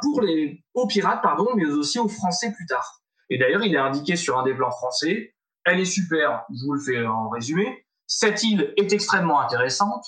pour 0.03 0.20
les 0.20 0.62
aux 0.74 0.87
pirates 0.87 1.22
pardon, 1.22 1.49
mais 1.55 1.64
aussi 1.66 1.99
aux 1.99 2.09
Français 2.09 2.53
plus 2.53 2.66
tard. 2.66 3.01
Et 3.31 3.39
d'ailleurs 3.39 3.64
il 3.64 3.74
est 3.74 3.79
indiqué 3.79 4.16
sur 4.16 4.39
un 4.39 4.43
des 4.43 4.55
plans 4.55 4.70
français. 4.70 5.35
Elle 5.64 5.81
est 5.81 5.87
super, 5.87 6.45
je 6.51 6.64
vous 6.64 6.74
le 6.74 6.81
fais 6.81 7.07
en 7.07 7.31
résumé. 7.31 7.87
Cette 8.07 8.43
île 8.43 8.74
est 8.77 8.93
extrêmement 8.93 9.41
intéressante. 9.41 10.05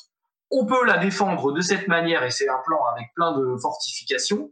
On 0.50 0.66
peut 0.66 0.84
la 0.86 0.98
défendre 0.98 1.52
de 1.52 1.60
cette 1.60 1.88
manière 1.88 2.22
et 2.24 2.30
c'est 2.30 2.48
un 2.48 2.60
plan 2.64 2.78
avec 2.94 3.08
plein 3.14 3.36
de 3.38 3.56
fortifications. 3.60 4.50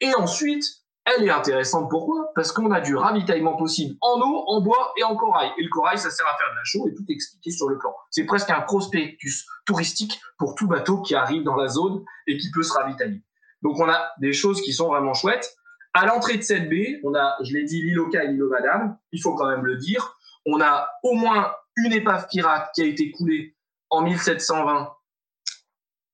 Et 0.00 0.14
ensuite, 0.14 0.64
elle 1.04 1.24
est 1.24 1.30
intéressante 1.30 1.90
pourquoi? 1.90 2.30
Parce 2.34 2.52
qu'on 2.52 2.70
a 2.70 2.80
du 2.80 2.94
ravitaillement 2.94 3.56
possible 3.56 3.96
en 4.00 4.20
eau, 4.20 4.44
en 4.46 4.60
bois 4.60 4.92
et 4.96 5.02
en 5.02 5.16
corail. 5.16 5.50
Et 5.58 5.62
le 5.62 5.68
corail, 5.68 5.98
ça 5.98 6.10
sert 6.10 6.26
à 6.26 6.36
faire 6.36 6.50
de 6.50 6.56
la 6.56 6.64
chaux 6.64 6.86
et 6.88 6.94
tout 6.94 7.04
est 7.08 7.12
expliqué 7.12 7.50
sur 7.50 7.68
le 7.68 7.78
plan. 7.78 7.92
C'est 8.10 8.24
presque 8.24 8.50
un 8.50 8.60
prospectus 8.60 9.46
touristique 9.66 10.20
pour 10.38 10.54
tout 10.54 10.68
bateau 10.68 11.00
qui 11.02 11.14
arrive 11.14 11.42
dans 11.42 11.56
la 11.56 11.68
zone 11.68 12.04
et 12.26 12.36
qui 12.36 12.50
peut 12.52 12.62
se 12.62 12.72
ravitailler. 12.72 13.22
Donc 13.62 13.78
on 13.80 13.88
a 13.88 14.12
des 14.20 14.32
choses 14.32 14.60
qui 14.60 14.72
sont 14.72 14.88
vraiment 14.88 15.14
chouettes. 15.14 15.56
À 15.94 16.06
l'entrée 16.06 16.36
de 16.36 16.42
cette 16.42 16.68
baie, 16.68 17.00
on 17.04 17.14
a, 17.14 17.36
je 17.42 17.52
l'ai 17.52 17.64
dit, 17.64 17.82
l'île 17.82 17.98
et 18.14 18.26
l'île 18.28 18.44
Madame. 18.44 18.96
Il 19.10 19.20
faut 19.20 19.34
quand 19.34 19.48
même 19.48 19.64
le 19.64 19.76
dire. 19.76 20.16
On 20.46 20.60
a 20.60 20.88
au 21.02 21.14
moins 21.14 21.52
une 21.76 21.92
épave 21.92 22.28
pirate 22.28 22.70
qui 22.74 22.82
a 22.82 22.86
été 22.86 23.10
coulée 23.10 23.56
en 23.90 24.02
1720 24.02 24.88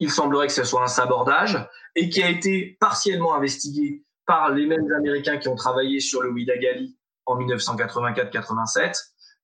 il 0.01 0.11
semblerait 0.11 0.47
que 0.47 0.53
ce 0.53 0.65
soit 0.65 0.83
un 0.83 0.89
sabordage, 0.89 1.59
et 1.97 2.09
qui 2.09 2.23
a 2.23 2.29
été 2.29 2.77
partiellement 2.81 3.35
investigué 3.35 4.05
par 4.27 4.51
les 4.53 4.67
mêmes 4.67 4.93
Américains 4.93 5.39
qui 5.39 5.49
ont 5.49 5.57
travaillé 5.57 6.01
sur 6.01 6.23
le 6.23 6.31
Widagali 6.31 6.97
en 7.27 7.39
1984-87, 7.41 8.95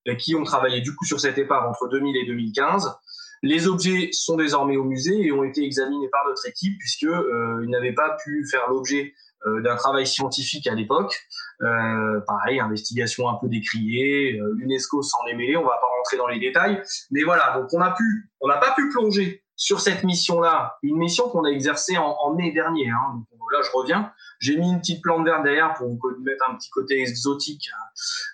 et 0.07 0.17
qui 0.17 0.35
ont 0.35 0.43
travaillé 0.43 0.81
du 0.81 0.95
coup 0.95 1.05
sur 1.05 1.19
cette 1.19 1.37
épave 1.37 1.65
entre 1.67 1.87
2000 1.89 2.15
et 2.17 2.25
2015. 2.25 2.95
Les 3.41 3.67
objets 3.67 4.09
sont 4.11 4.37
désormais 4.37 4.77
au 4.77 4.83
musée 4.83 5.25
et 5.25 5.31
ont 5.31 5.43
été 5.43 5.63
examinés 5.63 6.09
par 6.09 6.25
notre 6.27 6.47
équipe 6.47 6.77
puisqu'ils 6.79 7.09
euh, 7.09 7.65
n'avaient 7.67 7.93
pas 7.93 8.15
pu 8.23 8.47
faire 8.49 8.69
l'objet 8.69 9.13
euh, 9.47 9.61
d'un 9.61 9.75
travail 9.75 10.07
scientifique 10.07 10.65
à 10.65 10.73
l'époque. 10.73 11.15
Euh, 11.61 12.19
pareil, 12.25 12.59
investigation 12.59 13.29
un 13.29 13.35
peu 13.35 13.47
décriée, 13.47 14.39
euh, 14.39 14.53
l'UNESCO 14.57 15.03
s'en 15.03 15.23
est 15.29 15.35
mêlé, 15.35 15.55
on 15.55 15.63
va 15.63 15.77
pas 15.79 15.87
rentrer 15.97 16.17
dans 16.17 16.27
les 16.27 16.39
détails, 16.39 16.81
mais 17.11 17.23
voilà, 17.23 17.55
donc 17.55 17.71
on 17.71 17.77
n'a 17.77 18.57
pas 18.57 18.73
pu 18.75 18.89
plonger 18.89 19.44
sur 19.55 19.79
cette 19.79 20.03
mission-là, 20.03 20.77
une 20.83 20.97
mission 20.97 21.29
qu'on 21.29 21.45
a 21.45 21.49
exercée 21.49 21.97
en, 21.97 22.33
mai 22.33 22.51
dernier. 22.51 22.89
Hein. 22.89 23.23
là, 23.51 23.61
je 23.63 23.71
reviens. 23.75 24.11
J'ai 24.39 24.57
mis 24.57 24.69
une 24.69 24.79
petite 24.79 25.01
plante 25.01 25.25
verte 25.25 25.43
derrière 25.43 25.73
pour 25.75 25.87
vous 25.87 25.99
mettre 26.23 26.49
un 26.49 26.55
petit 26.55 26.69
côté 26.69 27.01
exotique 27.01 27.69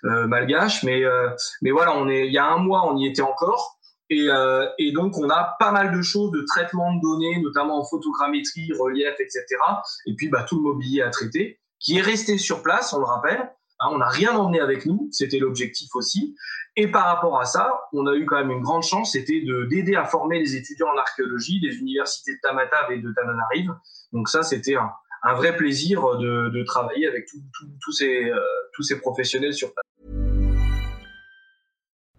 euh, 0.04 0.26
malgache, 0.26 0.82
mais 0.82 1.04
euh, 1.04 1.28
mais 1.60 1.70
voilà, 1.70 1.96
on 1.96 2.08
est. 2.08 2.26
Il 2.26 2.32
y 2.32 2.38
a 2.38 2.46
un 2.46 2.58
mois, 2.58 2.90
on 2.92 2.96
y 2.98 3.06
était 3.06 3.22
encore. 3.22 3.78
Et, 4.10 4.28
euh, 4.28 4.66
et, 4.78 4.92
donc, 4.92 5.16
on 5.16 5.30
a 5.30 5.56
pas 5.58 5.70
mal 5.70 5.90
de 5.96 6.02
choses 6.02 6.32
de 6.32 6.42
traitement 6.42 6.94
de 6.94 7.00
données, 7.00 7.40
notamment 7.40 7.80
en 7.80 7.84
photogrammétrie, 7.84 8.70
relief, 8.78 9.14
etc. 9.18 9.46
Et 10.06 10.14
puis, 10.14 10.28
bah, 10.28 10.44
tout 10.46 10.56
le 10.56 10.62
mobilier 10.62 11.00
à 11.00 11.08
traiter, 11.08 11.60
qui 11.78 11.96
est 11.96 12.02
resté 12.02 12.36
sur 12.36 12.62
place, 12.62 12.92
on 12.92 12.98
le 12.98 13.06
rappelle. 13.06 13.50
Hein, 13.82 13.88
on 13.92 13.98
n'a 13.98 14.08
rien 14.08 14.36
emmené 14.36 14.60
avec 14.60 14.86
nous, 14.86 15.08
c'était 15.10 15.38
l'objectif 15.38 15.88
aussi. 15.94 16.36
Et 16.76 16.90
par 16.90 17.04
rapport 17.04 17.40
à 17.40 17.44
ça, 17.44 17.80
on 17.92 18.06
a 18.06 18.14
eu 18.14 18.24
quand 18.26 18.36
même 18.36 18.50
une 18.50 18.62
grande 18.62 18.84
chance, 18.84 19.12
c'était 19.12 19.42
d'aider 19.68 19.96
à 19.96 20.04
former 20.04 20.38
les 20.38 20.54
étudiants 20.56 20.88
en 20.94 20.98
archéologie 20.98 21.60
des 21.60 21.76
universités 21.76 22.32
de 22.32 22.38
Tamatave 22.42 22.92
et 22.92 22.98
de 22.98 23.12
Tananarive. 23.12 23.74
Donc 24.12 24.28
ça, 24.28 24.42
c'était 24.42 24.76
un, 24.76 25.34
vrai 25.34 25.56
plaisir 25.56 26.16
de, 26.16 26.50
de 26.50 26.62
travailler 26.62 27.08
avec 27.08 27.26
tous 27.80 27.92
ces, 27.92 28.30
euh, 28.30 28.38
tous 28.74 28.82
ces 28.82 28.98
professionnels 29.00 29.54
sur 29.54 29.72
place. 29.72 29.84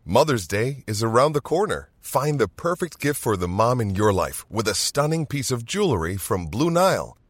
Mother's 0.05 0.47
Day 0.47 0.83
is 0.85 1.01
around 1.01 1.33
the 1.33 1.41
corner. 1.41 1.89
Find 2.01 2.37
the 2.37 2.49
perfect 2.49 2.99
gift 2.99 3.21
for 3.21 3.37
the 3.37 3.47
mom 3.47 3.79
in 3.79 3.95
your 3.95 4.11
life 4.11 4.45
with 4.51 4.67
a 4.67 4.75
stunning 4.75 5.25
piece 5.25 5.49
of 5.49 5.63
jewelry 5.63 6.17
from 6.17 6.47
Blue 6.47 6.69
Nile. 6.69 7.15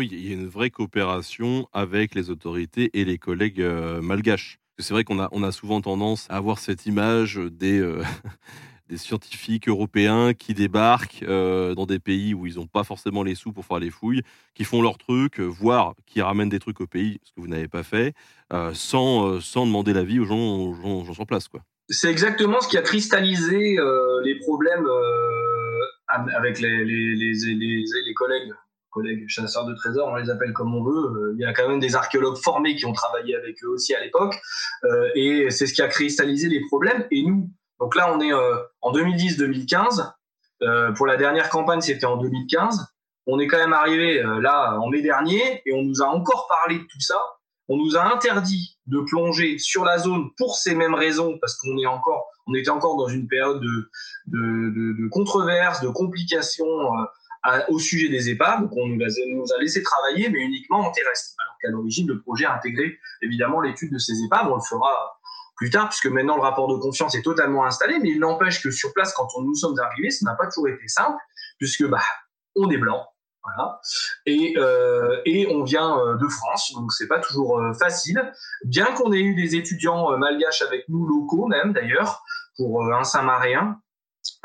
Oui, 0.00 0.08
il 0.12 0.26
y 0.26 0.30
a 0.30 0.32
une 0.32 0.48
vraie 0.48 0.70
coopération 0.70 1.68
avec 1.74 2.14
les 2.14 2.30
autorités 2.30 2.88
et 2.94 3.04
les 3.04 3.18
collègues 3.18 3.60
euh, 3.60 4.00
malgaches. 4.00 4.58
C'est 4.78 4.94
vrai 4.94 5.04
qu'on 5.04 5.18
a, 5.18 5.52
souvent 5.52 5.82
tendance 5.82 6.26
à 6.30 6.36
avoir 6.38 6.58
cette 6.58 6.86
image 6.86 7.36
des, 7.36 7.78
euh, 7.80 8.02
scientifiques 8.96 9.68
européens 9.68 10.32
qui 10.32 10.54
débarquent 10.54 11.22
euh, 11.24 11.74
dans 11.74 11.84
des 11.84 11.98
pays 11.98 12.32
où 12.32 12.46
ils 12.46 12.54
n'ont 12.54 12.66
pas 12.66 12.82
forcément 12.82 13.22
les 13.22 13.34
sous 13.34 13.52
pour 13.52 13.66
faire 13.66 13.78
les 13.78 13.90
fouilles, 13.90 14.22
qui 14.54 14.64
font 14.64 14.80
leurs 14.80 14.96
trucs, 14.96 15.38
voire 15.38 15.92
qui 16.06 16.22
ramènent 16.22 16.48
des 16.48 16.60
trucs 16.60 16.80
au 16.80 16.86
pays, 16.86 17.20
ce 17.22 17.32
que 17.32 17.42
vous 17.42 17.48
n'avez 17.48 17.68
pas 17.68 17.82
fait, 17.82 18.14
sans, 18.72 19.36
demander 19.54 19.92
l'avis 19.92 20.18
aux 20.18 20.24
gens, 20.24 20.56
aux 20.56 20.72
gens, 20.76 21.00
aux 21.00 21.04
gens 21.04 21.12
sur 21.12 21.26
place. 21.26 21.48
C'est 21.90 22.10
exactement 22.10 22.62
ce 22.62 22.68
qui 22.68 22.78
a 22.78 22.82
cristallisé 22.82 23.76
les 24.24 24.38
problèmes 24.38 24.88
avec 26.08 26.58
les, 26.58 26.86
les, 26.86 27.14
les, 27.16 27.84
les, 28.06 28.14
collègues 28.14 28.50
collègues 28.90 29.28
chasseurs 29.28 29.64
de 29.66 29.74
trésors, 29.74 30.08
on 30.08 30.16
les 30.16 30.30
appelle 30.30 30.52
comme 30.52 30.74
on 30.74 30.82
veut. 30.82 31.34
Il 31.36 31.40
y 31.40 31.44
a 31.44 31.52
quand 31.52 31.68
même 31.68 31.80
des 31.80 31.96
archéologues 31.96 32.36
formés 32.36 32.76
qui 32.76 32.86
ont 32.86 32.92
travaillé 32.92 33.36
avec 33.36 33.62
eux 33.64 33.68
aussi 33.68 33.94
à 33.94 34.00
l'époque, 34.00 34.36
et 35.14 35.50
c'est 35.50 35.66
ce 35.66 35.74
qui 35.74 35.82
a 35.82 35.88
cristallisé 35.88 36.48
les 36.48 36.60
problèmes. 36.68 37.06
Et 37.10 37.22
nous, 37.22 37.50
donc 37.80 37.96
là, 37.96 38.12
on 38.14 38.20
est 38.20 38.32
euh, 38.32 38.56
en 38.82 38.92
2010-2015. 38.92 40.12
Euh, 40.62 40.92
pour 40.92 41.06
la 41.06 41.16
dernière 41.16 41.48
campagne, 41.48 41.80
c'était 41.80 42.04
en 42.04 42.18
2015. 42.18 42.86
On 43.26 43.38
est 43.38 43.46
quand 43.46 43.56
même 43.56 43.72
arrivé 43.72 44.22
euh, 44.22 44.40
là 44.40 44.78
en 44.78 44.88
mai 44.88 45.00
dernier 45.00 45.62
et 45.64 45.72
on 45.72 45.82
nous 45.82 46.02
a 46.02 46.06
encore 46.06 46.46
parlé 46.48 46.78
de 46.78 46.84
tout 46.84 47.00
ça. 47.00 47.18
On 47.68 47.76
nous 47.76 47.96
a 47.96 48.12
interdit 48.14 48.78
de 48.86 49.00
plonger 49.00 49.58
sur 49.58 49.84
la 49.84 49.98
zone 49.98 50.28
pour 50.36 50.56
ces 50.56 50.74
mêmes 50.74 50.94
raisons 50.94 51.38
parce 51.40 51.56
qu'on 51.56 51.78
est 51.78 51.86
encore, 51.86 52.26
on 52.46 52.54
était 52.54 52.70
encore 52.70 52.96
dans 52.96 53.08
une 53.08 53.28
période 53.28 53.60
de, 53.60 53.90
de, 54.26 54.70
de, 54.70 55.02
de 55.02 55.08
controverses, 55.08 55.80
de 55.80 55.88
complications 55.88 56.66
au 57.68 57.78
sujet 57.78 58.08
des 58.08 58.28
épaves. 58.28 58.62
Donc 58.62 58.72
on 58.76 58.86
nous 58.86 59.02
a, 59.02 59.08
nous 59.28 59.52
a, 59.52 59.60
laissé 59.60 59.82
travailler, 59.82 60.28
mais 60.28 60.40
uniquement 60.40 60.80
en 60.80 60.90
terrestre. 60.90 61.34
Alors 61.42 61.56
qu'à 61.60 61.68
l'origine, 61.70 62.08
le 62.08 62.20
projet 62.20 62.44
a 62.44 62.54
intégré 62.54 62.98
évidemment 63.22 63.60
l'étude 63.60 63.92
de 63.92 63.98
ces 63.98 64.22
épaves. 64.22 64.48
On 64.50 64.56
le 64.56 64.62
fera 64.62 65.20
plus 65.60 65.68
tard, 65.68 65.90
puisque 65.90 66.06
maintenant 66.06 66.36
le 66.36 66.42
rapport 66.42 66.68
de 66.68 66.80
confiance 66.80 67.14
est 67.14 67.22
totalement 67.22 67.66
installé, 67.66 67.98
mais 67.98 68.08
il 68.08 68.18
n'empêche 68.18 68.62
que 68.62 68.70
sur 68.70 68.94
place, 68.94 69.12
quand 69.12 69.28
on, 69.36 69.42
nous 69.42 69.54
sommes 69.54 69.78
arrivés, 69.78 70.10
ça 70.10 70.24
n'a 70.24 70.34
pas 70.34 70.46
toujours 70.46 70.68
été 70.68 70.88
simple, 70.88 71.18
puisque 71.58 71.86
bah, 71.86 72.00
on 72.56 72.70
est 72.70 72.78
blanc, 72.78 73.06
voilà, 73.44 73.78
et, 74.24 74.54
euh, 74.56 75.20
et 75.26 75.46
on 75.54 75.62
vient 75.62 75.98
euh, 75.98 76.16
de 76.16 76.26
France, 76.28 76.72
donc 76.74 76.90
c'est 76.92 77.08
pas 77.08 77.20
toujours 77.20 77.58
euh, 77.58 77.74
facile. 77.74 78.32
Bien 78.64 78.86
qu'on 78.86 79.12
ait 79.12 79.20
eu 79.20 79.34
des 79.34 79.54
étudiants 79.54 80.10
euh, 80.10 80.16
malgaches 80.16 80.62
avec 80.62 80.88
nous, 80.88 81.06
locaux 81.06 81.46
même 81.46 81.74
d'ailleurs, 81.74 82.22
pour 82.56 82.82
un 82.94 83.04
Saint-Maréen, 83.04 83.78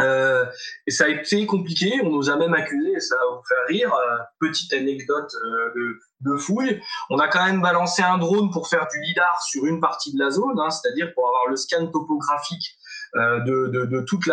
euh, 0.01 0.45
et 0.87 0.91
ça 0.91 1.05
a 1.05 1.07
été 1.07 1.45
compliqué, 1.45 2.01
on 2.03 2.09
nous 2.09 2.29
a 2.29 2.35
même 2.35 2.53
accusé, 2.53 2.99
ça 2.99 3.15
va 3.15 3.35
vous 3.35 3.43
faire 3.47 3.65
rire, 3.67 3.93
euh, 3.93 4.17
petite 4.39 4.73
anecdote 4.73 5.31
euh, 5.45 5.99
de, 6.21 6.37
fouille, 6.37 6.81
on 7.09 7.17
a 7.19 7.27
quand 7.27 7.45
même 7.45 7.61
balancé 7.61 8.01
un 8.01 8.17
drone 8.17 8.51
pour 8.51 8.67
faire 8.67 8.87
du 8.91 8.99
lidar 9.01 9.41
sur 9.41 9.65
une 9.65 9.79
partie 9.79 10.13
de 10.13 10.19
la 10.19 10.31
zone, 10.31 10.59
hein, 10.59 10.69
c'est-à-dire 10.69 11.13
pour 11.13 11.27
avoir 11.27 11.47
le 11.47 11.55
scan 11.55 11.87
topographique 11.87 12.77
de 13.15 14.01
toute 14.01 14.27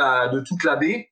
la 0.64 0.76
baie, 0.76 1.11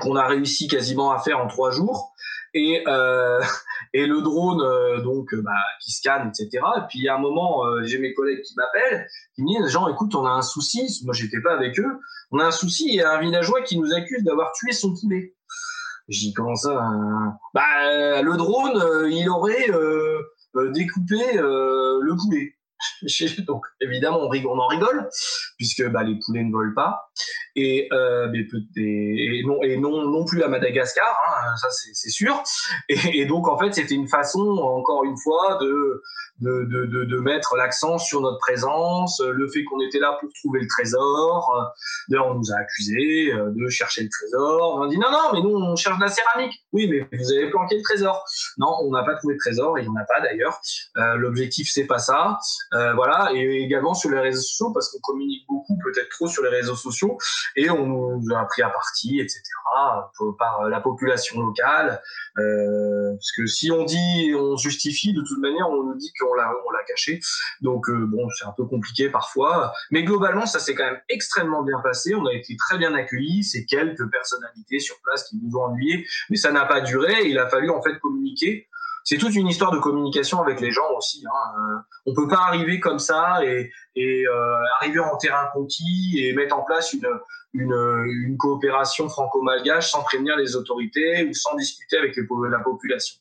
qu'on 0.00 0.16
a 0.16 0.26
réussi 0.26 0.68
quasiment 0.68 1.12
à 1.12 1.18
faire 1.18 1.38
en 1.38 1.46
trois 1.46 1.70
jours. 1.70 2.12
Et, 2.54 2.84
euh, 2.86 3.40
et 3.94 4.06
le 4.06 4.22
drone 4.22 4.62
euh, 4.62 5.00
donc 5.02 5.34
bah, 5.34 5.52
qui 5.82 5.92
scanne, 5.92 6.28
etc. 6.28 6.64
Et 6.76 6.80
puis 6.88 7.08
à 7.08 7.16
un 7.16 7.18
moment, 7.18 7.66
euh, 7.66 7.82
j'ai 7.84 7.98
mes 7.98 8.14
collègues 8.14 8.42
qui 8.42 8.54
m'appellent, 8.56 9.06
qui 9.34 9.42
me 9.42 9.48
disent 9.48 9.70
Jean, 9.70 9.88
écoute, 9.88 10.14
on 10.14 10.24
a 10.24 10.30
un 10.30 10.42
souci. 10.42 11.00
Moi, 11.04 11.14
j'étais 11.14 11.40
pas 11.40 11.52
avec 11.52 11.78
eux. 11.78 12.00
On 12.30 12.38
a 12.38 12.44
un 12.44 12.50
souci. 12.50 12.86
Il 12.88 12.94
y 12.94 13.02
a 13.02 13.12
un 13.12 13.20
villageois 13.20 13.62
qui 13.62 13.78
nous 13.78 13.92
accuse 13.92 14.22
d'avoir 14.22 14.52
tué 14.52 14.72
son 14.72 14.94
poulet. 14.94 15.34
Dit 16.08 16.34
comment 16.34 16.54
ça 16.54 16.82
hein? 16.82 17.38
Bah 17.54 18.20
le 18.20 18.36
drone, 18.36 19.08
il 19.10 19.26
aurait 19.30 19.70
découpé 20.72 21.16
le 21.34 22.16
poulet. 22.22 22.53
donc 23.46 23.64
évidemment 23.80 24.20
on, 24.20 24.28
rigole, 24.28 24.52
on 24.52 24.60
en 24.60 24.66
rigole 24.66 25.08
puisque 25.56 25.86
bah, 25.90 26.02
les 26.02 26.18
poulets 26.24 26.44
ne 26.44 26.52
volent 26.52 26.74
pas. 26.74 27.10
Et, 27.56 27.88
euh, 27.92 28.28
non 29.44 29.60
non 29.78 30.08
non 30.08 30.24
plus 30.24 30.42
à 30.42 30.48
Madagascar 30.48 31.16
hein, 31.28 31.56
ça 31.56 31.68
c'est 31.70 32.10
sûr. 32.10 32.42
Et, 32.88 33.26
donc 33.26 33.48
en 33.48 33.58
fait 33.58 33.72
c'était 33.74 33.94
une 33.94 34.08
façon 34.08 34.40
encore 34.40 35.04
une 35.04 35.16
fois 35.16 35.58
de 35.60 36.02
de, 36.40 36.64
de, 36.64 37.18
mettre 37.20 37.56
l'accent 37.56 37.96
sur 37.96 38.20
notre 38.20 38.38
présence 38.38 39.22
le 39.24 39.48
fait 39.48 39.62
qu'on 39.62 39.80
était 39.80 40.00
là 40.00 40.18
pour 40.20 40.28
trouver 40.32 40.60
le 40.60 40.66
trésor 40.66 41.72
d'ailleurs 42.08 42.26
on 42.26 42.34
nous 42.34 42.52
a 42.52 42.56
accusés 42.56 43.32
euh, 43.32 43.50
de 43.54 43.68
chercher 43.68 44.02
le 44.02 44.08
trésor. 44.08 44.76
On 44.76 44.82
a 44.82 44.88
dit 44.88 44.98
non 44.98 45.10
non 45.10 45.32
mais 45.32 45.40
nous 45.40 45.54
on 45.54 45.76
cherche 45.76 45.96
de 45.96 46.02
la 46.02 46.08
céramique. 46.08 46.64
Oui 46.72 46.88
mais 46.88 47.06
vous 47.16 47.32
avez 47.32 47.50
planqué 47.50 47.76
le 47.76 47.82
trésor. 47.82 48.24
Non 48.58 48.76
on 48.82 48.90
n'a 48.90 49.04
pas 49.04 49.14
trouvé 49.14 49.34
de 49.34 49.38
trésor 49.38 49.78
et 49.78 49.82
il 49.82 49.90
n'y 49.90 49.96
en 49.96 50.00
a 50.00 50.04
pas 50.04 50.20
d'ailleurs. 50.20 50.60
Euh, 50.96 51.16
l'objectif 51.16 51.70
c'est 51.72 51.86
pas 51.86 51.98
ça 51.98 52.38
euh, 52.74 52.92
voilà, 52.94 53.30
et 53.34 53.62
également 53.62 53.94
sur 53.94 54.10
les 54.10 54.20
réseaux 54.20 54.40
sociaux, 54.42 54.72
parce 54.72 54.90
qu'on 54.90 55.00
communique 55.00 55.46
beaucoup, 55.48 55.78
peut-être 55.84 56.08
trop 56.10 56.26
sur 56.28 56.42
les 56.42 56.50
réseaux 56.50 56.76
sociaux, 56.76 57.16
et 57.56 57.70
on 57.70 57.86
nous 57.86 58.34
a 58.34 58.44
pris 58.46 58.62
à 58.62 58.68
partie, 58.68 59.20
etc., 59.20 59.40
pour- 60.16 60.36
par 60.36 60.68
la 60.68 60.80
population 60.80 61.40
locale. 61.40 62.00
Euh, 62.38 63.12
parce 63.12 63.32
que 63.36 63.46
si 63.46 63.70
on 63.70 63.84
dit, 63.84 64.32
on 64.36 64.56
justifie, 64.56 65.12
de 65.12 65.22
toute 65.22 65.38
manière, 65.38 65.68
on 65.70 65.82
nous 65.84 65.94
dit 65.96 66.12
qu'on 66.18 66.34
l'a, 66.34 66.50
on 66.66 66.70
l'a 66.70 66.82
caché. 66.84 67.20
Donc, 67.60 67.88
euh, 67.88 68.06
bon, 68.06 68.28
c'est 68.30 68.44
un 68.44 68.54
peu 68.56 68.64
compliqué 68.66 69.08
parfois. 69.08 69.72
Mais 69.90 70.02
globalement, 70.02 70.46
ça 70.46 70.58
s'est 70.58 70.74
quand 70.74 70.84
même 70.84 71.00
extrêmement 71.08 71.62
bien 71.62 71.80
passé. 71.82 72.14
On 72.14 72.26
a 72.26 72.32
été 72.32 72.56
très 72.56 72.78
bien 72.78 72.94
accueillis. 72.94 73.44
C'est 73.44 73.64
quelques 73.66 74.08
personnalités 74.10 74.80
sur 74.80 74.96
place 75.02 75.24
qui 75.28 75.38
nous 75.42 75.56
ont 75.56 75.64
ennuyés, 75.64 76.06
mais 76.30 76.36
ça 76.36 76.50
n'a 76.52 76.64
pas 76.66 76.80
duré. 76.80 77.26
Il 77.26 77.38
a 77.38 77.48
fallu, 77.48 77.70
en 77.70 77.82
fait, 77.82 77.98
communiquer. 78.00 78.68
C'est 79.04 79.18
toute 79.18 79.34
une 79.34 79.46
histoire 79.46 79.70
de 79.70 79.78
communication 79.78 80.40
avec 80.42 80.60
les 80.60 80.72
gens 80.72 80.90
aussi. 80.96 81.22
Hein. 81.26 81.52
Euh, 81.58 81.78
on 82.06 82.14
peut 82.14 82.26
pas 82.26 82.40
arriver 82.46 82.80
comme 82.80 82.98
ça 82.98 83.44
et, 83.44 83.70
et 83.94 84.26
euh, 84.26 84.62
arriver 84.80 84.98
en 85.00 85.16
terrain 85.18 85.46
conquis 85.52 86.18
et 86.18 86.32
mettre 86.32 86.56
en 86.56 86.62
place 86.62 86.94
une, 86.94 87.08
une, 87.52 87.74
une 88.06 88.36
coopération 88.36 89.08
franco-malgache 89.08 89.90
sans 89.90 90.02
prévenir 90.02 90.36
les 90.36 90.56
autorités 90.56 91.24
ou 91.24 91.34
sans 91.34 91.54
discuter 91.56 91.98
avec 91.98 92.16
la 92.16 92.58
population. 92.60 93.16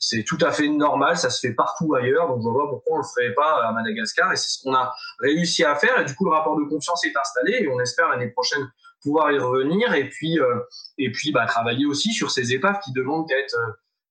C'est 0.00 0.24
tout 0.24 0.38
à 0.40 0.52
fait 0.52 0.68
normal, 0.68 1.16
ça 1.16 1.30
se 1.30 1.46
fait 1.46 1.54
partout 1.54 1.94
ailleurs, 1.94 2.28
donc 2.28 2.42
je 2.42 2.48
vois 2.48 2.64
pas 2.64 2.70
pourquoi 2.70 2.96
on 2.96 2.98
le 2.98 3.04
ferait 3.04 3.34
pas 3.34 3.66
à 3.66 3.72
Madagascar 3.72 4.32
et 4.32 4.36
c'est 4.36 4.50
ce 4.50 4.62
qu'on 4.62 4.74
a 4.74 4.92
réussi 5.20 5.64
à 5.64 5.74
faire 5.74 5.98
et 6.00 6.04
du 6.04 6.14
coup 6.14 6.24
le 6.24 6.30
rapport 6.30 6.56
de 6.56 6.64
confiance 6.64 7.04
est 7.04 7.16
installé 7.16 7.58
et 7.62 7.68
on 7.68 7.80
espère 7.80 8.08
l'année 8.08 8.28
prochaine 8.28 8.66
pouvoir 9.02 9.32
y 9.32 9.38
revenir 9.38 9.94
et 9.94 10.08
puis 10.08 10.38
euh, 10.38 10.60
et 10.98 11.10
puis 11.12 11.30
bah, 11.30 11.46
travailler 11.46 11.86
aussi 11.86 12.12
sur 12.12 12.30
ces 12.30 12.52
épaves 12.52 12.78
qui 12.84 12.92
demandent 12.92 13.28
qu'à 13.28 13.36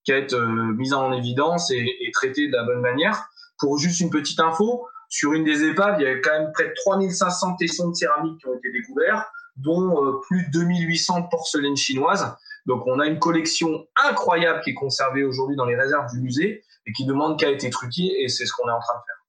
euh, 0.09 0.13
qu'à 0.13 0.17
être 0.17 0.33
euh, 0.33 0.73
mises 0.73 0.93
en 0.93 1.11
évidence 1.11 1.71
et, 1.71 1.85
et 2.01 2.11
traitées 2.11 2.47
de 2.47 2.53
la 2.53 2.63
bonne 2.63 2.81
manière. 2.81 3.29
Pour 3.59 3.77
juste 3.77 3.99
une 3.99 4.09
petite 4.09 4.39
info, 4.39 4.87
sur 5.09 5.33
une 5.33 5.43
des 5.43 5.63
épaves, 5.63 5.95
il 5.99 6.03
y 6.03 6.07
avait 6.07 6.21
quand 6.21 6.31
même 6.31 6.51
près 6.53 6.69
de 6.69 6.73
3500 6.75 7.55
tessons 7.57 7.89
de 7.89 7.93
céramique 7.95 8.39
qui 8.39 8.47
ont 8.47 8.55
été 8.57 8.71
découverts, 8.71 9.25
dont 9.57 10.05
euh, 10.05 10.19
plus 10.27 10.45
de 10.47 10.51
2800 10.51 11.21
de 11.21 11.27
porcelaine 11.29 11.75
chinoise. 11.77 12.35
Donc 12.65 12.87
on 12.87 12.99
a 12.99 13.05
une 13.05 13.19
collection 13.19 13.85
incroyable 13.95 14.61
qui 14.61 14.71
est 14.71 14.73
conservée 14.73 15.23
aujourd'hui 15.23 15.55
dans 15.55 15.65
les 15.65 15.75
réserves 15.75 16.11
du 16.13 16.21
musée 16.21 16.63
et 16.85 16.91
qui 16.93 17.05
demande 17.05 17.37
qu'à 17.39 17.51
être 17.51 17.69
truquée 17.69 18.23
et 18.23 18.27
c'est 18.27 18.45
ce 18.45 18.53
qu'on 18.53 18.67
est 18.67 18.71
en 18.71 18.79
train 18.79 18.95
de 18.95 19.03
faire. 19.05 19.23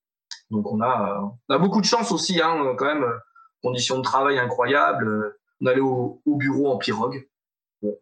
Donc 0.51 0.71
on 0.73 0.81
a, 0.81 1.19
euh, 1.21 1.29
on 1.49 1.55
a 1.55 1.59
beaucoup 1.59 1.81
de 1.81 1.87
chance 1.87 2.13
aussi, 2.13 2.41
hein, 2.41 2.75
quand 2.79 2.87
même, 2.87 3.03
euh, 3.03 3.19
conditions 3.63 3.99
de 3.99 4.03
travail 4.03 4.39
incroyables. 4.39 5.09
euh, 5.09 5.39
On 5.61 5.67
allait 5.67 5.81
au, 5.81 6.23
au 6.25 6.37
bureau 6.37 6.71
en 6.73 6.79
pirogue. 6.79 7.29
Bon, 7.83 7.95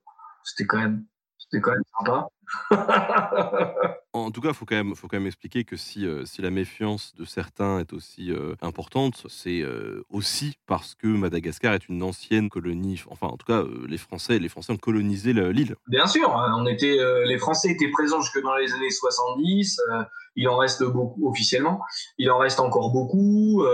c'était 0.45 0.67
quand 0.67 0.79
même, 0.79 1.05
c'était 1.39 1.61
quand 1.61 1.73
même 1.73 1.83
sympa. 1.99 2.29
En 4.15 4.31
tout 4.31 4.43
cas, 4.43 4.49
il 4.49 4.55
faut, 4.55 4.67
quand 4.67 4.75
même- 4.77 4.95
faut 4.95 5.09
quand 5.09 5.17
même 5.17 5.27
expliquer 5.27 5.65
que 5.65 5.77
si, 5.77 6.07
euh, 6.07 6.27
si 6.27 6.43
la 6.43 6.51
méfiance 6.51 7.15
de 7.15 7.25
certains 7.25 7.79
est 7.81 7.95
aussi 7.95 8.31
euh, 8.31 8.55
importante, 8.61 9.25
c'est 9.31 9.63
euh, 9.63 10.05
aussi 10.11 10.59
parce 10.67 10.95
que 10.95 11.07
Madagascar 11.07 11.73
est 11.73 11.89
une 11.89 12.03
ancienne 12.03 12.51
colonie. 12.51 13.03
Enfin, 13.09 13.29
en 13.29 13.39
tout 13.39 13.47
cas, 13.47 13.65
les 13.89 13.97
Français, 13.97 14.39
les 14.39 14.51
Français 14.51 14.71
ont 14.73 14.77
colonisé 14.77 15.33
le- 15.33 15.51
l'île. 15.51 15.77
Bien 15.89 16.07
sûr, 16.07 16.29
hein, 16.37 16.55
on 16.59 16.67
était, 16.67 16.99
les 17.25 17.39
Français 17.39 17.71
étaient 17.71 17.91
présents 17.91 18.21
jusque 18.21 18.43
dans 18.43 18.55
les 18.57 18.71
années 18.75 18.91
70. 18.91 19.81
euh, 19.91 20.03
il 20.37 20.49
en 20.49 20.57
reste 20.59 20.83
beaucoup 20.85 21.29
officiellement. 21.29 21.81
Il 22.19 22.31
en 22.31 22.39
reste 22.39 22.61
encore 22.61 22.91
beaucoup. 22.93 23.65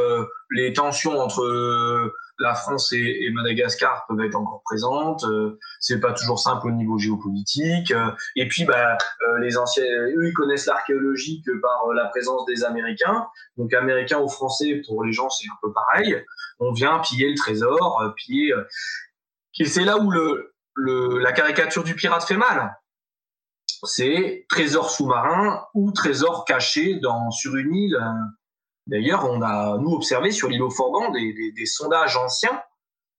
les 0.51 0.73
tensions 0.73 1.19
entre 1.21 2.13
la 2.39 2.55
France 2.55 2.93
et, 2.93 3.31
Madagascar 3.33 4.07
peuvent 4.09 4.21
être 4.21 4.35
encore 4.37 4.63
présentes. 4.65 5.25
euh, 5.25 5.59
c'est 5.81 6.01
pas 6.01 6.13
toujours 6.13 6.39
simple 6.39 6.69
au 6.69 6.71
niveau 6.71 6.99
géopolitique. 6.99 7.91
euh, 7.91 8.11
et 8.37 8.49
puis, 8.49 8.65
bah, 8.65 8.97
euh, 9.23 9.39
les 9.41 9.57
anciens, 9.59 9.85
eux, 9.85 10.29
ils 10.29 10.33
connaissent 10.33 10.67
l'archéologie 10.67 11.43
que 11.45 11.53
par 11.61 11.87
euh, 11.89 11.95
la 11.95 12.07
présence 12.07 12.45
des 12.47 12.65
Américains. 12.65 13.27
Donc, 13.57 13.75
Américains 13.75 14.21
ou 14.21 14.29
Français, 14.29 14.83
pour 14.87 15.05
les 15.05 15.13
gens, 15.13 15.29
c'est 15.31 15.49
un 15.49 15.59
peu 15.63 15.73
pareil. 15.73 16.23
On 16.61 16.73
vient 16.73 16.99
piller 17.01 17.29
le 17.31 17.37
trésor, 17.37 18.01
euh, 18.03 18.11
piller. 18.17 18.53
euh, 18.53 18.65
et 19.61 19.65
c'est 19.65 19.85
là 19.85 19.99
où 19.99 20.11
le, 20.11 20.55
le, 20.75 21.19
la 21.19 21.33
caricature 21.33 21.83
du 21.83 21.95
pirate 21.95 22.23
fait 22.25 22.37
mal. 22.37 22.77
C'est 23.85 24.47
trésor 24.49 24.91
sous-marin 24.91 25.65
ou 25.75 25.93
trésor 25.93 26.45
caché 26.45 26.97
dans, 27.01 27.31
sur 27.31 27.57
une 27.57 27.75
île. 27.75 27.99
D'ailleurs, 28.89 29.31
on 29.31 29.43
a, 29.43 29.77
nous, 29.79 29.93
observé 29.93 30.31
sur 30.31 30.49
l'île 30.49 30.63
au 30.63 30.71
Forban 30.71 31.11
des, 31.11 31.67
sondages 31.67 32.17
anciens 32.17 32.63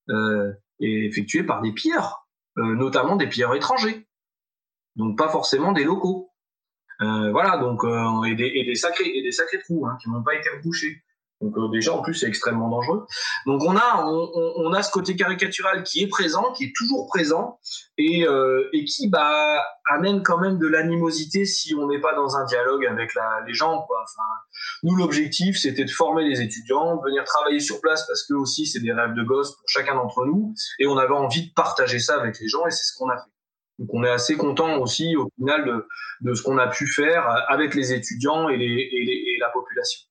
euh, 0.10 0.52
effectués 0.80 1.44
par 1.44 1.62
des 1.62 1.72
pilleurs, 1.72 2.28
euh, 2.58 2.76
notamment 2.76 3.16
des 3.16 3.28
pilleurs 3.28 3.56
étrangers. 3.56 4.08
Donc, 4.96 5.18
pas 5.18 5.30
forcément 5.30 5.72
des 5.72 5.84
locaux. 5.84 6.32
Euh, 7.02 7.32
voilà, 7.32 7.58
donc, 7.58 7.84
et, 8.28 8.36
des, 8.36 8.52
et, 8.56 8.66
des 8.66 8.76
sacrés, 8.76 9.10
et 9.16 9.22
des 9.22 9.32
sacrés 9.32 9.60
trous 9.60 9.86
hein, 9.86 9.96
qui 10.02 10.10
n'ont 10.10 10.24
pas 10.24 10.36
été 10.36 10.50
rebouchés. 10.50 11.04
Donc 11.42 11.58
euh, 11.58 11.70
déjà 11.72 11.94
en 11.94 12.02
plus 12.02 12.14
c'est 12.16 12.28
extrêmement 12.28 12.68
dangereux. 12.70 13.06
Donc 13.46 13.64
on 13.64 13.76
a 13.78 14.04
on, 14.06 14.30
on- 14.58 14.74
a 14.74 14.84
ce 14.84 14.92
côté 14.92 15.16
caricatural 15.16 15.84
qui 15.84 16.02
est 16.04 16.08
présent, 16.08 16.52
qui 16.52 16.66
est 16.66 16.74
toujours 16.76 17.08
présent 17.08 17.60
et, 17.98 18.28
euh, 18.28 18.68
et 18.74 18.84
qui 18.86 19.08
bah 19.10 19.64
amène 19.90 20.22
quand 20.22 20.38
même 20.38 20.58
de 20.60 20.68
l'animosité 20.68 21.46
si 21.46 21.74
on 21.76 21.88
n'est 21.88 22.02
pas 22.02 22.14
dans 22.14 22.36
un 22.36 22.46
dialogue 22.46 22.86
avec 22.86 23.16
la, 23.16 23.42
les 23.48 23.54
gens 23.54 23.82
quoi. 23.84 24.04
Enfin, 24.04 24.28
nous 24.84 24.96
l'objectif 24.96 25.58
c'était 25.58 25.86
de 25.86 25.90
former 25.92 26.24
les 26.28 26.42
étudiants, 26.42 26.98
de 26.98 27.02
venir 27.06 27.24
travailler 27.24 27.60
sur 27.62 27.80
place 27.80 28.06
parce 28.06 28.24
que 28.28 28.34
aussi 28.34 28.66
c'est 28.68 28.82
des 28.82 28.92
rêves 28.92 29.14
de 29.16 29.24
gosse 29.24 29.56
pour 29.56 29.64
chacun 29.68 29.96
d'entre 29.96 30.26
nous 30.26 30.54
et 30.80 30.88
on 30.88 30.98
avait 30.98 31.14
envie 31.16 31.48
de 31.48 31.54
partager 31.54 32.00
ça 32.00 32.20
avec 32.20 32.38
les 32.40 32.48
gens 32.50 32.66
et 32.68 32.72
c'est 32.72 32.84
ce 32.84 32.98
qu'on 32.98 33.10
a 33.10 33.16
fait. 33.16 33.32
Donc 33.80 33.88
on 33.94 34.04
est 34.04 34.10
assez 34.10 34.36
content 34.36 34.78
aussi 34.80 35.16
au 35.16 35.30
final 35.38 35.64
de, 35.66 35.88
de 36.30 36.34
ce 36.34 36.44
qu'on 36.44 36.58
a 36.58 36.68
pu 36.68 36.86
faire 36.86 37.26
avec 37.48 37.74
les 37.76 37.94
étudiants 37.94 38.50
et, 38.50 38.58
les, 38.58 38.66
et, 38.66 39.06
les- 39.06 39.24
et 39.34 39.38
la 39.40 39.48
population. 39.50 40.02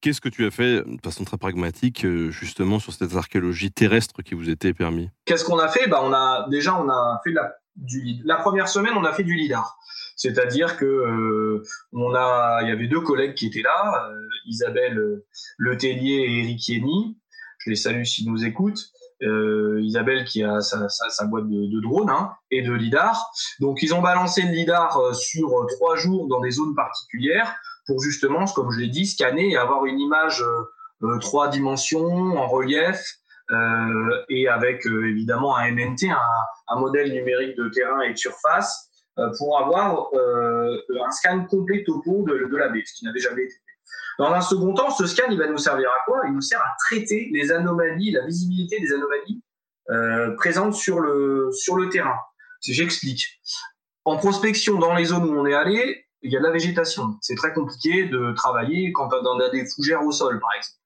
Qu'est-ce 0.00 0.20
que 0.20 0.28
tu 0.28 0.46
as 0.46 0.50
fait 0.50 0.82
de 0.82 1.00
façon 1.02 1.24
très 1.24 1.38
pragmatique, 1.38 2.04
euh, 2.04 2.30
justement, 2.30 2.78
sur 2.78 2.92
cette 2.92 3.16
archéologie 3.16 3.72
terrestre 3.72 4.22
qui 4.22 4.34
vous 4.34 4.48
était 4.48 4.74
permis 4.74 5.10
Qu'est-ce 5.24 5.44
qu'on 5.44 5.58
a 5.58 5.68
fait? 5.68 5.88
Bah, 5.88 6.00
on 6.02 6.12
a 6.12 6.46
déjà 6.50 6.78
on 6.80 6.88
a 6.88 7.20
fait 7.24 7.32
la, 7.32 7.54
du 7.76 8.20
la 8.24 8.36
première 8.36 8.68
semaine 8.68 8.92
on 8.96 9.04
a 9.04 9.12
fait 9.12 9.24
du 9.24 9.34
lidar. 9.34 9.78
C'est-à-dire 10.16 10.78
que 10.78 10.86
euh, 10.86 11.62
y 11.92 12.70
avait 12.70 12.88
deux 12.88 13.02
collègues 13.02 13.34
qui 13.34 13.46
étaient 13.46 13.62
là, 13.62 14.08
euh, 14.10 14.28
Isabelle 14.46 14.98
euh, 14.98 15.26
Letellier 15.58 16.24
et 16.24 16.40
Eric 16.40 16.68
Yenny. 16.68 17.18
Je 17.58 17.70
les 17.70 17.76
salue 17.76 18.04
s'ils 18.04 18.30
nous 18.30 18.44
écoutent. 18.44 18.90
Isabelle 19.22 20.24
qui 20.24 20.42
a 20.42 20.60
sa, 20.60 21.24
boîte 21.24 21.48
de, 21.48 21.74
de 21.74 21.80
drone 21.80 22.10
hein, 22.10 22.32
et 22.50 22.60
de 22.60 22.72
lidar. 22.72 23.30
Donc 23.60 23.82
ils 23.82 23.94
ont 23.94 24.02
balancé 24.02 24.42
le 24.42 24.50
lidar 24.50 25.14
sur 25.14 25.66
trois 25.68 25.96
jours 25.96 26.28
dans 26.28 26.40
des 26.40 26.50
zones 26.50 26.74
particulières 26.74 27.56
pour 27.86 28.00
justement, 28.00 28.44
comme 28.46 28.70
je 28.72 28.80
l'ai 28.80 28.88
dit, 28.88 29.06
scanner 29.06 29.50
et 29.50 29.56
avoir 29.56 29.86
une 29.86 30.00
image 30.00 30.42
euh, 30.42 30.62
euh, 31.02 31.18
trois 31.18 31.48
dimensions 31.48 32.36
en 32.36 32.48
relief 32.48 33.00
euh, 33.50 34.24
et 34.28 34.48
avec 34.48 34.86
euh, 34.86 35.08
évidemment 35.08 35.56
un 35.56 35.70
MNT, 35.70 36.10
un, 36.10 36.18
un 36.68 36.80
modèle 36.80 37.12
numérique 37.12 37.56
de 37.56 37.68
terrain 37.68 38.00
et 38.02 38.12
de 38.12 38.18
surface, 38.18 38.90
euh, 39.18 39.30
pour 39.38 39.58
avoir 39.58 40.10
un 40.14 41.10
scan 41.10 41.46
complet 41.46 41.84
topo 41.84 42.24
de, 42.26 42.48
de 42.50 42.56
la 42.56 42.68
baie, 42.68 42.82
ce 42.84 42.94
qui 42.94 43.04
n'avait 43.04 43.20
jamais 43.20 43.44
été 43.44 43.52
fait. 43.52 43.60
Dans 44.18 44.32
un 44.32 44.40
second 44.40 44.72
temps, 44.74 44.90
ce 44.90 45.06
scan, 45.06 45.24
il 45.30 45.38
va 45.38 45.46
nous 45.46 45.58
servir 45.58 45.88
à 45.90 46.04
quoi? 46.04 46.22
Il 46.26 46.32
nous 46.32 46.40
sert 46.40 46.60
à 46.60 46.74
traiter 46.86 47.28
les 47.32 47.52
anomalies, 47.52 48.12
la 48.12 48.24
visibilité 48.24 48.80
des 48.80 48.92
anomalies 48.92 49.42
euh, 49.90 50.34
présentes 50.36 50.74
sur 50.74 51.00
le, 51.00 51.50
sur 51.52 51.76
le 51.76 51.88
terrain. 51.88 52.16
J'explique. 52.62 53.40
En 54.04 54.16
prospection, 54.16 54.78
dans 54.78 54.94
les 54.94 55.04
zones 55.06 55.24
où 55.24 55.38
on 55.38 55.46
est 55.46 55.54
allé, 55.54 56.05
il 56.22 56.32
y 56.32 56.36
a 56.36 56.40
de 56.40 56.44
la 56.44 56.50
végétation. 56.50 57.16
C'est 57.20 57.34
très 57.34 57.52
compliqué 57.52 58.06
de 58.06 58.32
travailler 58.34 58.92
quand 58.92 59.08
on 59.12 59.40
a 59.40 59.48
des 59.50 59.64
fougères 59.66 60.02
au 60.04 60.12
sol, 60.12 60.40
par 60.40 60.50
exemple. 60.56 60.76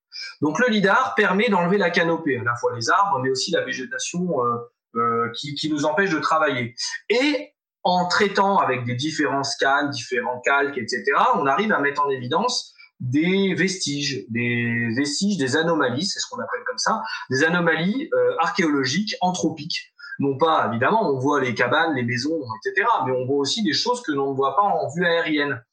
Donc 0.41 0.59
le 0.59 0.69
lidar 0.69 1.15
permet 1.15 1.49
d'enlever 1.49 1.79
la 1.79 1.91
canopée, 1.91 2.39
à 2.39 2.43
la 2.43 2.55
fois 2.57 2.75
les 2.75 2.91
arbres, 2.91 3.21
mais 3.23 3.31
aussi 3.31 3.51
la 3.53 3.65
végétation 3.65 4.45
euh, 4.45 4.57
euh, 4.97 5.31
qui, 5.37 5.55
qui, 5.55 5.71
nous 5.71 5.85
empêche 5.85 6.11
de 6.11 6.19
travailler. 6.19 6.75
Et 7.09 7.55
en 7.83 8.07
traitant 8.09 8.59
avec 8.59 8.85
des 8.85 8.95
différents 8.95 9.45
scans, 9.45 9.89
différents 9.89 10.41
calques, 10.41 10.77
etc., 10.77 11.05
on 11.37 11.47
arrive 11.47 11.73
à 11.73 11.79
mettre 11.79 12.05
en 12.05 12.11
évidence 12.11 12.75
des 13.01 13.55
vestiges, 13.55 14.27
des 14.29 14.89
vestiges, 14.97 15.39
des 15.39 15.57
anomalies, 15.57 16.05
c'est 16.05 16.21
ce 16.21 16.27
qu'on 16.29 16.41
appelle 16.41 16.61
comme 16.67 16.79
ça, 16.79 17.03
des 17.31 17.45
anomalies 17.45 18.11
euh, 18.13 18.37
archéologiques, 18.41 19.17
anthropiques. 19.23 19.95
Non 20.21 20.37
pas, 20.37 20.69
évidemment, 20.69 21.11
on 21.11 21.19
voit 21.19 21.41
les 21.41 21.55
cabanes, 21.55 21.95
les 21.95 22.03
maisons, 22.03 22.39
etc., 22.63 22.87
mais 23.07 23.13
on 23.13 23.25
voit 23.25 23.39
aussi 23.39 23.63
des 23.63 23.73
choses 23.73 24.03
que 24.03 24.13
l'on 24.13 24.31
ne 24.31 24.37
voit 24.37 24.55
pas 24.55 24.63
en 24.63 24.89
vue 24.95 25.05
aérienne. 25.05 25.65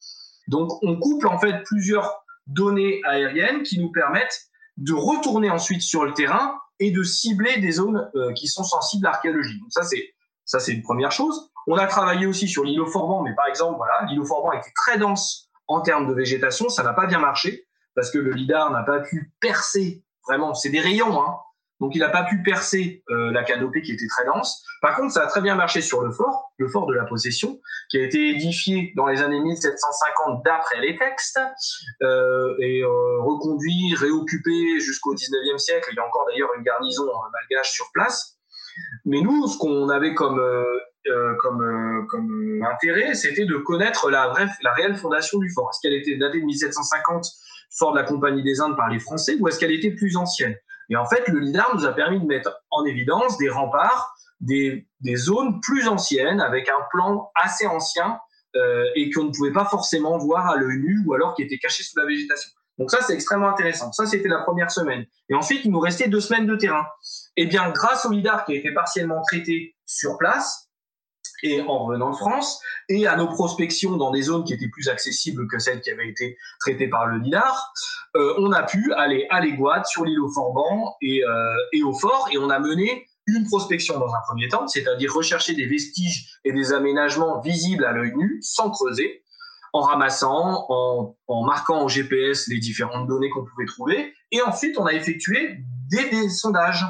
Donc 0.48 0.72
on 0.84 0.98
couple 0.98 1.28
en 1.28 1.38
fait 1.38 1.64
plusieurs 1.66 2.24
données 2.48 3.02
aériennes 3.04 3.64
qui 3.64 3.78
nous 3.78 3.92
permettent 3.92 4.48
de 4.78 4.94
retourner 4.94 5.50
ensuite 5.50 5.82
sur 5.82 6.06
le 6.06 6.14
terrain 6.14 6.58
et 6.80 6.92
de 6.92 7.04
cibler 7.04 7.58
des 7.58 7.74
zones 7.74 8.10
euh, 8.16 8.32
qui 8.34 8.48
sont 8.48 8.64
sensibles 8.64 9.06
à 9.08 9.12
l'archéologie. 9.12 9.60
Donc 9.60 9.68
ça 9.72 9.84
c'est 9.84 10.14
ça 10.46 10.60
c'est 10.60 10.72
une 10.72 10.82
première 10.82 11.12
chose. 11.12 11.52
On 11.68 11.76
a 11.76 11.86
travaillé 11.86 12.26
aussi 12.26 12.48
sur 12.48 12.64
l'îlot 12.64 12.86
Forban, 12.86 13.24
mais 13.24 13.36
par 13.36 13.48
exemple 13.48 13.76
voilà, 13.76 14.06
l'îlot 14.08 14.24
Forban 14.24 14.54
était 14.54 14.72
très 14.74 14.98
dense 14.98 15.50
en 15.68 15.82
termes 15.82 16.08
de 16.08 16.14
végétation, 16.14 16.70
ça 16.70 16.84
n'a 16.84 16.94
pas 16.94 17.06
bien 17.06 17.20
marché 17.20 17.68
parce 17.96 18.12
que 18.12 18.18
le 18.18 18.32
lidar 18.32 18.72
n'a 18.72 18.84
pas 18.84 19.02
pu 19.02 19.34
percer 19.42 20.04
vraiment. 20.26 20.54
C'est 20.54 20.70
des 20.70 20.80
rayons, 20.80 21.22
hein, 21.22 21.36
donc 21.80 21.94
il 21.94 22.00
n'a 22.00 22.10
pas 22.10 22.24
pu 22.24 22.42
percer 22.42 23.04
euh, 23.10 23.32
la 23.32 23.44
canopée 23.44 23.82
qui 23.82 23.92
était 23.92 24.08
très 24.08 24.26
dense. 24.26 24.64
Par 24.82 24.96
contre, 24.96 25.14
ça 25.14 25.24
a 25.24 25.28
très 25.28 25.42
bien 25.42 25.56
marché 25.56 25.82
sur 25.82 26.02
le 26.02 26.12
fort, 26.12 26.52
le 26.58 26.68
fort 26.68 26.88
de 26.88 26.94
la 26.94 27.06
possession, 27.06 27.60
qui 27.90 28.00
a 28.00 28.04
été 28.04 28.30
édifié 28.30 28.94
dans 28.96 29.06
les 29.06 29.22
années 29.22 29.40
1750 29.40 30.44
d'après 30.44 30.82
les 30.82 30.98
textes, 30.98 31.40
euh, 32.02 32.56
et 32.60 32.82
euh, 32.82 33.22
reconduit, 33.22 33.94
réoccupé 33.96 34.80
jusqu'au 34.80 35.14
19e 35.14 35.58
siècle. 35.60 35.90
Il 35.92 35.96
y 35.96 36.00
a 36.00 36.06
encore 36.06 36.26
d'ailleurs 36.28 36.50
une 36.58 36.64
garnison 36.64 37.06
malgache 37.32 37.72
sur 37.72 37.86
place. 37.94 38.38
Mais 39.06 39.22
nous, 39.22 39.48
ce 39.48 39.58
qu'on 39.58 39.90
avait 39.90 40.14
comme, 40.14 40.40
comme, 41.40 42.08
comme 42.10 42.64
intérêt, 42.72 43.16
c'était 43.16 43.46
de 43.46 43.58
connaître 43.58 44.12
la, 44.12 44.28
vraie, 44.28 44.48
la 44.62 44.72
réelle 44.74 44.96
fondation 44.96 45.40
du 45.40 45.52
fort. 45.52 45.72
Est-ce 45.72 45.80
qu'elle 45.82 45.98
était 45.98 46.16
datée 46.16 46.42
de 46.42 46.46
1750, 46.46 47.26
fort 47.76 47.94
de 47.94 47.98
la 47.98 48.04
Compagnie 48.04 48.44
des 48.44 48.62
Indes 48.62 48.78
par 48.78 48.90
les 48.90 49.00
Français, 49.00 49.36
ou 49.40 49.48
est-ce 49.48 49.58
qu'elle 49.58 49.72
était 49.72 49.92
plus 49.92 50.16
ancienne? 50.16 50.56
Et 50.90 50.96
en 50.96 51.06
fait, 51.06 51.28
le 51.28 51.40
LIDAR 51.40 51.76
nous 51.76 51.86
a 51.86 51.94
permis 51.94 52.20
de 52.20 52.26
mettre 52.26 52.52
en 52.72 52.86
évidence 52.86 53.38
des 53.38 53.50
remparts, 53.50 54.16
des, 54.40 54.88
des 55.02 55.16
zones 55.16 55.60
plus 55.62 55.88
anciennes, 55.88 56.40
avec 56.40 56.70
un 56.70 56.82
plan 56.92 57.32
assez 57.36 57.66
ancien 57.66 58.20
euh, 58.56 58.86
et 58.96 59.12
qu'on 59.12 59.26
ne 59.26 59.32
pouvait 59.32 59.52
pas 59.52 59.66
forcément 59.66 60.18
voir 60.18 60.48
à 60.48 60.56
l'œil 60.56 60.80
nu 60.80 61.04
ou 61.06 61.14
alors 61.14 61.34
qui 61.36 61.44
était 61.44 61.58
caché 61.58 61.84
sous 61.84 62.00
la 62.00 62.06
végétation. 62.06 62.50
Donc 62.78 62.92
ça, 62.92 63.00
c'est 63.02 63.14
extrêmement 63.14 63.50
intéressant. 63.50 63.92
Ça, 63.92 64.06
c'était 64.06 64.30
la 64.30 64.40
première 64.44 64.72
semaine. 64.72 65.06
Et 65.30 65.34
ensuite, 65.34 65.66
il 65.66 65.72
nous 65.72 65.80
restait 65.80 66.08
deux 66.08 66.22
semaines 66.22 66.46
de 66.46 66.56
terrain. 66.56 66.86
Eh 67.36 67.48
bien, 67.48 67.70
grâce 67.72 68.06
au 68.06 68.12
LIDAR 68.12 68.46
qui 68.46 68.54
a 68.54 68.56
été 68.56 68.72
partiellement 68.72 69.22
traité 69.24 69.76
sur 69.86 70.18
place, 70.18 70.67
et 71.44 71.62
en 71.62 71.86
revenant 71.86 72.12
de 72.12 72.16
France, 72.16 72.62
et 72.90 73.08
à 73.08 73.16
nos 73.16 73.28
prospections 73.28 73.98
dans 73.98 74.12
des 74.12 74.24
zones 74.24 74.44
qui 74.44 74.54
étaient 74.54 74.70
plus 74.70 74.90
accessibles 74.90 75.48
que 75.48 75.60
celles 75.60 75.82
qui 75.82 75.92
avaient 75.92 76.10
été 76.10 76.38
traitées 76.60 76.88
par 76.88 77.08
le 77.08 77.20
LIDAR, 77.20 77.74
euh, 78.16 78.34
on 78.38 78.52
a 78.52 78.64
pu 78.64 78.94
aller 78.94 79.28
à 79.30 79.40
l'Aiguade, 79.40 79.86
sur 79.86 80.06
l'île 80.06 80.20
au 80.20 80.30
Forban 80.30 80.96
et, 81.02 81.24
euh, 81.24 81.56
et 81.74 81.84
au 81.84 81.94
Fort, 81.94 82.30
et 82.32 82.38
on 82.38 82.50
a 82.50 82.60
mené 82.60 83.08
une 83.28 83.46
prospection 83.46 84.00
dans 84.00 84.14
un 84.14 84.22
premier 84.28 84.48
temps, 84.48 84.68
c'est-à-dire 84.68 85.14
rechercher 85.14 85.54
des 85.54 85.66
vestiges 85.66 86.40
et 86.46 86.54
des 86.54 86.72
aménagements 86.72 87.42
visibles 87.42 87.84
à 87.84 87.92
l'œil 87.92 88.14
nu, 88.16 88.40
sans 88.42 88.70
creuser, 88.70 89.22
en 89.74 89.82
ramassant, 89.82 90.66
en, 90.70 91.16
en, 91.28 91.44
marquant 91.44 91.84
au 91.84 91.90
GPS 91.90 92.48
les 92.48 92.58
différentes 92.58 93.08
données 93.08 93.30
qu'on 93.30 93.44
pouvait 93.44 93.66
trouver. 93.66 94.14
Et 94.32 94.42
ensuite, 94.42 94.78
on 94.80 94.86
a 94.86 94.94
effectué 94.94 95.58
des, 95.92 96.10
des 96.10 96.30
sondages. 96.30 96.86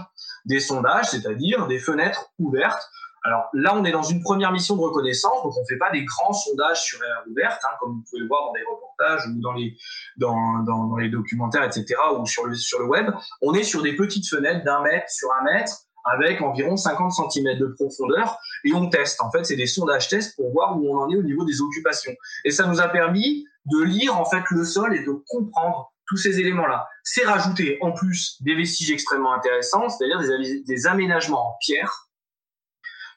Des 0.45 0.59
sondages, 0.59 1.09
c'est-à-dire 1.09 1.67
des 1.67 1.79
fenêtres 1.79 2.31
ouvertes 2.39 2.87
alors 3.23 3.49
là, 3.53 3.75
on 3.75 3.83
est 3.83 3.91
dans 3.91 4.03
une 4.03 4.21
première 4.21 4.51
mission 4.51 4.75
de 4.75 4.81
reconnaissance, 4.81 5.43
donc 5.43 5.53
on 5.57 5.61
ne 5.61 5.65
fait 5.67 5.77
pas 5.77 5.91
des 5.91 6.05
grands 6.05 6.33
sondages 6.33 6.83
sur 6.83 7.03
air 7.03 7.23
ouverte, 7.29 7.59
hein, 7.63 7.75
comme 7.79 7.93
vous 7.93 8.03
pouvez 8.09 8.21
le 8.21 8.27
voir 8.27 8.45
dans 8.47 8.53
les 8.53 8.63
reportages 8.63 9.27
ou 9.27 9.41
dans 9.41 9.53
les, 9.53 9.75
dans, 10.17 10.63
dans, 10.63 10.97
les 10.97 11.09
documentaires, 11.09 11.63
etc., 11.63 11.95
ou 12.17 12.25
sur 12.25 12.45
le, 12.45 12.55
sur 12.55 12.79
le 12.79 12.85
web. 12.85 13.11
On 13.41 13.53
est 13.53 13.63
sur 13.63 13.81
des 13.81 13.95
petites 13.95 14.29
fenêtres 14.29 14.63
d'un 14.63 14.81
mètre 14.81 15.09
sur 15.09 15.29
un 15.33 15.43
mètre, 15.43 15.73
avec 16.05 16.41
environ 16.41 16.77
50 16.77 17.11
cm 17.11 17.57
de 17.59 17.67
profondeur, 17.67 18.39
et 18.63 18.73
on 18.73 18.89
teste. 18.89 19.21
En 19.21 19.29
fait, 19.31 19.43
c'est 19.43 19.57
des 19.57 19.67
sondages 19.67 20.07
tests 20.07 20.35
pour 20.35 20.51
voir 20.53 20.77
où 20.77 20.89
on 20.89 20.97
en 20.97 21.09
est 21.09 21.17
au 21.17 21.23
niveau 21.23 21.43
des 21.43 21.61
occupations. 21.61 22.13
Et 22.45 22.51
ça 22.51 22.65
nous 22.67 22.79
a 22.79 22.87
permis 22.87 23.45
de 23.65 23.83
lire 23.83 24.17
en 24.17 24.23
fait 24.23 24.43
le 24.51 24.63
sol 24.63 24.95
et 24.95 25.03
de 25.03 25.11
comprendre 25.27 25.91
tous 26.07 26.15
ces 26.15 26.39
éléments-là. 26.39 26.87
C'est 27.03 27.25
rajouter 27.25 27.77
en 27.81 27.91
plus 27.91 28.41
des 28.41 28.55
vestiges 28.55 28.91
extrêmement 28.91 29.33
intéressants, 29.33 29.89
c'est-à-dire 29.89 30.19
des, 30.19 30.61
des 30.61 30.87
aménagements 30.87 31.49
en 31.49 31.57
pierre, 31.59 32.06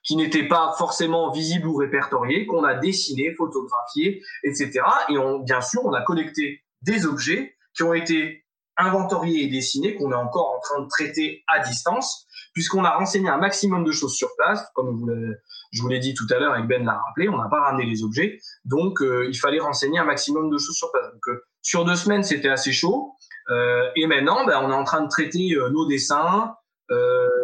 qui 0.02 0.16
n'étaient 0.16 0.48
pas 0.48 0.74
forcément 0.78 1.30
visibles 1.30 1.68
ou 1.68 1.76
répertoriés, 1.76 2.46
qu'on 2.46 2.64
a 2.64 2.74
dessinés, 2.74 3.34
photographiés, 3.34 4.22
etc. 4.44 4.80
Et 5.10 5.18
on, 5.18 5.40
bien 5.40 5.60
sûr, 5.60 5.84
on 5.84 5.92
a 5.92 6.02
collecté 6.02 6.62
des 6.82 7.06
objets 7.06 7.54
qui 7.74 7.82
ont 7.82 7.94
été 7.94 8.44
inventoriés 8.76 9.44
et 9.44 9.48
dessinés, 9.48 9.94
qu'on 9.94 10.12
est 10.12 10.16
encore 10.16 10.56
en 10.56 10.60
train 10.60 10.80
de 10.80 10.88
traiter 10.88 11.44
à 11.48 11.60
distance, 11.60 12.26
puisqu'on 12.54 12.84
a 12.84 12.90
renseigné 12.96 13.28
un 13.28 13.36
maximum 13.36 13.84
de 13.84 13.92
choses 13.92 14.14
sur 14.14 14.28
place, 14.36 14.64
comme 14.74 15.34
je 15.72 15.82
vous 15.82 15.88
l'ai 15.88 15.98
dit 15.98 16.14
tout 16.14 16.26
à 16.30 16.38
l'heure 16.38 16.56
et 16.56 16.62
Ben 16.62 16.84
l'a 16.84 16.98
rappelé, 16.98 17.28
on 17.28 17.36
n'a 17.36 17.48
pas 17.48 17.60
ramené 17.60 17.84
les 17.84 18.02
objets, 18.02 18.38
donc 18.64 19.02
euh, 19.02 19.28
il 19.28 19.38
fallait 19.38 19.60
renseigner 19.60 19.98
un 19.98 20.04
maximum 20.04 20.50
de 20.50 20.58
choses 20.58 20.76
sur 20.76 20.90
place. 20.90 21.04
Euh, 21.28 21.44
sur 21.62 21.84
deux 21.84 21.94
semaines, 21.96 22.22
c'était 22.22 22.48
assez 22.48 22.72
chaud, 22.72 23.14
euh, 23.50 23.88
et 23.96 24.06
maintenant, 24.06 24.44
ben, 24.46 24.60
on 24.62 24.70
est 24.70 24.74
en 24.74 24.84
train 24.84 25.02
de 25.02 25.08
traiter 25.08 25.56
nos 25.70 25.86
dessins, 25.86 26.54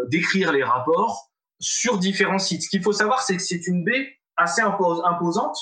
d'écrire 0.08 0.50
les 0.50 0.64
rapports, 0.64 1.30
sur 1.60 1.98
différents 1.98 2.38
sites. 2.38 2.62
Ce 2.62 2.68
qu'il 2.68 2.82
faut 2.82 2.92
savoir, 2.92 3.22
c'est 3.22 3.36
que 3.36 3.42
c'est 3.42 3.66
une 3.66 3.84
baie 3.84 4.18
assez 4.36 4.60
imposante 4.60 5.56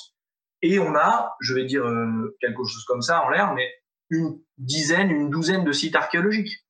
et 0.62 0.78
on 0.78 0.94
a, 0.94 1.36
je 1.40 1.54
vais 1.54 1.64
dire 1.64 1.84
euh, 1.84 2.36
quelque 2.40 2.64
chose 2.64 2.84
comme 2.86 3.02
ça 3.02 3.22
en 3.22 3.28
l'air, 3.28 3.52
mais 3.54 3.70
une 4.10 4.40
dizaine, 4.58 5.10
une 5.10 5.30
douzaine 5.30 5.64
de 5.64 5.72
sites 5.72 5.94
archéologiques. 5.94 6.64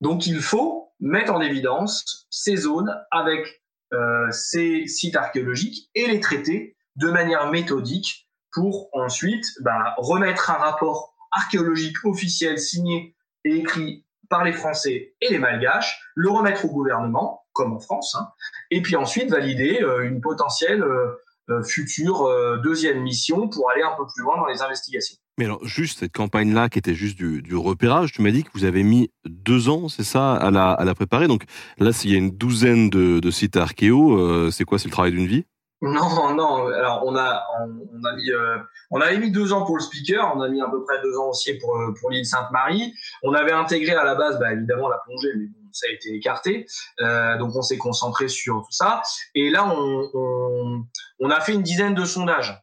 Donc 0.00 0.26
il 0.26 0.40
faut 0.40 0.92
mettre 1.00 1.32
en 1.32 1.40
évidence 1.40 2.26
ces 2.30 2.56
zones 2.56 2.94
avec 3.10 3.62
euh, 3.92 4.30
ces 4.30 4.86
sites 4.86 5.16
archéologiques 5.16 5.90
et 5.94 6.06
les 6.06 6.20
traiter 6.20 6.76
de 6.96 7.10
manière 7.10 7.50
méthodique 7.50 8.28
pour 8.52 8.88
ensuite 8.92 9.44
bah, 9.60 9.94
remettre 9.96 10.50
un 10.50 10.54
rapport 10.54 11.14
archéologique 11.32 12.04
officiel 12.04 12.58
signé 12.58 13.16
et 13.44 13.56
écrit 13.56 14.06
par 14.28 14.44
les 14.44 14.52
Français 14.52 15.14
et 15.20 15.28
les 15.28 15.38
Malgaches, 15.38 16.00
le 16.14 16.30
remettre 16.30 16.64
au 16.64 16.68
gouvernement 16.68 17.41
comme 17.52 17.72
en 17.72 17.80
France, 17.80 18.16
hein, 18.18 18.28
et 18.70 18.82
puis 18.82 18.96
ensuite 18.96 19.30
valider 19.30 19.80
euh, 19.82 20.08
une 20.08 20.20
potentielle 20.20 20.82
euh, 20.82 21.12
euh, 21.50 21.62
future 21.62 22.30
deuxième 22.62 23.02
mission 23.02 23.48
pour 23.48 23.70
aller 23.70 23.82
un 23.82 23.94
peu 23.96 24.04
plus 24.06 24.22
loin 24.22 24.36
dans 24.36 24.46
les 24.46 24.62
investigations. 24.62 25.16
Mais 25.38 25.46
alors, 25.46 25.64
juste 25.64 26.00
cette 26.00 26.12
campagne-là, 26.12 26.68
qui 26.68 26.78
était 26.78 26.94
juste 26.94 27.16
du, 27.16 27.56
repérage, 27.56 28.12
tu 28.12 28.22
m'as 28.22 28.30
dit 28.30 28.44
que 28.44 28.50
vous 28.54 28.64
avez 28.64 28.82
mis 28.82 29.10
deux 29.24 29.68
ans, 29.68 29.88
c'est 29.88 30.04
ça, 30.04 30.34
à 30.34 30.50
la, 30.50 30.72
à 30.72 30.84
la 30.84 30.94
préparer. 30.94 31.26
Donc 31.26 31.44
là, 31.78 31.92
s'il 31.92 32.12
y 32.12 32.14
a 32.14 32.18
une 32.18 32.30
douzaine 32.30 32.90
de, 32.90 33.18
de 33.18 33.30
sites 33.30 33.56
archéo, 33.56 34.50
c'est 34.50 34.64
quoi? 34.64 34.78
C'est 34.78 34.88
le 34.88 34.92
travail 34.92 35.12
d'une 35.12 35.26
vie? 35.26 35.44
Non, 35.82 36.32
non. 36.36 36.68
Alors 36.68 37.02
on 37.04 37.16
a 37.16 37.44
on, 37.60 38.04
a 38.04 38.14
mis 38.14 38.30
euh, 38.30 38.58
on 38.92 39.00
avait 39.00 39.18
mis 39.18 39.32
deux 39.32 39.52
ans 39.52 39.66
pour 39.66 39.76
le 39.76 39.82
speaker, 39.82 40.32
on 40.36 40.40
a 40.40 40.48
mis 40.48 40.62
à 40.62 40.68
peu 40.70 40.84
près 40.84 41.02
deux 41.02 41.16
ans 41.18 41.30
aussi 41.30 41.54
pour 41.54 41.76
pour 42.00 42.10
l'île 42.10 42.24
Sainte-Marie. 42.24 42.94
On 43.24 43.34
avait 43.34 43.50
intégré 43.50 43.92
à 43.92 44.04
la 44.04 44.14
base, 44.14 44.38
bah, 44.38 44.52
évidemment 44.52 44.88
la 44.88 44.98
plongée, 45.04 45.30
mais 45.36 45.46
bon, 45.46 45.61
ça 45.72 45.86
a 45.88 45.92
été 45.92 46.14
écarté. 46.14 46.66
Euh, 47.00 47.38
donc 47.38 47.54
on 47.54 47.62
s'est 47.62 47.78
concentré 47.78 48.28
sur 48.28 48.62
tout 48.62 48.72
ça. 48.72 49.02
Et 49.34 49.50
là 49.50 49.66
on, 49.66 51.30
a 51.30 51.40
fait 51.40 51.54
une 51.54 51.62
dizaine 51.62 51.94
de 51.94 52.04
sondages. 52.04 52.60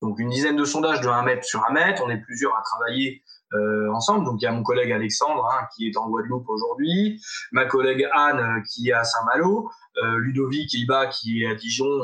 Donc 0.00 0.18
une 0.18 0.30
dizaine 0.30 0.56
de 0.56 0.64
sondages 0.64 1.00
de 1.00 1.08
1 1.08 1.22
mètre 1.22 1.44
sur 1.44 1.64
1 1.68 1.72
mètre. 1.72 2.02
On 2.04 2.10
est 2.10 2.18
plusieurs 2.18 2.56
à 2.56 2.62
travailler 2.62 3.22
euh, 3.54 3.92
ensemble. 3.92 4.24
Donc 4.24 4.40
il 4.40 4.44
y 4.44 4.48
a 4.48 4.52
mon 4.52 4.62
collègue 4.62 4.92
Alexandre 4.92 5.48
hein, 5.52 5.66
qui 5.74 5.88
est 5.88 5.96
en 5.96 6.08
Guadeloupe 6.08 6.48
aujourd'hui, 6.48 7.20
ma 7.52 7.64
collègue 7.64 8.08
Anne 8.14 8.40
euh, 8.40 8.62
qui 8.70 8.90
est 8.90 8.92
à 8.92 9.04
Saint-Malo, 9.04 9.70
Ludovic 10.18 10.72
Iba 10.74 11.08
qui 11.08 11.42
est 11.42 11.50
à 11.50 11.54
Dijon 11.56 12.02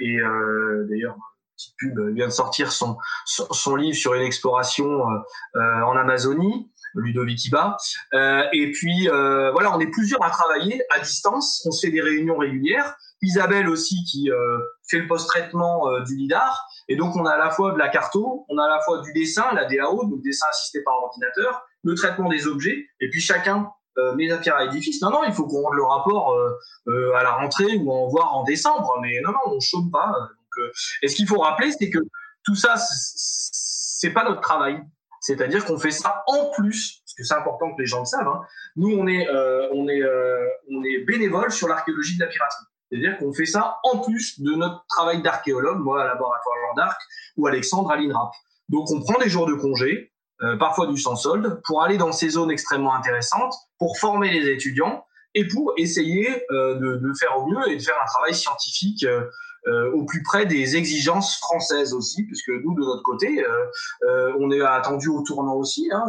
et 0.00 0.16
d'ailleurs 0.88 1.16
petite 1.56 1.74
pub 1.76 2.14
vient 2.14 2.26
de 2.26 2.32
sortir 2.32 2.70
son 2.70 2.98
son, 3.24 3.74
livre 3.74 3.96
sur 3.96 4.14
une 4.14 4.22
exploration 4.22 5.02
en 5.54 5.96
Amazonie. 5.96 6.70
Ludovic 6.94 7.44
Iba. 7.46 7.76
et 8.52 8.70
puis 8.72 9.08
voilà, 9.08 9.76
on 9.76 9.80
est 9.80 9.90
plusieurs 9.90 10.24
à 10.24 10.30
travailler 10.30 10.82
à 10.90 11.00
distance. 11.00 11.64
On 11.66 11.70
se 11.70 11.86
fait 11.86 11.92
des 11.92 12.00
réunions 12.00 12.36
régulières. 12.36 12.94
Isabelle 13.22 13.68
aussi 13.68 14.04
qui 14.04 14.28
fait 14.88 14.98
le 14.98 15.06
post-traitement 15.06 16.00
du 16.00 16.16
lidar. 16.16 16.66
Et 16.88 16.96
donc, 16.96 17.16
on 17.16 17.24
a 17.24 17.32
à 17.32 17.38
la 17.38 17.50
fois 17.50 17.72
de 17.72 17.78
la 17.78 17.88
carto, 17.88 18.44
on 18.48 18.58
a 18.58 18.64
à 18.64 18.68
la 18.68 18.80
fois 18.80 19.00
du 19.00 19.12
dessin, 19.12 19.46
la 19.54 19.64
DAO, 19.64 20.04
donc 20.04 20.22
dessin 20.22 20.46
assisté 20.50 20.82
par 20.82 20.94
ordinateur, 20.94 21.64
le 21.82 21.94
traitement 21.94 22.28
des 22.28 22.46
objets, 22.46 22.86
et 23.00 23.08
puis 23.08 23.20
chacun 23.20 23.70
euh, 23.98 24.14
la 24.18 24.38
pierre 24.38 24.56
à 24.56 24.64
l'édifice. 24.64 25.00
Non, 25.02 25.10
non, 25.10 25.24
il 25.24 25.32
faut 25.32 25.46
qu'on 25.46 25.62
rende 25.62 25.74
le 25.74 25.84
rapport 25.84 26.32
euh, 26.32 26.58
euh, 26.88 27.14
à 27.14 27.22
la 27.22 27.32
rentrée 27.32 27.76
ou 27.76 27.92
en 27.92 28.08
voir 28.08 28.34
en 28.34 28.42
décembre, 28.42 28.98
mais 29.00 29.20
non, 29.22 29.30
non, 29.30 29.38
on 29.46 29.54
ne 29.56 29.60
chôme 29.60 29.90
pas. 29.90 30.06
Donc, 30.08 30.72
et 31.02 31.08
ce 31.08 31.14
qu'il 31.14 31.28
faut 31.28 31.38
rappeler, 31.38 31.70
c'est 31.72 31.90
que 31.90 31.98
tout 32.44 32.54
ça, 32.54 32.74
c'est 32.76 34.10
pas 34.10 34.24
notre 34.24 34.40
travail. 34.40 34.82
C'est-à-dire 35.24 35.64
qu'on 35.64 35.78
fait 35.78 35.90
ça 35.90 36.22
en 36.26 36.50
plus, 36.50 37.00
parce 37.00 37.14
que 37.16 37.24
c'est 37.24 37.34
important 37.34 37.74
que 37.74 37.80
les 37.80 37.86
gens 37.86 38.00
le 38.00 38.04
savent. 38.04 38.28
Hein. 38.28 38.42
Nous, 38.76 38.94
on 38.94 39.06
est, 39.06 39.26
on 39.72 39.88
est, 39.88 40.02
on 40.70 40.84
est 40.84 40.98
bénévole 41.06 41.50
sur 41.50 41.66
l'archéologie 41.66 42.18
de 42.18 42.24
la 42.24 42.26
piraterie. 42.26 42.66
C'est-à-dire 42.90 43.16
qu'on 43.16 43.32
fait 43.32 43.46
ça 43.46 43.78
en 43.84 44.00
plus 44.00 44.38
de 44.38 44.52
notre 44.52 44.84
travail 44.86 45.22
d'archéologue, 45.22 45.78
moi 45.78 46.02
à 46.02 46.06
Laboratoire 46.08 46.54
Jean 46.68 46.74
d'Arc 46.74 47.00
ou 47.38 47.46
Alexandre 47.46 47.90
à 47.90 47.96
l'INRAP. 47.96 48.32
Donc 48.68 48.90
on 48.90 49.00
prend 49.00 49.18
des 49.18 49.30
jours 49.30 49.46
de 49.46 49.54
congé, 49.54 50.12
euh, 50.42 50.58
parfois 50.58 50.88
du 50.88 50.98
sans 50.98 51.16
solde, 51.16 51.58
pour 51.64 51.82
aller 51.82 51.96
dans 51.96 52.12
ces 52.12 52.28
zones 52.28 52.50
extrêmement 52.50 52.94
intéressantes, 52.94 53.54
pour 53.78 53.96
former 53.96 54.30
les 54.30 54.50
étudiants 54.50 55.06
et 55.34 55.48
pour 55.48 55.72
essayer 55.78 56.28
de, 56.50 56.96
de, 56.98 57.12
faire 57.18 57.38
au 57.38 57.46
mieux 57.46 57.66
et 57.68 57.76
de 57.76 57.82
faire 57.82 57.96
un 58.00 58.06
travail 58.06 58.34
scientifique 58.34 59.06
au 59.66 60.04
plus 60.04 60.22
près 60.22 60.46
des 60.46 60.76
exigences 60.76 61.38
françaises 61.38 61.94
aussi, 61.94 62.24
puisque 62.24 62.50
nous, 62.50 62.74
de 62.74 62.80
notre 62.80 63.02
côté, 63.02 63.44
on 64.38 64.50
est 64.50 64.60
attendu 64.60 65.08
au 65.08 65.22
tournant 65.22 65.54
aussi. 65.54 65.88
Hein, 65.92 66.04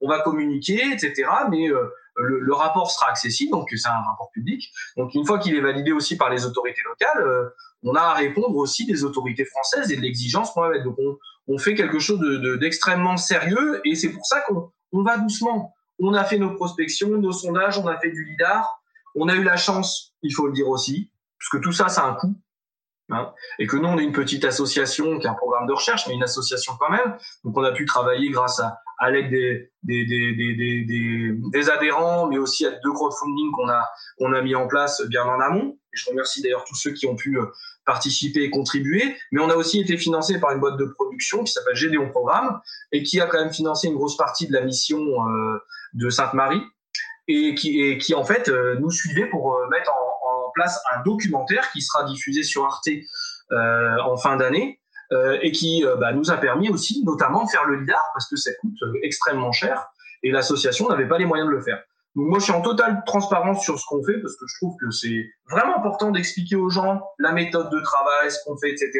on 0.00 0.08
va 0.08 0.20
communiquer, 0.20 0.82
etc. 0.92 1.24
Mais 1.50 1.70
le, 2.16 2.54
rapport 2.54 2.90
sera 2.90 3.10
accessible, 3.10 3.52
donc 3.52 3.68
c'est 3.70 3.88
un 3.88 4.02
rapport 4.02 4.30
public. 4.32 4.70
Donc 4.96 5.14
une 5.14 5.24
fois 5.24 5.38
qu'il 5.38 5.54
est 5.54 5.60
validé 5.60 5.92
aussi 5.92 6.16
par 6.16 6.30
les 6.30 6.44
autorités 6.44 6.82
locales, 6.84 7.22
euh, 7.22 7.48
on 7.82 7.94
a 7.94 8.00
à 8.00 8.14
répondre 8.14 8.56
aussi 8.56 8.86
des 8.86 9.04
autorités 9.04 9.44
françaises 9.44 9.90
et 9.90 9.96
de 9.96 10.02
l'exigence 10.02 10.50
qu'on 10.52 10.62
va 10.62 10.70
mettre. 10.70 10.84
Donc 10.84 10.96
on, 11.48 11.58
fait 11.58 11.74
quelque 11.74 11.98
chose 11.98 12.20
d'extrêmement 12.60 13.16
sérieux 13.16 13.80
et 13.84 13.94
c'est 13.96 14.10
pour 14.10 14.24
ça 14.24 14.40
qu'on 14.42 15.02
va 15.02 15.18
doucement. 15.18 15.74
On 15.98 16.14
a 16.14 16.24
fait 16.24 16.38
nos 16.38 16.54
prospections, 16.54 17.08
nos 17.08 17.32
sondages, 17.32 17.78
on 17.78 17.86
a 17.86 17.98
fait 17.98 18.10
du 18.10 18.24
lidar. 18.24 18.80
On 19.16 19.28
a 19.28 19.34
eu 19.34 19.42
la 19.42 19.56
chance, 19.56 20.14
il 20.22 20.32
faut 20.32 20.46
le 20.46 20.52
dire 20.52 20.68
aussi, 20.68 21.10
puisque 21.38 21.60
tout 21.60 21.72
ça, 21.72 21.88
ça 21.88 22.02
a 22.02 22.10
un 22.10 22.14
coût. 22.14 22.36
Hein, 23.12 23.32
et 23.58 23.66
que 23.66 23.76
nous, 23.76 23.88
on 23.88 23.98
est 23.98 24.04
une 24.04 24.12
petite 24.12 24.44
association 24.44 25.18
qui 25.18 25.26
a 25.26 25.32
un 25.32 25.34
programme 25.34 25.66
de 25.66 25.72
recherche, 25.72 26.06
mais 26.06 26.14
une 26.14 26.22
association 26.22 26.74
quand 26.78 26.90
même. 26.90 27.16
Donc 27.44 27.56
on 27.56 27.64
a 27.64 27.72
pu 27.72 27.84
travailler 27.84 28.30
grâce 28.30 28.60
à, 28.98 29.10
l'aide 29.10 29.30
des, 29.82 31.70
adhérents, 31.70 32.28
mais 32.28 32.38
aussi 32.38 32.66
à 32.66 32.70
deux 32.70 32.92
crowdfunding 32.92 33.50
qu'on 33.52 34.32
a, 34.32 34.42
mis 34.42 34.54
en 34.54 34.68
place 34.68 35.02
bien 35.08 35.24
en 35.24 35.40
amont. 35.40 35.76
Je 35.92 36.08
remercie 36.08 36.40
d'ailleurs 36.40 36.64
tous 36.64 36.76
ceux 36.76 36.92
qui 36.92 37.08
ont 37.08 37.16
pu 37.16 37.36
euh, 37.36 37.46
participer 37.84 38.44
et 38.44 38.50
contribuer. 38.50 39.16
Mais 39.32 39.40
on 39.40 39.50
a 39.50 39.56
aussi 39.56 39.80
été 39.80 39.96
financé 39.96 40.38
par 40.38 40.52
une 40.52 40.60
boîte 40.60 40.76
de 40.76 40.84
production 40.84 41.42
qui 41.42 41.52
s'appelle 41.52 41.74
Gédéon 41.74 42.10
Programme 42.10 42.60
et 42.92 43.02
qui 43.02 43.20
a 43.20 43.26
quand 43.26 43.40
même 43.40 43.52
financé 43.52 43.88
une 43.88 43.96
grosse 43.96 44.16
partie 44.16 44.46
de 44.46 44.52
la 44.52 44.60
mission 44.60 45.00
euh, 45.00 45.58
de 45.94 46.08
Sainte-Marie 46.08 46.62
et 47.26 47.56
qui, 47.56 47.80
et 47.80 47.98
qui 47.98 48.14
en 48.14 48.24
fait 48.24 48.48
euh, 48.48 48.76
nous 48.78 48.92
suivait 48.92 49.26
pour 49.26 49.58
mettre 49.68 49.90
en, 49.90 50.09
place 50.52 50.80
un 50.94 51.02
documentaire 51.02 51.70
qui 51.72 51.82
sera 51.82 52.04
diffusé 52.04 52.42
sur 52.42 52.64
Arte 52.64 52.88
en 53.50 54.16
fin 54.16 54.36
d'année 54.36 54.80
euh, 55.12 55.38
et 55.42 55.50
qui 55.50 55.84
euh, 55.84 55.96
bah, 55.96 56.12
nous 56.12 56.30
a 56.30 56.36
permis 56.36 56.68
aussi 56.68 57.02
notamment 57.04 57.44
de 57.44 57.50
faire 57.50 57.64
le 57.64 57.80
LIDAR 57.80 58.00
parce 58.14 58.28
que 58.28 58.36
ça 58.36 58.52
coûte 58.60 58.80
euh, 58.82 58.92
extrêmement 59.02 59.50
cher 59.50 59.88
et 60.22 60.30
l'association 60.30 60.88
n'avait 60.88 61.08
pas 61.08 61.18
les 61.18 61.24
moyens 61.24 61.50
de 61.50 61.52
le 61.52 61.60
faire. 61.60 61.82
Donc 62.16 62.26
moi, 62.26 62.38
je 62.40 62.44
suis 62.44 62.52
en 62.52 62.60
totale 62.60 63.02
transparence 63.06 63.62
sur 63.62 63.78
ce 63.78 63.84
qu'on 63.86 64.02
fait 64.04 64.18
parce 64.20 64.34
que 64.34 64.44
je 64.46 64.54
trouve 64.60 64.76
que 64.80 64.90
c'est 64.90 65.30
vraiment 65.48 65.76
important 65.76 66.10
d'expliquer 66.10 66.56
aux 66.56 66.68
gens 66.68 67.00
la 67.18 67.32
méthode 67.32 67.70
de 67.70 67.80
travail, 67.80 68.30
ce 68.30 68.38
qu'on 68.44 68.56
fait, 68.58 68.70
etc. 68.70 68.90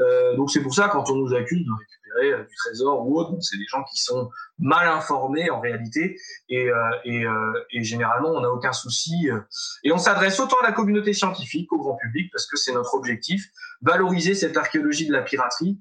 Euh, 0.00 0.34
donc 0.36 0.50
c'est 0.50 0.62
pour 0.62 0.74
ça 0.74 0.88
quand 0.88 1.08
on 1.10 1.16
nous 1.16 1.34
accuse 1.34 1.64
de 1.64 1.70
récupérer 1.70 2.32
euh, 2.32 2.44
du 2.44 2.54
trésor 2.56 3.06
ou 3.06 3.16
autre, 3.18 3.36
c'est 3.40 3.56
des 3.56 3.66
gens 3.68 3.84
qui 3.84 4.02
sont 4.02 4.28
mal 4.58 4.88
informés 4.88 5.50
en 5.50 5.60
réalité 5.60 6.16
et, 6.48 6.68
euh, 6.68 6.74
et, 7.04 7.24
euh, 7.24 7.64
et 7.70 7.84
généralement 7.84 8.30
on 8.30 8.40
n'a 8.40 8.50
aucun 8.50 8.72
souci 8.72 9.28
et 9.84 9.92
on 9.92 9.98
s'adresse 9.98 10.38
autant 10.40 10.56
à 10.62 10.64
la 10.64 10.72
communauté 10.72 11.12
scientifique 11.12 11.68
qu'au 11.68 11.78
grand 11.78 11.96
public 11.96 12.30
parce 12.32 12.46
que 12.46 12.56
c'est 12.56 12.72
notre 12.72 12.94
objectif, 12.94 13.46
valoriser 13.82 14.34
cette 14.34 14.56
archéologie 14.56 15.06
de 15.06 15.12
la 15.12 15.22
piraterie 15.22 15.80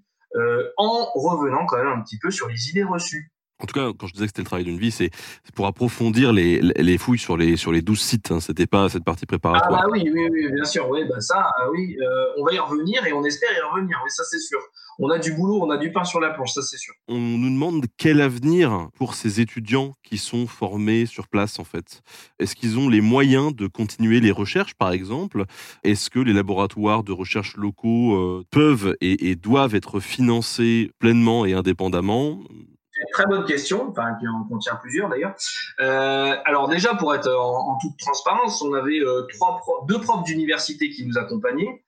en 0.77 1.11
revenant 1.13 1.65
quand 1.65 1.77
même 1.77 1.88
un 1.88 2.01
petit 2.01 2.17
peu 2.17 2.31
sur 2.31 2.47
les 2.47 2.69
idées 2.69 2.83
reçues 2.83 3.33
en 3.61 3.65
tout 3.65 3.79
cas, 3.79 3.91
quand 3.97 4.07
je 4.07 4.13
disais 4.13 4.25
que 4.25 4.29
c'était 4.29 4.41
le 4.41 4.47
travail 4.47 4.65
d'une 4.65 4.79
vie, 4.79 4.91
c'est 4.91 5.11
pour 5.55 5.67
approfondir 5.67 6.33
les, 6.33 6.59
les, 6.61 6.97
fouilles 6.97 7.19
sur 7.19 7.38
les, 7.38 7.57
sur 7.57 7.71
les 7.71 7.81
12 7.81 7.99
sites. 7.99 8.31
Hein. 8.31 8.39
C'était 8.39 8.67
pas 8.67 8.89
cette 8.89 9.03
partie 9.03 9.25
préparatoire. 9.25 9.81
Ah 9.83 9.88
bah 9.88 9.89
oui, 9.91 10.09
oui, 10.11 10.27
oui 10.31 10.51
bien 10.51 10.65
sûr. 10.65 10.89
Oui, 10.89 11.01
bah 11.07 11.21
ça, 11.21 11.51
ah 11.57 11.69
oui, 11.71 11.95
euh, 12.01 12.25
on 12.38 12.43
va 12.43 12.53
y 12.53 12.59
revenir 12.59 13.05
et 13.05 13.13
on 13.13 13.23
espère 13.23 13.49
y 13.51 13.75
revenir. 13.75 13.99
Oui, 14.03 14.09
ça 14.09 14.23
c'est 14.23 14.39
sûr. 14.39 14.59
On 14.99 15.09
a 15.09 15.19
du 15.19 15.33
boulot, 15.33 15.61
on 15.61 15.69
a 15.69 15.77
du 15.77 15.91
pain 15.91 16.03
sur 16.03 16.19
la 16.19 16.31
planche, 16.31 16.53
ça 16.53 16.61
c'est 16.61 16.77
sûr. 16.77 16.93
On 17.07 17.17
nous 17.17 17.49
demande 17.49 17.85
quel 17.97 18.21
avenir 18.21 18.89
pour 18.95 19.15
ces 19.15 19.39
étudiants 19.39 19.93
qui 20.03 20.17
sont 20.17 20.47
formés 20.47 21.05
sur 21.05 21.27
place 21.27 21.59
en 21.59 21.63
fait. 21.63 22.01
Est-ce 22.39 22.55
qu'ils 22.55 22.77
ont 22.77 22.89
les 22.89 23.01
moyens 23.01 23.55
de 23.55 23.67
continuer 23.67 24.19
les 24.19 24.31
recherches 24.31 24.73
par 24.75 24.91
exemple? 24.91 25.45
Est-ce 25.83 26.09
que 26.09 26.19
les 26.19 26.33
laboratoires 26.33 27.03
de 27.03 27.11
recherche 27.11 27.55
locaux 27.57 28.15
euh, 28.15 28.43
peuvent 28.51 28.95
et, 29.01 29.29
et 29.29 29.35
doivent 29.35 29.75
être 29.75 29.99
financés 29.99 30.91
pleinement 30.99 31.45
et 31.45 31.53
indépendamment? 31.53 32.39
Très 33.11 33.26
bonne 33.26 33.45
question, 33.45 33.90
enfin 33.90 34.15
qui 34.19 34.28
en 34.28 34.44
contient 34.44 34.76
plusieurs 34.76 35.10
d'ailleurs. 35.10 35.36
Euh, 35.80 36.36
alors 36.45 36.68
déjà 36.68 36.95
pour 36.95 37.14
être 37.15 37.32
en, 37.32 37.78
toute 37.80 37.98
transparence, 37.98 38.61
on 38.61 38.73
avait 38.73 38.99
euh, 38.99 39.28
trois 39.34 39.61
deux 39.88 39.99
profs 39.99 40.23
d'université 40.23 40.90
qui 40.90 41.06
nous 41.06 41.18
accompagnaient 41.18 41.84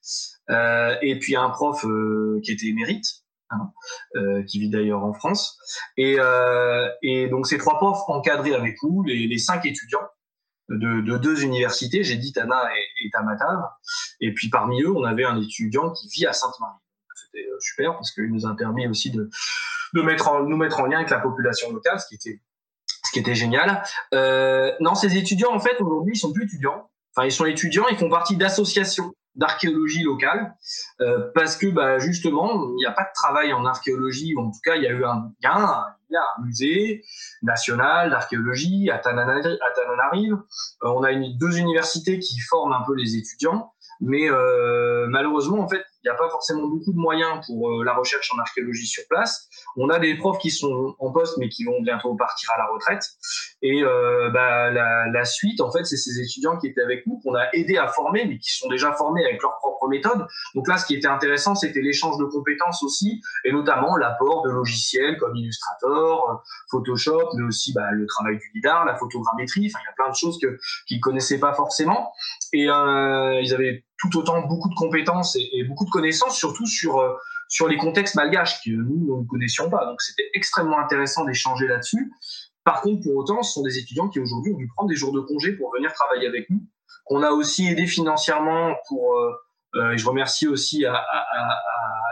euh, 0.49 0.95
et 1.01 1.17
puis 1.19 1.35
un 1.35 1.49
prof 1.49 1.85
euh, 1.85 2.39
qui 2.43 2.51
était 2.51 2.67
émérite. 2.67 3.05
Hein, 3.49 3.71
euh, 4.15 4.41
qui 4.45 4.57
vit 4.57 4.69
d'ailleurs 4.69 5.03
en 5.03 5.13
France. 5.13 5.59
Et, 5.95 6.17
et, 7.03 7.27
donc 7.27 7.45
ces 7.45 7.59
trois 7.59 7.77
profs 7.77 8.01
encadrés 8.07 8.55
avec 8.55 8.81
nous, 8.81 9.03
les, 9.03 9.27
les 9.27 9.37
cinq 9.37 9.67
étudiants 9.67 10.07
de, 10.69 11.01
de, 11.01 11.17
deux 11.19 11.43
universités, 11.43 12.03
j'ai 12.03 12.15
dit 12.15 12.31
Tana 12.31 12.63
et, 12.75 13.05
et 13.05 13.11
Tamatave. 13.11 13.61
Et 14.21 14.33
puis 14.33 14.49
parmi 14.49 14.81
eux, 14.81 14.91
on 14.91 15.03
avait 15.03 15.25
un 15.25 15.39
étudiant 15.39 15.91
qui 15.91 16.07
vit 16.07 16.25
à 16.25 16.33
Sainte-Marie. 16.33 16.79
C'était 17.15 17.47
super 17.59 17.93
parce 17.93 18.11
qu'il 18.11 18.31
nous 18.31 18.47
a 18.47 18.55
permis 18.55 18.87
aussi 18.87 19.11
de, 19.11 19.29
de 19.93 20.01
mettre 20.01 20.29
en, 20.29 20.43
nous 20.43 20.57
mettre 20.57 20.79
en 20.79 20.85
lien 20.85 20.97
avec 20.97 21.09
la 21.09 21.19
population 21.19 21.71
locale, 21.71 21.99
ce 21.99 22.07
qui 22.07 22.15
était, 22.15 22.41
ce 22.87 23.11
qui 23.11 23.19
était 23.19 23.35
génial. 23.35 23.83
Euh, 24.13 24.71
non, 24.79 24.95
ces 24.95 25.17
étudiants, 25.17 25.53
en 25.53 25.59
fait, 25.59 25.79
aujourd'hui, 25.81 26.13
ils 26.15 26.19
sont 26.19 26.33
plus 26.33 26.45
étudiants. 26.45 26.89
Enfin, 27.15 27.27
ils 27.27 27.31
sont 27.31 27.45
étudiants, 27.45 27.85
ils 27.89 27.97
font 27.97 28.09
partie 28.09 28.35
d'associations 28.35 29.13
d'archéologie 29.35 30.03
locale 30.03 30.55
euh, 31.01 31.31
parce 31.33 31.57
que 31.57 31.67
bah, 31.67 31.97
justement 31.97 32.69
il 32.69 32.75
n'y 32.75 32.85
a 32.85 32.91
pas 32.91 33.03
de 33.03 33.13
travail 33.15 33.51
en 33.53 33.65
archéologie 33.65 34.35
ou 34.35 34.41
en 34.41 34.51
tout 34.51 34.59
cas 34.63 34.75
il 34.75 34.83
y 34.83 34.87
a 34.87 34.91
eu 34.91 35.03
un 35.03 35.31
y 35.41 35.47
a 35.47 35.55
un, 35.55 35.85
y 36.09 36.15
a 36.15 36.21
un 36.21 36.45
musée 36.45 37.03
national 37.41 38.11
d'archéologie 38.11 38.91
à 38.91 38.99
Tananarive 38.99 40.33
euh, 40.33 40.37
on 40.83 41.03
a 41.03 41.11
une, 41.11 41.35
deux 41.37 41.57
universités 41.57 42.19
qui 42.19 42.39
forment 42.41 42.73
un 42.73 42.83
peu 42.85 42.93
les 42.95 43.15
étudiants 43.15 43.73
mais 44.01 44.29
euh, 44.29 45.07
malheureusement 45.07 45.59
en 45.59 45.67
fait 45.67 45.83
il 46.03 46.09
n'y 46.09 46.11
a 46.11 46.15
pas 46.15 46.29
forcément 46.29 46.67
beaucoup 46.67 46.91
de 46.91 46.97
moyens 46.97 47.45
pour 47.45 47.69
euh, 47.69 47.83
la 47.83 47.93
recherche 47.93 48.29
en 48.33 48.39
archéologie 48.39 48.87
sur 48.87 49.03
place. 49.09 49.47
On 49.77 49.89
a 49.89 49.99
des 49.99 50.17
profs 50.17 50.39
qui 50.39 50.51
sont 50.51 50.95
en 50.99 51.11
poste 51.11 51.37
mais 51.37 51.49
qui 51.49 51.63
vont 51.63 51.81
bientôt 51.81 52.15
partir 52.15 52.51
à 52.51 52.57
la 52.57 52.67
retraite. 52.67 53.03
Et 53.63 53.81
euh, 53.81 54.29
bah, 54.29 54.69
la, 54.71 55.07
la, 55.07 55.25
suite, 55.25 55.61
en 55.61 55.71
fait, 55.71 55.85
c'est 55.85 55.95
ces 55.95 56.19
étudiants 56.19 56.57
qui 56.57 56.67
étaient 56.67 56.81
avec 56.81 57.07
nous 57.07 57.19
qu'on 57.23 57.33
a 57.33 57.47
aidé 57.53 57.77
à 57.77 57.87
former, 57.87 58.25
mais 58.25 58.37
qui 58.37 58.51
sont 58.51 58.67
déjà 58.67 58.91
formés 58.91 59.23
avec 59.25 59.41
leurs 59.41 59.57
propres 59.59 59.87
méthodes. 59.87 60.27
Donc 60.53 60.67
là, 60.67 60.77
ce 60.77 60.85
qui 60.85 60.95
était 60.95 61.07
intéressant, 61.07 61.55
c'était 61.55 61.81
l'échange 61.81 62.17
de 62.17 62.25
compétences 62.25 62.83
aussi, 62.83 63.21
et 63.45 63.53
notamment 63.53 63.95
l'apport 63.95 64.43
de 64.43 64.51
logiciels 64.51 65.17
comme 65.17 65.33
Illustrator, 65.37 66.29
euh, 66.29 66.33
Photoshop, 66.71 67.29
mais 67.37 67.43
aussi 67.43 67.71
bah, 67.71 67.89
le 67.91 68.05
travail 68.05 68.37
du 68.37 68.51
lidar, 68.53 68.83
la 68.83 68.97
photogrammétrie. 68.97 69.71
Enfin, 69.73 69.79
il 69.81 69.87
y 69.87 69.91
a 69.91 69.95
plein 69.95 70.09
de 70.09 70.15
choses 70.15 70.37
que 70.41 70.59
qu'ils 70.85 70.99
connaissaient 70.99 71.39
pas 71.39 71.53
forcément. 71.53 72.11
Et 72.51 72.69
euh, 72.69 73.39
ils 73.41 73.53
avaient 73.53 73.85
tout 73.97 74.17
autant 74.17 74.45
beaucoup 74.45 74.69
de 74.69 74.75
compétences 74.75 75.37
et, 75.37 75.63
beaucoup 75.63 75.85
de 75.85 75.89
connaissances, 75.89 76.37
surtout 76.37 76.65
sur 76.65 76.99
euh, 76.99 77.13
sur 77.47 77.67
les 77.67 77.77
contextes 77.77 78.15
malgaches 78.15 78.61
que 78.63 78.71
nous 78.71 79.21
ne 79.21 79.27
connaissions 79.27 79.69
pas. 79.69 79.85
Donc 79.85 80.01
c'était 80.01 80.29
extrêmement 80.33 80.79
intéressant 80.79 81.23
d'échanger 81.23 81.67
là-dessus. 81.67 82.11
Par 82.63 82.81
contre, 82.81 83.03
pour 83.03 83.15
autant, 83.15 83.43
ce 83.43 83.53
sont 83.53 83.63
des 83.63 83.77
étudiants 83.77 84.09
qui 84.09 84.19
aujourd'hui 84.19 84.53
ont 84.53 84.57
dû 84.57 84.67
prendre 84.67 84.89
des 84.89 84.95
jours 84.95 85.11
de 85.11 85.19
congé 85.19 85.53
pour 85.53 85.71
venir 85.73 85.91
travailler 85.93 86.27
avec 86.27 86.49
nous, 86.49 86.61
qu'on 87.05 87.21
a 87.21 87.31
aussi 87.31 87.67
aidé 87.67 87.87
financièrement 87.87 88.75
pour. 88.87 89.17
Euh, 89.17 89.31
euh 89.75 89.97
je 89.97 90.05
remercie 90.07 90.47
aussi 90.47 90.85
à, 90.85 90.93
à, 90.93 91.25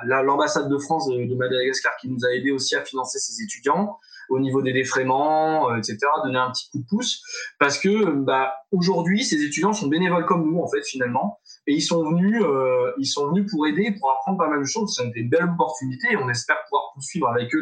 à, 0.10 0.23
l'ambassade 0.23 0.68
de 0.68 0.78
France 0.78 1.07
de, 1.07 1.26
de, 1.26 1.36
Madagascar 1.36 1.95
qui 2.02 2.10
nous 2.10 2.26
a 2.26 2.34
aidé 2.34 2.52
aussi 2.52 2.76
à 2.76 2.84
financer 2.84 3.19
ces 3.19 3.44
étudiants 3.44 3.99
au 4.30 4.40
niveau 4.40 4.61
des 4.61 4.73
défraiements, 4.73 5.69
euh, 5.69 5.78
etc. 5.78 5.98
Donner 6.23 6.40
un 6.40 6.52
petit 6.52 6.69
coup 6.72 6.80
de 6.80 6.86
pouce 6.90 7.22
parce 7.60 7.78
que 7.78 8.11
bah, 8.11 8.56
aujourd'hui, 8.72 9.23
ces 9.23 9.44
étudiants 9.44 9.73
sont 9.73 9.88
bénévoles 9.88 10.26
comme 10.26 10.49
nous 10.49 10.60
en 10.60 10.68
fait 10.68 10.82
finalement 10.84 11.40
et 11.67 11.73
ils 11.73 11.81
sont 11.81 12.09
venus, 12.09 12.41
euh, 12.41 12.91
ils 12.97 13.05
sont 13.05 13.27
venus 13.29 13.49
pour 13.51 13.67
aider, 13.67 13.95
pour 13.99 14.11
apprendre 14.11 14.39
pas 14.39 14.47
mal 14.47 14.59
de 14.59 14.65
choses. 14.65 14.95
C'est 14.95 15.11
une 15.15 15.29
belle 15.29 15.43
opportunité. 15.43 16.17
On 16.17 16.27
espère 16.27 16.57
pouvoir 16.63 16.91
poursuivre 16.93 17.27
avec 17.27 17.53
eux 17.53 17.61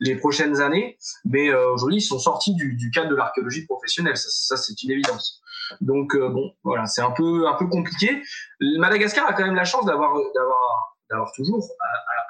les, 0.00 0.16
prochaines 0.16 0.60
années. 0.60 0.96
Mais 1.24 1.48
euh, 1.48 1.72
aujourd'hui, 1.72 1.98
ils 1.98 2.02
sont 2.02 2.20
sortis 2.20 2.54
du, 2.54 2.90
cadre 2.94 3.10
de 3.10 3.16
l'archéologie 3.16 3.66
professionnelle. 3.66 4.16
Ça, 4.16 4.56
c'est 4.56 4.80
une 4.82 4.92
évidence. 4.92 5.40
Donc 5.80 6.14
euh, 6.14 6.28
bon, 6.28 6.52
voilà, 6.62 6.86
c'est 6.86 7.02
un 7.02 7.10
peu 7.10 7.48
un 7.48 7.54
peu 7.54 7.66
compliqué. 7.66 8.22
Madagascar 8.60 9.28
a 9.28 9.32
quand 9.32 9.44
même 9.44 9.54
la 9.54 9.64
chance 9.64 9.84
d'avoir 9.84 10.14
d'avoir 10.34 10.96
d'avoir 11.10 11.32
toujours 11.32 11.64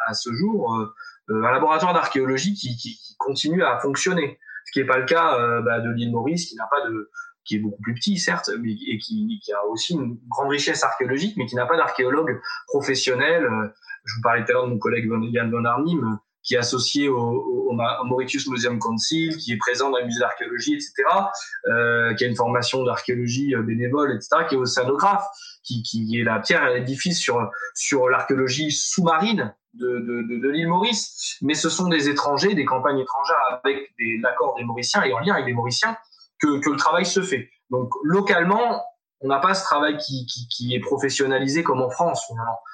à, 0.06 0.14
ce 0.14 0.32
jour 0.32 0.74
euh, 0.76 0.94
un 1.28 1.52
laboratoire 1.52 1.92
d'archéologie 1.92 2.54
qui, 2.54 2.76
qui, 2.76 2.96
qui, 2.96 3.16
continue 3.18 3.62
à 3.62 3.78
fonctionner. 3.78 4.38
Ce 4.66 4.72
qui 4.72 4.80
n'est 4.80 4.86
pas 4.86 4.98
le 4.98 5.04
cas 5.04 5.60
bah, 5.62 5.80
de 5.80 5.90
l'île 5.90 6.12
Maurice, 6.12 6.48
qui 6.48 6.56
n'a 6.56 6.66
pas 6.70 6.86
de 6.86 7.10
qui 7.44 7.56
est 7.56 7.58
beaucoup 7.58 7.80
plus 7.82 7.94
petit, 7.94 8.18
certes, 8.18 8.50
mais, 8.60 8.72
et 8.72 8.98
qui, 8.98 9.40
qui, 9.42 9.52
a 9.52 9.64
aussi 9.66 9.94
une 9.94 10.18
grande 10.28 10.50
richesse 10.50 10.82
archéologique, 10.82 11.36
mais 11.36 11.46
qui 11.46 11.56
n'a 11.56 11.66
pas 11.66 11.76
d'archéologue 11.76 12.40
professionnel. 12.68 13.44
Euh, 13.44 13.68
je 14.04 14.14
vous 14.16 14.22
parlais 14.22 14.44
tout 14.44 14.50
à 14.50 14.54
l'heure 14.54 14.66
de 14.66 14.72
mon 14.72 14.78
collègue 14.78 15.10
Yann 15.32 15.50
Von 15.50 15.64
Arnim, 15.64 16.18
qui 16.42 16.54
est 16.54 16.58
associé 16.58 17.08
au, 17.08 17.18
au, 17.18 18.04
Mauritius 18.04 18.48
Museum 18.48 18.78
Council, 18.78 19.36
qui 19.36 19.52
est 19.52 19.56
présent 19.56 19.90
dans 19.90 19.98
le 19.98 20.06
musée 20.06 20.20
d'archéologie, 20.20 20.74
etc., 20.74 20.92
euh, 21.66 22.14
qui 22.14 22.24
a 22.24 22.26
une 22.26 22.36
formation 22.36 22.82
d'archéologie 22.84 23.54
euh, 23.54 23.62
bénévole, 23.62 24.12
etc., 24.14 24.44
qui 24.48 24.54
est 24.54 24.58
océanographe, 24.58 25.24
qui, 25.62 25.82
qui 25.82 26.18
est 26.18 26.24
la 26.24 26.40
pierre 26.40 26.62
à 26.62 26.70
l'édifice 26.70 27.18
sur, 27.18 27.50
sur 27.74 28.08
l'archéologie 28.08 28.70
sous-marine 28.70 29.54
de, 29.74 29.86
de, 30.00 30.22
de, 30.22 30.40
de 30.40 30.48
l'île 30.48 30.68
Maurice. 30.68 31.36
Mais 31.42 31.54
ce 31.54 31.68
sont 31.68 31.88
des 31.88 32.08
étrangers, 32.08 32.54
des 32.54 32.64
campagnes 32.64 32.98
étrangères 32.98 33.60
avec 33.62 33.92
l'accord 34.22 34.56
des 34.56 34.64
Mauriciens 34.64 35.02
et 35.04 35.12
en 35.12 35.20
lien 35.20 35.34
avec 35.34 35.46
les 35.46 35.54
Mauriciens 35.54 35.96
que, 36.40 36.60
que 36.60 36.70
le 36.70 36.76
travail 36.76 37.06
se 37.06 37.22
fait. 37.22 37.50
Donc 37.70 37.90
localement, 38.02 38.82
on 39.20 39.28
n'a 39.28 39.38
pas 39.38 39.54
ce 39.54 39.64
travail 39.64 39.96
qui, 39.98 40.26
qui, 40.26 40.48
qui, 40.48 40.74
est 40.74 40.80
professionnalisé 40.80 41.62
comme 41.62 41.82
en 41.82 41.90
France. 41.90 42.22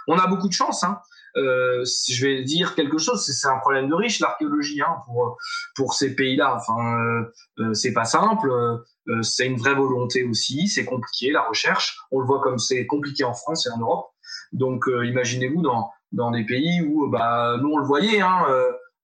On 0.07 0.19
a 0.19 0.27
beaucoup 0.27 0.49
de 0.49 0.53
chance. 0.53 0.85
Hein. 0.85 1.01
Euh, 1.37 1.85
je 2.09 2.27
vais 2.27 2.43
dire 2.43 2.75
quelque 2.75 2.99
chose, 2.99 3.23
c'est 3.25 3.49
un 3.49 3.59
problème 3.59 3.89
de 3.89 3.95
riche 3.95 4.21
l'archéologie 4.21 4.81
hein, 4.81 4.97
pour 5.05 5.37
pour 5.75 5.93
ces 5.93 6.15
pays-là. 6.15 6.57
Enfin, 6.57 6.99
euh, 6.99 7.33
euh 7.59 7.75
c'est 7.75 7.93
pas 7.93 8.05
simple. 8.05 8.51
Euh, 8.51 9.23
c'est 9.23 9.47
une 9.47 9.59
vraie 9.59 9.75
volonté 9.75 10.25
aussi. 10.25 10.67
C'est 10.69 10.85
compliqué 10.85 11.33
la 11.33 11.43
recherche. 11.43 11.99
On 12.11 12.21
le 12.21 12.27
voit 12.27 12.41
comme 12.41 12.59
c'est 12.59 12.87
compliqué 12.87 13.25
en 13.25 13.35
France 13.35 13.67
et 13.67 13.71
en 13.71 13.79
Europe. 13.79 14.07
Donc 14.53 14.89
euh, 14.89 15.05
imaginez-vous 15.05 15.63
dans 15.63 15.91
dans 16.13 16.31
des 16.31 16.47
pays 16.47 16.81
où 16.81 17.09
bah 17.11 17.57
nous 17.61 17.71
on 17.71 17.79
le 17.79 17.87
voyait, 17.87 18.21
hein, 18.21 18.47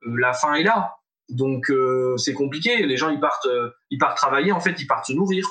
la 0.06 0.32
faim 0.32 0.54
est 0.54 0.62
là. 0.62 0.94
Donc 1.32 1.72
c'est 2.16 2.34
compliqué. 2.34 2.86
Les 2.86 2.96
gens 2.96 3.08
ils 3.08 3.20
partent 3.20 3.48
ils 3.90 3.98
partent 3.98 4.16
travailler. 4.16 4.52
En 4.52 4.60
fait 4.60 4.80
ils 4.80 4.86
partent 4.86 5.06
se 5.06 5.12
nourrir. 5.12 5.46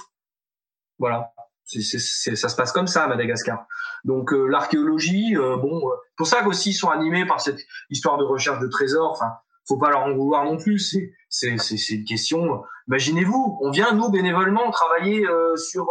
Voilà. 0.99 1.31
C'est, 1.65 2.35
ça 2.35 2.49
se 2.49 2.55
passe 2.55 2.71
comme 2.71 2.87
ça 2.87 3.05
à 3.05 3.07
Madagascar. 3.07 3.65
Donc 4.03 4.33
euh, 4.33 4.47
l'archéologie, 4.47 5.37
euh, 5.37 5.57
bon, 5.57 5.77
euh, 5.87 5.93
pour 6.17 6.27
ça 6.27 6.43
qu'aussi 6.43 6.71
ils 6.71 6.73
sont 6.73 6.89
animés 6.89 7.25
par 7.25 7.39
cette 7.39 7.59
histoire 7.89 8.17
de 8.17 8.23
recherche 8.23 8.59
de 8.59 8.67
trésors. 8.67 9.11
Enfin, 9.11 9.31
faut 9.67 9.77
pas 9.77 9.89
leur 9.89 10.01
en 10.01 10.13
vouloir 10.13 10.43
non 10.43 10.57
plus. 10.57 10.79
C'est, 10.79 11.13
c'est, 11.29 11.57
c'est, 11.57 11.93
une 11.95 12.03
question. 12.03 12.63
Imaginez-vous, 12.87 13.59
on 13.61 13.71
vient 13.71 13.93
nous 13.93 14.09
bénévolement 14.09 14.69
travailler 14.71 15.25
sur 15.55 15.87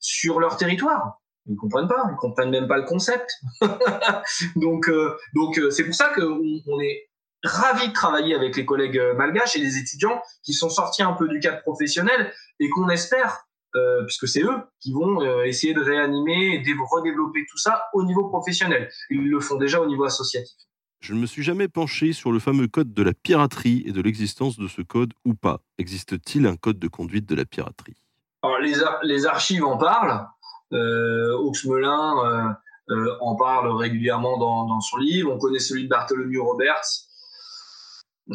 sur 0.00 0.40
leur 0.40 0.56
territoire. 0.56 1.20
Ils 1.46 1.56
comprennent 1.56 1.88
pas, 1.88 2.04
ils 2.10 2.16
comprennent 2.16 2.50
même 2.50 2.66
pas 2.66 2.78
le 2.78 2.84
concept. 2.84 3.30
donc 4.56 4.90
donc 5.34 5.60
c'est 5.70 5.84
pour 5.84 5.94
ça 5.94 6.10
qu'on 6.14 6.40
on 6.66 6.80
est 6.80 7.08
ravis 7.44 7.88
de 7.88 7.92
travailler 7.92 8.34
avec 8.34 8.56
les 8.56 8.64
collègues 8.66 9.00
malgaches 9.16 9.56
et 9.56 9.60
les 9.60 9.78
étudiants 9.78 10.20
qui 10.42 10.52
sont 10.52 10.70
sortis 10.70 11.02
un 11.02 11.12
peu 11.12 11.28
du 11.28 11.38
cadre 11.40 11.62
professionnel 11.62 12.32
et 12.60 12.68
qu'on 12.68 12.88
espère 12.88 13.48
euh, 13.76 14.02
puisque 14.04 14.26
c'est 14.26 14.42
eux 14.42 14.62
qui 14.80 14.92
vont 14.92 15.20
euh, 15.20 15.44
essayer 15.44 15.74
de 15.74 15.80
réanimer 15.80 16.54
et 16.54 16.58
de 16.60 16.74
redévelopper 16.90 17.44
tout 17.50 17.58
ça 17.58 17.84
au 17.92 18.02
niveau 18.02 18.28
professionnel. 18.28 18.90
Ils 19.10 19.28
le 19.28 19.40
font 19.40 19.56
déjà 19.56 19.80
au 19.80 19.86
niveau 19.86 20.04
associatif. 20.04 20.56
Je 21.00 21.12
ne 21.12 21.20
me 21.20 21.26
suis 21.26 21.42
jamais 21.42 21.68
penché 21.68 22.12
sur 22.12 22.32
le 22.32 22.38
fameux 22.38 22.66
code 22.66 22.92
de 22.92 23.02
la 23.02 23.12
piraterie 23.12 23.84
et 23.86 23.92
de 23.92 24.00
l'existence 24.00 24.58
de 24.58 24.66
ce 24.68 24.80
code 24.82 25.12
ou 25.24 25.34
pas. 25.34 25.60
Existe-t-il 25.76 26.46
un 26.46 26.56
code 26.56 26.78
de 26.78 26.88
conduite 26.88 27.26
de 27.26 27.34
la 27.34 27.44
piraterie? 27.44 27.94
Alors, 28.42 28.58
les, 28.58 28.74
les, 29.02 29.26
archives 29.26 29.64
en 29.64 29.76
parlent. 29.76 30.26
Euh, 30.72 31.32
Oxmelin 31.38 32.56
euh, 32.90 33.16
en 33.20 33.36
parle 33.36 33.70
régulièrement 33.76 34.38
dans, 34.38 34.66
dans, 34.66 34.80
son 34.80 34.96
livre. 34.96 35.32
On 35.32 35.38
connaît 35.38 35.58
celui 35.58 35.84
de 35.84 35.88
Bartholomew 35.88 36.42
Roberts. 36.42 37.07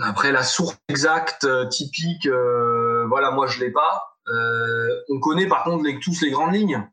Après, 0.02 0.32
la 0.32 0.44
source 0.44 0.78
exacte, 0.88 1.48
typique, 1.70 2.28
voilà, 2.28 3.32
moi 3.32 3.48
je 3.48 3.60
l'ai 3.60 3.72
pas. 3.72 4.14
Euh, 4.28 5.04
on 5.10 5.20
connaît 5.20 5.48
par 5.48 5.64
contre 5.64 5.84
les, 5.84 6.00
tous 6.00 6.22
les 6.22 6.32
grandes 6.32 6.54
lignes. 6.54 6.88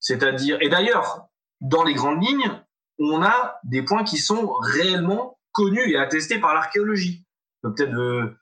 C'est-à-dire, 0.00 0.58
et 0.60 0.68
d'ailleurs, 0.68 1.28
dans 1.60 1.82
les 1.82 1.94
grandes 1.94 2.22
lignes, 2.22 2.62
on 2.98 3.22
a 3.22 3.58
des 3.64 3.82
points 3.82 4.04
qui 4.04 4.16
sont 4.16 4.52
réellement 4.60 5.38
connus 5.52 5.90
et 5.90 5.98
attestés 5.98 6.38
par 6.38 6.54
l'archéologie. 6.54 7.26
peut 7.62 7.74
peut-être 7.74 7.94
euh, 7.94 8.38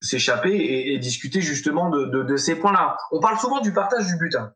s'échapper 0.00 0.54
et, 0.54 0.98
discuter 0.98 1.40
justement 1.40 1.88
de, 1.90 2.36
ces 2.36 2.56
points-là. 2.56 2.96
On 3.12 3.20
parle 3.20 3.38
souvent 3.38 3.60
du 3.60 3.72
partage 3.72 4.06
du 4.06 4.16
butin. 4.16 4.52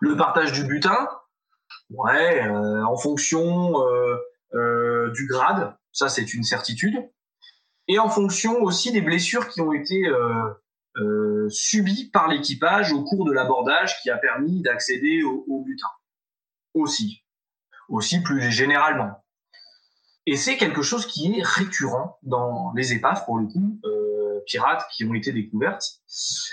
Le 0.00 0.16
partage 0.16 0.52
du 0.52 0.64
butin, 0.64 1.08
ouais, 1.90 2.46
euh, 2.46 2.84
en 2.84 2.96
fonction 2.96 3.74
du 4.52 5.26
grade, 5.26 5.76
ça 5.92 6.08
c'est 6.08 6.34
une 6.34 6.44
certitude, 6.44 6.96
et 7.88 7.98
en 7.98 8.08
fonction 8.08 8.62
aussi 8.62 8.92
des 8.92 9.00
blessures 9.00 9.48
qui 9.48 9.60
ont 9.60 9.72
été 9.72 10.06
euh, 10.96 11.48
subi 11.48 12.10
par 12.10 12.28
l'équipage 12.28 12.92
au 12.92 13.04
cours 13.04 13.24
de 13.24 13.32
l'abordage 13.32 14.00
qui 14.02 14.10
a 14.10 14.16
permis 14.16 14.60
d'accéder 14.60 15.22
au, 15.22 15.62
butin. 15.64 15.86
Aussi. 16.74 17.24
Aussi 17.88 18.22
plus 18.22 18.50
généralement. 18.50 19.24
Et 20.26 20.36
c'est 20.36 20.56
quelque 20.56 20.82
chose 20.82 21.06
qui 21.06 21.32
est 21.32 21.42
récurrent 21.42 22.18
dans 22.22 22.72
les 22.74 22.92
épaves, 22.92 23.24
pour 23.24 23.38
le 23.38 23.46
coup, 23.46 23.80
euh, 23.84 24.40
pirates 24.46 24.84
qui 24.92 25.04
ont 25.04 25.14
été 25.14 25.32
découvertes. 25.32 26.00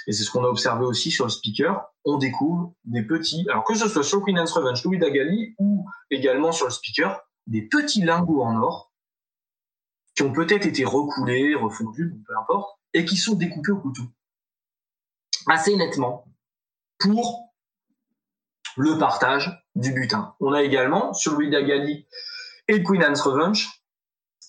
Et 0.08 0.12
c'est 0.12 0.24
ce 0.24 0.32
qu'on 0.32 0.44
a 0.44 0.48
observé 0.48 0.86
aussi 0.86 1.12
sur 1.12 1.26
le 1.26 1.32
speaker. 1.32 1.86
On 2.06 2.18
découvre 2.18 2.74
des 2.86 3.04
petits, 3.04 3.46
alors 3.50 3.64
que 3.64 3.76
ce 3.76 3.88
soit 3.90 4.04
sur 4.04 4.24
Queen 4.24 4.38
Anne's 4.38 4.52
Revenge, 4.52 4.84
Louis 4.84 5.00
Dagali, 5.00 5.56
ou 5.60 5.86
également 6.10 6.52
sur 6.52 6.66
le 6.66 6.72
speaker, 6.72 7.22
des 7.48 7.64
petits 7.64 8.04
lingots 8.04 8.44
en 8.44 8.56
or 8.56 8.92
qui 10.18 10.24
ont 10.24 10.34
peut-être 10.34 10.66
été 10.66 10.84
recoulés, 10.84 11.54
refondus, 11.54 12.20
peu 12.26 12.36
importe, 12.36 12.80
et 12.94 13.06
qui 13.06 13.16
sont 13.16 13.36
découpés 13.36 13.72
au 13.72 13.80
couteau 13.80 14.04
assez 15.48 15.76
nettement 15.76 16.26
pour 16.98 17.54
le 18.76 18.98
partage 18.98 19.64
du 19.76 19.94
butin. 19.94 20.36
On 20.40 20.54
a 20.54 20.64
également, 20.64 21.14
sur 21.14 21.34
Louis 21.34 21.52
Dagali 21.52 22.08
et 22.68 22.84
Queen 22.84 23.04
Anne's 23.04 23.22
Revenge, 23.22 23.70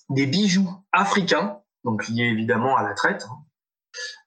des 0.09 0.25
bijoux 0.25 0.69
africains, 0.91 1.61
donc 1.83 2.07
liés 2.07 2.23
évidemment 2.23 2.75
à 2.75 2.83
la 2.83 2.95
traite, 2.95 3.27
hein, 3.29 3.45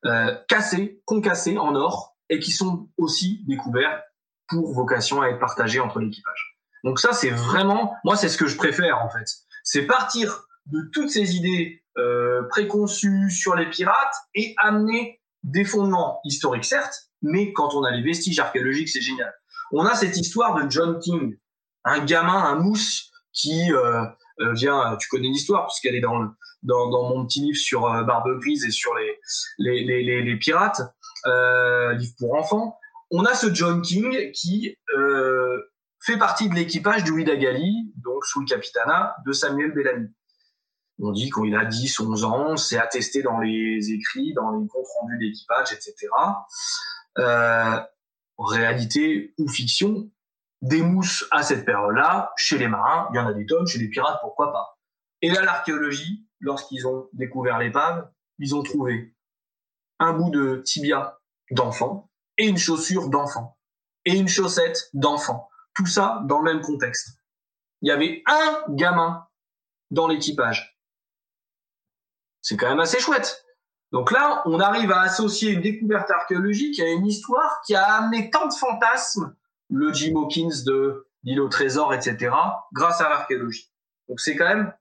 euh, 0.07 0.39
cassés, 0.49 1.03
concassés 1.05 1.59
en 1.59 1.75
or, 1.75 2.17
et 2.29 2.39
qui 2.39 2.53
sont 2.53 2.89
aussi 2.97 3.45
découverts 3.49 4.01
pour 4.47 4.73
vocation 4.73 5.21
à 5.21 5.29
être 5.29 5.41
partagés 5.41 5.81
entre 5.81 5.99
l'équipage. 5.99 6.57
Donc 6.85 7.01
ça, 7.01 7.13
c'est 7.13 7.31
vraiment, 7.31 7.95
moi, 8.05 8.17
c'est 8.17 8.29
ce 8.29 8.39
que 8.39 8.47
je 8.47 8.57
préfère 8.57 9.05
en 9.05 9.11
fait. 9.11 9.27
C'est 9.65 9.87
partir 9.87 10.47
de 10.67 10.89
toutes 10.93 11.11
ces 11.11 11.37
idées 11.37 11.83
euh, 11.99 12.43
préconçues 12.49 13.31
sur 13.31 13.55
les 13.55 13.69
pirates 13.69 14.15
et 14.35 14.55
amener 14.59 15.21
des 15.43 15.65
fondements 15.65 16.21
historiques, 16.25 16.65
certes, 16.65 17.11
mais 17.21 17.53
quand 17.53 17.75
on 17.75 17.85
a 17.85 17.91
les 17.91 18.03
vestiges 18.03 18.39
archéologiques, 18.39 18.89
c'est 18.89 19.01
génial. 19.01 19.33
On 19.73 19.85
a 19.85 19.95
cette 19.95 20.17
histoire 20.17 20.55
de 20.55 20.71
John 20.71 20.99
King, 21.01 21.37
un 21.85 22.05
gamin, 22.05 22.45
un 22.45 22.57
mousse 22.57 23.11
qui 23.33 23.73
euh, 23.73 24.05
euh 24.41 24.53
vient, 24.53 24.97
tu 25.01 25.09
connais 25.09 25.29
l'histoire 25.29 25.67
puisqu'elle 25.67 25.95
est 25.95 26.01
dans, 26.01 26.31
dans, 26.63 26.91
dans, 26.91 27.09
mon 27.09 27.27
petit 27.27 27.41
livre 27.41 27.59
sur 27.59 27.87
euh, 27.87 28.05
Barbe 28.05 28.39
Grise 28.41 28.65
et 28.65 28.71
sur 28.71 28.95
les, 28.95 29.19
les, 29.59 29.85
les, 29.85 30.23
les, 30.23 30.37
pirates, 30.37 30.81
euh, 31.27 31.93
livre 31.95 32.15
pour 32.19 32.35
enfants. 32.35 32.79
On 33.11 33.25
a 33.25 33.35
ce 33.35 33.53
John 33.53 33.83
King 33.83 34.31
qui 34.33 34.77
euh, 34.97 35.59
fait 36.01 36.19
partie 36.19 36.49
de 36.49 36.55
l'équipage 36.55 37.05
du 37.05 37.13
Widagali, 37.13 37.93
donc 37.97 38.25
sous 38.25 38.41
le 38.41 38.47
capitanat 38.47 39.17
de 39.27 39.33
Samuel 39.33 39.73
Bellamy. 39.73 40.09
On 41.05 41.11
dit 41.11 41.31
qu'il 41.31 41.55
a 41.57 41.65
10, 41.65 41.99
11 41.99 42.25
ans, 42.25 42.57
c'est 42.57 42.79
attesté 42.79 43.23
dans 43.23 43.41
les 43.41 43.91
écrits, 43.91 44.33
dans 44.35 44.53
les 44.53 44.69
comptes 44.69 44.87
rendus 45.01 45.19
d'équipage, 45.19 45.73
etc. 45.73 46.09
Euh, 47.19 47.81
réalité 48.39 49.35
ou 49.37 49.49
fiction, 49.49 50.09
des 50.61 50.81
mousses 50.81 51.27
à 51.33 51.43
cette 51.43 51.65
période-là, 51.65 52.33
chez 52.37 52.57
les 52.57 52.69
marins, 52.69 53.09
il 53.13 53.17
y 53.17 53.19
en 53.19 53.27
a 53.27 53.33
des 53.33 53.47
tonnes, 53.47 53.67
chez 53.67 53.81
les 53.81 53.89
pirates, 53.89 54.19
pourquoi 54.23 54.53
pas. 54.53 54.79
Et 55.23 55.29
là, 55.29 55.43
l'archéologie, 55.43 56.25
lorsqu'ils 56.39 56.87
ont 56.87 57.09
découvert 57.13 57.59
l'épave, 57.59 58.09
ils 58.39 58.55
ont 58.55 58.63
trouvé 58.63 59.13
un 59.99 60.13
bout 60.13 60.31
de 60.31 60.63
tibia 60.65 61.19
d'enfant 61.51 62.11
et 62.39 62.47
une 62.47 62.59
chaussure 62.59 63.09
d'enfant 63.09 63.59
et 64.05 64.17
une 64.17 64.29
chaussette 64.29 64.89
d'enfant. 64.95 65.49
Tout 65.75 65.87
ça 65.87 66.23
dans 66.27 66.39
le 66.39 66.53
même 66.53 66.63
contexte. 66.63 67.19
Il 67.81 67.89
y 67.89 67.91
avait 67.91 68.23
un 68.27 68.63
gamin 68.69 69.27
dans 69.91 70.07
l'équipage 70.07 70.72
c'est 72.43 72.57
quand 72.57 72.69
même 72.69 72.81
assez 72.81 73.01
chouette. 73.01 73.45
Donc 73.93 74.11
là, 74.11 74.43
on 74.47 74.61
arrive 74.61 74.91
à 74.91 75.01
associer 75.01 75.53
une 75.53 75.61
découverte 75.61 76.11
archéologique 76.11 76.81
à 76.81 76.89
une 76.89 77.07
histoire 77.07 77.61
qui 77.67 77.75
a 77.75 77.85
amené 77.85 78.31
tant 78.31 78.47
de 78.47 78.53
fantasmes, 78.53 79.35
le 79.71 79.93
Jim 79.93 80.17
Hawkins 80.17 80.65
de 80.67 81.07
l'île 81.25 81.41
au 81.41 81.49
trésor, 81.49 81.95
etc., 81.95 82.35
grâce 82.73 83.01
à 83.01 83.09
l'archéologie. 83.09 83.71
Donc 84.09 84.21
c'est 84.21 84.37
quand 84.37 84.49
même 84.49 84.73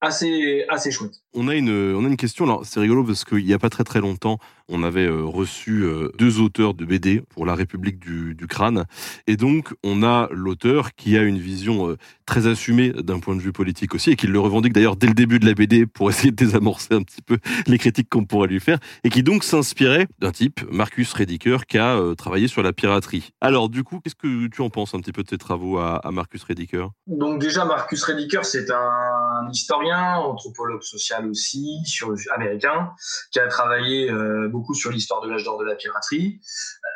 assez, 0.00 0.66
assez 0.68 0.90
chouette. 0.90 1.23
On 1.36 1.48
a 1.48 1.54
une, 1.56 1.94
on 1.96 2.04
a 2.04 2.08
une 2.08 2.16
question, 2.16 2.44
alors 2.44 2.64
c'est 2.64 2.78
rigolo 2.78 3.02
parce 3.02 3.24
qu'il 3.24 3.44
n'y 3.44 3.52
a 3.52 3.58
pas 3.58 3.68
très 3.68 3.82
très 3.82 4.00
longtemps, 4.00 4.38
on 4.68 4.82
avait 4.82 5.06
euh, 5.06 5.24
reçu 5.24 5.82
euh, 5.82 6.10
deux 6.16 6.40
auteurs 6.40 6.74
de 6.74 6.84
BD 6.84 7.20
pour 7.28 7.44
la 7.44 7.54
République 7.54 7.98
du, 7.98 8.34
du 8.34 8.46
crâne. 8.46 8.84
Et 9.26 9.36
donc, 9.36 9.74
on 9.82 10.02
a 10.02 10.28
l'auteur 10.30 10.94
qui 10.94 11.18
a 11.18 11.22
une 11.22 11.38
vision 11.38 11.90
euh, 11.90 11.96
très 12.24 12.46
assumée 12.46 12.90
d'un 12.90 13.18
point 13.18 13.36
de 13.36 13.40
vue 13.40 13.52
politique 13.52 13.94
aussi, 13.94 14.10
et 14.10 14.16
qui 14.16 14.26
le 14.26 14.38
revendique 14.38 14.72
d'ailleurs 14.72 14.96
dès 14.96 15.06
le 15.06 15.14
début 15.14 15.38
de 15.38 15.46
la 15.46 15.54
BD 15.54 15.86
pour 15.86 16.08
essayer 16.08 16.30
de 16.30 16.36
désamorcer 16.36 16.94
un 16.94 17.02
petit 17.02 17.20
peu 17.20 17.38
les 17.66 17.78
critiques 17.78 18.08
qu'on 18.08 18.24
pourrait 18.24 18.48
lui 18.48 18.60
faire, 18.60 18.78
et 19.02 19.10
qui 19.10 19.22
donc 19.22 19.44
s'inspirait 19.44 20.06
d'un 20.20 20.30
type, 20.30 20.60
Marcus 20.70 21.12
Rediker, 21.12 21.66
qui 21.68 21.78
a 21.78 22.00
travaillé 22.16 22.48
sur 22.48 22.62
la 22.62 22.72
piraterie. 22.72 23.32
Alors, 23.40 23.68
du 23.68 23.84
coup, 23.84 24.00
qu'est-ce 24.00 24.14
que 24.14 24.46
tu 24.46 24.62
en 24.62 24.70
penses 24.70 24.94
un 24.94 25.00
petit 25.00 25.12
peu 25.12 25.22
de 25.22 25.28
tes 25.28 25.38
travaux 25.38 25.78
à, 25.78 25.96
à 25.96 26.10
Marcus 26.10 26.42
Rediker? 26.44 26.86
Donc 27.06 27.40
déjà, 27.40 27.64
Marcus 27.64 28.02
Rediker, 28.04 28.44
c'est 28.44 28.70
un 28.70 29.50
historien, 29.50 30.16
anthropologue 30.16 30.82
social 30.82 31.23
aussi, 31.28 31.80
sur, 31.86 32.14
américain, 32.34 32.90
qui 33.32 33.40
a 33.40 33.48
travaillé 33.48 34.10
beaucoup 34.50 34.74
sur 34.74 34.90
l'histoire 34.90 35.20
de 35.22 35.30
l'âge 35.30 35.44
d'or 35.44 35.58
de 35.58 35.64
la 35.64 35.74
piraterie. 35.74 36.40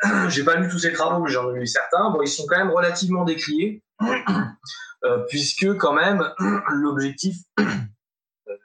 J'ai 0.29 0.43
pas 0.43 0.55
lu 0.55 0.69
tous 0.69 0.79
ses 0.79 0.93
travaux, 0.93 1.21
mais 1.23 1.31
j'en 1.31 1.53
ai 1.53 1.59
lu 1.59 1.67
certains. 1.67 2.13
Ils 2.21 2.27
sont 2.27 2.45
quand 2.47 2.57
même 2.57 2.71
relativement 2.71 3.23
décriés, 3.23 3.83
euh, 5.03 5.19
puisque 5.29 5.77
quand 5.77 5.93
même 5.93 6.23
l'objectif, 6.69 7.37
euh, 7.59 7.63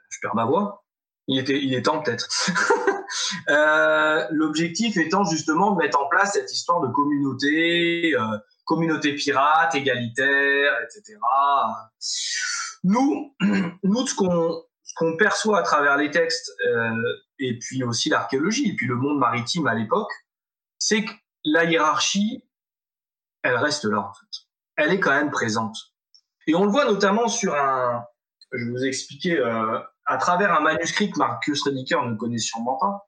je 0.09 0.19
perds 0.21 0.35
ma 0.35 0.45
voix, 0.45 0.83
Il 1.27 1.39
était, 1.39 1.61
il 1.61 1.89
en 1.89 2.01
tête. 2.01 2.27
euh, 3.49 4.25
L'objectif 4.31 4.97
étant 4.97 5.23
justement 5.23 5.71
de 5.71 5.77
mettre 5.77 5.99
en 5.99 6.07
place 6.07 6.33
cette 6.33 6.51
histoire 6.51 6.81
de 6.81 6.87
communauté, 6.87 8.15
euh, 8.15 8.37
communauté 8.65 9.13
pirate, 9.15 9.75
égalitaire, 9.75 10.73
etc. 10.83 11.17
Nous, 12.83 13.35
nous, 13.83 14.07
ce 14.07 14.15
qu'on 14.15 14.63
qu'on 14.95 15.17
perçoit 15.17 15.59
à 15.59 15.63
travers 15.63 15.97
les 15.97 16.09
textes 16.09 16.51
euh, 16.67 16.95
et 17.39 17.59
puis 17.59 17.83
aussi 17.83 18.09
l'archéologie 18.09 18.69
et 18.69 18.75
puis 18.75 18.87
le 18.87 18.95
monde 18.95 19.19
maritime 19.19 19.67
à 19.67 19.73
l'époque, 19.73 20.11
c'est 20.79 21.03
que 21.03 21.11
la 21.43 21.65
hiérarchie, 21.65 22.43
elle 23.43 23.57
reste 23.57 23.85
là 23.85 23.99
en 23.99 24.13
fait. 24.13 24.47
Elle 24.77 24.93
est 24.93 24.99
quand 24.99 25.11
même 25.11 25.31
présente. 25.31 25.77
Et 26.47 26.55
on 26.55 26.65
le 26.65 26.71
voit 26.71 26.85
notamment 26.85 27.27
sur 27.27 27.55
un, 27.55 28.05
je 28.51 28.65
vous 28.69 28.83
expliquer, 28.83 29.37
euh, 29.37 29.79
à 30.05 30.17
travers 30.17 30.53
un 30.53 30.61
manuscrit 30.61 31.11
que 31.11 31.17
Marcus 31.17 31.61
Rediker 31.63 32.01
ne 32.05 32.15
connaît 32.15 32.37
sûrement 32.37 32.77
pas, 32.77 33.07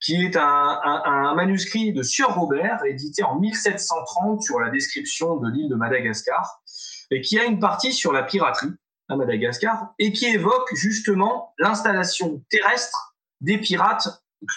qui 0.00 0.24
est 0.24 0.36
un, 0.36 1.34
manuscrit 1.34 1.92
de 1.92 2.02
Sieur 2.02 2.34
Robert, 2.34 2.84
édité 2.84 3.22
en 3.22 3.38
1730 3.38 4.42
sur 4.42 4.60
la 4.60 4.70
description 4.70 5.36
de 5.36 5.50
l'île 5.50 5.68
de 5.68 5.74
Madagascar, 5.74 6.62
et 7.10 7.20
qui 7.20 7.38
a 7.38 7.44
une 7.44 7.58
partie 7.58 7.92
sur 7.92 8.12
la 8.12 8.22
piraterie 8.22 8.72
à 9.08 9.16
Madagascar, 9.16 9.94
et 9.98 10.12
qui 10.12 10.26
évoque 10.26 10.74
justement 10.74 11.54
l'installation 11.58 12.42
terrestre 12.50 13.16
des 13.40 13.58
pirates 13.58 14.08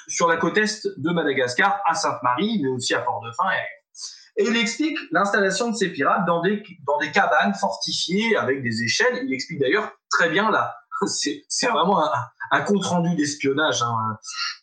sur 0.07 0.27
la 0.27 0.37
côte 0.37 0.57
est 0.57 0.87
de 0.97 1.11
Madagascar, 1.11 1.81
à 1.85 1.95
Sainte-Marie, 1.95 2.59
mais 2.61 2.69
aussi 2.69 2.93
à 2.93 3.01
Port-de-Fin. 3.01 3.49
Et, 3.51 4.45
il 4.47 4.55
explique 4.55 4.97
l'installation 5.11 5.69
de 5.69 5.75
ces 5.75 5.89
pirates 5.89 6.25
dans 6.25 6.41
des, 6.41 6.63
dans 6.87 6.97
des 6.97 7.11
cabanes 7.11 7.53
fortifiées 7.55 8.37
avec 8.37 8.63
des 8.63 8.83
échelles. 8.83 9.23
Il 9.25 9.33
explique 9.33 9.59
d'ailleurs 9.59 9.91
très 10.09 10.29
bien 10.29 10.49
là. 10.49 10.75
C'est 11.07 11.67
vraiment 11.67 12.01
un, 12.01 12.11
un 12.51 12.61
compte 12.61 12.85
rendu 12.85 13.15
d'espionnage 13.15 13.81
hein, 13.81 14.17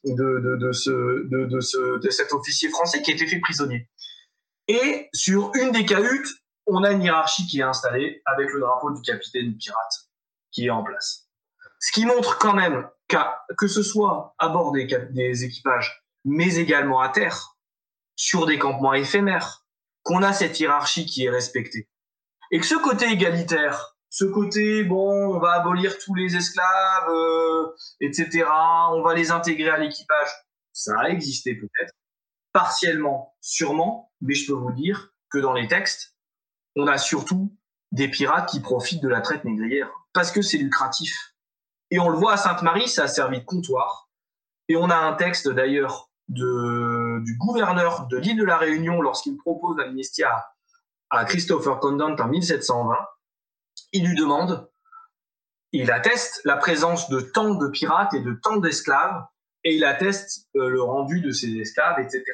de, 0.05 0.57
de, 0.59 0.73
ce, 0.73 0.91
de, 1.29 1.61
ce, 1.61 1.99
de 1.99 2.11
cet 2.11 2.33
officier 2.33 2.71
français 2.71 3.03
qui 3.03 3.13
a 3.13 3.15
été 3.15 3.27
fait 3.27 3.39
prisonnier. 3.39 3.89
Et 4.69 5.09
sur 5.13 5.53
une 5.55 5.73
des 5.73 5.85
cahutes, 5.85 6.29
on 6.67 6.83
a 6.83 6.91
une 6.91 7.03
hiérarchie 7.03 7.47
qui 7.47 7.61
est 7.61 7.65
installée 7.65 8.23
avec 8.27 8.53
le 8.53 8.61
drapeau 8.61 8.93
du 8.93 9.03
capitaine 9.03 9.57
pirate 9.57 10.09
qui 10.51 10.67
est 10.67 10.71
en 10.71 10.83
place. 10.83 11.29
Ce 11.79 11.93
qui 11.93 12.07
montre 12.07 12.39
quand 12.39 12.55
même 12.55 12.89
que 13.57 13.69
ce 13.69 13.83
soit 13.83 14.35
à 14.39 14.49
bord 14.49 14.73
des, 14.73 14.87
des 15.11 15.45
équipages, 15.45 16.03
mais 16.25 16.57
également 16.57 17.01
à 17.01 17.09
terre, 17.09 17.57
sur 18.17 18.47
des 18.47 18.59
campements 18.59 18.95
éphémères, 18.95 19.65
qu'on 20.03 20.23
a 20.23 20.33
cette 20.33 20.59
hiérarchie 20.59 21.07
qui 21.07 21.25
est 21.25 21.31
respectée. 21.31 21.89
Et 22.51 22.59
que 22.59 22.67
ce 22.67 22.75
côté 22.77 23.07
égalitaire, 23.07 23.97
ce 24.09 24.25
côté, 24.25 24.83
bon, 24.85 25.35
on 25.35 25.39
va 25.39 25.53
abolir 25.53 25.99
tous 25.99 26.15
les 26.15 26.37
esclaves, 26.37 27.11
euh, 27.11 27.75
etc., 28.01 28.47
on 28.93 29.03
va 29.03 29.15
les 29.15 29.31
intégrer 29.31 29.69
à 29.69 29.79
l'équipage, 29.79 30.31
ça 30.73 30.93
a 31.01 31.09
existé 31.11 31.55
peut-être, 31.55 31.93
partiellement, 32.53 33.37
sûrement, 33.41 34.13
mais 34.21 34.35
je 34.35 34.47
peux 34.47 34.59
vous 34.59 34.73
dire 34.73 35.13
que 35.31 35.39
dans 35.39 35.53
les 35.53 35.69
textes, 35.69 36.16
on 36.77 36.87
a 36.87 36.99
surtout 36.99 37.53
des 37.93 38.09
pirates 38.09 38.49
qui 38.51 38.61
profitent 38.61 39.03
de 39.03 39.09
la 39.09 39.21
traite 39.21 39.45
négrière 39.45 39.91
parce 40.13 40.31
que 40.31 40.43
c'est 40.43 40.59
lucratif. 40.59 41.35
Et 41.91 41.99
on 41.99 42.09
le 42.09 42.19
voit 42.19 42.35
à 42.35 42.37
Sainte-Marie, 42.37 42.89
ça 42.89 43.05
a 43.05 43.09
servi 43.09 43.41
de 43.41 43.45
comptoir. 43.45 44.09
Et 44.69 44.77
on 44.77 44.91
a 44.91 44.97
un 44.97 45.15
texte 45.15 45.49
d'ailleurs 45.49 46.11
du 46.29 47.37
gouverneur 47.39 48.07
de 48.09 48.17
l'île 48.17 48.37
de 48.37 48.45
la 48.45 48.59
Réunion 48.59 49.01
lorsqu'il 49.01 49.37
propose 49.37 49.77
l'amnistie 49.77 50.25
à, 50.25 50.45
à 51.11 51.25
Christopher 51.25 51.79
Condon 51.79 52.17
en 52.19 52.29
1720. 52.29 52.97
Il 53.93 54.09
lui 54.09 54.17
demande, 54.17 54.69
il 55.73 55.91
atteste 55.91 56.41
la 56.45 56.57
présence 56.57 57.09
de 57.09 57.21
tant 57.21 57.55
de 57.55 57.69
pirates 57.69 58.13
et 58.15 58.21
de 58.21 58.33
tant 58.43 58.57
d'esclaves, 58.57 59.25
et 59.63 59.75
il 59.77 59.85
atteste 59.85 60.49
euh, 60.57 60.69
le 60.69 60.83
rendu 60.83 61.21
de 61.21 61.31
ces 61.31 61.55
esclaves, 61.57 62.01
etc. 62.01 62.25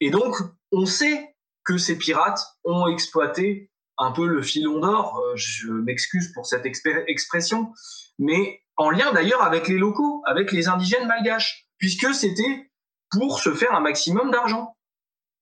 Et 0.00 0.10
donc, 0.10 0.36
on 0.72 0.86
sait 0.86 1.31
que 1.64 1.78
ces 1.78 1.96
pirates 1.96 2.40
ont 2.64 2.86
exploité 2.88 3.70
un 3.98 4.12
peu 4.12 4.26
le 4.26 4.42
filon 4.42 4.80
d'or, 4.80 5.18
euh, 5.18 5.32
je 5.36 5.70
m'excuse 5.70 6.32
pour 6.32 6.46
cette 6.46 6.66
expression, 6.66 7.72
mais 8.18 8.60
en 8.76 8.90
lien 8.90 9.12
d'ailleurs 9.12 9.42
avec 9.42 9.68
les 9.68 9.78
locaux, 9.78 10.22
avec 10.26 10.50
les 10.52 10.68
indigènes 10.68 11.06
malgaches, 11.06 11.66
puisque 11.78 12.14
c'était 12.14 12.70
pour 13.10 13.40
se 13.40 13.52
faire 13.54 13.74
un 13.74 13.80
maximum 13.80 14.30
d'argent. 14.30 14.76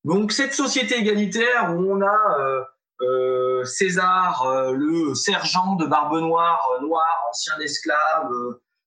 Donc 0.04 0.32
cette 0.32 0.52
société 0.52 0.98
égalitaire 0.98 1.74
où 1.74 1.92
on 1.92 2.02
a 2.02 2.38
euh, 2.40 2.62
euh, 3.02 3.64
César, 3.64 4.72
le 4.72 5.14
sergent 5.14 5.76
de 5.76 5.86
Barbe 5.86 6.18
Noire, 6.18 6.60
noir, 6.82 7.24
ancien 7.30 7.58
esclave, 7.60 8.30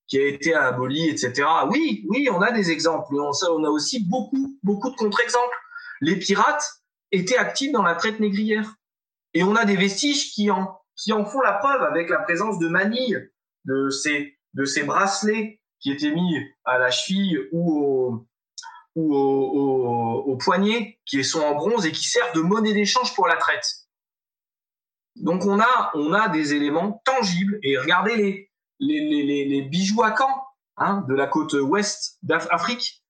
qui 0.08 0.20
a 0.20 0.28
été 0.28 0.54
aboli, 0.54 1.10
etc. 1.10 1.48
Oui, 1.70 2.06
oui, 2.10 2.30
on 2.32 2.42
a 2.42 2.52
des 2.52 2.70
exemples, 2.72 3.08
mais 3.12 3.20
on 3.20 3.64
a 3.64 3.70
aussi 3.70 4.04
beaucoup, 4.08 4.58
beaucoup 4.62 4.92
de 4.92 4.96
contre-exemples. 4.96 5.58
Les 6.02 6.18
pirates 6.18 6.83
étaient 7.14 7.38
actifs 7.38 7.72
dans 7.72 7.84
la 7.84 7.96
traite 7.96 8.20
négrière. 8.20 8.76
Et 9.34 9.44
on 9.44 9.56
a 9.56 9.66
des 9.66 9.78
vestiges 9.78 10.32
qui 10.32 10.52
en, 10.52 10.80
qui 10.96 11.14
en 11.14 11.26
font 11.26 11.42
la 11.42 11.54
preuve 11.54 11.82
avec 11.84 12.10
la 12.10 12.20
présence 12.20 12.60
de 12.60 12.68
manilles, 12.68 13.30
de 13.66 13.90
ces, 13.90 14.38
de 14.54 14.66
ces 14.66 14.84
bracelets 14.84 15.62
qui 15.80 15.92
étaient 15.92 16.12
mis 16.12 16.38
à 16.66 16.78
la 16.78 16.92
cheville 16.92 17.40
ou 17.52 17.80
au, 17.80 18.28
ou 18.96 19.16
au, 19.16 20.24
au, 20.26 20.38
poignet, 20.38 21.00
qui 21.06 21.24
sont 21.24 21.42
en 21.42 21.56
bronze 21.56 21.86
et 21.86 21.92
qui 21.92 22.06
servent 22.06 22.36
de 22.36 22.42
monnaie 22.42 22.74
d'échange 22.74 23.14
pour 23.16 23.28
la 23.28 23.36
traite. 23.38 23.66
Donc 25.16 25.46
on 25.46 25.60
a, 25.60 25.92
on 25.94 26.14
a 26.14 26.30
des 26.30 26.54
éléments 26.54 27.02
tangibles. 27.06 27.60
Et 27.64 27.78
regardez 27.78 28.16
les, 28.16 28.50
les, 28.80 29.24
les, 29.24 29.46
les 29.46 29.62
bijoux 29.62 30.04
à 30.04 30.16
Caen 30.16 30.44
hein, 30.78 31.06
de 31.08 31.14
la 31.14 31.28
côte 31.28 31.54
ouest 31.54 32.18
d'Afrique, 32.24 33.04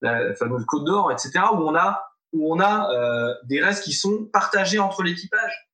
la 0.00 0.34
fameuse 0.34 0.64
côte 0.66 0.84
d'or, 0.84 1.10
etc., 1.12 1.32
où 1.52 1.56
on 1.56 1.74
a, 1.74 2.04
où 2.32 2.54
on 2.54 2.60
a 2.60 2.90
euh, 2.90 3.34
des 3.44 3.62
restes 3.62 3.84
qui 3.84 3.92
sont 3.92 4.26
partagés 4.32 4.78
entre 4.78 5.02
l'équipage. 5.02 5.68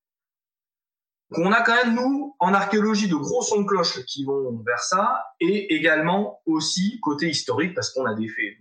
Donc 1.30 1.46
on 1.46 1.52
a 1.52 1.62
quand 1.62 1.74
même, 1.74 1.94
nous, 1.94 2.36
en 2.38 2.54
archéologie, 2.54 3.08
de 3.08 3.14
gros 3.14 3.42
sons 3.42 3.62
de 3.62 3.66
cloche 3.66 4.04
qui 4.04 4.24
vont 4.24 4.62
vers 4.64 4.80
ça, 4.80 5.24
et 5.40 5.74
également 5.74 6.40
aussi 6.46 7.00
côté 7.00 7.28
historique, 7.28 7.74
parce 7.74 7.90
qu'on 7.90 8.06
a 8.06 8.14
des 8.14 8.28
faits. 8.28 8.54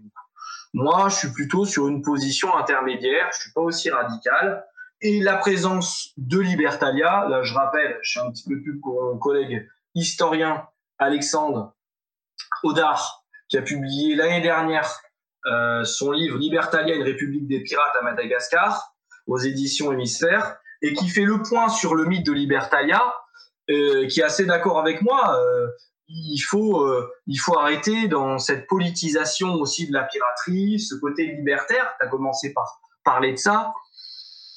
Moi, 0.73 1.07
je 1.09 1.15
suis 1.15 1.31
plutôt 1.31 1.65
sur 1.65 1.87
une 1.87 2.01
position 2.01 2.55
intermédiaire, 2.55 3.29
je 3.33 3.41
suis 3.41 3.51
pas 3.51 3.61
aussi 3.61 3.91
radical. 3.91 4.65
Et 5.01 5.19
la 5.19 5.35
présence 5.35 6.13
de 6.17 6.39
Libertalia, 6.39 7.27
là 7.29 7.43
je 7.43 7.53
rappelle, 7.53 7.99
je 8.01 8.11
suis 8.11 8.19
un 8.21 8.31
petit 8.31 8.47
peu 8.47 8.61
plus 8.61 8.79
pour 8.79 9.03
mon 9.03 9.17
collègue 9.17 9.67
historien 9.93 10.65
Alexandre 10.97 11.75
Audard, 12.63 13.25
qui 13.49 13.57
a 13.57 13.61
publié 13.61 14.15
l'année 14.15 14.41
dernière 14.41 14.89
euh, 15.45 15.83
son 15.83 16.11
livre 16.11 16.37
Libertalia, 16.37 16.95
une 16.95 17.03
république 17.03 17.47
des 17.47 17.61
pirates 17.61 17.95
à 17.99 18.03
Madagascar, 18.03 18.93
aux 19.27 19.37
éditions 19.37 19.91
Hémisphère, 19.91 20.57
et 20.81 20.93
qui 20.93 21.09
fait 21.09 21.23
le 21.23 21.41
point 21.41 21.69
sur 21.69 21.95
le 21.95 22.05
mythe 22.05 22.25
de 22.25 22.33
Libertalia, 22.33 23.01
euh, 23.69 24.07
qui 24.07 24.19
est 24.19 24.23
assez 24.23 24.45
d'accord 24.45 24.79
avec 24.79 25.01
moi. 25.01 25.39
Euh, 25.39 25.67
il 26.09 26.39
faut, 26.39 26.81
euh, 26.85 27.09
il 27.27 27.37
faut 27.37 27.57
arrêter 27.57 28.07
dans 28.07 28.37
cette 28.37 28.67
politisation 28.67 29.53
aussi 29.55 29.87
de 29.87 29.93
la 29.93 30.03
piraterie, 30.03 30.79
ce 30.79 30.95
côté 30.95 31.25
libertaire. 31.25 31.93
Tu 31.99 32.05
as 32.05 32.09
commencé 32.09 32.53
par 32.53 32.81
parler 33.03 33.31
de 33.31 33.37
ça. 33.37 33.73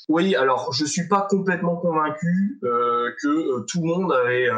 Oui, 0.09 0.37
alors 0.37 0.73
je 0.73 0.85
suis 0.85 1.09
pas 1.09 1.27
complètement 1.29 1.77
convaincu 1.77 2.61
euh, 2.65 3.13
que 3.23 3.65
tout 3.67 3.81
le 3.81 3.87
monde 3.87 4.13
avait, 4.13 4.49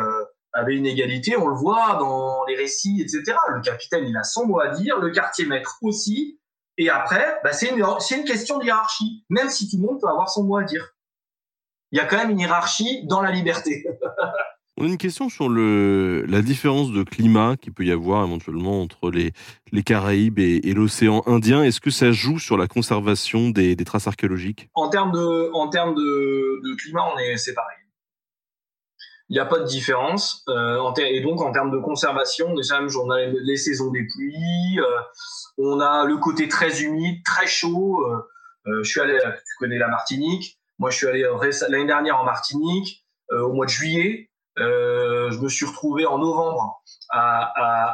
avait 0.52 0.74
une 0.74 0.86
égalité. 0.86 1.36
On 1.36 1.48
le 1.48 1.54
voit 1.54 1.96
dans 1.98 2.44
les 2.46 2.56
récits, 2.56 3.00
etc. 3.00 3.36
Le 3.54 3.60
capitaine, 3.60 4.04
il 4.06 4.16
a 4.16 4.24
son 4.24 4.46
mot 4.46 4.60
à 4.60 4.68
dire, 4.68 4.98
le 4.98 5.10
quartier 5.10 5.46
maître 5.46 5.78
aussi. 5.82 6.38
Et 6.76 6.90
après, 6.90 7.40
bah, 7.42 7.52
c'est 7.52 7.70
une, 7.70 7.82
une 7.82 8.24
question 8.24 8.58
de 8.58 8.64
hiérarchie, 8.64 9.24
même 9.30 9.50
si 9.50 9.68
tout 9.68 9.76
le 9.76 9.86
monde 9.86 10.00
peut 10.00 10.08
avoir 10.08 10.28
son 10.28 10.44
mot 10.44 10.56
à 10.56 10.64
dire. 10.64 10.94
Il 11.90 11.98
y 11.98 12.00
a 12.00 12.04
quand 12.04 12.18
même 12.18 12.30
une 12.30 12.40
hiérarchie 12.40 13.06
dans 13.06 13.20
la 13.20 13.30
liberté. 13.32 13.84
On 14.80 14.84
a 14.84 14.86
une 14.86 14.96
question 14.96 15.28
sur 15.28 15.48
le, 15.48 16.24
la 16.28 16.40
différence 16.40 16.92
de 16.92 17.02
climat 17.02 17.56
qu'il 17.56 17.72
peut 17.72 17.84
y 17.84 17.90
avoir 17.90 18.24
éventuellement 18.24 18.80
entre 18.80 19.10
les, 19.10 19.32
les 19.72 19.82
Caraïbes 19.82 20.38
et, 20.38 20.68
et 20.68 20.72
l'océan 20.72 21.24
Indien. 21.26 21.64
Est-ce 21.64 21.80
que 21.80 21.90
ça 21.90 22.12
joue 22.12 22.38
sur 22.38 22.56
la 22.56 22.68
conservation 22.68 23.50
des, 23.50 23.74
des 23.74 23.84
traces 23.84 24.06
archéologiques? 24.06 24.68
En 24.74 24.88
termes 24.88 25.10
de, 25.10 25.52
en 25.52 25.68
termes 25.68 25.96
de, 25.96 26.60
de 26.62 26.74
climat, 26.76 27.02
on 27.12 27.18
est, 27.18 27.36
c'est 27.38 27.54
pareil. 27.54 27.77
Il 29.30 29.34
n'y 29.34 29.40
a 29.40 29.46
pas 29.46 29.58
de 29.58 29.64
différence. 29.64 30.42
Euh, 30.48 30.78
en 30.78 30.94
et 30.94 31.20
donc, 31.20 31.42
en 31.42 31.52
termes 31.52 31.70
de 31.70 31.78
conservation, 31.78 32.54
déjà, 32.54 32.80
on 32.80 33.10
a 33.10 33.26
les 33.26 33.56
saisons 33.56 33.90
des 33.90 34.06
pluies, 34.06 34.80
euh, 34.80 35.00
on 35.58 35.80
a 35.80 36.04
le 36.04 36.16
côté 36.16 36.48
très 36.48 36.82
humide, 36.82 37.22
très 37.24 37.46
chaud. 37.46 38.04
Euh, 38.66 38.82
je 38.82 38.88
suis 38.88 39.00
allé, 39.00 39.18
tu 39.18 39.54
connais 39.58 39.78
la 39.78 39.88
Martinique. 39.88 40.58
Moi, 40.78 40.90
je 40.90 40.96
suis 40.96 41.06
allé 41.06 41.26
l'année 41.68 41.86
dernière 41.86 42.18
en 42.18 42.24
Martinique, 42.24 43.04
au 43.30 43.52
mois 43.52 43.66
de 43.66 43.70
juillet. 43.70 44.28
Euh, 44.58 45.30
je 45.30 45.38
me 45.38 45.48
suis 45.48 45.66
retrouvé 45.66 46.06
en 46.06 46.18
novembre 46.18 46.82
à, 47.10 47.42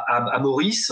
à, 0.07 0.35
à 0.35 0.39
Maurice. 0.39 0.91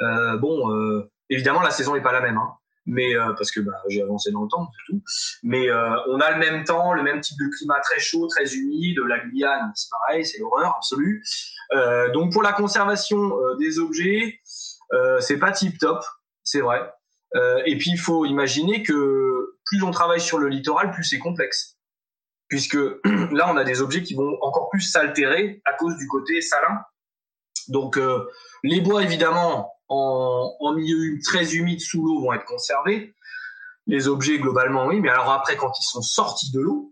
Euh, 0.00 0.36
bon, 0.38 0.70
euh, 0.70 1.10
évidemment, 1.30 1.62
la 1.62 1.70
saison 1.70 1.94
n'est 1.94 2.02
pas 2.02 2.12
la 2.12 2.20
même, 2.20 2.36
hein, 2.36 2.54
mais 2.86 3.14
parce 3.36 3.50
que 3.50 3.60
bah, 3.60 3.72
j'ai 3.88 4.02
avancé 4.02 4.30
dans 4.30 4.42
le 4.42 4.48
temps, 4.48 4.68
c'est 4.72 4.92
tout. 4.92 5.02
Mais 5.42 5.70
on 5.70 6.20
a 6.20 6.32
le 6.32 6.38
même 6.38 6.64
temps, 6.64 6.92
le 6.92 7.02
même 7.02 7.20
type 7.20 7.38
de 7.38 7.48
climat 7.56 7.80
très 7.80 7.98
chaud, 7.98 8.26
très 8.26 8.54
humide. 8.54 8.98
La 9.08 9.18
Guyane, 9.20 9.72
c'est 9.74 9.88
pareil, 9.90 10.24
c'est 10.24 10.38
l'horreur 10.38 10.74
absolue. 10.76 11.24
donc 12.12 12.32
pour 12.32 12.42
la 12.42 12.52
conservation 12.52 13.32
des 13.58 13.78
objets, 13.78 14.40
Euh, 14.92 15.20
c'est 15.20 15.38
pas 15.38 15.52
tip 15.52 15.78
top, 15.78 16.04
c'est 16.42 16.60
vrai. 16.60 16.92
Euh, 17.34 17.62
et 17.66 17.76
puis 17.78 17.90
il 17.90 17.98
faut 17.98 18.24
imaginer 18.26 18.82
que 18.82 19.56
plus 19.64 19.82
on 19.82 19.90
travaille 19.90 20.20
sur 20.20 20.38
le 20.38 20.48
littoral, 20.48 20.90
plus 20.92 21.04
c'est 21.04 21.18
complexe, 21.18 21.76
puisque 22.48 22.74
là 23.32 23.50
on 23.52 23.56
a 23.56 23.64
des 23.64 23.80
objets 23.80 24.02
qui 24.02 24.14
vont 24.14 24.36
encore 24.42 24.68
plus 24.70 24.82
s'altérer 24.82 25.60
à 25.64 25.72
cause 25.72 25.96
du 25.96 26.06
côté 26.06 26.40
salin. 26.40 26.80
Donc 27.68 27.96
euh, 27.96 28.28
les 28.62 28.80
bois 28.80 29.02
évidemment 29.02 29.72
en, 29.88 30.72
milieu 30.74 31.18
très 31.24 31.54
humide 31.54 31.80
sous 31.80 32.04
l'eau 32.04 32.20
vont 32.20 32.32
être 32.32 32.44
conservés. 32.44 33.14
Les 33.86 34.08
objets 34.08 34.38
globalement 34.38 34.86
oui, 34.86 35.00
mais 35.00 35.10
alors 35.10 35.30
après 35.30 35.56
quand 35.56 35.72
ils 35.78 35.84
sont 35.84 36.02
sortis 36.02 36.52
de 36.52 36.60
l'eau, 36.60 36.90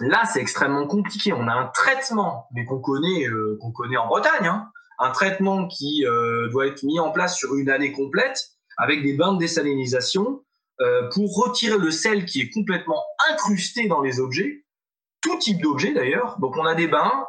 Là, 0.00 0.22
c'est 0.32 0.40
extrêmement 0.40 0.86
compliqué. 0.86 1.32
On 1.32 1.48
a 1.48 1.52
un 1.52 1.66
traitement, 1.74 2.46
mais 2.52 2.64
qu'on 2.64 2.78
connaît, 2.78 3.26
euh, 3.26 3.58
qu'on 3.60 3.72
connaît 3.72 3.96
en 3.96 4.06
Bretagne, 4.06 4.46
hein. 4.46 4.70
un 5.00 5.10
traitement 5.10 5.66
qui 5.66 6.06
euh, 6.06 6.48
doit 6.50 6.68
être 6.68 6.84
mis 6.84 7.00
en 7.00 7.10
place 7.10 7.36
sur 7.36 7.56
une 7.56 7.68
année 7.68 7.90
complète, 7.90 8.38
avec 8.76 9.02
des 9.02 9.14
bains 9.14 9.32
de 9.32 9.38
désalinisation, 9.38 10.44
pour 11.12 11.34
retirer 11.34 11.76
le 11.76 11.90
sel 11.90 12.24
qui 12.24 12.40
est 12.40 12.50
complètement 12.50 13.02
incrusté 13.32 13.88
dans 13.88 14.00
les 14.00 14.20
objets, 14.20 14.64
tout 15.20 15.36
type 15.38 15.60
d'objets 15.60 15.92
d'ailleurs. 15.92 16.38
Donc 16.38 16.56
on 16.56 16.64
a 16.64 16.74
des 16.74 16.86
bains, 16.86 17.26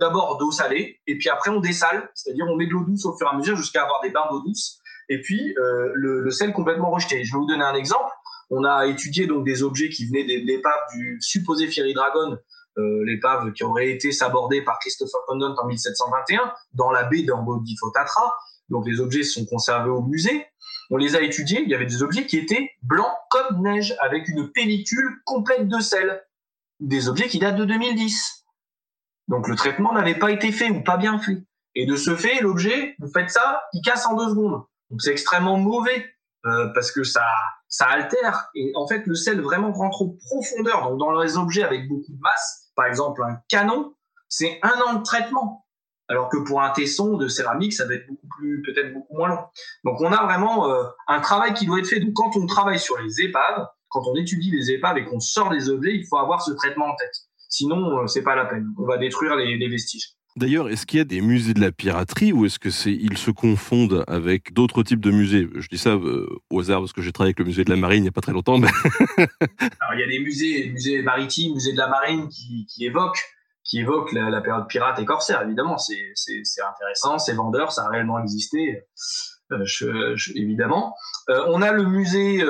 d'abord 0.00 0.38
d'eau 0.38 0.50
salée, 0.50 1.00
et 1.06 1.18
puis 1.18 1.28
après 1.28 1.50
on 1.50 1.60
dessale, 1.60 2.10
c'est-à-dire 2.14 2.46
on 2.48 2.56
met 2.56 2.66
de 2.66 2.72
l'eau 2.72 2.84
douce 2.84 3.04
au 3.04 3.16
fur 3.16 3.26
et 3.26 3.30
à 3.30 3.36
mesure 3.36 3.56
jusqu'à 3.56 3.82
avoir 3.82 4.00
des 4.02 4.10
bains 4.10 4.26
d'eau 4.30 4.40
douce, 4.40 4.80
et 5.08 5.20
puis 5.20 5.54
le, 5.56 6.20
le 6.20 6.30
sel 6.30 6.52
complètement 6.52 6.90
rejeté. 6.90 7.24
Je 7.24 7.32
vais 7.32 7.38
vous 7.38 7.46
donner 7.46 7.64
un 7.64 7.74
exemple. 7.74 8.10
On 8.50 8.64
a 8.64 8.86
étudié 8.86 9.26
donc 9.26 9.44
des 9.44 9.62
objets 9.62 9.88
qui 9.88 10.06
venaient 10.06 10.24
de 10.24 10.46
l'épave 10.46 10.80
du 10.94 11.18
supposé 11.20 11.68
Ferry 11.68 11.94
Dragon, 11.94 12.38
euh, 12.78 13.04
l'épave 13.06 13.52
qui 13.52 13.64
aurait 13.64 13.88
été 13.88 14.12
sabordée 14.12 14.62
par 14.62 14.78
Christopher 14.78 15.20
Condon 15.26 15.54
en 15.56 15.66
1721 15.66 16.52
dans 16.74 16.90
la 16.90 17.04
baie 17.04 17.22
d'Ambodifotatra. 17.22 18.36
Donc 18.68 18.86
les 18.86 19.00
objets 19.00 19.22
sont 19.22 19.46
conservés 19.46 19.88
au 19.88 20.02
musée. 20.02 20.44
On 20.90 20.98
les 20.98 21.16
a 21.16 21.22
étudiés. 21.22 21.62
Il 21.62 21.70
y 21.70 21.74
avait 21.74 21.86
des 21.86 22.02
objets 22.02 22.26
qui 22.26 22.36
étaient 22.36 22.70
blancs 22.82 23.14
comme 23.30 23.62
neige 23.62 23.96
avec 24.00 24.28
une 24.28 24.52
pellicule 24.52 25.22
complète 25.24 25.68
de 25.68 25.80
sel. 25.80 26.22
Des 26.80 27.08
objets 27.08 27.28
qui 27.28 27.38
datent 27.38 27.56
de 27.56 27.64
2010. 27.64 28.44
Donc 29.28 29.48
le 29.48 29.56
traitement 29.56 29.92
n'avait 29.92 30.18
pas 30.18 30.30
été 30.30 30.52
fait 30.52 30.70
ou 30.70 30.82
pas 30.82 30.96
bien 30.96 31.18
fait. 31.18 31.42
Et 31.74 31.86
de 31.86 31.96
ce 31.96 32.16
fait, 32.16 32.40
l'objet, 32.40 32.94
vous 32.98 33.10
faites 33.12 33.30
ça, 33.30 33.62
il 33.72 33.82
casse 33.82 34.06
en 34.06 34.16
deux 34.16 34.30
secondes. 34.30 34.62
Donc 34.90 35.02
c'est 35.02 35.10
extrêmement 35.10 35.56
mauvais 35.58 36.06
euh, 36.46 36.68
parce 36.74 36.92
que 36.92 37.02
ça, 37.02 37.24
ça 37.68 37.86
altère. 37.86 38.50
Et 38.54 38.72
en 38.76 38.86
fait, 38.86 39.06
le 39.06 39.14
sel 39.14 39.40
vraiment 39.40 39.72
rentre 39.72 40.02
en 40.02 40.16
profondeur. 40.26 40.88
Donc, 40.88 40.98
dans 40.98 41.20
les 41.20 41.36
objets 41.36 41.64
avec 41.64 41.88
beaucoup 41.88 42.12
de 42.12 42.20
masse, 42.20 42.70
par 42.76 42.86
exemple 42.86 43.22
un 43.22 43.40
canon, 43.48 43.94
c'est 44.28 44.58
un 44.62 44.80
an 44.86 44.94
de 44.94 45.02
traitement. 45.02 45.66
Alors 46.08 46.28
que 46.28 46.36
pour 46.36 46.62
un 46.62 46.70
tesson 46.70 47.16
de 47.16 47.26
céramique, 47.26 47.72
ça 47.72 47.84
va 47.84 47.94
être 47.94 48.06
beaucoup 48.06 48.28
plus, 48.38 48.62
peut-être 48.62 48.94
beaucoup 48.94 49.16
moins 49.16 49.28
long. 49.28 49.44
Donc, 49.82 50.00
on 50.00 50.12
a 50.12 50.22
vraiment 50.22 50.70
euh, 50.70 50.84
un 51.08 51.20
travail 51.20 51.52
qui 51.52 51.66
doit 51.66 51.80
être 51.80 51.88
fait. 51.88 51.98
Donc, 51.98 52.14
quand 52.14 52.36
on 52.36 52.46
travaille 52.46 52.78
sur 52.78 52.96
les 52.98 53.22
épaves, 53.22 53.66
quand 53.88 54.02
on 54.06 54.14
étudie 54.16 54.50
les 54.50 54.70
épaves 54.70 54.98
et 54.98 55.04
qu'on 55.04 55.20
sort 55.20 55.50
des 55.50 55.68
objets, 55.68 55.94
il 55.94 56.06
faut 56.06 56.18
avoir 56.18 56.42
ce 56.42 56.52
traitement 56.52 56.86
en 56.86 56.96
tête. 56.96 57.14
Sinon, 57.48 58.00
euh, 58.00 58.06
c'est 58.06 58.22
pas 58.22 58.34
la 58.34 58.44
peine. 58.44 58.66
On 58.78 58.86
va 58.86 58.98
détruire 58.98 59.36
les, 59.36 59.56
les 59.56 59.68
vestiges. 59.68 60.16
D'ailleurs, 60.36 60.68
est-ce 60.68 60.84
qu'il 60.84 60.98
y 60.98 61.00
a 61.00 61.04
des 61.04 61.22
musées 61.22 61.54
de 61.54 61.62
la 61.62 61.72
piraterie 61.72 62.30
ou 62.30 62.44
est-ce 62.44 62.58
que 62.58 62.68
c'est 62.68 62.92
ils 62.92 63.16
se 63.16 63.30
confondent 63.30 64.04
avec 64.06 64.52
d'autres 64.52 64.82
types 64.82 65.00
de 65.00 65.10
musées? 65.10 65.48
Je 65.54 65.66
dis 65.68 65.78
ça 65.78 65.94
euh, 65.94 66.28
au 66.50 66.60
hasard 66.60 66.80
parce 66.80 66.92
que 66.92 67.00
j'ai 67.00 67.10
travaillé 67.10 67.30
avec 67.30 67.38
le 67.38 67.46
musée 67.46 67.64
de 67.64 67.70
la 67.70 67.76
marine 67.76 68.00
il 68.00 68.02
n'y 68.02 68.08
a 68.08 68.12
pas 68.12 68.20
très 68.20 68.32
longtemps. 68.32 68.58
Mais... 68.58 68.68
Alors 69.18 69.94
il 69.94 70.00
y 70.00 70.02
a 70.02 70.06
des 70.06 70.18
musées, 70.18 70.68
musées 70.70 71.00
maritimes, 71.00 71.54
musées 71.54 71.72
de 71.72 71.78
la 71.78 71.88
marine 71.88 72.28
qui, 72.28 72.66
qui 72.66 72.84
évoquent 72.84 73.24
qui 73.66 73.80
évoquent 73.80 74.12
la, 74.12 74.40
période 74.40 74.68
pirate 74.68 74.98
et 75.00 75.04
corsaire. 75.04 75.42
Évidemment, 75.42 75.76
c'est 75.76 76.12
intéressant, 76.68 77.18
c'est 77.18 77.34
vendeur, 77.34 77.72
ça 77.72 77.84
a 77.84 77.88
réellement 77.88 78.20
existé. 78.20 78.84
Euh, 79.52 80.16
évidemment. 80.34 80.94
Euh, 81.30 81.44
on 81.48 81.62
a 81.62 81.72
le 81.72 81.84
musée 81.84 82.42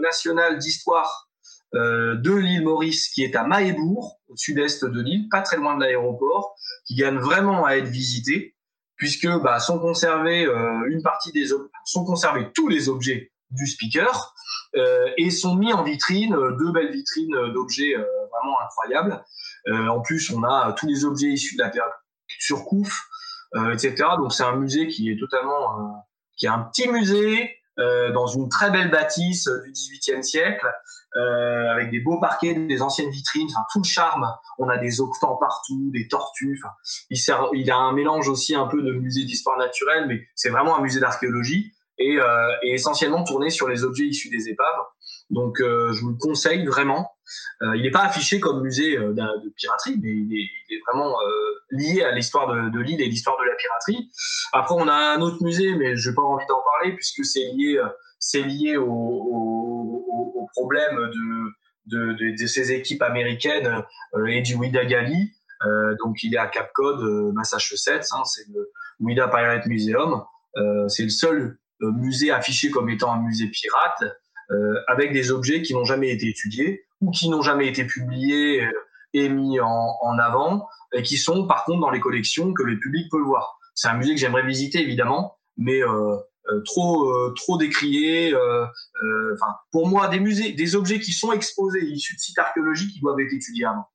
national 0.00 0.58
d'histoire 0.58 1.28
euh, 1.74 2.16
de 2.16 2.32
l'île 2.32 2.64
Maurice 2.64 3.08
qui 3.08 3.24
est 3.24 3.34
à 3.34 3.44
Mahébourg, 3.44 4.20
au 4.28 4.36
sud-est 4.36 4.84
de 4.84 5.00
l'île, 5.00 5.28
pas 5.30 5.40
très 5.40 5.56
loin 5.56 5.74
de 5.74 5.80
l'aéroport, 5.80 6.54
qui 6.86 6.96
gagne 6.96 7.16
vraiment 7.16 7.64
à 7.64 7.76
être 7.76 7.88
visité, 7.88 8.54
puisque 8.96 9.26
bah, 9.42 9.58
sont 9.58 9.78
conservés 9.78 10.44
euh, 10.44 10.84
une 10.88 11.02
partie 11.02 11.32
des 11.32 11.46
sont 11.86 12.04
conservés 12.04 12.50
tous 12.54 12.68
les 12.68 12.90
objets 12.90 13.32
du 13.50 13.66
speaker 13.66 14.34
euh, 14.76 15.08
et 15.16 15.30
sont 15.30 15.56
mis 15.56 15.72
en 15.72 15.82
vitrine, 15.82 16.36
deux 16.58 16.72
belles 16.72 16.92
vitrines 16.92 17.52
d'objets 17.54 17.94
vraiment 17.94 18.60
incroyables. 18.60 19.24
en 19.70 20.00
plus, 20.00 20.30
on 20.30 20.42
a 20.42 20.74
tous 20.78 20.86
les 20.86 21.04
objets 21.06 21.28
issus 21.28 21.56
de 21.56 21.62
la 21.62 21.70
période 21.70 21.92
surcouf, 22.38 23.08
etc. 23.72 23.94
Donc 24.18 24.32
c'est 24.32 24.44
un 24.44 24.56
musée 24.56 24.88
qui 24.88 25.10
est 25.10 25.18
totalement, 25.18 26.04
qui 26.42 26.46
est 26.46 26.50
un 26.50 26.58
petit 26.58 26.88
musée 26.88 27.56
dans 27.78 28.26
une 28.26 28.48
très 28.48 28.70
belle 28.70 28.90
bâtisse 28.90 29.48
du 29.64 29.70
XVIIIe 29.70 30.22
siècle, 30.22 30.68
euh, 31.14 31.70
avec 31.70 31.90
des 31.90 32.00
beaux 32.00 32.18
parquets, 32.18 32.54
des 32.54 32.80
anciennes 32.80 33.10
vitrines, 33.10 33.48
tout 33.70 33.80
le 33.80 33.86
charme. 33.86 34.26
On 34.58 34.68
a 34.68 34.78
des 34.78 35.00
octans 35.00 35.36
partout, 35.36 35.90
des 35.92 36.08
tortues. 36.08 36.60
Il, 37.10 37.70
a 37.70 37.76
un 37.76 37.92
mélange 37.92 38.28
aussi 38.28 38.54
un 38.54 38.66
peu 38.66 38.82
de 38.82 38.92
musée 38.92 39.24
d'histoire 39.24 39.58
naturelle, 39.58 40.06
mais 40.08 40.22
c'est 40.34 40.48
vraiment 40.48 40.76
un 40.76 40.80
musée 40.80 41.00
d'archéologie 41.00 41.72
et, 41.98 42.18
euh, 42.18 42.48
essentiellement 42.62 43.24
tourné 43.24 43.50
sur 43.50 43.68
les 43.68 43.84
objets 43.84 44.04
issus 44.04 44.30
des 44.30 44.48
épaves. 44.48 44.80
Donc 45.28 45.60
euh, 45.60 45.92
je 45.92 46.00
vous 46.00 46.10
le 46.10 46.16
conseille 46.16 46.64
vraiment. 46.66 47.10
Euh, 47.62 47.76
il 47.76 47.82
n'est 47.82 47.90
pas 47.90 48.04
affiché 48.04 48.40
comme 48.40 48.62
musée 48.62 48.96
euh, 48.96 49.12
de 49.12 49.52
piraterie, 49.56 49.96
mais 50.02 50.10
il 50.10 50.34
est 50.70 50.80
vraiment 50.86 51.14
lié 51.72 52.02
à 52.02 52.12
l'histoire 52.12 52.46
de, 52.48 52.80
l'île 52.80 53.00
et 53.00 53.06
l'histoire 53.06 53.36
de 53.38 53.44
la 53.44 53.54
piraterie. 53.56 54.10
Après 54.52 54.74
on 54.78 54.86
a 54.88 54.94
un 54.94 55.20
autre 55.20 55.42
musée, 55.42 55.74
mais 55.74 55.96
je 55.96 56.10
n'ai 56.10 56.14
pas 56.14 56.22
envie 56.22 56.46
d'en 56.46 56.62
parler 56.62 56.94
puisque 56.94 57.24
c'est 57.24 57.50
lié 57.54 57.82
c'est 58.22 58.42
lié 58.42 58.76
au, 58.76 58.86
au, 58.86 60.48
problème 60.54 60.96
de, 61.86 62.46
ces 62.46 62.72
équipes 62.72 63.02
américaines 63.02 63.82
euh, 64.14 64.26
et 64.26 64.42
du 64.42 64.54
Wida 64.54 64.84
Gali. 64.84 65.32
Euh, 65.66 65.96
donc 66.04 66.22
il 66.22 66.34
est 66.34 66.38
à 66.38 66.46
Cape 66.46 66.70
Cod, 66.74 67.00
euh, 67.00 67.32
Massachusetts. 67.32 68.06
Hein, 68.12 68.22
c'est 68.24 68.46
le 68.52 68.70
Wida 69.00 69.28
Pirate 69.28 69.66
Museum. 69.66 70.22
c'est 70.88 71.02
le 71.02 71.08
seul 71.08 71.58
musée 71.80 72.30
affiché 72.30 72.70
comme 72.70 72.88
étant 72.88 73.12
un 73.12 73.20
musée 73.22 73.48
pirate 73.48 74.04
avec 74.86 75.12
des 75.12 75.32
objets 75.32 75.62
qui 75.62 75.72
n'ont 75.72 75.84
jamais 75.84 76.10
été 76.10 76.28
étudiés 76.28 76.84
ou 77.00 77.10
qui 77.10 77.28
n'ont 77.30 77.42
jamais 77.42 77.66
été 77.66 77.84
publiés 77.84 78.68
et 79.14 79.28
mis 79.28 79.60
en, 79.60 79.96
en, 80.00 80.18
avant 80.18 80.68
et 80.92 81.02
qui 81.02 81.16
sont 81.16 81.46
par 81.46 81.64
contre 81.64 81.80
dans 81.80 81.90
les 81.90 82.00
collections 82.00 82.52
que 82.52 82.62
le 82.62 82.78
public 82.78 83.10
peut 83.10 83.20
voir. 83.20 83.58
C'est 83.74 83.88
un 83.88 83.94
musée 83.94 84.14
que 84.14 84.20
j'aimerais 84.20 84.46
visiter 84.46 84.80
évidemment, 84.80 85.36
mais 85.56 85.82
euh, 85.82 86.16
euh, 86.48 86.60
trop 86.64 87.08
euh, 87.10 87.32
trop 87.36 87.56
décriés. 87.56 88.34
Euh, 88.34 88.66
enfin, 89.34 89.54
pour 89.70 89.86
moi, 89.86 90.08
des 90.08 90.18
musées, 90.18 90.52
des 90.52 90.76
objets 90.76 90.98
qui 90.98 91.12
sont 91.12 91.32
exposés 91.32 91.84
issus 91.84 92.14
de 92.14 92.20
sites 92.20 92.38
archéologiques, 92.38 92.96
ils 92.96 93.00
doivent 93.00 93.20
être 93.20 93.32
étudiés 93.32 93.64
avant. 93.64 93.86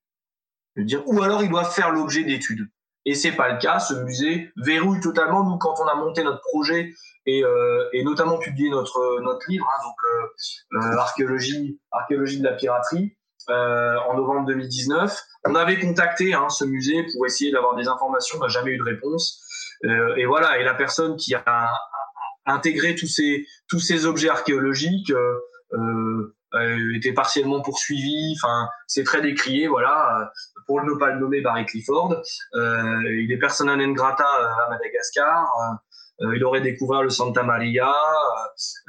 Je 0.75 0.81
veux 0.81 0.85
dire, 0.85 1.03
ou 1.07 1.21
alors 1.21 1.43
ils 1.43 1.49
doivent 1.49 1.71
faire 1.71 1.91
l'objet 1.91 2.23
d'études. 2.23 2.67
Et 3.05 3.15
c'est 3.15 3.31
pas 3.31 3.51
le 3.51 3.57
cas. 3.57 3.79
Ce 3.79 3.93
musée 3.93 4.51
verrouille 4.57 4.99
totalement. 4.99 5.43
Nous, 5.43 5.57
quand 5.57 5.75
on 5.79 5.87
a 5.87 5.95
monté 5.95 6.23
notre 6.23 6.41
projet 6.41 6.93
et, 7.25 7.43
euh, 7.43 7.89
et 7.93 8.03
notamment 8.03 8.37
publié 8.37 8.69
notre 8.69 9.21
notre 9.21 9.49
livre, 9.49 9.65
hein, 9.67 9.83
donc 9.83 10.83
euh, 10.83 10.97
archéologie 10.97 11.79
archéologie 11.91 12.39
de 12.39 12.45
la 12.45 12.53
piraterie, 12.53 13.05
euh, 13.05 13.26
en 13.49 14.15
novembre 14.15 14.47
2019, 14.47 15.17
on 15.45 15.55
avait 15.55 15.79
contacté 15.79 16.33
hein, 16.33 16.49
ce 16.49 16.65
musée 16.65 17.05
pour 17.13 17.25
essayer 17.25 17.51
d'avoir 17.51 17.75
des 17.75 17.87
informations. 17.87 18.37
On 18.39 18.41
n'a 18.41 18.49
jamais 18.49 18.71
eu 18.71 18.77
de 18.77 18.83
réponse. 18.83 19.41
et 19.83 20.25
voilà. 20.25 20.59
Et 20.59 20.63
la 20.63 20.73
personne 20.73 21.15
qui 21.15 21.33
a 21.33 21.69
intégrer 22.47 22.95
tous 22.95 23.07
ces 23.07 23.45
tous 23.69 23.79
ces 23.79 24.05
objets 24.05 24.29
archéologiques 24.29 25.11
euh, 25.11 25.35
euh, 25.73 26.35
euh, 26.55 26.95
était 26.95 27.13
partiellement 27.13 27.61
poursuivi. 27.61 28.35
Enfin, 28.37 28.69
c'est 28.87 29.03
très 29.03 29.21
décrié. 29.21 29.67
Voilà, 29.67 30.31
pour 30.65 30.81
ne 30.83 30.93
pas 30.93 31.11
le 31.11 31.19
nommer, 31.19 31.41
Barry 31.41 31.65
Clifford. 31.65 32.15
Euh, 32.55 33.21
il 33.21 33.31
est 33.31 33.37
persona 33.37 33.75
non 33.75 33.91
grata 33.91 34.25
à 34.25 34.69
Madagascar. 34.69 35.45
Euh, 36.21 36.35
il 36.35 36.43
aurait 36.43 36.61
découvert 36.61 37.03
le 37.03 37.09
Santa 37.09 37.43
Maria. 37.43 37.93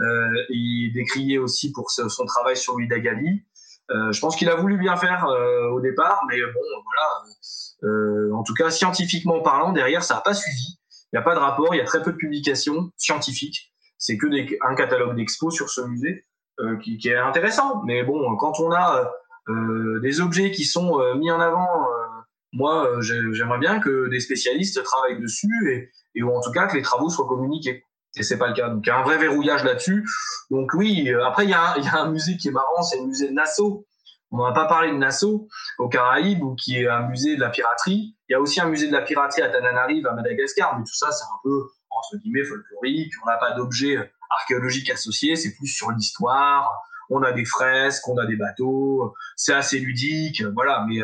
Euh, 0.01 0.45
il 0.49 0.89
est 0.89 0.93
décrié 0.93 1.39
aussi 1.39 1.73
pour 1.73 1.91
son 1.91 2.25
travail 2.25 2.57
sur 2.57 2.79
l'Idagali. 2.79 3.45
Euh, 3.91 4.13
je 4.13 4.21
pense 4.21 4.37
qu'il 4.37 4.49
a 4.49 4.57
voulu 4.57 4.77
bien 4.77 4.97
faire 4.97 5.27
au 5.73 5.81
départ, 5.81 6.23
mais 6.29 6.39
bon, 6.41 6.61
voilà. 6.85 8.35
en 8.35 8.43
tout 8.43 8.55
cas, 8.55 8.71
scientifiquement 8.71 9.41
parlant, 9.41 9.73
derrière, 9.73 10.03
ça 10.03 10.15
n'a 10.15 10.21
pas 10.21 10.35
suivi. 10.35 10.79
Il 11.13 11.17
n'y 11.17 11.21
a 11.21 11.23
pas 11.23 11.35
de 11.35 11.41
rapport, 11.41 11.75
il 11.75 11.79
y 11.79 11.81
a 11.81 11.85
très 11.85 12.03
peu 12.03 12.13
de 12.13 12.17
publications 12.17 12.91
scientifiques. 12.97 13.73
C'est 13.97 14.19
que 14.19 14.27
des, 14.27 14.59
un 14.67 14.75
catalogue 14.75 15.17
d'expos 15.17 15.55
sur 15.55 15.71
ce 15.71 15.81
musée 15.81 16.27
euh, 16.61 16.77
qui, 16.77 17.01
est 17.09 17.17
intéressant. 17.17 17.83
Mais 17.85 18.03
bon, 18.03 18.37
quand 18.37 18.61
on 18.61 18.73
a 18.73 19.11
euh, 19.49 20.01
des 20.01 20.21
objets 20.21 20.51
qui 20.51 20.65
sont 20.65 21.01
euh, 21.01 21.15
mis 21.15 21.31
en 21.31 21.41
avant, 21.41 21.67
euh, 21.67 22.07
moi, 22.53 23.01
j'aimerais 23.01 23.59
bien 23.59 23.81
que 23.81 24.09
des 24.09 24.21
spécialistes 24.21 24.83
travaillent 24.83 25.21
dessus 25.21 25.71
et, 25.71 25.91
et 26.15 26.23
ou 26.23 26.35
en 26.35 26.41
tout 26.41 26.51
cas 26.51 26.67
que 26.67 26.77
les 26.77 26.83
travaux 26.83 27.09
soient 27.09 27.27
communiqués. 27.27 27.85
Et 28.17 28.23
c'est 28.23 28.39
pas 28.39 28.49
le 28.49 28.55
cas. 28.55 28.69
Donc 28.69 28.85
il 28.85 28.89
y 28.89 28.91
a 28.91 28.99
un 28.99 29.03
vrai 29.03 29.19
verrouillage 29.19 29.65
là-dessus. 29.65 30.05
Donc 30.51 30.73
oui, 30.75 31.11
après 31.27 31.45
il 31.45 31.51
y, 31.51 31.55
a 31.55 31.75
un, 31.95 32.11
musée 32.11 32.37
qui 32.37 32.49
est 32.49 32.53
marrant, 32.53 32.83
c'est 32.83 32.99
le 32.99 33.07
musée 33.07 33.29
de 33.29 33.35
Nassau 33.35 33.87
on 34.31 34.47
n'a 34.47 34.53
pas 34.53 34.67
parlé 34.67 34.91
de 34.91 34.97
Nassau, 34.97 35.49
aux 35.79 35.89
Caraïbes, 35.89 36.45
qui 36.57 36.79
est 36.79 36.89
un 36.89 37.09
musée 37.09 37.37
de 37.37 37.41
la 37.41 37.51
piraterie. 37.51 38.15
Il 38.29 38.33
y 38.33 38.35
a 38.35 38.41
aussi 38.41 38.61
un 38.61 38.67
musée 38.67 38.89
de 38.89 38.93
la 38.93 39.03
piraterie 39.03 39.43
à 39.43 39.49
Tananarive, 39.49 40.07
à 40.07 40.13
Madagascar, 40.13 40.77
mais 40.79 40.85
tout 40.85 40.95
ça, 40.95 41.11
c'est 41.11 41.25
un 41.25 41.39
peu 41.43 41.69
entre 41.91 42.17
guillemets 42.23 42.45
folklorique. 42.45 43.13
On 43.23 43.27
n'a 43.27 43.39
pas 43.39 43.53
d'objet 43.53 43.97
archéologique 44.31 44.91
associé, 44.91 45.37
c'est 45.37 45.55
plus 45.55 45.67
sur 45.67 45.91
l'histoire. 45.91 46.71
On 47.11 47.23
a 47.23 47.33
des 47.33 47.47
fresques, 47.47 48.07
on 48.07 48.19
a 48.19 48.27
des 48.27 48.37
bateaux, 48.37 49.15
c'est 49.35 49.55
assez 49.55 49.79
ludique, 49.79 50.43
voilà. 50.55 50.85
Mais 50.87 51.01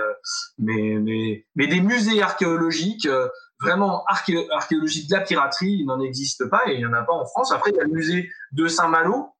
mais 0.58 0.98
mais 1.00 1.46
mais 1.54 1.66
des 1.66 1.80
musées 1.80 2.22
archéologiques 2.22 3.08
vraiment 3.60 4.04
archéologiques 4.06 5.08
de 5.08 5.16
la 5.16 5.22
piraterie, 5.22 5.78
il 5.80 5.86
n'en 5.86 6.00
existe 6.00 6.48
pas 6.48 6.62
et 6.66 6.74
il 6.74 6.78
n'y 6.78 6.86
en 6.86 6.92
a 6.92 7.02
pas 7.02 7.12
en 7.12 7.26
France. 7.26 7.52
Après, 7.52 7.70
il 7.70 7.76
y 7.76 7.80
a 7.80 7.84
le 7.84 7.90
musée 7.90 8.30
de 8.52 8.66
Saint-Malo, 8.66 9.34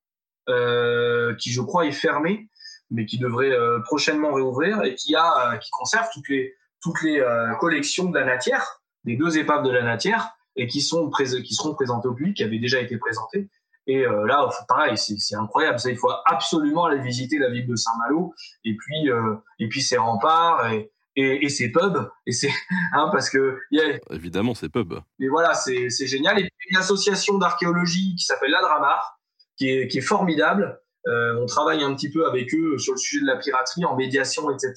qui 0.47 1.51
je 1.51 1.61
crois 1.61 1.85
est 1.85 1.91
fermé, 1.91 2.49
mais 2.91 3.05
qui 3.05 3.17
devrait 3.17 3.55
prochainement 3.83 4.33
réouvrir 4.33 4.83
et 4.83 4.95
qui 4.95 5.15
a 5.15 5.57
qui 5.57 5.69
conserve 5.71 6.07
toutes 6.13 6.29
les 6.29 6.53
toutes 6.81 7.01
les 7.01 7.23
collections 7.59 8.09
de 8.09 8.17
la 8.17 8.25
Natière, 8.25 8.81
les 9.03 9.17
deux 9.17 9.37
épaves 9.37 9.63
de 9.63 9.71
la 9.71 9.83
Natière, 9.83 10.31
et 10.55 10.67
qui 10.67 10.81
sont 10.81 11.09
qui 11.09 11.53
seront 11.53 11.75
présentées 11.75 12.07
au 12.07 12.13
public, 12.13 12.37
qui 12.37 12.43
avaient 12.43 12.59
déjà 12.59 12.79
été 12.79 12.97
présentées 12.97 13.49
et 13.87 14.05
euh, 14.05 14.25
là, 14.25 14.49
pareil, 14.67 14.97
c'est 14.97 15.35
incroyable. 15.35 15.79
Ça, 15.79 15.91
il 15.91 15.97
faut 15.97 16.11
absolument 16.25 16.85
aller 16.85 17.01
visiter 17.01 17.37
la 17.37 17.49
ville 17.49 17.67
de 17.67 17.75
Saint-Malo 17.75 18.33
et 18.63 18.75
puis 18.75 19.09
euh, 19.09 19.35
et 19.59 19.67
puis 19.67 19.81
ses 19.81 19.97
remparts 19.97 20.71
et, 20.71 20.91
et, 21.15 21.45
et 21.45 21.49
ses 21.49 21.71
pubs. 21.71 22.09
Et 22.25 22.31
c'est 22.31 22.51
hein, 22.93 23.09
parce 23.11 23.29
que 23.29 23.59
évidemment 24.11 24.53
ses 24.53 24.69
pubs. 24.69 24.99
Mais 25.19 25.27
voilà, 25.27 25.53
c'est 25.53 25.89
génial. 25.89 26.39
Et 26.39 26.43
puis 26.43 26.69
une 26.71 26.77
association 26.77 27.37
d'archéologie 27.37 28.15
qui 28.15 28.25
s'appelle 28.25 28.51
l'Adramar, 28.51 29.19
qui 29.57 29.69
est 29.69 29.87
qui 29.87 29.99
est 29.99 30.01
formidable. 30.01 30.79
Euh, 31.07 31.39
on 31.39 31.45
travaille 31.45 31.83
un 31.83 31.93
petit 31.93 32.09
peu 32.09 32.25
avec 32.27 32.53
eux 32.55 32.79
sur 32.79 32.93
le 32.93 32.97
sujet 32.97 33.21
de 33.21 33.27
la 33.27 33.37
piraterie 33.37 33.85
en 33.85 33.95
médiation, 33.95 34.49
etc. 34.49 34.73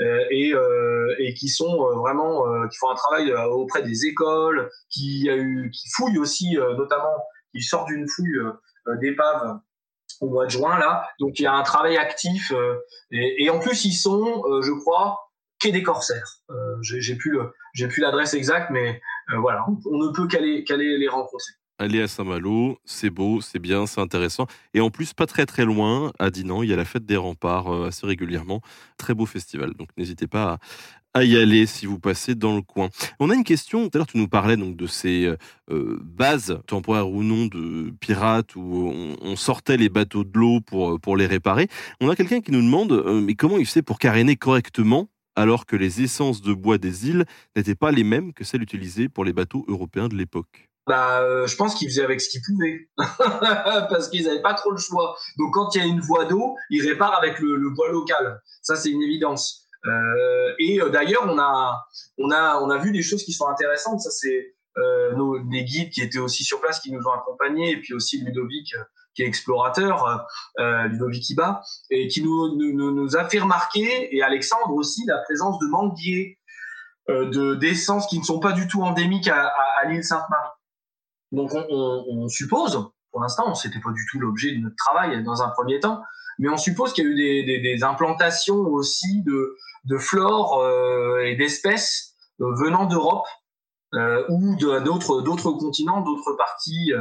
Euh, 0.00 0.24
et, 0.30 0.54
euh, 0.54 1.14
et, 1.18 1.34
qui 1.34 1.48
sont 1.48 1.84
euh, 1.84 1.96
vraiment 1.96 2.44
qui 2.68 2.78
font 2.78 2.90
un 2.90 2.94
travail 2.94 3.32
auprès 3.50 3.82
des 3.82 4.06
écoles, 4.06 4.70
qui 4.88 5.28
a 5.28 5.36
eu 5.36 5.70
qui 5.72 5.88
fouillent 5.90 6.18
aussi 6.18 6.56
notamment 6.78 7.16
il 7.54 7.62
sort 7.62 7.84
d'une 7.84 8.08
fouille 8.08 8.36
euh, 8.36 8.52
euh, 8.88 8.96
d'épave 8.98 9.60
au 10.20 10.28
mois 10.28 10.46
de 10.46 10.50
juin 10.50 10.78
là. 10.78 11.08
Donc 11.20 11.38
il 11.38 11.42
y 11.42 11.46
a 11.46 11.52
un 11.52 11.62
travail 11.62 11.96
actif 11.96 12.52
euh, 12.52 12.76
et, 13.10 13.50
en 13.50 13.58
plus 13.58 13.84
ils 13.84 13.94
sont, 13.94 14.42
je 14.62 14.72
crois, 14.80 15.18
quai 15.62 15.72
des 15.72 15.82
corsaires. 15.82 16.40
j'ai 16.82 17.16
plus 17.16 17.38
j'ai 17.74 17.88
plus 17.88 18.02
l'adresse 18.02 18.34
exacte, 18.34 18.70
mais 18.70 19.00
voilà, 19.38 19.64
on, 19.86 19.98
ne 19.98 20.12
peut 20.12 20.26
qu'aller 20.26 20.64
qu'aller 20.64 20.98
les 20.98 21.08
rencontrer. 21.08 21.52
Aller 21.78 22.02
à 22.02 22.06
Saint-Malo, 22.06 22.78
c'est 22.84 23.10
beau, 23.10 23.40
c'est 23.40 23.58
bien, 23.58 23.86
c'est 23.86 24.00
intéressant. 24.00 24.46
Et 24.74 24.80
en 24.80 24.90
plus, 24.90 25.14
pas 25.14 25.26
très 25.26 25.46
très 25.46 25.64
loin, 25.64 26.12
à 26.18 26.30
Dinan, 26.30 26.62
il 26.62 26.68
y 26.68 26.72
a 26.72 26.76
la 26.76 26.84
fête 26.84 27.06
des 27.06 27.16
remparts 27.16 27.72
assez 27.84 28.06
régulièrement. 28.06 28.60
Très 28.98 29.14
beau 29.14 29.26
festival. 29.26 29.72
Donc 29.74 29.88
n'hésitez 29.96 30.26
pas 30.26 30.58
à 31.14 31.24
y 31.24 31.36
aller 31.36 31.66
si 31.66 31.86
vous 31.86 31.98
passez 31.98 32.34
dans 32.34 32.56
le 32.56 32.62
coin. 32.62 32.88
On 33.20 33.30
a 33.30 33.34
une 33.34 33.44
question, 33.44 33.88
tout 33.88 33.90
à 33.94 33.98
l'heure 33.98 34.06
tu 34.06 34.18
nous 34.18 34.28
parlais 34.28 34.56
donc 34.56 34.76
de 34.76 34.86
ces 34.86 35.26
euh, 35.26 35.36
euh, 35.70 35.98
bases 36.02 36.58
temporaires 36.66 37.10
ou 37.10 37.22
non 37.22 37.46
de 37.46 37.92
pirates 38.00 38.56
où 38.56 38.92
on, 39.20 39.36
sortait 39.36 39.76
les 39.76 39.88
bateaux 39.88 40.24
de 40.24 40.38
l'eau 40.38 40.60
pour, 40.60 41.00
pour 41.00 41.16
les 41.16 41.26
réparer. 41.26 41.68
On 42.00 42.08
a 42.08 42.16
quelqu'un 42.16 42.40
qui 42.40 42.52
nous 42.52 42.62
demande 42.62 42.92
euh, 42.92 43.20
mais 43.20 43.34
comment 43.34 43.58
il 43.58 43.66
fait 43.66 43.82
pour 43.82 43.98
caréner 43.98 44.36
correctement 44.36 45.08
alors 45.36 45.66
que 45.66 45.76
les 45.76 46.02
essences 46.02 46.42
de 46.42 46.52
bois 46.52 46.78
des 46.78 47.08
îles 47.08 47.24
n'étaient 47.56 47.74
pas 47.74 47.90
les 47.90 48.04
mêmes 48.04 48.32
que 48.32 48.44
celles 48.44 48.62
utilisées 48.62 49.08
pour 49.08 49.24
les 49.24 49.32
bateaux 49.32 49.64
européens 49.68 50.08
de 50.08 50.14
l'époque 50.14 50.68
bah, 50.86 51.46
je 51.46 51.54
pense 51.54 51.74
qu'ils 51.76 51.88
faisaient 51.88 52.02
avec 52.02 52.20
ce 52.20 52.28
qu'ils 52.28 52.42
pouvaient, 52.42 52.88
parce 52.98 54.08
qu'ils 54.08 54.24
n'avaient 54.24 54.42
pas 54.42 54.54
trop 54.54 54.72
le 54.72 54.78
choix. 54.78 55.16
Donc 55.38 55.54
quand 55.54 55.74
il 55.74 55.78
y 55.78 55.80
a 55.80 55.86
une 55.86 56.00
voie 56.00 56.24
d'eau, 56.24 56.56
ils 56.70 56.86
réparent 56.86 57.16
avec 57.16 57.38
le, 57.38 57.70
bois 57.70 57.90
local. 57.90 58.40
Ça, 58.62 58.74
c'est 58.74 58.90
une 58.90 59.02
évidence. 59.02 59.68
Euh, 59.86 60.54
et 60.58 60.80
euh, 60.80 60.88
d'ailleurs, 60.88 61.24
on 61.28 61.38
a, 61.38 61.86
on, 62.18 62.30
a, 62.30 62.60
on 62.60 62.70
a 62.70 62.78
vu 62.78 62.92
des 62.92 63.02
choses 63.02 63.22
qui 63.24 63.32
sont 63.32 63.46
intéressantes. 63.46 64.00
Ça, 64.00 64.10
c'est 64.10 64.54
euh, 64.78 65.14
nos, 65.14 65.38
les 65.50 65.64
guides 65.64 65.90
qui 65.90 66.00
étaient 66.00 66.18
aussi 66.18 66.44
sur 66.44 66.60
place, 66.60 66.80
qui 66.80 66.92
nous 66.92 67.02
ont 67.06 67.12
accompagnés, 67.12 67.72
et 67.72 67.76
puis 67.80 67.94
aussi 67.94 68.20
Ludovic, 68.20 68.74
qui 69.14 69.22
est 69.22 69.26
explorateur, 69.26 70.26
euh, 70.58 70.88
Ludovic 70.88 71.28
Iba, 71.30 71.62
et 71.90 72.08
qui 72.08 72.22
nous, 72.22 73.16
a 73.16 73.28
fait 73.28 73.40
remarquer, 73.40 74.14
et 74.14 74.22
Alexandre 74.22 74.72
aussi, 74.74 75.04
la 75.06 75.18
présence 75.18 75.58
de 75.58 75.66
manguiers, 75.66 76.38
euh, 77.10 77.30
de 77.30 77.54
d'essences 77.56 78.06
qui 78.06 78.18
ne 78.18 78.24
sont 78.24 78.38
pas 78.38 78.52
du 78.52 78.68
tout 78.68 78.82
endémiques 78.82 79.28
à, 79.28 79.52
l'île 79.88 80.04
Sainte-Marie. 80.04 80.50
Donc 81.32 81.50
on, 81.54 82.28
suppose, 82.28 82.90
pour 83.10 83.20
l'instant, 83.20 83.54
c'était 83.54 83.80
pas 83.80 83.90
du 83.90 84.06
tout 84.10 84.20
l'objet 84.20 84.52
de 84.52 84.58
notre 84.58 84.76
travail 84.76 85.22
dans 85.24 85.42
un 85.42 85.48
premier 85.48 85.80
temps, 85.80 86.02
mais 86.38 86.48
on 86.48 86.56
suppose 86.56 86.92
qu'il 86.92 87.04
y 87.04 87.06
a 87.06 87.10
eu 87.10 87.62
des, 87.62 87.84
implantations 87.84 88.56
aussi 88.56 89.22
de, 89.22 89.56
de 89.84 89.98
flore 89.98 90.60
euh, 90.60 91.24
et 91.24 91.36
d'espèces 91.36 92.14
euh, 92.40 92.54
venant 92.54 92.86
d'Europe 92.86 93.26
euh, 93.94 94.24
ou 94.28 94.56
d'autres 94.56 95.52
continents, 95.52 96.00
d'autres 96.00 96.32
parties, 96.34 96.92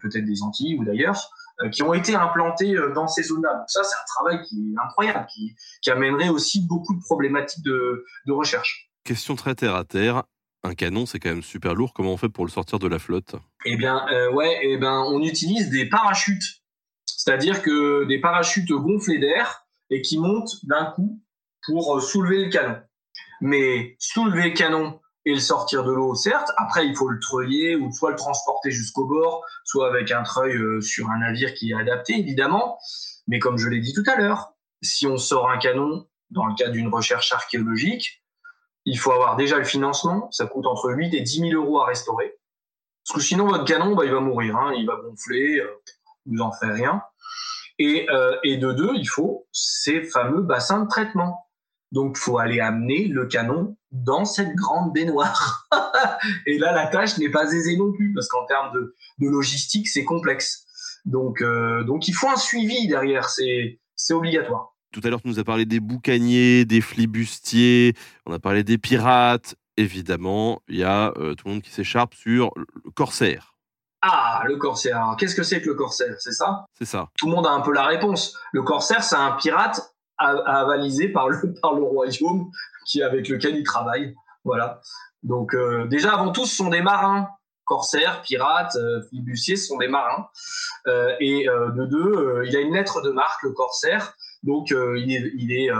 peut-être 0.00 0.24
des 0.24 0.42
Antilles 0.42 0.76
ou 0.78 0.84
d'ailleurs, 0.84 1.30
qui 1.72 1.82
ont 1.82 1.94
été 1.94 2.14
implantés 2.14 2.74
dans 2.94 3.06
ces 3.06 3.22
zones-là. 3.22 3.54
Donc 3.54 3.68
ça, 3.68 3.82
c'est 3.84 3.94
un 3.94 4.06
travail 4.06 4.44
qui 4.46 4.72
est 4.72 4.84
incroyable, 4.84 5.26
qui, 5.32 5.54
qui 5.82 5.90
amènerait 5.90 6.28
aussi 6.28 6.66
beaucoup 6.66 6.94
de 6.94 7.00
problématiques 7.00 7.64
de, 7.64 8.04
de 8.26 8.32
recherche. 8.32 8.90
Question 9.04 9.36
très 9.36 9.54
terre 9.54 9.76
à 9.76 9.84
terre. 9.84 10.24
Un 10.64 10.74
canon, 10.74 11.04
c'est 11.04 11.20
quand 11.20 11.28
même 11.28 11.42
super 11.42 11.74
lourd. 11.74 11.92
Comment 11.92 12.14
on 12.14 12.16
fait 12.16 12.30
pour 12.30 12.46
le 12.46 12.50
sortir 12.50 12.78
de 12.78 12.88
la 12.88 12.98
flotte? 12.98 13.36
Eh 13.66 13.76
bien, 13.76 14.06
euh, 14.10 14.32
ouais, 14.32 14.60
eh 14.62 14.78
ben, 14.78 15.04
on 15.06 15.22
utilise 15.22 15.68
des 15.68 15.88
parachutes, 15.88 16.62
c'est-à-dire 17.04 17.62
que 17.62 18.04
des 18.06 18.18
parachutes 18.18 18.70
gonflés 18.70 19.18
d'air 19.18 19.66
et 19.90 20.00
qui 20.00 20.18
montent 20.18 20.64
d'un 20.64 20.86
coup 20.86 21.22
pour 21.66 21.96
euh, 21.96 22.00
soulever 22.00 22.46
le 22.46 22.50
canon. 22.50 22.78
Mais 23.42 23.94
soulever 23.98 24.48
le 24.48 24.54
canon 24.54 25.00
et 25.26 25.32
le 25.32 25.40
sortir 25.40 25.84
de 25.84 25.92
l'eau, 25.92 26.14
certes. 26.14 26.50
Après, 26.56 26.86
il 26.86 26.94
faut 26.94 27.08
le 27.08 27.18
treuiller 27.18 27.76
ou 27.76 27.92
soit 27.92 28.10
le 28.10 28.16
transporter 28.16 28.70
jusqu'au 28.70 29.06
bord, 29.06 29.44
soit 29.64 29.88
avec 29.88 30.10
un 30.10 30.22
treuil 30.22 30.56
euh, 30.56 30.80
sur 30.80 31.10
un 31.10 31.18
navire 31.18 31.54
qui 31.54 31.70
est 31.70 31.74
adapté, 31.74 32.18
évidemment. 32.18 32.78
Mais 33.26 33.38
comme 33.38 33.56
je 33.56 33.68
l'ai 33.68 33.80
dit 33.80 33.94
tout 33.94 34.04
à 34.06 34.16
l'heure, 34.16 34.52
si 34.82 35.06
on 35.06 35.16
sort 35.16 35.50
un 35.50 35.58
canon 35.58 36.06
dans 36.30 36.46
le 36.46 36.54
cadre 36.54 36.72
d'une 36.72 36.92
recherche 36.92 37.32
archéologique, 37.32 38.22
il 38.84 38.98
faut 38.98 39.12
avoir 39.12 39.36
déjà 39.36 39.56
le 39.58 39.64
financement. 39.64 40.30
Ça 40.30 40.46
coûte 40.46 40.66
entre 40.66 40.90
8 40.90 41.14
et 41.14 41.20
10 41.22 41.50
000 41.50 41.52
euros 41.52 41.80
à 41.80 41.86
restaurer. 41.86 42.34
Parce 43.06 43.20
que 43.20 43.26
sinon, 43.26 43.46
votre 43.46 43.64
canon, 43.64 43.94
bah, 43.94 44.04
il 44.04 44.12
va 44.12 44.20
mourir. 44.20 44.56
Hein. 44.56 44.72
Il 44.76 44.86
va 44.86 44.96
gonfler, 44.96 45.60
euh, 45.60 45.70
vous 46.26 46.40
en 46.40 46.52
faites 46.52 46.72
rien. 46.72 47.02
Et, 47.78 48.06
euh, 48.10 48.36
et 48.44 48.56
de 48.56 48.72
deux, 48.72 48.92
il 48.94 49.08
faut 49.08 49.46
ces 49.52 50.02
fameux 50.02 50.42
bassins 50.42 50.84
de 50.84 50.88
traitement. 50.88 51.48
Donc, 51.92 52.16
faut 52.16 52.38
aller 52.38 52.60
amener 52.60 53.06
le 53.06 53.26
canon 53.26 53.76
dans 53.94 54.24
cette 54.24 54.54
grande 54.54 54.92
baignoire. 54.92 55.68
et 56.46 56.58
là, 56.58 56.72
la 56.72 56.88
tâche 56.88 57.16
n'est 57.18 57.30
pas 57.30 57.50
aisée 57.52 57.76
non 57.76 57.92
plus, 57.92 58.12
parce 58.12 58.28
qu'en 58.28 58.44
termes 58.44 58.72
de, 58.74 58.94
de 59.20 59.28
logistique, 59.28 59.88
c'est 59.88 60.04
complexe. 60.04 60.66
Donc, 61.04 61.40
euh, 61.40 61.84
donc, 61.84 62.08
il 62.08 62.12
faut 62.12 62.28
un 62.28 62.36
suivi 62.36 62.88
derrière, 62.88 63.28
c'est 63.28 63.78
obligatoire. 64.10 64.74
Tout 64.92 65.00
à 65.04 65.10
l'heure, 65.10 65.22
tu 65.22 65.28
nous 65.28 65.38
as 65.38 65.44
parlé 65.44 65.64
des 65.64 65.80
boucaniers, 65.80 66.64
des 66.64 66.80
flibustiers, 66.80 67.94
on 68.26 68.32
a 68.32 68.38
parlé 68.38 68.64
des 68.64 68.78
pirates. 68.78 69.54
Évidemment, 69.76 70.62
il 70.68 70.76
y 70.76 70.84
a 70.84 71.12
euh, 71.16 71.34
tout 71.34 71.48
le 71.48 71.54
monde 71.54 71.62
qui 71.62 71.70
s'écharpe 71.70 72.14
sur 72.14 72.52
le 72.56 72.90
corsaire. 72.92 73.54
Ah, 74.02 74.42
le 74.46 74.56
corsaire. 74.56 75.16
Qu'est-ce 75.18 75.34
que 75.34 75.42
c'est 75.42 75.60
que 75.62 75.68
le 75.68 75.74
corsaire? 75.74 76.14
C'est 76.18 76.32
ça? 76.32 76.66
C'est 76.78 76.84
ça. 76.84 77.08
Tout 77.18 77.26
le 77.26 77.32
monde 77.32 77.46
a 77.46 77.50
un 77.50 77.60
peu 77.60 77.72
la 77.72 77.86
réponse. 77.86 78.36
Le 78.52 78.62
corsaire, 78.62 79.02
c'est 79.02 79.16
un 79.16 79.32
pirate 79.32 79.94
avalisé 80.18 81.08
par 81.08 81.28
le, 81.28 81.54
par 81.60 81.74
le 81.74 81.82
royaume 81.82 82.50
qui, 82.86 83.02
avec 83.02 83.28
lequel 83.28 83.56
il 83.56 83.64
travaille. 83.64 84.14
Voilà. 84.44 84.80
Donc 85.22 85.54
euh, 85.54 85.86
déjà 85.86 86.12
avant 86.12 86.32
tout, 86.32 86.46
ce 86.46 86.54
sont 86.54 86.68
des 86.68 86.82
marins, 86.82 87.28
corsaires, 87.64 88.22
pirates, 88.22 88.76
euh, 88.76 89.02
flibustiers, 89.08 89.56
ce 89.56 89.66
sont 89.66 89.78
des 89.78 89.88
marins. 89.88 90.28
Euh, 90.86 91.14
et 91.20 91.48
euh, 91.48 91.70
de 91.70 91.86
deux, 91.86 92.12
euh, 92.12 92.46
il 92.46 92.56
a 92.56 92.60
une 92.60 92.74
lettre 92.74 93.00
de 93.00 93.10
marque, 93.10 93.42
le 93.42 93.52
corsaire. 93.52 94.14
Donc 94.42 94.70
il 94.70 95.10
est, 95.10 95.32
il 95.38 95.52
est, 95.52 95.70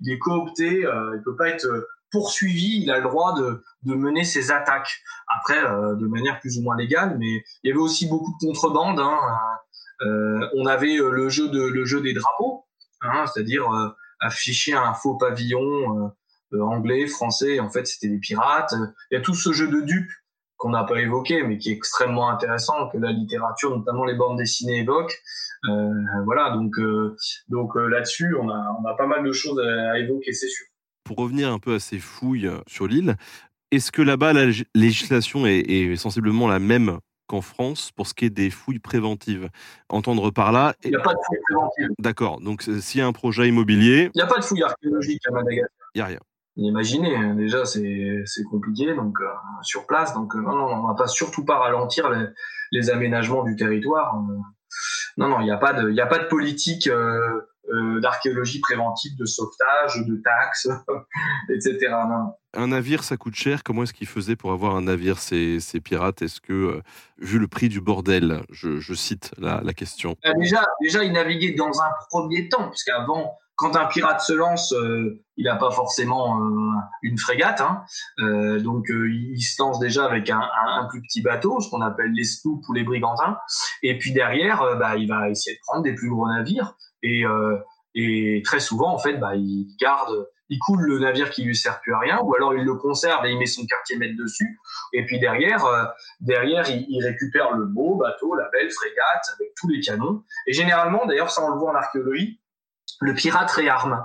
il 0.00 0.12
est 0.12 0.18
coopté. 0.18 0.82
il 0.82 1.22
peut 1.24 1.34
pas 1.34 1.48
être 1.48 1.66
poursuivi. 2.12 2.82
Il 2.82 2.90
a 2.92 2.98
le 2.98 3.02
droit 3.02 3.34
de, 3.34 3.64
de 3.82 3.94
mener 3.96 4.22
ses 4.22 4.52
attaques. 4.52 5.00
Après, 5.26 5.60
de 5.60 6.06
manière 6.06 6.38
plus 6.38 6.56
ou 6.56 6.62
moins 6.62 6.76
légale, 6.76 7.16
mais 7.18 7.42
il 7.64 7.68
y 7.68 7.70
avait 7.70 7.80
aussi 7.80 8.06
beaucoup 8.06 8.32
de 8.40 8.46
contrebande. 8.46 9.00
Hein. 9.00 9.18
on 10.54 10.66
avait 10.66 10.98
le 10.98 11.28
jeu 11.28 11.48
de 11.48 11.60
le 11.60 11.84
jeu 11.84 12.00
des 12.00 12.12
drapeaux 12.12 12.64
hein, 13.02 13.24
c'est-à-dire 13.26 13.70
euh, 13.70 13.88
afficher 14.20 14.74
un 14.74 14.94
faux 14.94 15.16
pavillon 15.16 15.60
euh, 15.60 16.04
euh, 16.04 16.08
anglais, 16.60 17.06
français. 17.06 17.60
En 17.60 17.70
fait, 17.70 17.86
c'était 17.86 18.08
des 18.08 18.18
pirates. 18.18 18.74
Il 19.10 19.14
y 19.14 19.16
a 19.16 19.20
tout 19.20 19.34
ce 19.34 19.52
jeu 19.52 19.68
de 19.68 19.80
dupes 19.80 20.10
qu'on 20.62 20.70
n'a 20.70 20.84
pas 20.84 21.00
évoqué, 21.00 21.42
mais 21.42 21.58
qui 21.58 21.70
est 21.70 21.74
extrêmement 21.74 22.30
intéressant, 22.30 22.88
que 22.88 22.98
la 22.98 23.10
littérature, 23.10 23.76
notamment 23.76 24.04
les 24.04 24.14
bandes 24.14 24.38
dessinées, 24.38 24.78
évoquent. 24.78 25.20
Euh, 25.68 25.90
voilà, 26.24 26.50
donc, 26.50 26.78
euh, 26.78 27.16
donc 27.48 27.74
là-dessus, 27.74 28.36
on 28.36 28.48
a, 28.48 28.78
on 28.80 28.86
a 28.86 28.94
pas 28.94 29.06
mal 29.06 29.24
de 29.24 29.32
choses 29.32 29.58
à, 29.58 29.98
évoquer, 29.98 30.32
c'est 30.32 30.48
sûr. 30.48 30.66
Pour 31.02 31.16
revenir 31.16 31.52
un 31.52 31.58
peu 31.58 31.74
à 31.74 31.80
ces 31.80 31.98
fouilles 31.98 32.48
sur 32.68 32.86
l'île, 32.86 33.16
est-ce 33.72 33.90
que 33.90 34.02
là-bas, 34.02 34.34
la 34.34 34.52
législation 34.74 35.46
est, 35.46 35.60
est, 35.60 35.96
sensiblement 35.96 36.46
la 36.46 36.60
même 36.60 36.98
en 37.32 37.40
France 37.40 37.90
pour 37.90 38.06
ce 38.06 38.12
qui 38.12 38.26
est 38.26 38.30
des 38.30 38.50
fouilles 38.50 38.78
préventives? 38.78 39.48
Entendre 39.88 40.30
par 40.30 40.52
là. 40.52 40.74
Il 40.84 40.90
n'y 40.90 40.96
a 40.96 41.00
pas 41.00 41.14
de 41.14 41.18
fouilles 41.26 41.40
préventives. 41.48 41.88
D'accord. 41.98 42.40
Donc, 42.40 42.62
s'il 42.62 43.00
y 43.00 43.02
a 43.02 43.06
un 43.06 43.12
projet 43.12 43.48
immobilier. 43.48 44.10
Il 44.14 44.18
n'y 44.18 44.22
a 44.22 44.26
pas 44.26 44.38
de 44.38 44.44
fouilles 44.44 44.62
archéologiques 44.62 45.26
à 45.26 45.32
Madagascar. 45.32 45.88
Il 45.94 45.98
n'y 45.98 46.02
a 46.02 46.06
rien. 46.06 46.20
Imaginez, 46.56 47.16
hein, 47.16 47.34
déjà 47.34 47.64
c'est 47.64 48.44
compliqué 48.50 48.94
donc 48.94 49.16
euh, 49.20 49.26
sur 49.62 49.86
place 49.86 50.12
donc 50.12 50.34
euh, 50.36 50.40
non 50.40 50.54
non 50.54 50.66
on 50.66 50.86
va 50.88 50.94
pas 50.94 51.06
surtout 51.08 51.44
pas 51.46 51.58
ralentir 51.58 52.10
les, 52.10 52.26
les 52.72 52.90
aménagements 52.90 53.42
du 53.42 53.56
territoire. 53.56 54.14
euh. 54.16 54.36
non 55.16 55.28
non 55.28 55.40
il 55.40 55.44
n'y 55.44 55.50
a 55.50 55.56
pas 55.56 55.72
de 55.72 55.90
y 55.90 56.00
a 56.00 56.06
pas 56.06 56.18
de 56.18 56.26
politique 56.28 56.88
d'archéologie 58.02 58.60
préventive, 58.60 59.16
de 59.16 59.24
sauvetage, 59.24 60.04
de 60.06 60.16
taxes, 60.22 60.68
etc. 61.48 61.78
Non. 62.08 62.34
Un 62.54 62.66
navire, 62.66 63.02
ça 63.04 63.16
coûte 63.16 63.34
cher. 63.34 63.62
Comment 63.62 63.84
est-ce 63.84 63.94
qu'ils 63.94 64.08
faisaient 64.08 64.36
pour 64.36 64.52
avoir 64.52 64.74
un 64.76 64.82
navire, 64.82 65.18
ces, 65.18 65.60
ces 65.60 65.80
pirates? 65.80 66.20
Est-ce 66.22 66.40
que, 66.40 66.82
vu 67.18 67.38
le 67.38 67.46
prix 67.48 67.68
du 67.68 67.80
bordel, 67.80 68.42
je, 68.50 68.78
je 68.78 68.94
cite 68.94 69.32
la, 69.38 69.62
la 69.64 69.72
question, 69.72 70.16
Euh, 70.26 70.32
déjà 70.38 70.66
déjà 70.82 71.04
ils 71.04 71.12
naviguaient 71.12 71.54
dans 71.54 71.80
un 71.80 71.90
premier 72.10 72.48
temps 72.48 72.64
parce 72.64 72.82
qu'avant 72.84 73.38
quand 73.56 73.76
un 73.76 73.86
pirate 73.86 74.20
se 74.20 74.32
lance, 74.32 74.72
euh, 74.72 75.22
il 75.36 75.44
n'a 75.44 75.56
pas 75.56 75.70
forcément 75.70 76.40
euh, 76.40 76.72
une 77.02 77.18
frégate, 77.18 77.60
hein. 77.60 77.82
Euh, 78.20 78.58
donc 78.60 78.90
euh, 78.90 79.10
il, 79.10 79.40
se 79.40 79.60
lance 79.62 79.78
déjà 79.78 80.04
avec 80.04 80.30
un, 80.30 80.40
un- 80.40 80.82
un 80.82 80.88
plus 80.88 81.00
petit 81.02 81.22
bateau, 81.22 81.60
ce 81.60 81.68
qu'on 81.70 81.80
appelle 81.80 82.12
les 82.12 82.24
sloops 82.24 82.66
ou 82.68 82.72
les 82.72 82.82
brigantins, 82.84 83.36
et 83.82 83.98
puis 83.98 84.12
derrière, 84.12 84.62
euh, 84.62 84.74
bah, 84.76 84.96
il 84.96 85.08
va 85.08 85.28
essayer 85.30 85.56
de 85.56 85.60
prendre 85.66 85.82
des 85.82 85.94
plus 85.94 86.08
gros 86.10 86.28
navires, 86.28 86.74
et, 87.02 87.24
euh, 87.24 87.56
et 87.94 88.42
très 88.44 88.60
souvent 88.60 88.92
en 88.94 88.98
fait, 88.98 89.18
bah, 89.18 89.34
il 89.36 89.68
garde, 89.80 90.28
il 90.48 90.58
coule 90.58 90.82
le 90.82 90.98
navire 90.98 91.30
qui 91.30 91.44
lui 91.44 91.56
sert 91.56 91.80
plus 91.80 91.94
à 91.94 91.98
rien, 91.98 92.20
ou 92.22 92.34
alors 92.34 92.54
il 92.54 92.64
le 92.64 92.74
conserve 92.74 93.24
et 93.26 93.30
il 93.32 93.38
met 93.38 93.46
son 93.46 93.64
quartier 93.66 93.96
maître 93.96 94.16
dessus, 94.18 94.58
et 94.92 95.04
puis 95.06 95.18
derrière, 95.20 95.64
euh, 95.64 95.84
derrière 96.20 96.68
il, 96.68 96.84
il 96.88 97.02
récupère 97.04 97.52
le 97.52 97.66
beau 97.66 97.96
bateau, 97.96 98.34
la 98.34 98.48
belle 98.50 98.70
frégate 98.70 99.24
avec 99.36 99.52
tous 99.60 99.68
les 99.68 99.80
canons, 99.80 100.24
et 100.46 100.52
généralement, 100.52 101.06
d'ailleurs, 101.06 101.30
ça 101.30 101.42
on 101.44 101.50
le 101.50 101.58
voit 101.58 101.70
en 101.72 101.74
archéologie, 101.74 102.40
le 103.02 103.14
pirate 103.14 103.50
réarme. 103.50 104.04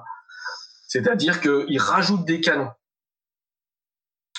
C'est-à-dire 0.87 1.39
qu'il 1.41 1.79
rajoute 1.79 2.25
des 2.25 2.41
canons. 2.41 2.71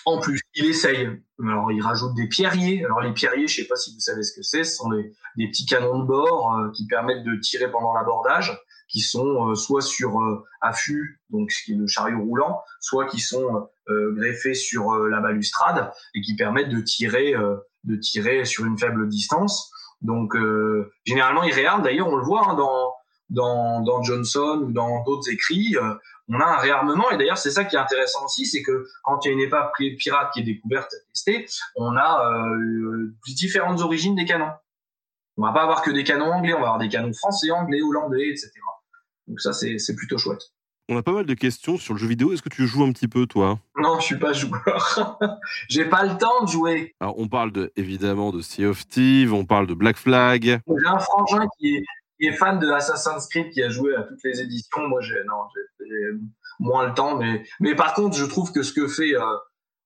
En 0.05 0.19
plus, 0.19 0.41
il 0.55 0.67
essaye. 0.67 1.09
Alors, 1.43 1.71
il 1.71 1.83
rajoute 1.83 2.15
des 2.15 2.27
pierriers. 2.27 2.85
Alors, 2.85 3.01
les 3.01 3.13
pierriers, 3.13 3.47
je 3.47 3.61
ne 3.61 3.65
sais 3.65 3.69
pas 3.69 3.77
si 3.77 3.95
vous 3.95 4.01
savez 4.01 4.23
ce 4.23 4.35
que 4.35 4.43
c'est. 4.43 4.65
Ce 4.65 4.77
sont 4.77 4.89
des, 4.89 5.13
petits 5.49 5.67
canons 5.67 6.01
de 6.01 6.07
bord 6.07 6.57
euh, 6.57 6.71
qui 6.73 6.87
permettent 6.87 7.25
de 7.25 7.37
tirer 7.37 7.71
pendant 7.71 7.93
l'abordage, 7.93 8.59
qui 8.89 9.01
sont 9.01 9.51
euh, 9.51 9.55
soit 9.55 9.83
sur 9.83 10.21
euh, 10.21 10.45
affût, 10.61 11.21
donc 11.31 11.53
ce 11.53 11.63
qui 11.63 11.73
est 11.75 11.77
le 11.77 11.87
chariot 11.87 12.21
roulant, 12.21 12.63
soit 12.81 13.07
qui 13.07 13.21
sont 13.21 13.69
euh, 13.89 14.13
greffés 14.15 14.55
sur 14.55 14.95
la 14.97 15.21
balustrade 15.21 15.93
et 16.15 16.23
qui 16.23 16.35
permettent 16.35 16.71
de 16.71 16.81
tirer, 16.81 17.35
de 17.85 17.97
tirer 17.97 18.45
sur 18.45 18.65
une 18.65 18.79
faible 18.79 19.09
distance. 19.09 19.71
Donc, 20.01 20.35
généralement, 21.05 21.43
ils 21.43 21.53
réarment. 21.53 21.83
D'ailleurs, 21.83 22.09
on 22.09 22.17
le 22.17 22.25
voit 22.25 22.49
hein, 22.49 22.55
dans, 22.55 22.95
dans, 23.31 23.81
dans 23.83 24.03
Johnson 24.03 24.63
ou 24.65 24.73
dans 24.73 25.03
d'autres 25.05 25.31
écrits, 25.31 25.77
euh, 25.77 25.95
on 26.29 26.41
a 26.41 26.45
un 26.45 26.57
réarmement. 26.59 27.11
Et 27.11 27.17
d'ailleurs, 27.17 27.39
c'est 27.39 27.51
ça 27.51 27.65
qui 27.65 27.77
est 27.77 27.79
intéressant 27.79 28.25
aussi, 28.25 28.47
c'est 28.47 28.63
que 28.63 28.87
quand 29.03 29.25
il 29.25 29.29
y 29.29 29.31
a 29.31 29.35
une 29.35 29.41
épave 29.41 29.71
pi- 29.77 29.97
pirate 29.97 30.31
qui 30.33 30.41
est 30.41 30.45
découverte, 30.45 30.93
testée, 31.13 31.47
on 31.77 31.97
a 31.97 32.31
euh, 32.33 33.15
différentes 33.29 33.81
origines 33.81 34.15
des 34.15 34.25
canons. 34.25 34.51
On 35.37 35.43
va 35.43 35.53
pas 35.53 35.63
avoir 35.63 35.83
que 35.83 35.91
des 35.91 36.05
canons 36.05 36.33
anglais, 36.33 36.53
on 36.55 36.61
va 36.61 36.65
avoir 36.67 36.79
des 36.79 36.89
canons 36.89 37.13
français, 37.13 37.51
anglais, 37.51 37.81
hollandais, 37.83 38.29
etc. 38.29 38.51
Donc 39.27 39.41
ça, 39.41 39.53
c'est 39.53 39.79
c'est 39.79 39.95
plutôt 39.95 40.19
chouette. 40.19 40.43
on 40.89 40.97
a 40.97 41.03
pas 41.03 41.13
mal 41.13 41.27
de 41.27 41.35
questions 41.35 41.77
sur 41.77 41.95
le 41.95 42.01
jeu 42.01 42.09
vidéo. 42.09 42.33
Est-ce 42.33 42.43
que 42.43 42.49
tu 42.49 42.67
joues 42.67 42.83
un 42.83 42.93
petit 42.93 43.09
peu, 43.09 43.27
toi? 43.27 43.59
Non, 43.77 44.01
je 44.01 44.05
suis 44.07 44.19
pas 44.19 44.33
joueur. 44.33 45.19
J'ai 45.69 45.85
pas 45.85 46.05
le 46.05 46.17
temps 46.19 46.43
de 46.45 46.49
jouer. 46.49 46.95
Alors, 47.01 47.19
on 47.19 47.29
parle 47.29 47.53
de, 47.53 47.71
évidemment 47.77 48.33
de 48.33 48.41
Sea 48.41 48.65
of 48.67 48.89
Thieves, 48.89 49.33
on 49.33 49.45
parle 49.45 49.67
de 49.67 49.75
Black 49.75 49.97
Flag. 49.99 50.43
J'ai 50.67 50.87
un 50.87 50.99
frangin 50.99 51.47
qui 51.59 51.77
est, 51.77 51.85
qui 52.19 52.27
est 52.27 52.33
fan 52.33 52.59
de 52.59 52.69
Assassin's 52.71 53.27
Creed, 53.29 53.51
qui 53.51 53.63
a 53.63 53.69
joué 53.69 53.95
à 53.95 54.03
toutes 54.03 54.23
les 54.25 54.41
éditions. 54.41 54.89
Moi, 54.89 55.01
j'ai 55.01 55.17
moins 56.61 56.87
le 56.87 56.95
temps, 56.95 57.17
mais 57.17 57.45
mais 57.61 57.75
par 57.75 57.95
contre, 57.95 58.17
je 58.17 58.25
trouve 58.25 58.53
que 58.53 58.63
ce 58.63 58.73
que 58.73 58.89
fait 58.89 59.15
euh, 59.15 59.37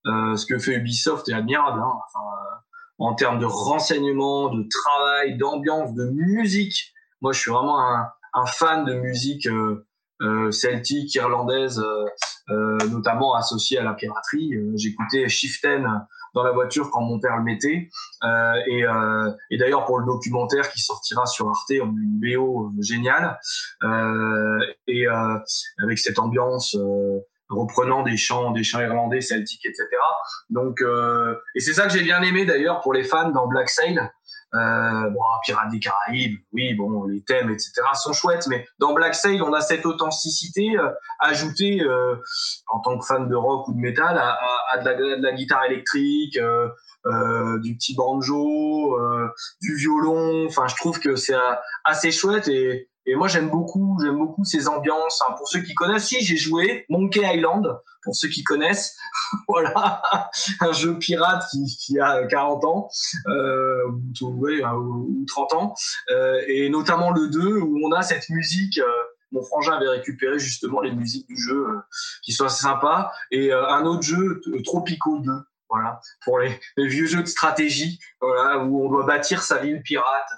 euh, 0.07 0.37
ce 0.37 0.47
que 0.47 0.59
fait 0.59 0.75
Ubisoft 0.75 1.29
est 1.29 1.35
admirable. 1.35 1.81
Hein. 1.81 1.93
Enfin, 2.07 2.25
euh, 2.25 2.57
en 2.99 3.15
termes 3.15 3.39
de 3.39 3.47
renseignement, 3.47 4.51
de 4.51 4.67
travail, 4.69 5.37
d'ambiance, 5.37 5.95
de 5.95 6.05
musique. 6.07 6.93
Moi, 7.21 7.33
je 7.33 7.41
suis 7.41 7.51
vraiment 7.51 7.81
un, 7.81 8.09
un 8.35 8.47
fan 8.47 8.85
de 8.85 8.95
musique 8.95 9.47
euh, 9.47 10.51
celtique, 10.51 11.15
irlandaise, 11.15 11.83
notamment 12.49 13.35
associée 13.35 13.79
à 13.79 13.83
la 13.83 13.95
piraterie. 13.95 14.55
Euh, 14.55 14.73
J'écoutais 14.77 15.29
Chieftain 15.29 16.07
dans 16.35 16.43
la 16.43 16.53
voiture 16.53 16.91
quand 16.91 17.03
mon 17.03 17.21
père 17.21 17.37
le 17.37 17.45
mettait. 17.45 17.89
Euh, 18.25 18.55
et, 18.67 18.85
euh, 18.85 19.31
et 19.51 19.59
d'ailleurs, 19.59 19.85
pour 19.85 19.99
le 19.99 20.07
documentaire 20.07 20.71
qui 20.71 20.81
sortira 20.81 21.27
sur 21.27 21.49
Arte, 21.49 21.73
on 21.81 21.85
a 21.85 22.01
une 22.01 22.21
BO 22.21 22.73
géniale. 22.81 23.39
Euh, 23.83 24.59
et 24.87 25.07
euh, 25.07 25.39
avec 25.83 25.99
cette 25.99 26.19
ambiance 26.19 26.75
euh, 26.75 27.19
reprenant 27.49 28.03
des 28.03 28.17
chants, 28.17 28.53
des 28.53 28.65
chants 28.65 28.81
irlandais, 28.81 29.21
celtiques, 29.21 29.67
etc. 29.67 29.87
Donc, 30.49 30.81
euh, 30.81 31.37
et 31.55 31.61
c'est 31.61 31.75
ça 31.75 31.87
que 31.87 31.93
j'ai 31.93 32.03
bien 32.03 32.23
aimé 32.23 32.45
d'ailleurs 32.45 32.81
pour 32.81 32.95
les 32.95 33.05
fans 33.05 33.31
dans 33.31 33.47
Black 33.47 33.69
Sail. 33.69 34.01
Euh, 34.55 35.09
bon, 35.11 35.21
Pirates 35.45 35.71
des 35.71 35.81
Caraïbes, 35.81 36.39
oui, 36.53 36.75
bon, 36.75 37.05
les 37.07 37.23
thèmes, 37.25 37.49
etc. 37.51 37.73
sont 37.95 38.13
chouettes, 38.13 38.47
mais 38.49 38.67
dans 38.79 38.93
Black 38.93 39.15
Sail, 39.15 39.41
on 39.41 39.53
a 39.55 39.61
cette 39.63 39.87
authenticité 39.87 40.77
euh, 40.79 40.91
ajoutée 41.21 41.81
euh, 41.83 42.17
en 42.69 42.81
tant 42.81 42.99
que 42.99 43.07
fan 43.07 43.29
de 43.29 43.35
rock 43.35 43.67
ou 43.69 43.73
de 43.73 43.79
métal 43.79 44.19
à, 44.19 44.29
à- 44.35 44.59
à 44.75 44.79
de, 44.79 44.85
la, 44.91 45.17
de 45.17 45.23
la 45.23 45.33
guitare 45.33 45.65
électrique, 45.65 46.37
euh, 46.37 46.69
euh, 47.07 47.59
du 47.61 47.75
petit 47.77 47.95
banjo, 47.97 48.97
euh, 48.99 49.29
du 49.63 49.75
violon. 49.77 50.47
Enfin, 50.47 50.67
je 50.69 50.77
trouve 50.77 51.01
que 51.01 51.17
c'est 51.17 51.35
assez 51.85 52.13
chouette 52.13 52.47
et, 52.49 52.89
et 53.07 53.15
moi 53.15 53.29
j'aime 53.29 53.51
beaucoup, 53.51 53.99
j'aime 54.03 54.19
beaucoup 54.19 54.45
ces 54.45 54.69
ambiances. 54.69 55.23
Hein. 55.23 55.35
Pour 55.37 55.49
ceux 55.49 55.61
qui 55.61 55.75
connaissent, 55.75 56.07
si 56.09 56.25
j'ai 56.25 56.37
joué 56.37 56.85
Monkey 56.89 57.23
Island. 57.25 57.67
Pour 58.05 58.17
ceux 58.17 58.27
qui 58.29 58.43
connaissent, 58.43 58.97
voilà, 59.49 60.03
un 60.61 60.73
jeu 60.73 60.99
pirate 60.99 61.45
qui, 61.53 61.65
qui 61.79 62.01
a 62.01 62.27
40 62.27 62.65
ans, 62.65 62.89
euh, 63.29 63.79
ou, 64.23 64.27
ouais, 64.41 64.65
ou 64.65 65.21
ou 65.21 65.25
30 65.29 65.53
ans, 65.53 65.75
euh, 66.11 66.43
et 66.49 66.69
notamment 66.69 67.13
le 67.13 67.29
2 67.29 67.59
où 67.61 67.79
on 67.85 67.93
a 67.93 68.03
cette 68.03 68.29
musique. 68.29 68.79
euh, 68.79 68.89
mon 69.31 69.43
frangin 69.45 69.73
avait 69.77 69.89
récupéré 69.89 70.39
justement 70.39 70.81
les 70.83 70.91
musiques 70.93 71.27
du 71.29 71.39
jeu 71.41 71.67
euh, 71.69 71.81
qui 72.23 72.33
sont 72.33 72.45
assez 72.47 72.63
sympas 72.65 73.11
et 73.31 73.51
euh, 73.53 73.67
un 73.69 73.87
autre 73.87 74.03
jeu 74.03 74.41
t- 74.45 74.63
Tropico 74.63 75.21
2 75.21 75.31
voilà 75.71 76.01
pour 76.25 76.39
les, 76.41 76.61
les 76.77 76.87
vieux 76.87 77.07
jeux 77.07 77.23
de 77.23 77.29
stratégie 77.29 77.99
voilà 78.21 78.59
où 78.59 78.85
on 78.85 78.91
doit 78.91 79.07
bâtir 79.07 79.43
sa 79.43 79.57
ville 79.57 79.81
pirate 79.83 80.29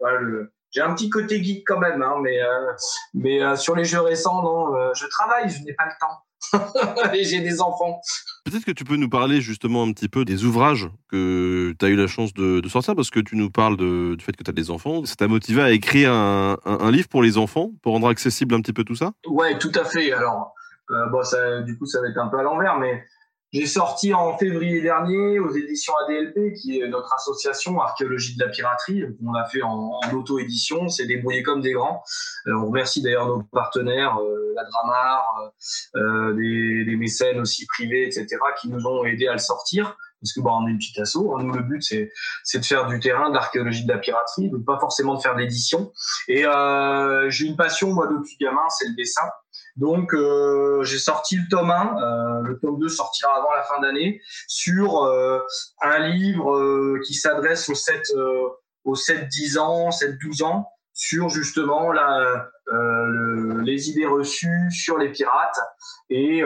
Voilà, 0.00 0.20
le- 0.20 0.50
j'ai 0.70 0.80
un 0.80 0.94
petit 0.94 1.08
côté 1.10 1.42
geek 1.42 1.64
quand 1.66 1.78
même 1.78 2.02
hein, 2.02 2.16
mais 2.22 2.40
euh, 2.42 2.72
mais 3.14 3.42
euh, 3.42 3.56
sur 3.56 3.74
les 3.76 3.84
jeux 3.84 4.00
récents 4.00 4.42
non 4.42 4.74
euh, 4.76 4.90
je 4.94 5.06
travaille 5.06 5.48
je 5.50 5.62
n'ai 5.64 5.72
pas 5.74 5.84
le 5.86 5.92
temps 6.00 7.12
et 7.14 7.24
j'ai 7.24 7.40
des 7.40 7.60
enfants 7.60 8.00
Peut-être 8.44 8.64
que 8.64 8.70
tu 8.72 8.84
peux 8.84 8.96
nous 8.96 9.08
parler 9.10 9.40
justement 9.42 9.82
un 9.82 9.92
petit 9.92 10.08
peu 10.08 10.24
des 10.24 10.44
ouvrages 10.44 10.88
que 11.10 11.74
tu 11.78 11.84
as 11.84 11.88
eu 11.88 11.96
la 11.96 12.06
chance 12.06 12.32
de, 12.32 12.60
de 12.60 12.68
sortir, 12.70 12.94
parce 12.96 13.10
que 13.10 13.20
tu 13.20 13.36
nous 13.36 13.50
parles 13.50 13.76
de- 13.76 14.14
du 14.14 14.24
fait 14.24 14.32
que 14.34 14.42
tu 14.42 14.48
as 14.48 14.54
des 14.54 14.70
enfants. 14.70 15.04
Ça 15.04 15.16
t'a 15.16 15.28
motivé 15.28 15.60
à 15.60 15.70
écrire 15.70 16.10
un, 16.12 16.56
un- 16.64 16.78
un 16.80 16.90
livre 16.90 17.08
pour 17.08 17.22
les 17.22 17.36
enfants, 17.36 17.72
pour 17.82 17.92
rendre 17.92 18.08
accessible 18.08 18.54
un 18.54 18.62
petit 18.62 18.72
peu 18.72 18.84
tout 18.84 18.94
ça? 18.94 19.12
Ouais, 19.26 19.58
tout 19.58 19.72
à 19.74 19.84
fait. 19.84 20.12
Alors, 20.12 20.54
euh, 20.90 21.06
bon, 21.10 21.22
ça, 21.24 21.60
du 21.60 21.76
coup, 21.76 21.84
ça 21.84 22.00
va 22.00 22.08
être 22.08 22.16
un 22.16 22.28
peu 22.28 22.38
à 22.38 22.42
l'envers, 22.42 22.78
mais 22.78 23.04
j'ai 23.52 23.66
sorti 23.66 24.12
en 24.12 24.36
février 24.36 24.82
dernier 24.82 25.38
aux 25.38 25.50
éditions 25.54 25.94
ADLP, 26.04 26.54
qui 26.54 26.80
est 26.80 26.88
notre 26.88 27.12
association 27.14 27.80
Archéologie 27.80 28.36
de 28.36 28.44
la 28.44 28.50
piraterie, 28.50 29.04
qu'on 29.18 29.34
a 29.34 29.46
fait 29.46 29.62
en, 29.62 30.00
auto-édition. 30.12 30.88
C'est 30.88 31.06
débrouillé 31.06 31.42
comme 31.42 31.62
des 31.62 31.72
grands. 31.72 32.02
Euh, 32.46 32.52
on 32.56 32.66
remercie 32.66 33.00
d'ailleurs 33.00 33.26
nos 33.26 33.42
partenaires, 33.42 34.18
euh, 34.20 34.52
la 34.54 34.64
Dramar, 34.64 35.52
euh, 35.96 36.00
euh, 36.00 36.34
des, 36.34 36.84
des 36.84 36.96
mécènes 36.96 37.40
aussi 37.40 37.66
privés, 37.66 38.06
etc., 38.06 38.26
qui 38.60 38.68
nous 38.68 38.86
ont 38.86 39.04
aidés 39.04 39.28
à 39.28 39.32
le 39.32 39.38
sortir. 39.38 39.96
Parce 40.20 40.32
que 40.32 40.40
bon, 40.40 40.50
on 40.50 40.66
est 40.66 40.70
une 40.72 40.78
petite 40.78 40.98
asso. 40.98 41.16
hein. 41.16 41.42
Nous, 41.42 41.52
le 41.52 41.62
but, 41.62 41.82
c'est, 41.82 42.10
c'est 42.42 42.58
de 42.58 42.64
faire 42.64 42.86
du 42.86 42.98
terrain, 42.98 43.30
de 43.30 43.34
l'archéologie 43.34 43.84
de 43.84 43.92
la 43.92 43.98
piraterie, 43.98 44.50
donc 44.50 44.64
pas 44.64 44.78
forcément 44.78 45.14
de 45.14 45.20
faire 45.20 45.36
d'édition. 45.36 45.92
Et 46.26 46.44
euh, 46.44 47.30
j'ai 47.30 47.46
une 47.46 47.56
passion, 47.56 47.92
moi, 47.92 48.08
depuis 48.08 48.36
gamin, 48.40 48.68
c'est 48.68 48.88
le 48.88 48.96
dessin. 48.96 49.22
Donc, 49.78 50.12
euh, 50.12 50.82
j'ai 50.82 50.98
sorti 50.98 51.36
le 51.36 51.48
tome 51.48 51.70
1. 51.70 51.96
euh, 52.02 52.42
le 52.42 52.58
tome 52.58 52.78
2 52.78 52.88
sortira 52.88 53.30
avant 53.38 53.52
la 53.54 53.62
fin 53.62 53.80
d'année 53.80 54.20
sur 54.48 55.04
euh, 55.04 55.38
un 55.82 55.98
livre 56.08 56.52
euh, 56.54 57.00
qui 57.06 57.14
s'adresse 57.14 57.68
aux 57.68 57.74
7, 57.74 58.02
euh, 58.16 58.42
aux 58.84 58.94
7-10 58.96 59.58
ans, 59.58 59.90
7-12 59.90 60.42
ans, 60.44 60.68
sur 60.94 61.28
justement 61.28 61.92
la, 61.92 62.18
euh, 62.72 63.04
le- 63.06 63.60
les 63.60 63.88
idées 63.88 64.06
reçues 64.06 64.68
sur 64.72 64.98
les 64.98 65.10
pirates 65.12 65.58
et, 66.10 66.42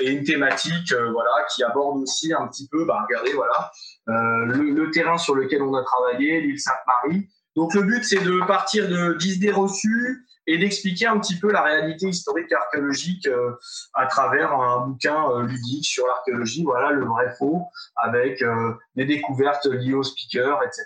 et 0.00 0.10
une 0.10 0.24
thématique 0.24 0.92
voilà, 0.92 1.30
qui 1.54 1.62
aborde 1.62 2.02
aussi 2.02 2.32
un 2.34 2.48
petit 2.48 2.66
peu, 2.68 2.84
bah, 2.84 2.98
regardez, 3.08 3.32
voilà, 3.34 3.70
le, 4.08 4.70
le 4.74 4.90
terrain 4.90 5.18
sur 5.18 5.34
lequel 5.36 5.62
on 5.62 5.74
a 5.74 5.82
travaillé, 5.84 6.40
l'île 6.40 6.58
Sainte-Marie. 6.58 7.28
Donc, 7.54 7.74
le 7.74 7.82
but, 7.82 8.02
c'est 8.04 8.24
de 8.24 8.44
partir 8.46 8.88
de 8.88 9.12
d'idées 9.14 9.52
reçues 9.52 10.26
et 10.46 10.58
d'expliquer 10.58 11.06
un 11.06 11.18
petit 11.18 11.38
peu 11.38 11.52
la 11.52 11.62
réalité 11.62 12.08
historique 12.08 12.52
archéologique 12.52 13.26
euh, 13.26 13.52
à 13.94 14.06
travers 14.06 14.52
un 14.52 14.86
bouquin 14.86 15.30
euh, 15.30 15.42
ludique 15.42 15.86
sur 15.86 16.06
l'archéologie, 16.06 16.64
voilà 16.64 16.90
le 16.90 17.04
vrai 17.04 17.32
faux, 17.38 17.62
avec 17.96 18.42
euh, 18.42 18.72
des 18.96 19.04
découvertes 19.04 19.66
liées 19.66 19.94
aux 19.94 20.02
speakers, 20.02 20.62
etc. 20.64 20.84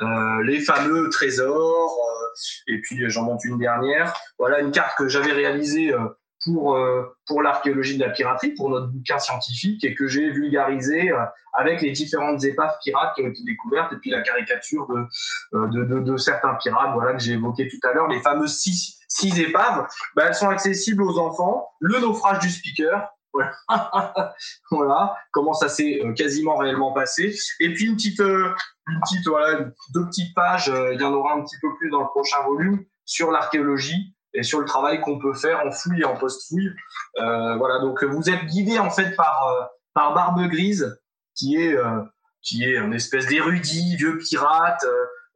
Euh, 0.00 0.42
les 0.44 0.60
fameux 0.60 1.08
trésors, 1.10 1.92
euh, 1.92 2.72
et 2.72 2.80
puis 2.80 3.08
j'en 3.10 3.24
monte 3.24 3.44
une 3.44 3.58
dernière. 3.58 4.14
Voilà 4.38 4.60
une 4.60 4.70
carte 4.70 4.96
que 4.96 5.08
j'avais 5.08 5.32
réalisée 5.32 5.92
euh, 5.92 6.08
pour 6.44 6.74
euh, 6.74 7.04
pour 7.26 7.42
l'archéologie 7.42 7.98
de 7.98 8.04
la 8.04 8.10
piraterie, 8.10 8.52
pour 8.54 8.70
notre 8.70 8.88
bouquin 8.88 9.18
scientifique 9.18 9.84
et 9.84 9.94
que 9.94 10.06
j'ai 10.06 10.30
vulgarisé 10.30 11.10
euh, 11.10 11.18
avec 11.52 11.82
les 11.82 11.90
différentes 11.90 12.42
épaves 12.44 12.76
pirates 12.82 13.14
qui 13.14 13.22
ont 13.22 13.28
été 13.28 13.42
découvertes 13.44 13.92
et 13.92 13.96
puis 13.96 14.10
la 14.10 14.22
caricature 14.22 14.86
de 14.88 15.06
euh, 15.54 15.66
de, 15.68 15.84
de, 15.84 16.00
de, 16.00 16.16
certains 16.16 16.54
pirates, 16.54 16.94
voilà 16.94 17.12
que 17.14 17.22
j'ai 17.22 17.32
évoqué 17.32 17.68
tout 17.68 17.86
à 17.86 17.92
l'heure, 17.92 18.08
les 18.08 18.20
fameuses 18.20 18.56
six 18.58 18.98
six 19.08 19.38
épaves, 19.40 19.86
bah, 20.14 20.24
elles 20.28 20.34
sont 20.34 20.48
accessibles 20.48 21.02
aux 21.02 21.18
enfants. 21.18 21.68
Le 21.80 21.98
naufrage 21.98 22.38
du 22.38 22.48
speaker, 22.48 23.08
voilà. 23.32 23.52
voilà 24.70 25.16
comment 25.32 25.52
ça 25.52 25.68
s'est 25.68 26.00
quasiment 26.16 26.56
réellement 26.56 26.92
passé. 26.92 27.34
Et 27.58 27.74
puis 27.74 27.86
une 27.86 27.96
petite, 27.96 28.20
une 28.20 29.00
petite 29.02 29.26
voilà, 29.26 29.64
deux 29.94 30.06
petites 30.06 30.34
pages. 30.34 30.72
il 30.92 31.00
y 31.00 31.04
en 31.04 31.12
aura 31.12 31.34
un 31.34 31.42
petit 31.42 31.56
peu 31.60 31.74
plus 31.76 31.90
dans 31.90 32.00
le 32.00 32.08
prochain 32.08 32.40
volume 32.44 32.84
sur 33.04 33.32
l'archéologie 33.32 34.14
et 34.34 34.42
sur 34.42 34.60
le 34.60 34.64
travail 34.64 35.00
qu'on 35.00 35.18
peut 35.18 35.34
faire 35.34 35.64
en 35.66 35.70
fouille 35.70 36.00
et 36.00 36.04
en 36.04 36.16
post-fouille. 36.16 36.70
Euh, 37.18 37.56
voilà, 37.56 37.80
donc 37.80 38.02
vous 38.04 38.30
êtes 38.30 38.44
guidé 38.46 38.78
en 38.78 38.90
fait 38.90 39.14
par 39.16 39.48
euh, 39.48 39.64
par 39.94 40.14
Barbe 40.14 40.40
Grise, 40.48 41.00
qui 41.34 41.56
est 41.56 41.74
euh, 41.74 42.00
qui 42.42 42.64
est 42.64 42.76
une 42.76 42.94
espèce 42.94 43.26
d'érudit, 43.26 43.96
vieux 43.96 44.18
pirate, 44.18 44.84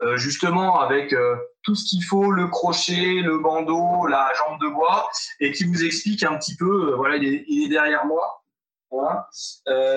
euh, 0.03 0.17
justement 0.17 0.81
avec 0.81 1.15
tout 1.63 1.75
ce 1.75 1.85
qu'il 1.85 2.03
faut, 2.03 2.31
le 2.31 2.49
crochet, 2.49 3.21
le 3.23 3.39
bandeau, 3.39 4.07
la 4.07 4.33
jambe 4.35 4.61
de 4.61 4.69
bois, 4.69 5.09
et 5.41 5.53
qui 5.53 5.65
vous 5.65 5.85
explique 5.85 6.23
un 6.23 6.37
petit 6.39 6.57
peu, 6.57 6.95
voilà, 6.95 7.17
il 7.17 7.25
est, 7.25 7.45
il 7.47 7.65
est, 7.65 7.69
derrière 7.69 8.07
moi, 8.07 8.43
voilà, 8.91 9.29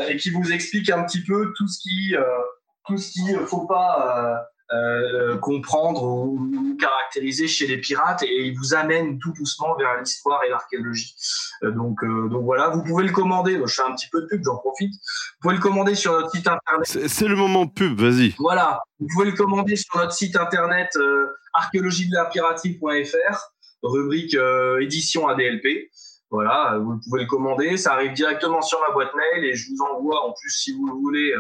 et 0.10 0.18
qui 0.18 0.32
vous 0.32 0.52
explique 0.52 0.90
un 0.90 1.04
petit 1.04 1.24
peu 1.24 1.54
tout 1.56 1.68
ce 1.68 1.80
qui 1.80 2.14
tout 2.86 2.98
ce 2.98 3.12
qu'il 3.12 3.38
faut 3.46 3.66
pas 3.66 4.48
euh, 4.74 5.38
comprendre 5.38 6.04
ou, 6.04 6.76
caractériser 6.78 7.48
chez 7.48 7.68
les 7.68 7.78
pirates 7.78 8.22
et 8.24 8.48
il 8.48 8.58
vous 8.58 8.74
amène 8.74 9.18
tout 9.18 9.32
doucement 9.32 9.76
vers 9.78 9.98
l'histoire 9.98 10.44
et 10.44 10.50
l'archéologie. 10.50 11.16
Euh, 11.64 11.72
donc, 11.72 12.04
euh, 12.04 12.28
donc 12.28 12.44
voilà, 12.44 12.70
vous 12.70 12.84
pouvez 12.84 13.06
le 13.06 13.14
commander. 13.14 13.60
Je 13.66 13.74
fais 13.74 13.84
un 13.84 13.96
petit 13.96 14.10
peu 14.12 14.22
de 14.22 14.28
pub, 14.28 14.42
j'en 14.44 14.58
profite. 14.58 14.92
Vous 14.94 15.40
pouvez 15.42 15.56
le 15.56 15.62
commander 15.62 15.96
sur 15.96 16.12
notre 16.12 16.32
site 16.32 16.48
internet. 16.48 16.86
C'est 16.86 17.28
le 17.28 17.36
moment 17.38 17.66
pub, 17.66 18.00
vas-y. 18.00 18.36
Voilà, 18.40 18.82
vous 19.00 19.08
pouvez 19.14 19.32
le 19.32 19.38
commander 19.38 19.78
sur 19.78 19.96
notre 19.96 20.12
site 20.12 20.36
internet 20.36 20.90
euh, 20.98 21.28
archéologie 21.54 22.10
de 22.10 22.16
la 22.16 22.26
piraterie.fr, 22.26 23.54
rubrique 23.84 24.36
édition 24.82 25.30
ADLP. 25.30 25.90
Voilà, 26.30 26.78
vous 26.84 27.00
pouvez 27.06 27.22
le 27.22 27.28
commander, 27.28 27.78
ça 27.78 27.94
arrive 27.94 28.12
directement 28.12 28.62
sur 28.62 28.82
ma 28.82 28.94
boîte 28.94 29.14
mail 29.16 29.46
et 29.46 29.56
je 29.56 29.70
vous 29.70 29.78
envoie 29.82 30.28
en 30.28 30.34
plus 30.34 30.50
si 30.50 30.74
vous 30.74 30.86
le 30.86 30.94
voulez 30.94 31.34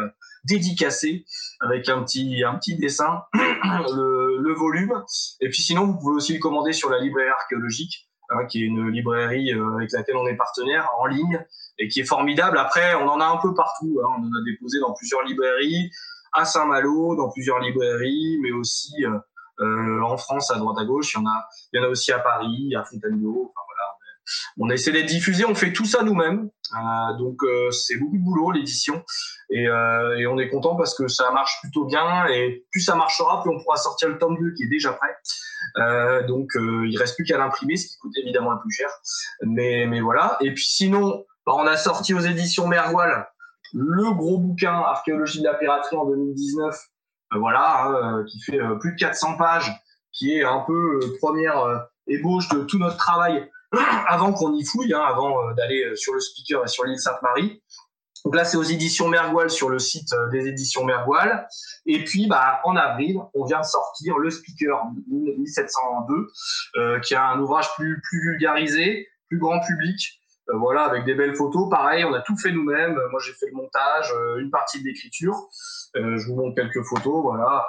dédicacé 0.47 1.25
avec 1.59 1.89
un 1.89 2.03
petit, 2.03 2.43
un 2.43 2.55
petit 2.55 2.77
dessin, 2.77 3.23
le, 3.33 4.53
volume. 4.53 5.03
Et 5.41 5.49
puis 5.49 5.61
sinon, 5.61 5.85
vous 5.85 5.97
pouvez 5.99 6.15
aussi 6.15 6.33
le 6.33 6.39
commander 6.39 6.73
sur 6.73 6.89
la 6.89 6.99
librairie 6.99 7.29
archéologique, 7.29 8.09
hein, 8.29 8.45
qui 8.49 8.63
est 8.63 8.65
une 8.65 8.89
librairie 8.89 9.53
euh, 9.53 9.75
avec 9.75 9.91
laquelle 9.91 10.15
on 10.15 10.25
est 10.27 10.35
partenaire 10.35 10.89
en 10.99 11.05
ligne 11.05 11.45
et 11.77 11.87
qui 11.87 11.99
est 11.99 12.05
formidable. 12.05 12.57
Après, 12.57 12.95
on 12.95 13.07
en 13.07 13.19
a 13.19 13.25
un 13.25 13.37
peu 13.37 13.53
partout. 13.53 13.99
Hein. 14.03 14.09
On 14.17 14.23
en 14.23 14.31
a 14.31 14.43
déposé 14.45 14.79
dans 14.79 14.93
plusieurs 14.93 15.21
librairies, 15.23 15.91
à 16.33 16.45
Saint-Malo, 16.45 17.15
dans 17.15 17.29
plusieurs 17.29 17.59
librairies, 17.59 18.39
mais 18.41 18.51
aussi 18.51 18.93
euh, 19.05 19.19
euh, 19.59 20.01
en 20.01 20.17
France, 20.17 20.49
à 20.49 20.57
droite 20.57 20.77
à 20.79 20.85
gauche. 20.85 21.13
Il 21.13 21.17
y 21.17 21.21
en 21.21 21.25
a, 21.27 21.47
il 21.73 21.79
y 21.79 21.83
en 21.83 21.87
a 21.87 21.89
aussi 21.89 22.11
à 22.11 22.19
Paris, 22.19 22.73
à 22.75 22.83
Fontainebleau. 22.83 23.53
On 24.57 24.69
essaie 24.69 24.91
d'être 24.91 25.05
diffusé, 25.05 25.45
on 25.45 25.55
fait 25.55 25.71
tout 25.71 25.85
ça 25.85 26.03
nous-mêmes. 26.03 26.49
Donc 27.17 27.37
c'est 27.71 27.95
beaucoup 27.95 28.17
de 28.17 28.23
boulot 28.23 28.51
l'édition 28.51 29.01
et, 29.49 29.67
euh, 29.67 30.17
et, 30.17 30.27
on 30.27 30.37
est 30.37 30.49
content 30.49 30.75
parce 30.75 30.95
que 30.95 31.07
ça 31.07 31.31
marche 31.31 31.59
plutôt 31.61 31.85
bien 31.85 32.25
et 32.27 32.65
plus 32.71 32.81
ça 32.81 32.95
marchera, 32.95 33.41
plus 33.41 33.51
on 33.51 33.59
pourra 33.61 33.77
sortir 33.77 34.09
le 34.09 34.17
tome 34.17 34.37
2 34.39 34.53
qui 34.53 34.63
est 34.63 34.69
déjà 34.69 34.93
prêt. 34.93 35.15
Euh, 35.77 36.25
donc 36.27 36.49
il 36.55 36.97
reste 36.97 37.15
plus 37.15 37.23
qu'à 37.23 37.37
l'imprimer, 37.37 37.77
ce 37.77 37.87
qui 37.87 37.97
coûte 37.97 38.13
évidemment 38.17 38.51
un 38.51 38.57
peu 38.57 38.69
cher. 38.69 38.89
Mais, 39.41 39.85
mais 39.87 40.01
voilà. 40.01 40.37
Et 40.41 40.53
puis 40.53 40.65
sinon, 40.65 41.25
bah, 41.45 41.53
on 41.55 41.65
a 41.65 41.77
sorti 41.77 42.13
aux 42.13 42.19
éditions 42.19 42.67
Mervoil 42.67 43.27
le 43.73 44.13
gros 44.13 44.37
bouquin 44.37 44.73
Archéologie 44.73 45.39
de 45.39 45.45
la 45.45 45.53
piraterie 45.53 45.97
en 45.97 46.05
2019. 46.05 46.75
voilà, 47.35 47.83
hein, 47.83 48.23
qui 48.27 48.39
fait 48.41 48.59
plus 48.79 48.93
de 48.93 48.97
400 48.97 49.37
pages, 49.37 49.71
qui 50.13 50.33
est 50.33 50.43
un 50.43 50.63
peu 50.65 50.99
première 51.19 51.87
ébauche 52.07 52.47
de 52.49 52.61
tout 52.61 52.79
notre 52.79 52.97
travail 52.97 53.49
avant 54.07 54.33
qu'on 54.33 54.53
y 54.53 54.65
fouille, 54.65 54.93
hein, 54.93 55.03
avant 55.05 55.43
euh, 55.43 55.53
d'aller 55.53 55.83
euh, 55.83 55.95
sur 55.95 56.13
le 56.13 56.19
speaker 56.19 56.63
et 56.63 56.67
sur 56.67 56.85
l'île 56.85 56.99
Sainte-Marie. 56.99 57.61
Donc 58.25 58.35
là, 58.35 58.45
c'est 58.45 58.57
aux 58.57 58.63
éditions 58.63 59.07
Mergoal 59.07 59.49
sur 59.49 59.69
le 59.69 59.79
site 59.79 60.13
euh, 60.13 60.29
des 60.29 60.47
éditions 60.47 60.83
Mergoal. 60.83 61.47
Et 61.85 62.03
puis, 62.03 62.27
bah, 62.27 62.59
en 62.63 62.75
avril, 62.75 63.17
on 63.33 63.45
vient 63.45 63.59
de 63.59 63.65
sortir 63.65 64.17
le 64.17 64.29
speaker 64.29 64.83
1702, 65.09 66.27
euh, 66.75 66.99
qui 66.99 67.15
a 67.15 67.29
un 67.29 67.39
ouvrage 67.39 67.67
plus, 67.75 68.01
plus 68.01 68.21
vulgarisé, 68.21 69.07
plus 69.29 69.39
grand 69.39 69.59
public. 69.59 70.19
Euh, 70.49 70.57
voilà, 70.57 70.83
avec 70.83 71.05
des 71.05 71.13
belles 71.13 71.35
photos. 71.35 71.69
Pareil, 71.69 72.05
on 72.05 72.13
a 72.13 72.21
tout 72.21 72.37
fait 72.37 72.51
nous-mêmes. 72.51 72.99
Moi, 73.11 73.19
j'ai 73.25 73.33
fait 73.33 73.47
le 73.47 73.55
montage, 73.55 74.13
une 74.39 74.49
partie 74.49 74.81
de 74.81 74.87
l'écriture. 74.87 75.35
je 75.95 76.27
vous 76.27 76.35
montre 76.35 76.55
quelques 76.55 76.83
photos, 76.83 77.21
voilà. 77.23 77.65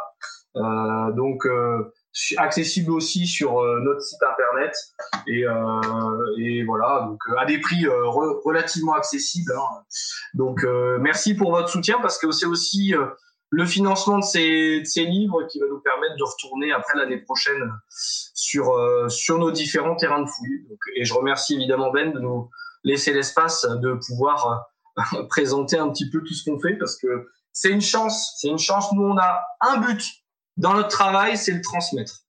donc, 1.13 1.47
accessible 2.37 2.91
aussi 2.93 3.27
sur 3.27 3.59
euh, 3.59 3.81
notre 3.81 4.01
site 4.01 4.23
internet. 4.23 4.75
Et, 5.27 5.45
euh, 5.45 6.37
et 6.39 6.65
voilà 6.65 7.07
donc 7.07 7.21
euh, 7.29 7.39
à 7.39 7.45
des 7.45 7.59
prix 7.61 7.87
relativement 7.87 8.95
accessibles 8.95 9.53
hein. 9.53 9.83
donc 10.35 10.65
merci 11.01 11.35
pour 11.35 11.51
votre 11.51 11.69
soutien 11.69 11.99
parce 12.01 12.19
que 12.19 12.31
c'est 12.31 12.47
aussi 12.47 12.95
le 13.51 13.65
financement 13.67 14.19
de 14.19 14.25
ces, 14.25 14.83
livres 14.97 15.45
qui 15.45 15.59
va 15.59 15.67
nous 15.69 15.81
permettre 15.81 16.17
de 16.17 16.25
retourner 16.25 16.73
après 16.73 16.99
l'année 16.99 17.19
prochaine 17.19 17.73
sur 17.91 18.75
sur 19.09 19.39
nos 19.39 19.51
différents 19.51 19.97
terrains 19.97 20.23
de 20.23 20.29
fouille 20.29 20.67
donc, 20.69 20.79
et 20.97 21.05
je 21.05 21.15
remercie 21.15 21.55
évidemment 21.55 21.91
Ben 21.91 22.13
de 22.13 22.21
nous 22.21 22.51
laisser 22.85 23.13
l'espace 23.13 23.67
de 23.83 23.99
pouvoir 24.07 24.67
présenter 25.29 25.79
un 25.79 25.89
petit 25.91 26.11
peu 26.11 26.21
tout 26.21 26.35
ce 26.35 26.49
qu'on 26.49 26.59
fait 26.59 26.75
parce 26.75 26.97
que 26.97 27.29
c'est 27.53 27.71
une 27.71 27.81
chance 27.81 28.35
c'est 28.39 28.49
une 28.49 28.59
chance. 28.59 28.93
Nous 28.93 29.03
on 29.03 29.19
a 29.19 29.41
un 29.61 29.79
but 29.79 30.03
dans 30.59 30.75
notre 30.75 30.89
travail, 30.89 31.37
c'est 31.37 31.53
le 31.53 31.61
transmettre. 31.61 32.25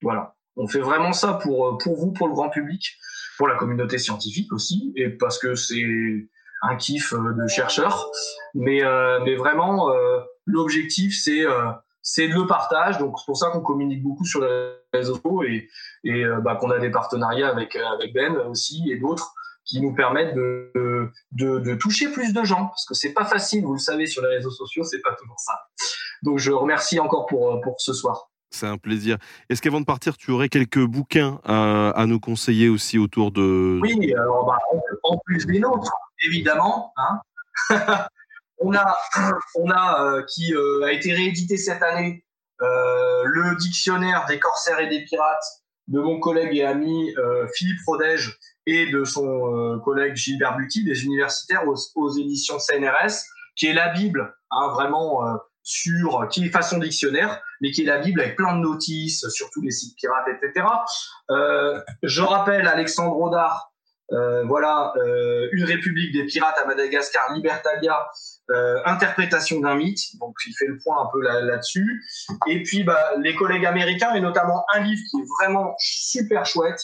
Voilà. 0.00 0.34
On 0.56 0.68
fait 0.68 0.80
vraiment 0.80 1.12
ça 1.12 1.34
pour, 1.34 1.66
euh, 1.66 1.78
pour 1.78 1.96
vous, 1.96 2.12
pour 2.12 2.28
le 2.28 2.34
grand 2.34 2.48
public, 2.48 2.96
pour 3.36 3.48
la 3.48 3.56
communauté 3.56 3.98
scientifique 3.98 4.52
aussi, 4.52 4.92
et 4.96 5.10
parce 5.10 5.38
que 5.38 5.56
c'est 5.56 5.84
un 6.62 6.76
kiff 6.76 7.12
euh, 7.12 7.32
de 7.32 7.48
chercheur. 7.48 8.08
Mais, 8.54 8.84
euh, 8.84 9.18
mais 9.24 9.34
vraiment, 9.34 9.92
l'objectif, 10.46 11.14
c'est 11.20 11.44
c'est 12.06 12.26
le 12.26 12.46
partage. 12.46 12.98
Donc, 12.98 13.18
c'est 13.18 13.24
pour 13.24 13.36
ça 13.36 13.48
qu'on 13.50 13.62
communique 13.62 14.02
beaucoup 14.02 14.26
sur 14.26 14.42
les 14.42 14.74
réseaux 14.92 15.42
et, 15.42 15.68
et 16.04 16.24
bah, 16.42 16.54
qu'on 16.56 16.70
a 16.70 16.78
des 16.78 16.90
partenariats 16.90 17.48
avec, 17.48 17.74
avec 17.76 18.12
Ben 18.12 18.36
aussi 18.36 18.84
et 18.90 18.98
d'autres 18.98 19.34
qui 19.64 19.80
nous 19.80 19.94
permettent 19.94 20.34
de, 20.34 21.10
de, 21.32 21.58
de, 21.58 21.74
toucher 21.74 22.08
plus 22.08 22.34
de 22.34 22.44
gens. 22.44 22.66
Parce 22.66 22.84
que 22.84 22.94
c'est 22.94 23.14
pas 23.14 23.24
facile, 23.24 23.64
vous 23.64 23.72
le 23.72 23.78
savez, 23.78 24.06
sur 24.06 24.22
les 24.22 24.28
réseaux 24.28 24.50
sociaux, 24.50 24.84
c'est 24.84 25.00
pas 25.00 25.14
toujours 25.14 25.40
ça. 25.40 25.54
Donc 26.24 26.38
je 26.38 26.50
remercie 26.50 26.98
encore 26.98 27.26
pour, 27.26 27.52
euh, 27.52 27.60
pour 27.60 27.80
ce 27.80 27.92
soir. 27.92 28.30
C'est 28.50 28.66
un 28.66 28.78
plaisir. 28.78 29.18
Est-ce 29.50 29.60
qu'avant 29.60 29.80
de 29.80 29.84
partir, 29.84 30.16
tu 30.16 30.30
aurais 30.30 30.48
quelques 30.48 30.82
bouquins 30.82 31.40
à, 31.44 31.90
à 31.90 32.06
nous 32.06 32.18
conseiller 32.18 32.68
aussi 32.68 32.98
autour 32.98 33.30
de... 33.30 33.78
Oui, 33.82 34.14
alors 34.14 34.46
bah, 34.46 34.58
en 35.02 35.18
plus 35.18 35.44
des 35.44 35.58
nôtres, 35.58 35.92
évidemment. 36.24 36.94
Hein. 36.96 37.20
on 38.58 38.74
a, 38.74 38.96
on 39.56 39.70
a 39.70 40.02
euh, 40.02 40.22
qui 40.22 40.54
euh, 40.54 40.84
a 40.84 40.92
été 40.92 41.12
réédité 41.12 41.56
cette 41.56 41.82
année, 41.82 42.24
le 42.60 43.58
dictionnaire 43.58 44.24
des 44.26 44.38
corsaires 44.38 44.80
et 44.80 44.88
des 44.88 45.04
pirates 45.04 45.44
de 45.88 46.00
mon 46.00 46.18
collègue 46.18 46.56
et 46.56 46.64
ami 46.64 47.14
Philippe 47.52 47.80
Rodège 47.86 48.38
et 48.64 48.90
de 48.90 49.04
son 49.04 49.78
collègue 49.84 50.16
Gilbert 50.16 50.56
Buty, 50.56 50.84
des 50.84 51.04
universitaires 51.04 51.68
aux, 51.68 51.76
aux, 51.96 52.10
éditions 52.16 52.58
CNRS, 52.58 53.24
qui 53.54 53.66
est 53.66 53.74
la 53.74 53.90
Bible, 53.90 54.34
hein, 54.50 54.68
vraiment 54.68 55.20
sur 55.64 56.28
qui 56.28 56.44
est 56.44 56.50
façon 56.50 56.78
dictionnaire, 56.78 57.42
mais 57.60 57.72
qui 57.72 57.82
est 57.82 57.86
la 57.86 57.98
Bible 57.98 58.20
avec 58.20 58.36
plein 58.36 58.54
de 58.54 58.60
notices 58.60 59.26
sur 59.30 59.50
tous 59.50 59.62
les 59.62 59.70
sites 59.72 59.96
pirates, 59.96 60.28
etc. 60.28 60.66
Euh, 61.30 61.80
je 62.02 62.22
rappelle 62.22 62.68
Alexandre 62.68 63.14
Rodard, 63.14 63.72
euh, 64.12 64.44
voilà, 64.44 64.92
euh, 64.98 65.48
une 65.52 65.64
république 65.64 66.12
des 66.12 66.26
pirates 66.26 66.58
à 66.62 66.66
Madagascar, 66.66 67.32
Libertalia, 67.32 68.06
euh, 68.50 68.76
interprétation 68.84 69.60
d'un 69.60 69.74
mythe, 69.76 70.18
donc 70.20 70.36
il 70.46 70.54
fait 70.54 70.66
le 70.66 70.78
point 70.78 71.02
un 71.02 71.08
peu 71.10 71.22
là-dessus. 71.22 72.04
et 72.46 72.62
puis 72.62 72.84
bah, 72.84 73.12
les 73.18 73.34
collègues 73.34 73.64
américains, 73.64 74.14
et 74.14 74.20
notamment 74.20 74.64
un 74.74 74.80
livre 74.80 75.00
qui 75.10 75.20
est 75.20 75.26
vraiment 75.40 75.74
super 75.78 76.44
chouette 76.44 76.80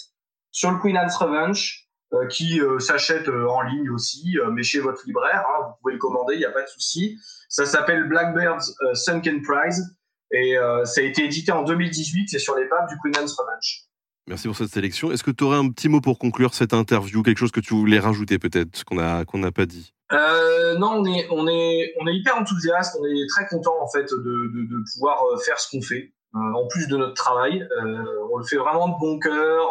sur 0.51 0.70
le 0.70 0.78
Queen 0.78 0.97
Anne's 0.97 1.16
Revenge, 1.16 1.86
euh, 1.86 1.90
qui 2.28 2.61
euh, 2.61 2.78
s'achète 2.78 3.28
euh, 3.28 3.47
en 3.49 3.62
ligne 3.62 3.91
aussi, 3.91 4.37
mais 4.53 4.62
chez 4.62 4.81
votre 4.81 5.03
libraire. 5.07 5.45
Hein, 5.49 5.66
vous 5.69 5.74
pouvez 5.82 5.93
le 5.95 5.99
commander, 5.99 6.35
il 6.35 6.39
n'y 6.39 6.45
a 6.45 6.51
pas 6.51 6.62
de 6.62 6.69
souci. 6.69 7.19
Ça 7.49 7.65
s'appelle 7.66 8.09
Blackbird's 8.09 8.74
Sunken 8.95 9.43
Prize 9.43 9.97
et 10.32 10.55
ça 10.85 11.01
a 11.01 11.05
été 11.05 11.24
édité 11.24 11.51
en 11.51 11.62
2018. 11.65 12.28
C'est 12.28 12.39
sur 12.39 12.57
les 12.57 12.66
pages 12.66 12.89
du 12.89 12.97
Queen 13.03 13.16
Anne's 13.16 13.35
Revenge. 13.37 13.87
Merci 14.28 14.47
pour 14.47 14.57
cette 14.57 14.70
sélection. 14.70 15.11
Est-ce 15.11 15.24
que 15.24 15.32
tu 15.32 15.43
aurais 15.43 15.57
un 15.57 15.69
petit 15.70 15.89
mot 15.89 16.01
pour 16.01 16.19
conclure 16.19 16.55
cette 16.55 16.73
interview, 16.73 17.23
quelque 17.23 17.39
chose 17.39 17.51
que 17.51 17.59
tu 17.59 17.74
voulais 17.74 17.99
rajouter 17.99 18.39
peut-être, 18.39 18.85
qu'on 18.85 18.99
a 18.99 19.24
qu'on 19.24 19.39
n'a 19.39 19.51
pas 19.51 19.66
dit? 19.66 19.93
Euh, 20.12 20.78
Non, 20.78 21.01
on 21.01 21.05
est 21.07 21.27
on 21.31 21.49
est 21.49 21.93
on 22.01 22.07
est 22.07 22.15
hyper 22.15 22.37
enthousiaste, 22.37 22.97
on 23.01 23.05
est 23.07 23.27
très 23.28 23.47
content 23.49 23.74
en 23.82 23.89
fait 23.89 24.09
de, 24.12 24.16
de, 24.16 24.69
de 24.69 24.85
pouvoir 24.95 25.20
faire 25.45 25.59
ce 25.59 25.69
qu'on 25.70 25.82
fait. 25.82 26.12
En 26.35 26.66
plus 26.69 26.86
de 26.86 26.97
notre 26.97 27.15
travail. 27.15 27.66
on 28.32 28.36
le 28.36 28.44
fait 28.44 28.57
vraiment 28.57 28.89
de 28.89 28.98
bon 29.01 29.19
cœur. 29.19 29.62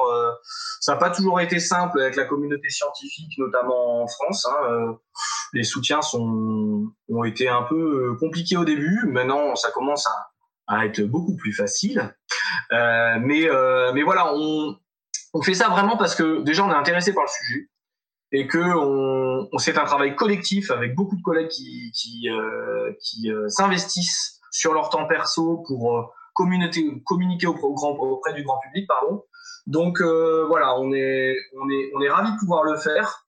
ça 0.80 0.94
n'a 0.94 0.98
pas 0.98 1.10
toujours 1.10 1.40
été 1.40 1.60
simple 1.60 2.02
avec 2.02 2.16
la 2.16 2.26
communauté 2.26 2.70
scientifique, 2.70 3.32
notamment 3.38 4.04
en 4.04 4.08
France. 4.08 4.46
Hein, 4.46 4.98
les 5.54 5.64
soutiens 5.64 6.02
sont, 6.02 6.92
ont 7.10 7.24
été 7.24 7.48
un 7.48 7.64
peu 7.64 8.16
compliqués 8.20 8.58
au 8.58 8.66
début. 8.66 9.06
Maintenant, 9.08 9.56
ça 9.56 9.72
commence 9.72 10.06
à, 10.08 10.30
à 10.68 10.86
être 10.86 11.02
beaucoup 11.02 11.36
plus 11.36 11.54
facile. 11.54 12.14
mais, 12.72 13.48
mais 13.94 14.04
voilà, 14.04 14.34
on, 14.36 14.76
on 15.34 15.42
fait 15.42 15.54
ça 15.54 15.70
vraiment 15.70 15.98
parce 15.98 16.16
que 16.16 16.42
déjà 16.42 16.66
on 16.66 16.72
est 16.72 16.76
intéressé 16.76 17.14
par 17.14 17.24
le 17.24 17.30
sujet 17.30 17.70
et 18.32 18.48
que 18.48 18.60
on, 18.60 19.58
c'est 19.58 19.78
un 19.78 19.86
travail 19.86 20.16
collectif 20.16 20.72
avec 20.72 20.96
beaucoup 20.96 21.16
de 21.16 21.22
collègues 21.22 21.50
qui, 21.50 21.92
qui, 21.94 22.30
euh, 22.30 22.94
qui 23.02 23.32
euh, 23.32 23.48
s'investissent 23.50 24.40
sur 24.52 24.74
leur 24.74 24.90
temps 24.90 25.08
perso 25.08 25.64
pour 25.68 25.98
euh, 25.98 26.04
communiquer 27.06 27.48
au 27.48 27.74
grand, 27.74 27.92
auprès 27.92 28.34
du 28.34 28.44
grand 28.44 28.60
public. 28.60 28.88
Pardon. 28.88 29.24
Donc 29.68 30.02
voilà, 30.02 30.80
on 30.80 30.92
est, 30.94 31.36
on, 31.62 31.70
est, 31.70 31.92
on 31.96 32.02
est 32.02 32.10
ravis 32.10 32.32
de 32.32 32.38
pouvoir 32.38 32.64
le 32.64 32.78
faire. 32.78 33.26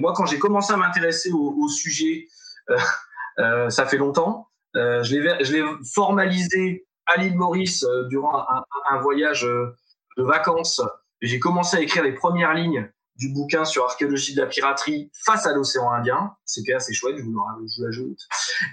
moi, 0.00 0.12
quand 0.14 0.26
j'ai 0.26 0.38
commencé 0.38 0.72
à 0.72 0.76
m'intéresser 0.76 1.30
au, 1.32 1.68
sujet, 1.68 2.26
ça 3.68 3.86
fait 3.86 3.98
longtemps. 3.98 4.48
je 4.74 5.52
l'ai 5.52 5.64
formalisé 5.94 6.86
à 7.06 7.16
l'île 7.18 7.36
Maurice 7.36 7.84
durant 8.08 8.46
un, 8.90 8.98
voyage 9.00 9.42
de 9.42 10.22
vacances. 10.22 10.80
J'ai 11.22 11.38
commencé 11.38 11.76
à 11.76 11.80
écrire 11.80 12.02
les 12.02 12.14
premières 12.14 12.54
lignes 12.54 12.90
du 13.16 13.32
bouquin 13.32 13.64
sur 13.64 13.84
archéologie 13.84 14.34
de 14.34 14.42
la 14.42 14.46
piraterie 14.46 15.10
face 15.24 15.46
à 15.46 15.54
l'océan 15.54 15.90
Indien. 15.90 16.34
C'était 16.44 16.74
assez 16.74 16.92
chouette, 16.92 17.16
je 17.16 17.22
vous, 17.22 17.34
l'ajoute. 17.78 18.18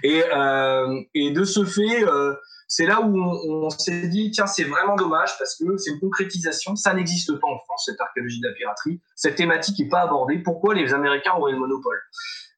Et, 0.02 0.22
euh, 0.34 1.02
de 1.14 1.44
ce 1.44 1.64
fait, 1.64 2.04
euh, 2.04 2.34
c'est 2.68 2.86
là 2.86 3.00
où 3.00 3.16
on, 3.16 3.70
s'est 3.70 4.08
dit, 4.08 4.30
tiens, 4.30 4.46
c'est 4.46 4.64
vraiment 4.64 4.96
dommage 4.96 5.36
parce 5.38 5.56
que 5.56 5.76
c'est 5.76 5.90
une 5.90 6.00
concrétisation. 6.00 6.76
Ça 6.76 6.94
n'existe 6.94 7.32
pas 7.38 7.46
en 7.46 7.58
France, 7.60 7.84
cette 7.86 8.00
archéologie 8.00 8.40
de 8.40 8.48
la 8.48 8.54
piraterie. 8.54 9.00
Cette 9.14 9.36
thématique 9.36 9.78
n'est 9.78 9.88
pas 9.88 10.00
abordée. 10.00 10.38
Pourquoi 10.38 10.74
les 10.74 10.92
Américains 10.94 11.32
auraient 11.38 11.52
le 11.52 11.58
monopole? 11.58 12.00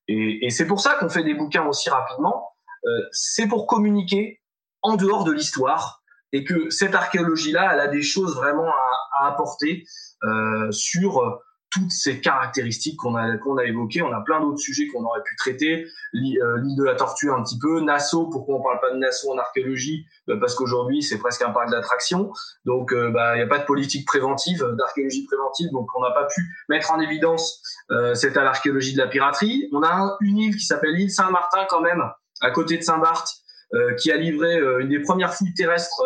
Et, 0.09 0.49
c'est 0.51 0.66
pour 0.66 0.81
ça 0.81 0.95
qu'on 0.95 1.09
fait 1.09 1.24
des 1.24 1.35
bouquins 1.35 1.66
aussi 1.66 1.91
rapidement. 1.91 2.51
Euh, 2.85 2.89
c'est 3.11 3.49
pour 3.49 3.66
communiquer 3.66 4.41
en 4.83 4.97
dehors 4.97 5.24
de 5.24 5.33
l'histoire 5.33 6.03
et 6.33 6.45
que 6.45 6.70
cette 6.70 6.95
archéologie-là, 6.95 7.70
elle 7.73 7.81
a 7.81 7.89
des 7.89 8.03
choses 8.03 8.37
vraiment 8.37 8.69
à, 8.69 9.20
à 9.20 9.28
apporter 9.28 9.85
euh, 10.23 10.70
sur 10.70 11.43
toutes 11.71 11.91
ces 11.91 12.21
caractéristiques 12.21 12.97
qu'on 12.97 13.15
a, 13.17 13.37
qu'on 13.39 13.57
a 13.59 13.65
évoquées. 13.65 14.03
On 14.03 14.13
a 14.13 14.21
plein 14.21 14.41
d'autres 14.41 14.59
sujets 14.59 14.87
qu'on 14.89 15.05
aurait 15.05 15.23
pu 15.23 15.37
traiter. 15.37 15.87
Euh, 16.15 16.59
l'île 16.59 16.77
de 16.77 16.85
la 16.85 16.95
tortue 16.95 17.31
un 17.31 17.43
petit 17.43 17.59
peu. 17.59 17.81
Nassau, 17.81 18.29
pourquoi 18.29 18.57
on 18.57 18.63
parle 18.63 18.81
pas 18.81 18.91
de 18.93 18.99
Nassau 18.99 19.33
en 19.33 19.39
archéologie? 19.39 20.07
Bah, 20.27 20.35
Parce 20.41 20.55
qu'aujourd'hui, 20.55 21.03
c'est 21.03 21.19
presque 21.19 21.43
un 21.43 21.51
parc 21.51 21.71
d'attraction. 21.71 22.33
Donc, 22.65 22.93
euh, 22.93 23.11
bah, 23.11 23.35
il 23.35 23.39
n'y 23.39 23.45
a 23.45 23.47
pas 23.47 23.59
de 23.59 23.65
politique 23.65 24.07
préventive, 24.07 24.63
euh, 24.63 24.75
d'archéologie 24.77 25.25
préventive. 25.25 25.71
Donc, 25.73 25.89
on 25.95 26.03
n'a 26.03 26.13
pas 26.13 26.27
pu 26.27 26.43
mettre 26.69 26.93
en 26.93 27.01
évidence 27.01 27.61
euh, 27.91 28.15
cette 28.15 28.37
l'archéologie 28.37 28.95
de 28.95 28.99
la 28.99 29.09
piraterie. 29.09 29.69
On 29.73 29.83
a 29.83 30.17
une 30.21 30.39
île 30.39 30.57
qui 30.57 30.65
s'appelle 30.65 30.95
l'île 30.95 31.11
Saint-Martin 31.11 31.67
quand 31.69 31.81
même, 31.81 32.03
à 32.41 32.51
côté 32.51 32.77
de 32.77 32.83
Saint-Barth, 32.83 33.29
euh, 33.75 33.95
qui 33.95 34.13
a 34.13 34.17
livré 34.17 34.59
une 34.81 34.89
des 34.89 35.01
premières 35.01 35.35
fouilles 35.35 35.55
terrestres 35.55 36.03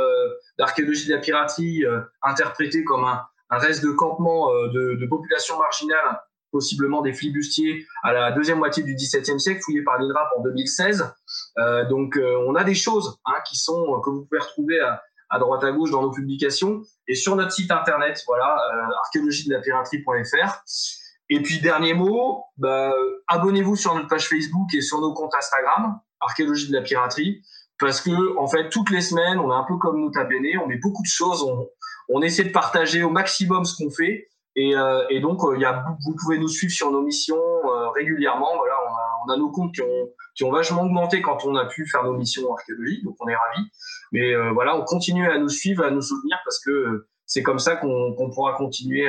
d'archéologie 0.59 1.09
de 1.09 1.15
la 1.15 1.19
piraterie, 1.19 1.85
interprétée 2.23 2.85
comme 2.85 3.05
un, 3.05 3.23
un 3.51 3.59
reste 3.59 3.85
de 3.85 3.91
campement 3.91 4.51
euh, 4.51 4.69
de, 4.69 4.95
de 5.01 5.07
population 5.07 5.59
marginale, 5.59 6.21
possiblement 6.51 7.03
des 7.03 7.13
flibustiers, 7.13 7.87
à 8.03 8.13
la 8.13 8.33
deuxième 8.33 8.59
moitié 8.59 8.83
du 8.83 8.95
XVIIe 8.95 9.41
siècle, 9.41 9.61
fouillé 9.65 9.83
par 9.83 9.99
l'INRAP 9.99 10.29
en 10.37 10.43
2016. 10.43 11.13
Euh, 11.59 11.89
donc, 11.89 12.17
euh, 12.17 12.45
on 12.47 12.55
a 12.55 12.65
des 12.65 12.75
choses 12.75 13.19
hein, 13.25 13.39
qui 13.49 13.57
sont 13.57 14.01
que 14.01 14.11
vous 14.11 14.25
pouvez 14.25 14.41
retrouver 14.41 14.81
à, 14.81 15.03
à, 15.31 15.39
droite 15.39 15.65
à 15.65 15.73
gauche 15.73 15.91
dans 15.91 16.03
nos 16.03 16.11
publications 16.11 16.83
et 17.07 17.15
sur 17.15 17.37
notre 17.37 17.53
site 17.53 17.71
internet, 17.71 18.23
voilà, 18.27 18.57
euh, 18.57 18.95
archéologie 19.05 19.49
de 19.49 19.55
la 19.55 19.61
piraterie.fr. 19.61 20.63
Et 21.33 21.41
puis 21.43 21.61
dernier 21.61 21.95
mot, 21.95 22.45
bah, 22.57 22.93
abonnez-vous 23.29 23.77
sur 23.77 23.95
notre 23.95 24.09
page 24.09 24.29
Facebook 24.29 24.75
et 24.75 24.81
sur 24.81 25.01
nos 25.01 25.15
comptes 25.15 25.35
Instagram, 25.35 26.01
archéologie 26.21 26.69
de 26.69 26.75
la 26.75 26.83
piraterie, 26.83 27.43
parce 27.79 28.01
que 28.01 28.37
en 28.37 28.49
fait 28.49 28.69
toutes 28.69 28.91
les 28.91 29.01
semaines, 29.01 29.39
on 29.39 29.53
est 29.53 29.55
un 29.55 29.65
peu 29.67 29.77
comme 29.77 30.01
nous 30.01 30.11
Bene, 30.11 30.59
on 30.61 30.67
met 30.67 30.79
beaucoup 30.79 31.03
de 31.03 31.09
choses, 31.09 31.45
on, 31.45 31.69
on 32.13 32.23
essaie 32.23 32.45
de 32.45 32.51
partager 32.51 33.03
au 33.03 33.11
maximum 33.11 33.65
ce 33.65 33.77
qu'on 33.77 33.91
fait. 33.91 34.29
Et, 34.57 34.75
euh, 34.77 35.21
donc, 35.21 35.45
euh, 35.45 35.57
vous 36.05 36.17
pouvez 36.21 36.39
nous 36.39 36.49
suivre 36.49 36.73
sur 36.73 36.91
nos 36.91 37.03
missions 37.03 37.37
euh, 37.37 37.89
régulièrement. 37.91 38.57
Voilà, 38.57 38.75
on 39.27 39.33
a, 39.33 39.37
nos 39.37 39.51
comptes 39.51 39.75
qui 39.75 40.45
ont, 40.45 40.51
vachement 40.51 40.83
augmenté 40.83 41.23
quand 41.23 41.45
on 41.45 41.55
a 41.55 41.67
pu 41.67 41.87
faire 41.87 42.03
nos 42.03 42.15
missions 42.15 42.51
en 42.51 42.55
archéologie, 42.55 43.03
donc 43.05 43.17
on 43.21 43.29
est 43.29 43.37
ravis. 43.37 43.69
Mais 44.13 44.35
voilà, 44.53 44.77
on 44.77 44.85
continue 44.85 45.31
à 45.31 45.39
nous 45.39 45.49
suivre, 45.49 45.85
à 45.85 45.91
nous 45.91 46.01
soutenir 46.01 46.39
parce 46.45 46.59
que 46.65 47.07
c'est 47.27 47.43
comme 47.43 47.59
ça 47.59 47.77
qu'on 47.77 48.31
pourra 48.35 48.55
continuer 48.55 49.09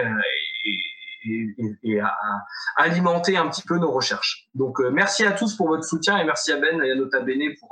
et, 1.83 1.99
à, 1.99 2.13
alimenter 2.75 3.37
un 3.37 3.47
petit 3.47 3.63
peu 3.63 3.77
nos 3.77 3.91
recherches. 3.91 4.49
Donc, 4.53 4.79
merci 4.91 5.23
à 5.23 5.31
tous 5.31 5.55
pour 5.55 5.69
votre 5.69 5.85
soutien 5.85 6.17
et 6.17 6.25
merci 6.25 6.51
à 6.51 6.57
Ben 6.57 6.81
et 6.83 6.91
à 6.91 6.95
Nota 6.95 7.21
Bene 7.21 7.53
pour, 7.59 7.69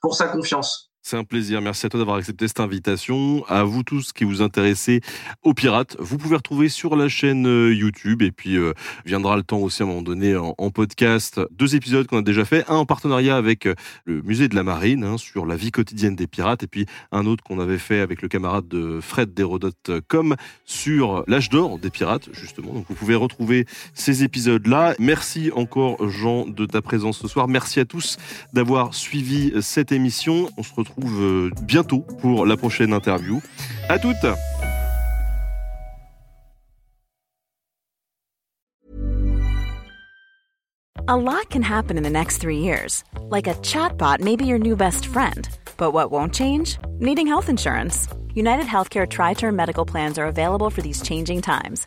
pour 0.00 0.14
sa 0.14 0.28
confiance. 0.28 0.90
C'est 1.08 1.16
un 1.16 1.22
plaisir. 1.22 1.62
Merci 1.62 1.86
à 1.86 1.88
toi 1.88 2.00
d'avoir 2.00 2.16
accepté 2.16 2.48
cette 2.48 2.58
invitation. 2.58 3.44
À 3.46 3.62
vous 3.62 3.84
tous 3.84 4.12
qui 4.12 4.24
vous 4.24 4.42
intéressez 4.42 5.02
aux 5.44 5.54
pirates, 5.54 5.96
vous 6.00 6.18
pouvez 6.18 6.34
retrouver 6.34 6.68
sur 6.68 6.96
la 6.96 7.08
chaîne 7.08 7.46
euh, 7.46 7.72
YouTube 7.72 8.22
et 8.22 8.32
puis 8.32 8.56
euh, 8.56 8.72
viendra 9.04 9.36
le 9.36 9.44
temps 9.44 9.58
aussi 9.58 9.82
à 9.82 9.84
un 9.84 9.88
moment 9.88 10.02
donné 10.02 10.34
en, 10.34 10.54
podcast 10.72 11.40
deux 11.52 11.76
épisodes 11.76 12.08
qu'on 12.08 12.18
a 12.18 12.22
déjà 12.22 12.44
fait, 12.44 12.68
un 12.68 12.74
en 12.74 12.86
partenariat 12.86 13.36
avec 13.36 13.66
euh, 13.66 13.76
le 14.04 14.20
musée 14.22 14.48
de 14.48 14.56
la 14.56 14.64
marine 14.64 15.04
hein, 15.04 15.16
sur 15.16 15.46
la 15.46 15.54
vie 15.54 15.70
quotidienne 15.70 16.16
des 16.16 16.26
pirates 16.26 16.64
et 16.64 16.66
puis 16.66 16.86
un 17.12 17.24
autre 17.26 17.44
qu'on 17.44 17.60
avait 17.60 17.78
fait 17.78 18.00
avec 18.00 18.20
le 18.20 18.26
camarade 18.26 18.66
de 18.66 18.98
Fred 19.00 19.32
d'Hérodote 19.32 19.92
comme 20.08 20.34
sur 20.64 21.22
l'âge 21.28 21.50
d'or 21.50 21.78
des 21.78 21.90
pirates 21.90 22.30
justement. 22.32 22.72
Donc 22.72 22.86
vous 22.88 22.96
pouvez 22.96 23.14
retrouver 23.14 23.64
ces 23.94 24.24
épisodes 24.24 24.66
là. 24.66 24.96
Merci 24.98 25.52
encore 25.54 26.08
Jean 26.08 26.48
de 26.48 26.66
ta 26.66 26.82
présence 26.82 27.18
ce 27.18 27.28
soir. 27.28 27.46
Merci 27.46 27.78
à 27.78 27.84
tous 27.84 28.16
d'avoir 28.52 28.92
suivi 28.92 29.52
cette 29.60 29.92
émission. 29.92 30.50
On 30.56 30.64
se 30.64 30.74
retrouve 30.74 30.95
retrouve 30.96 31.22
euh, 31.22 31.50
bientôt 31.62 32.00
pour 32.20 32.46
la 32.46 32.56
prochaine 32.56 32.92
interview. 32.92 33.40
À 33.88 33.98
toutes 33.98 34.16
A 41.08 41.16
lot 41.16 41.48
can 41.50 41.62
happen 41.62 41.96
in 41.96 42.02
the 42.02 42.10
next 42.10 42.38
three 42.38 42.58
years. 42.58 43.04
Like 43.30 43.46
a 43.46 43.54
chatbot 43.62 44.20
may 44.20 44.34
be 44.34 44.44
your 44.44 44.58
new 44.58 44.74
best 44.74 45.06
friend. 45.06 45.48
But 45.76 45.92
what 45.92 46.10
won't 46.10 46.34
change? 46.34 46.78
Needing 46.98 47.28
health 47.28 47.48
insurance. 47.48 48.08
United 48.34 48.66
Healthcare 48.66 49.08
Tri 49.08 49.34
Term 49.34 49.54
Medical 49.54 49.84
Plans 49.86 50.18
are 50.18 50.26
available 50.26 50.68
for 50.68 50.82
these 50.82 51.00
changing 51.02 51.42
times 51.42 51.86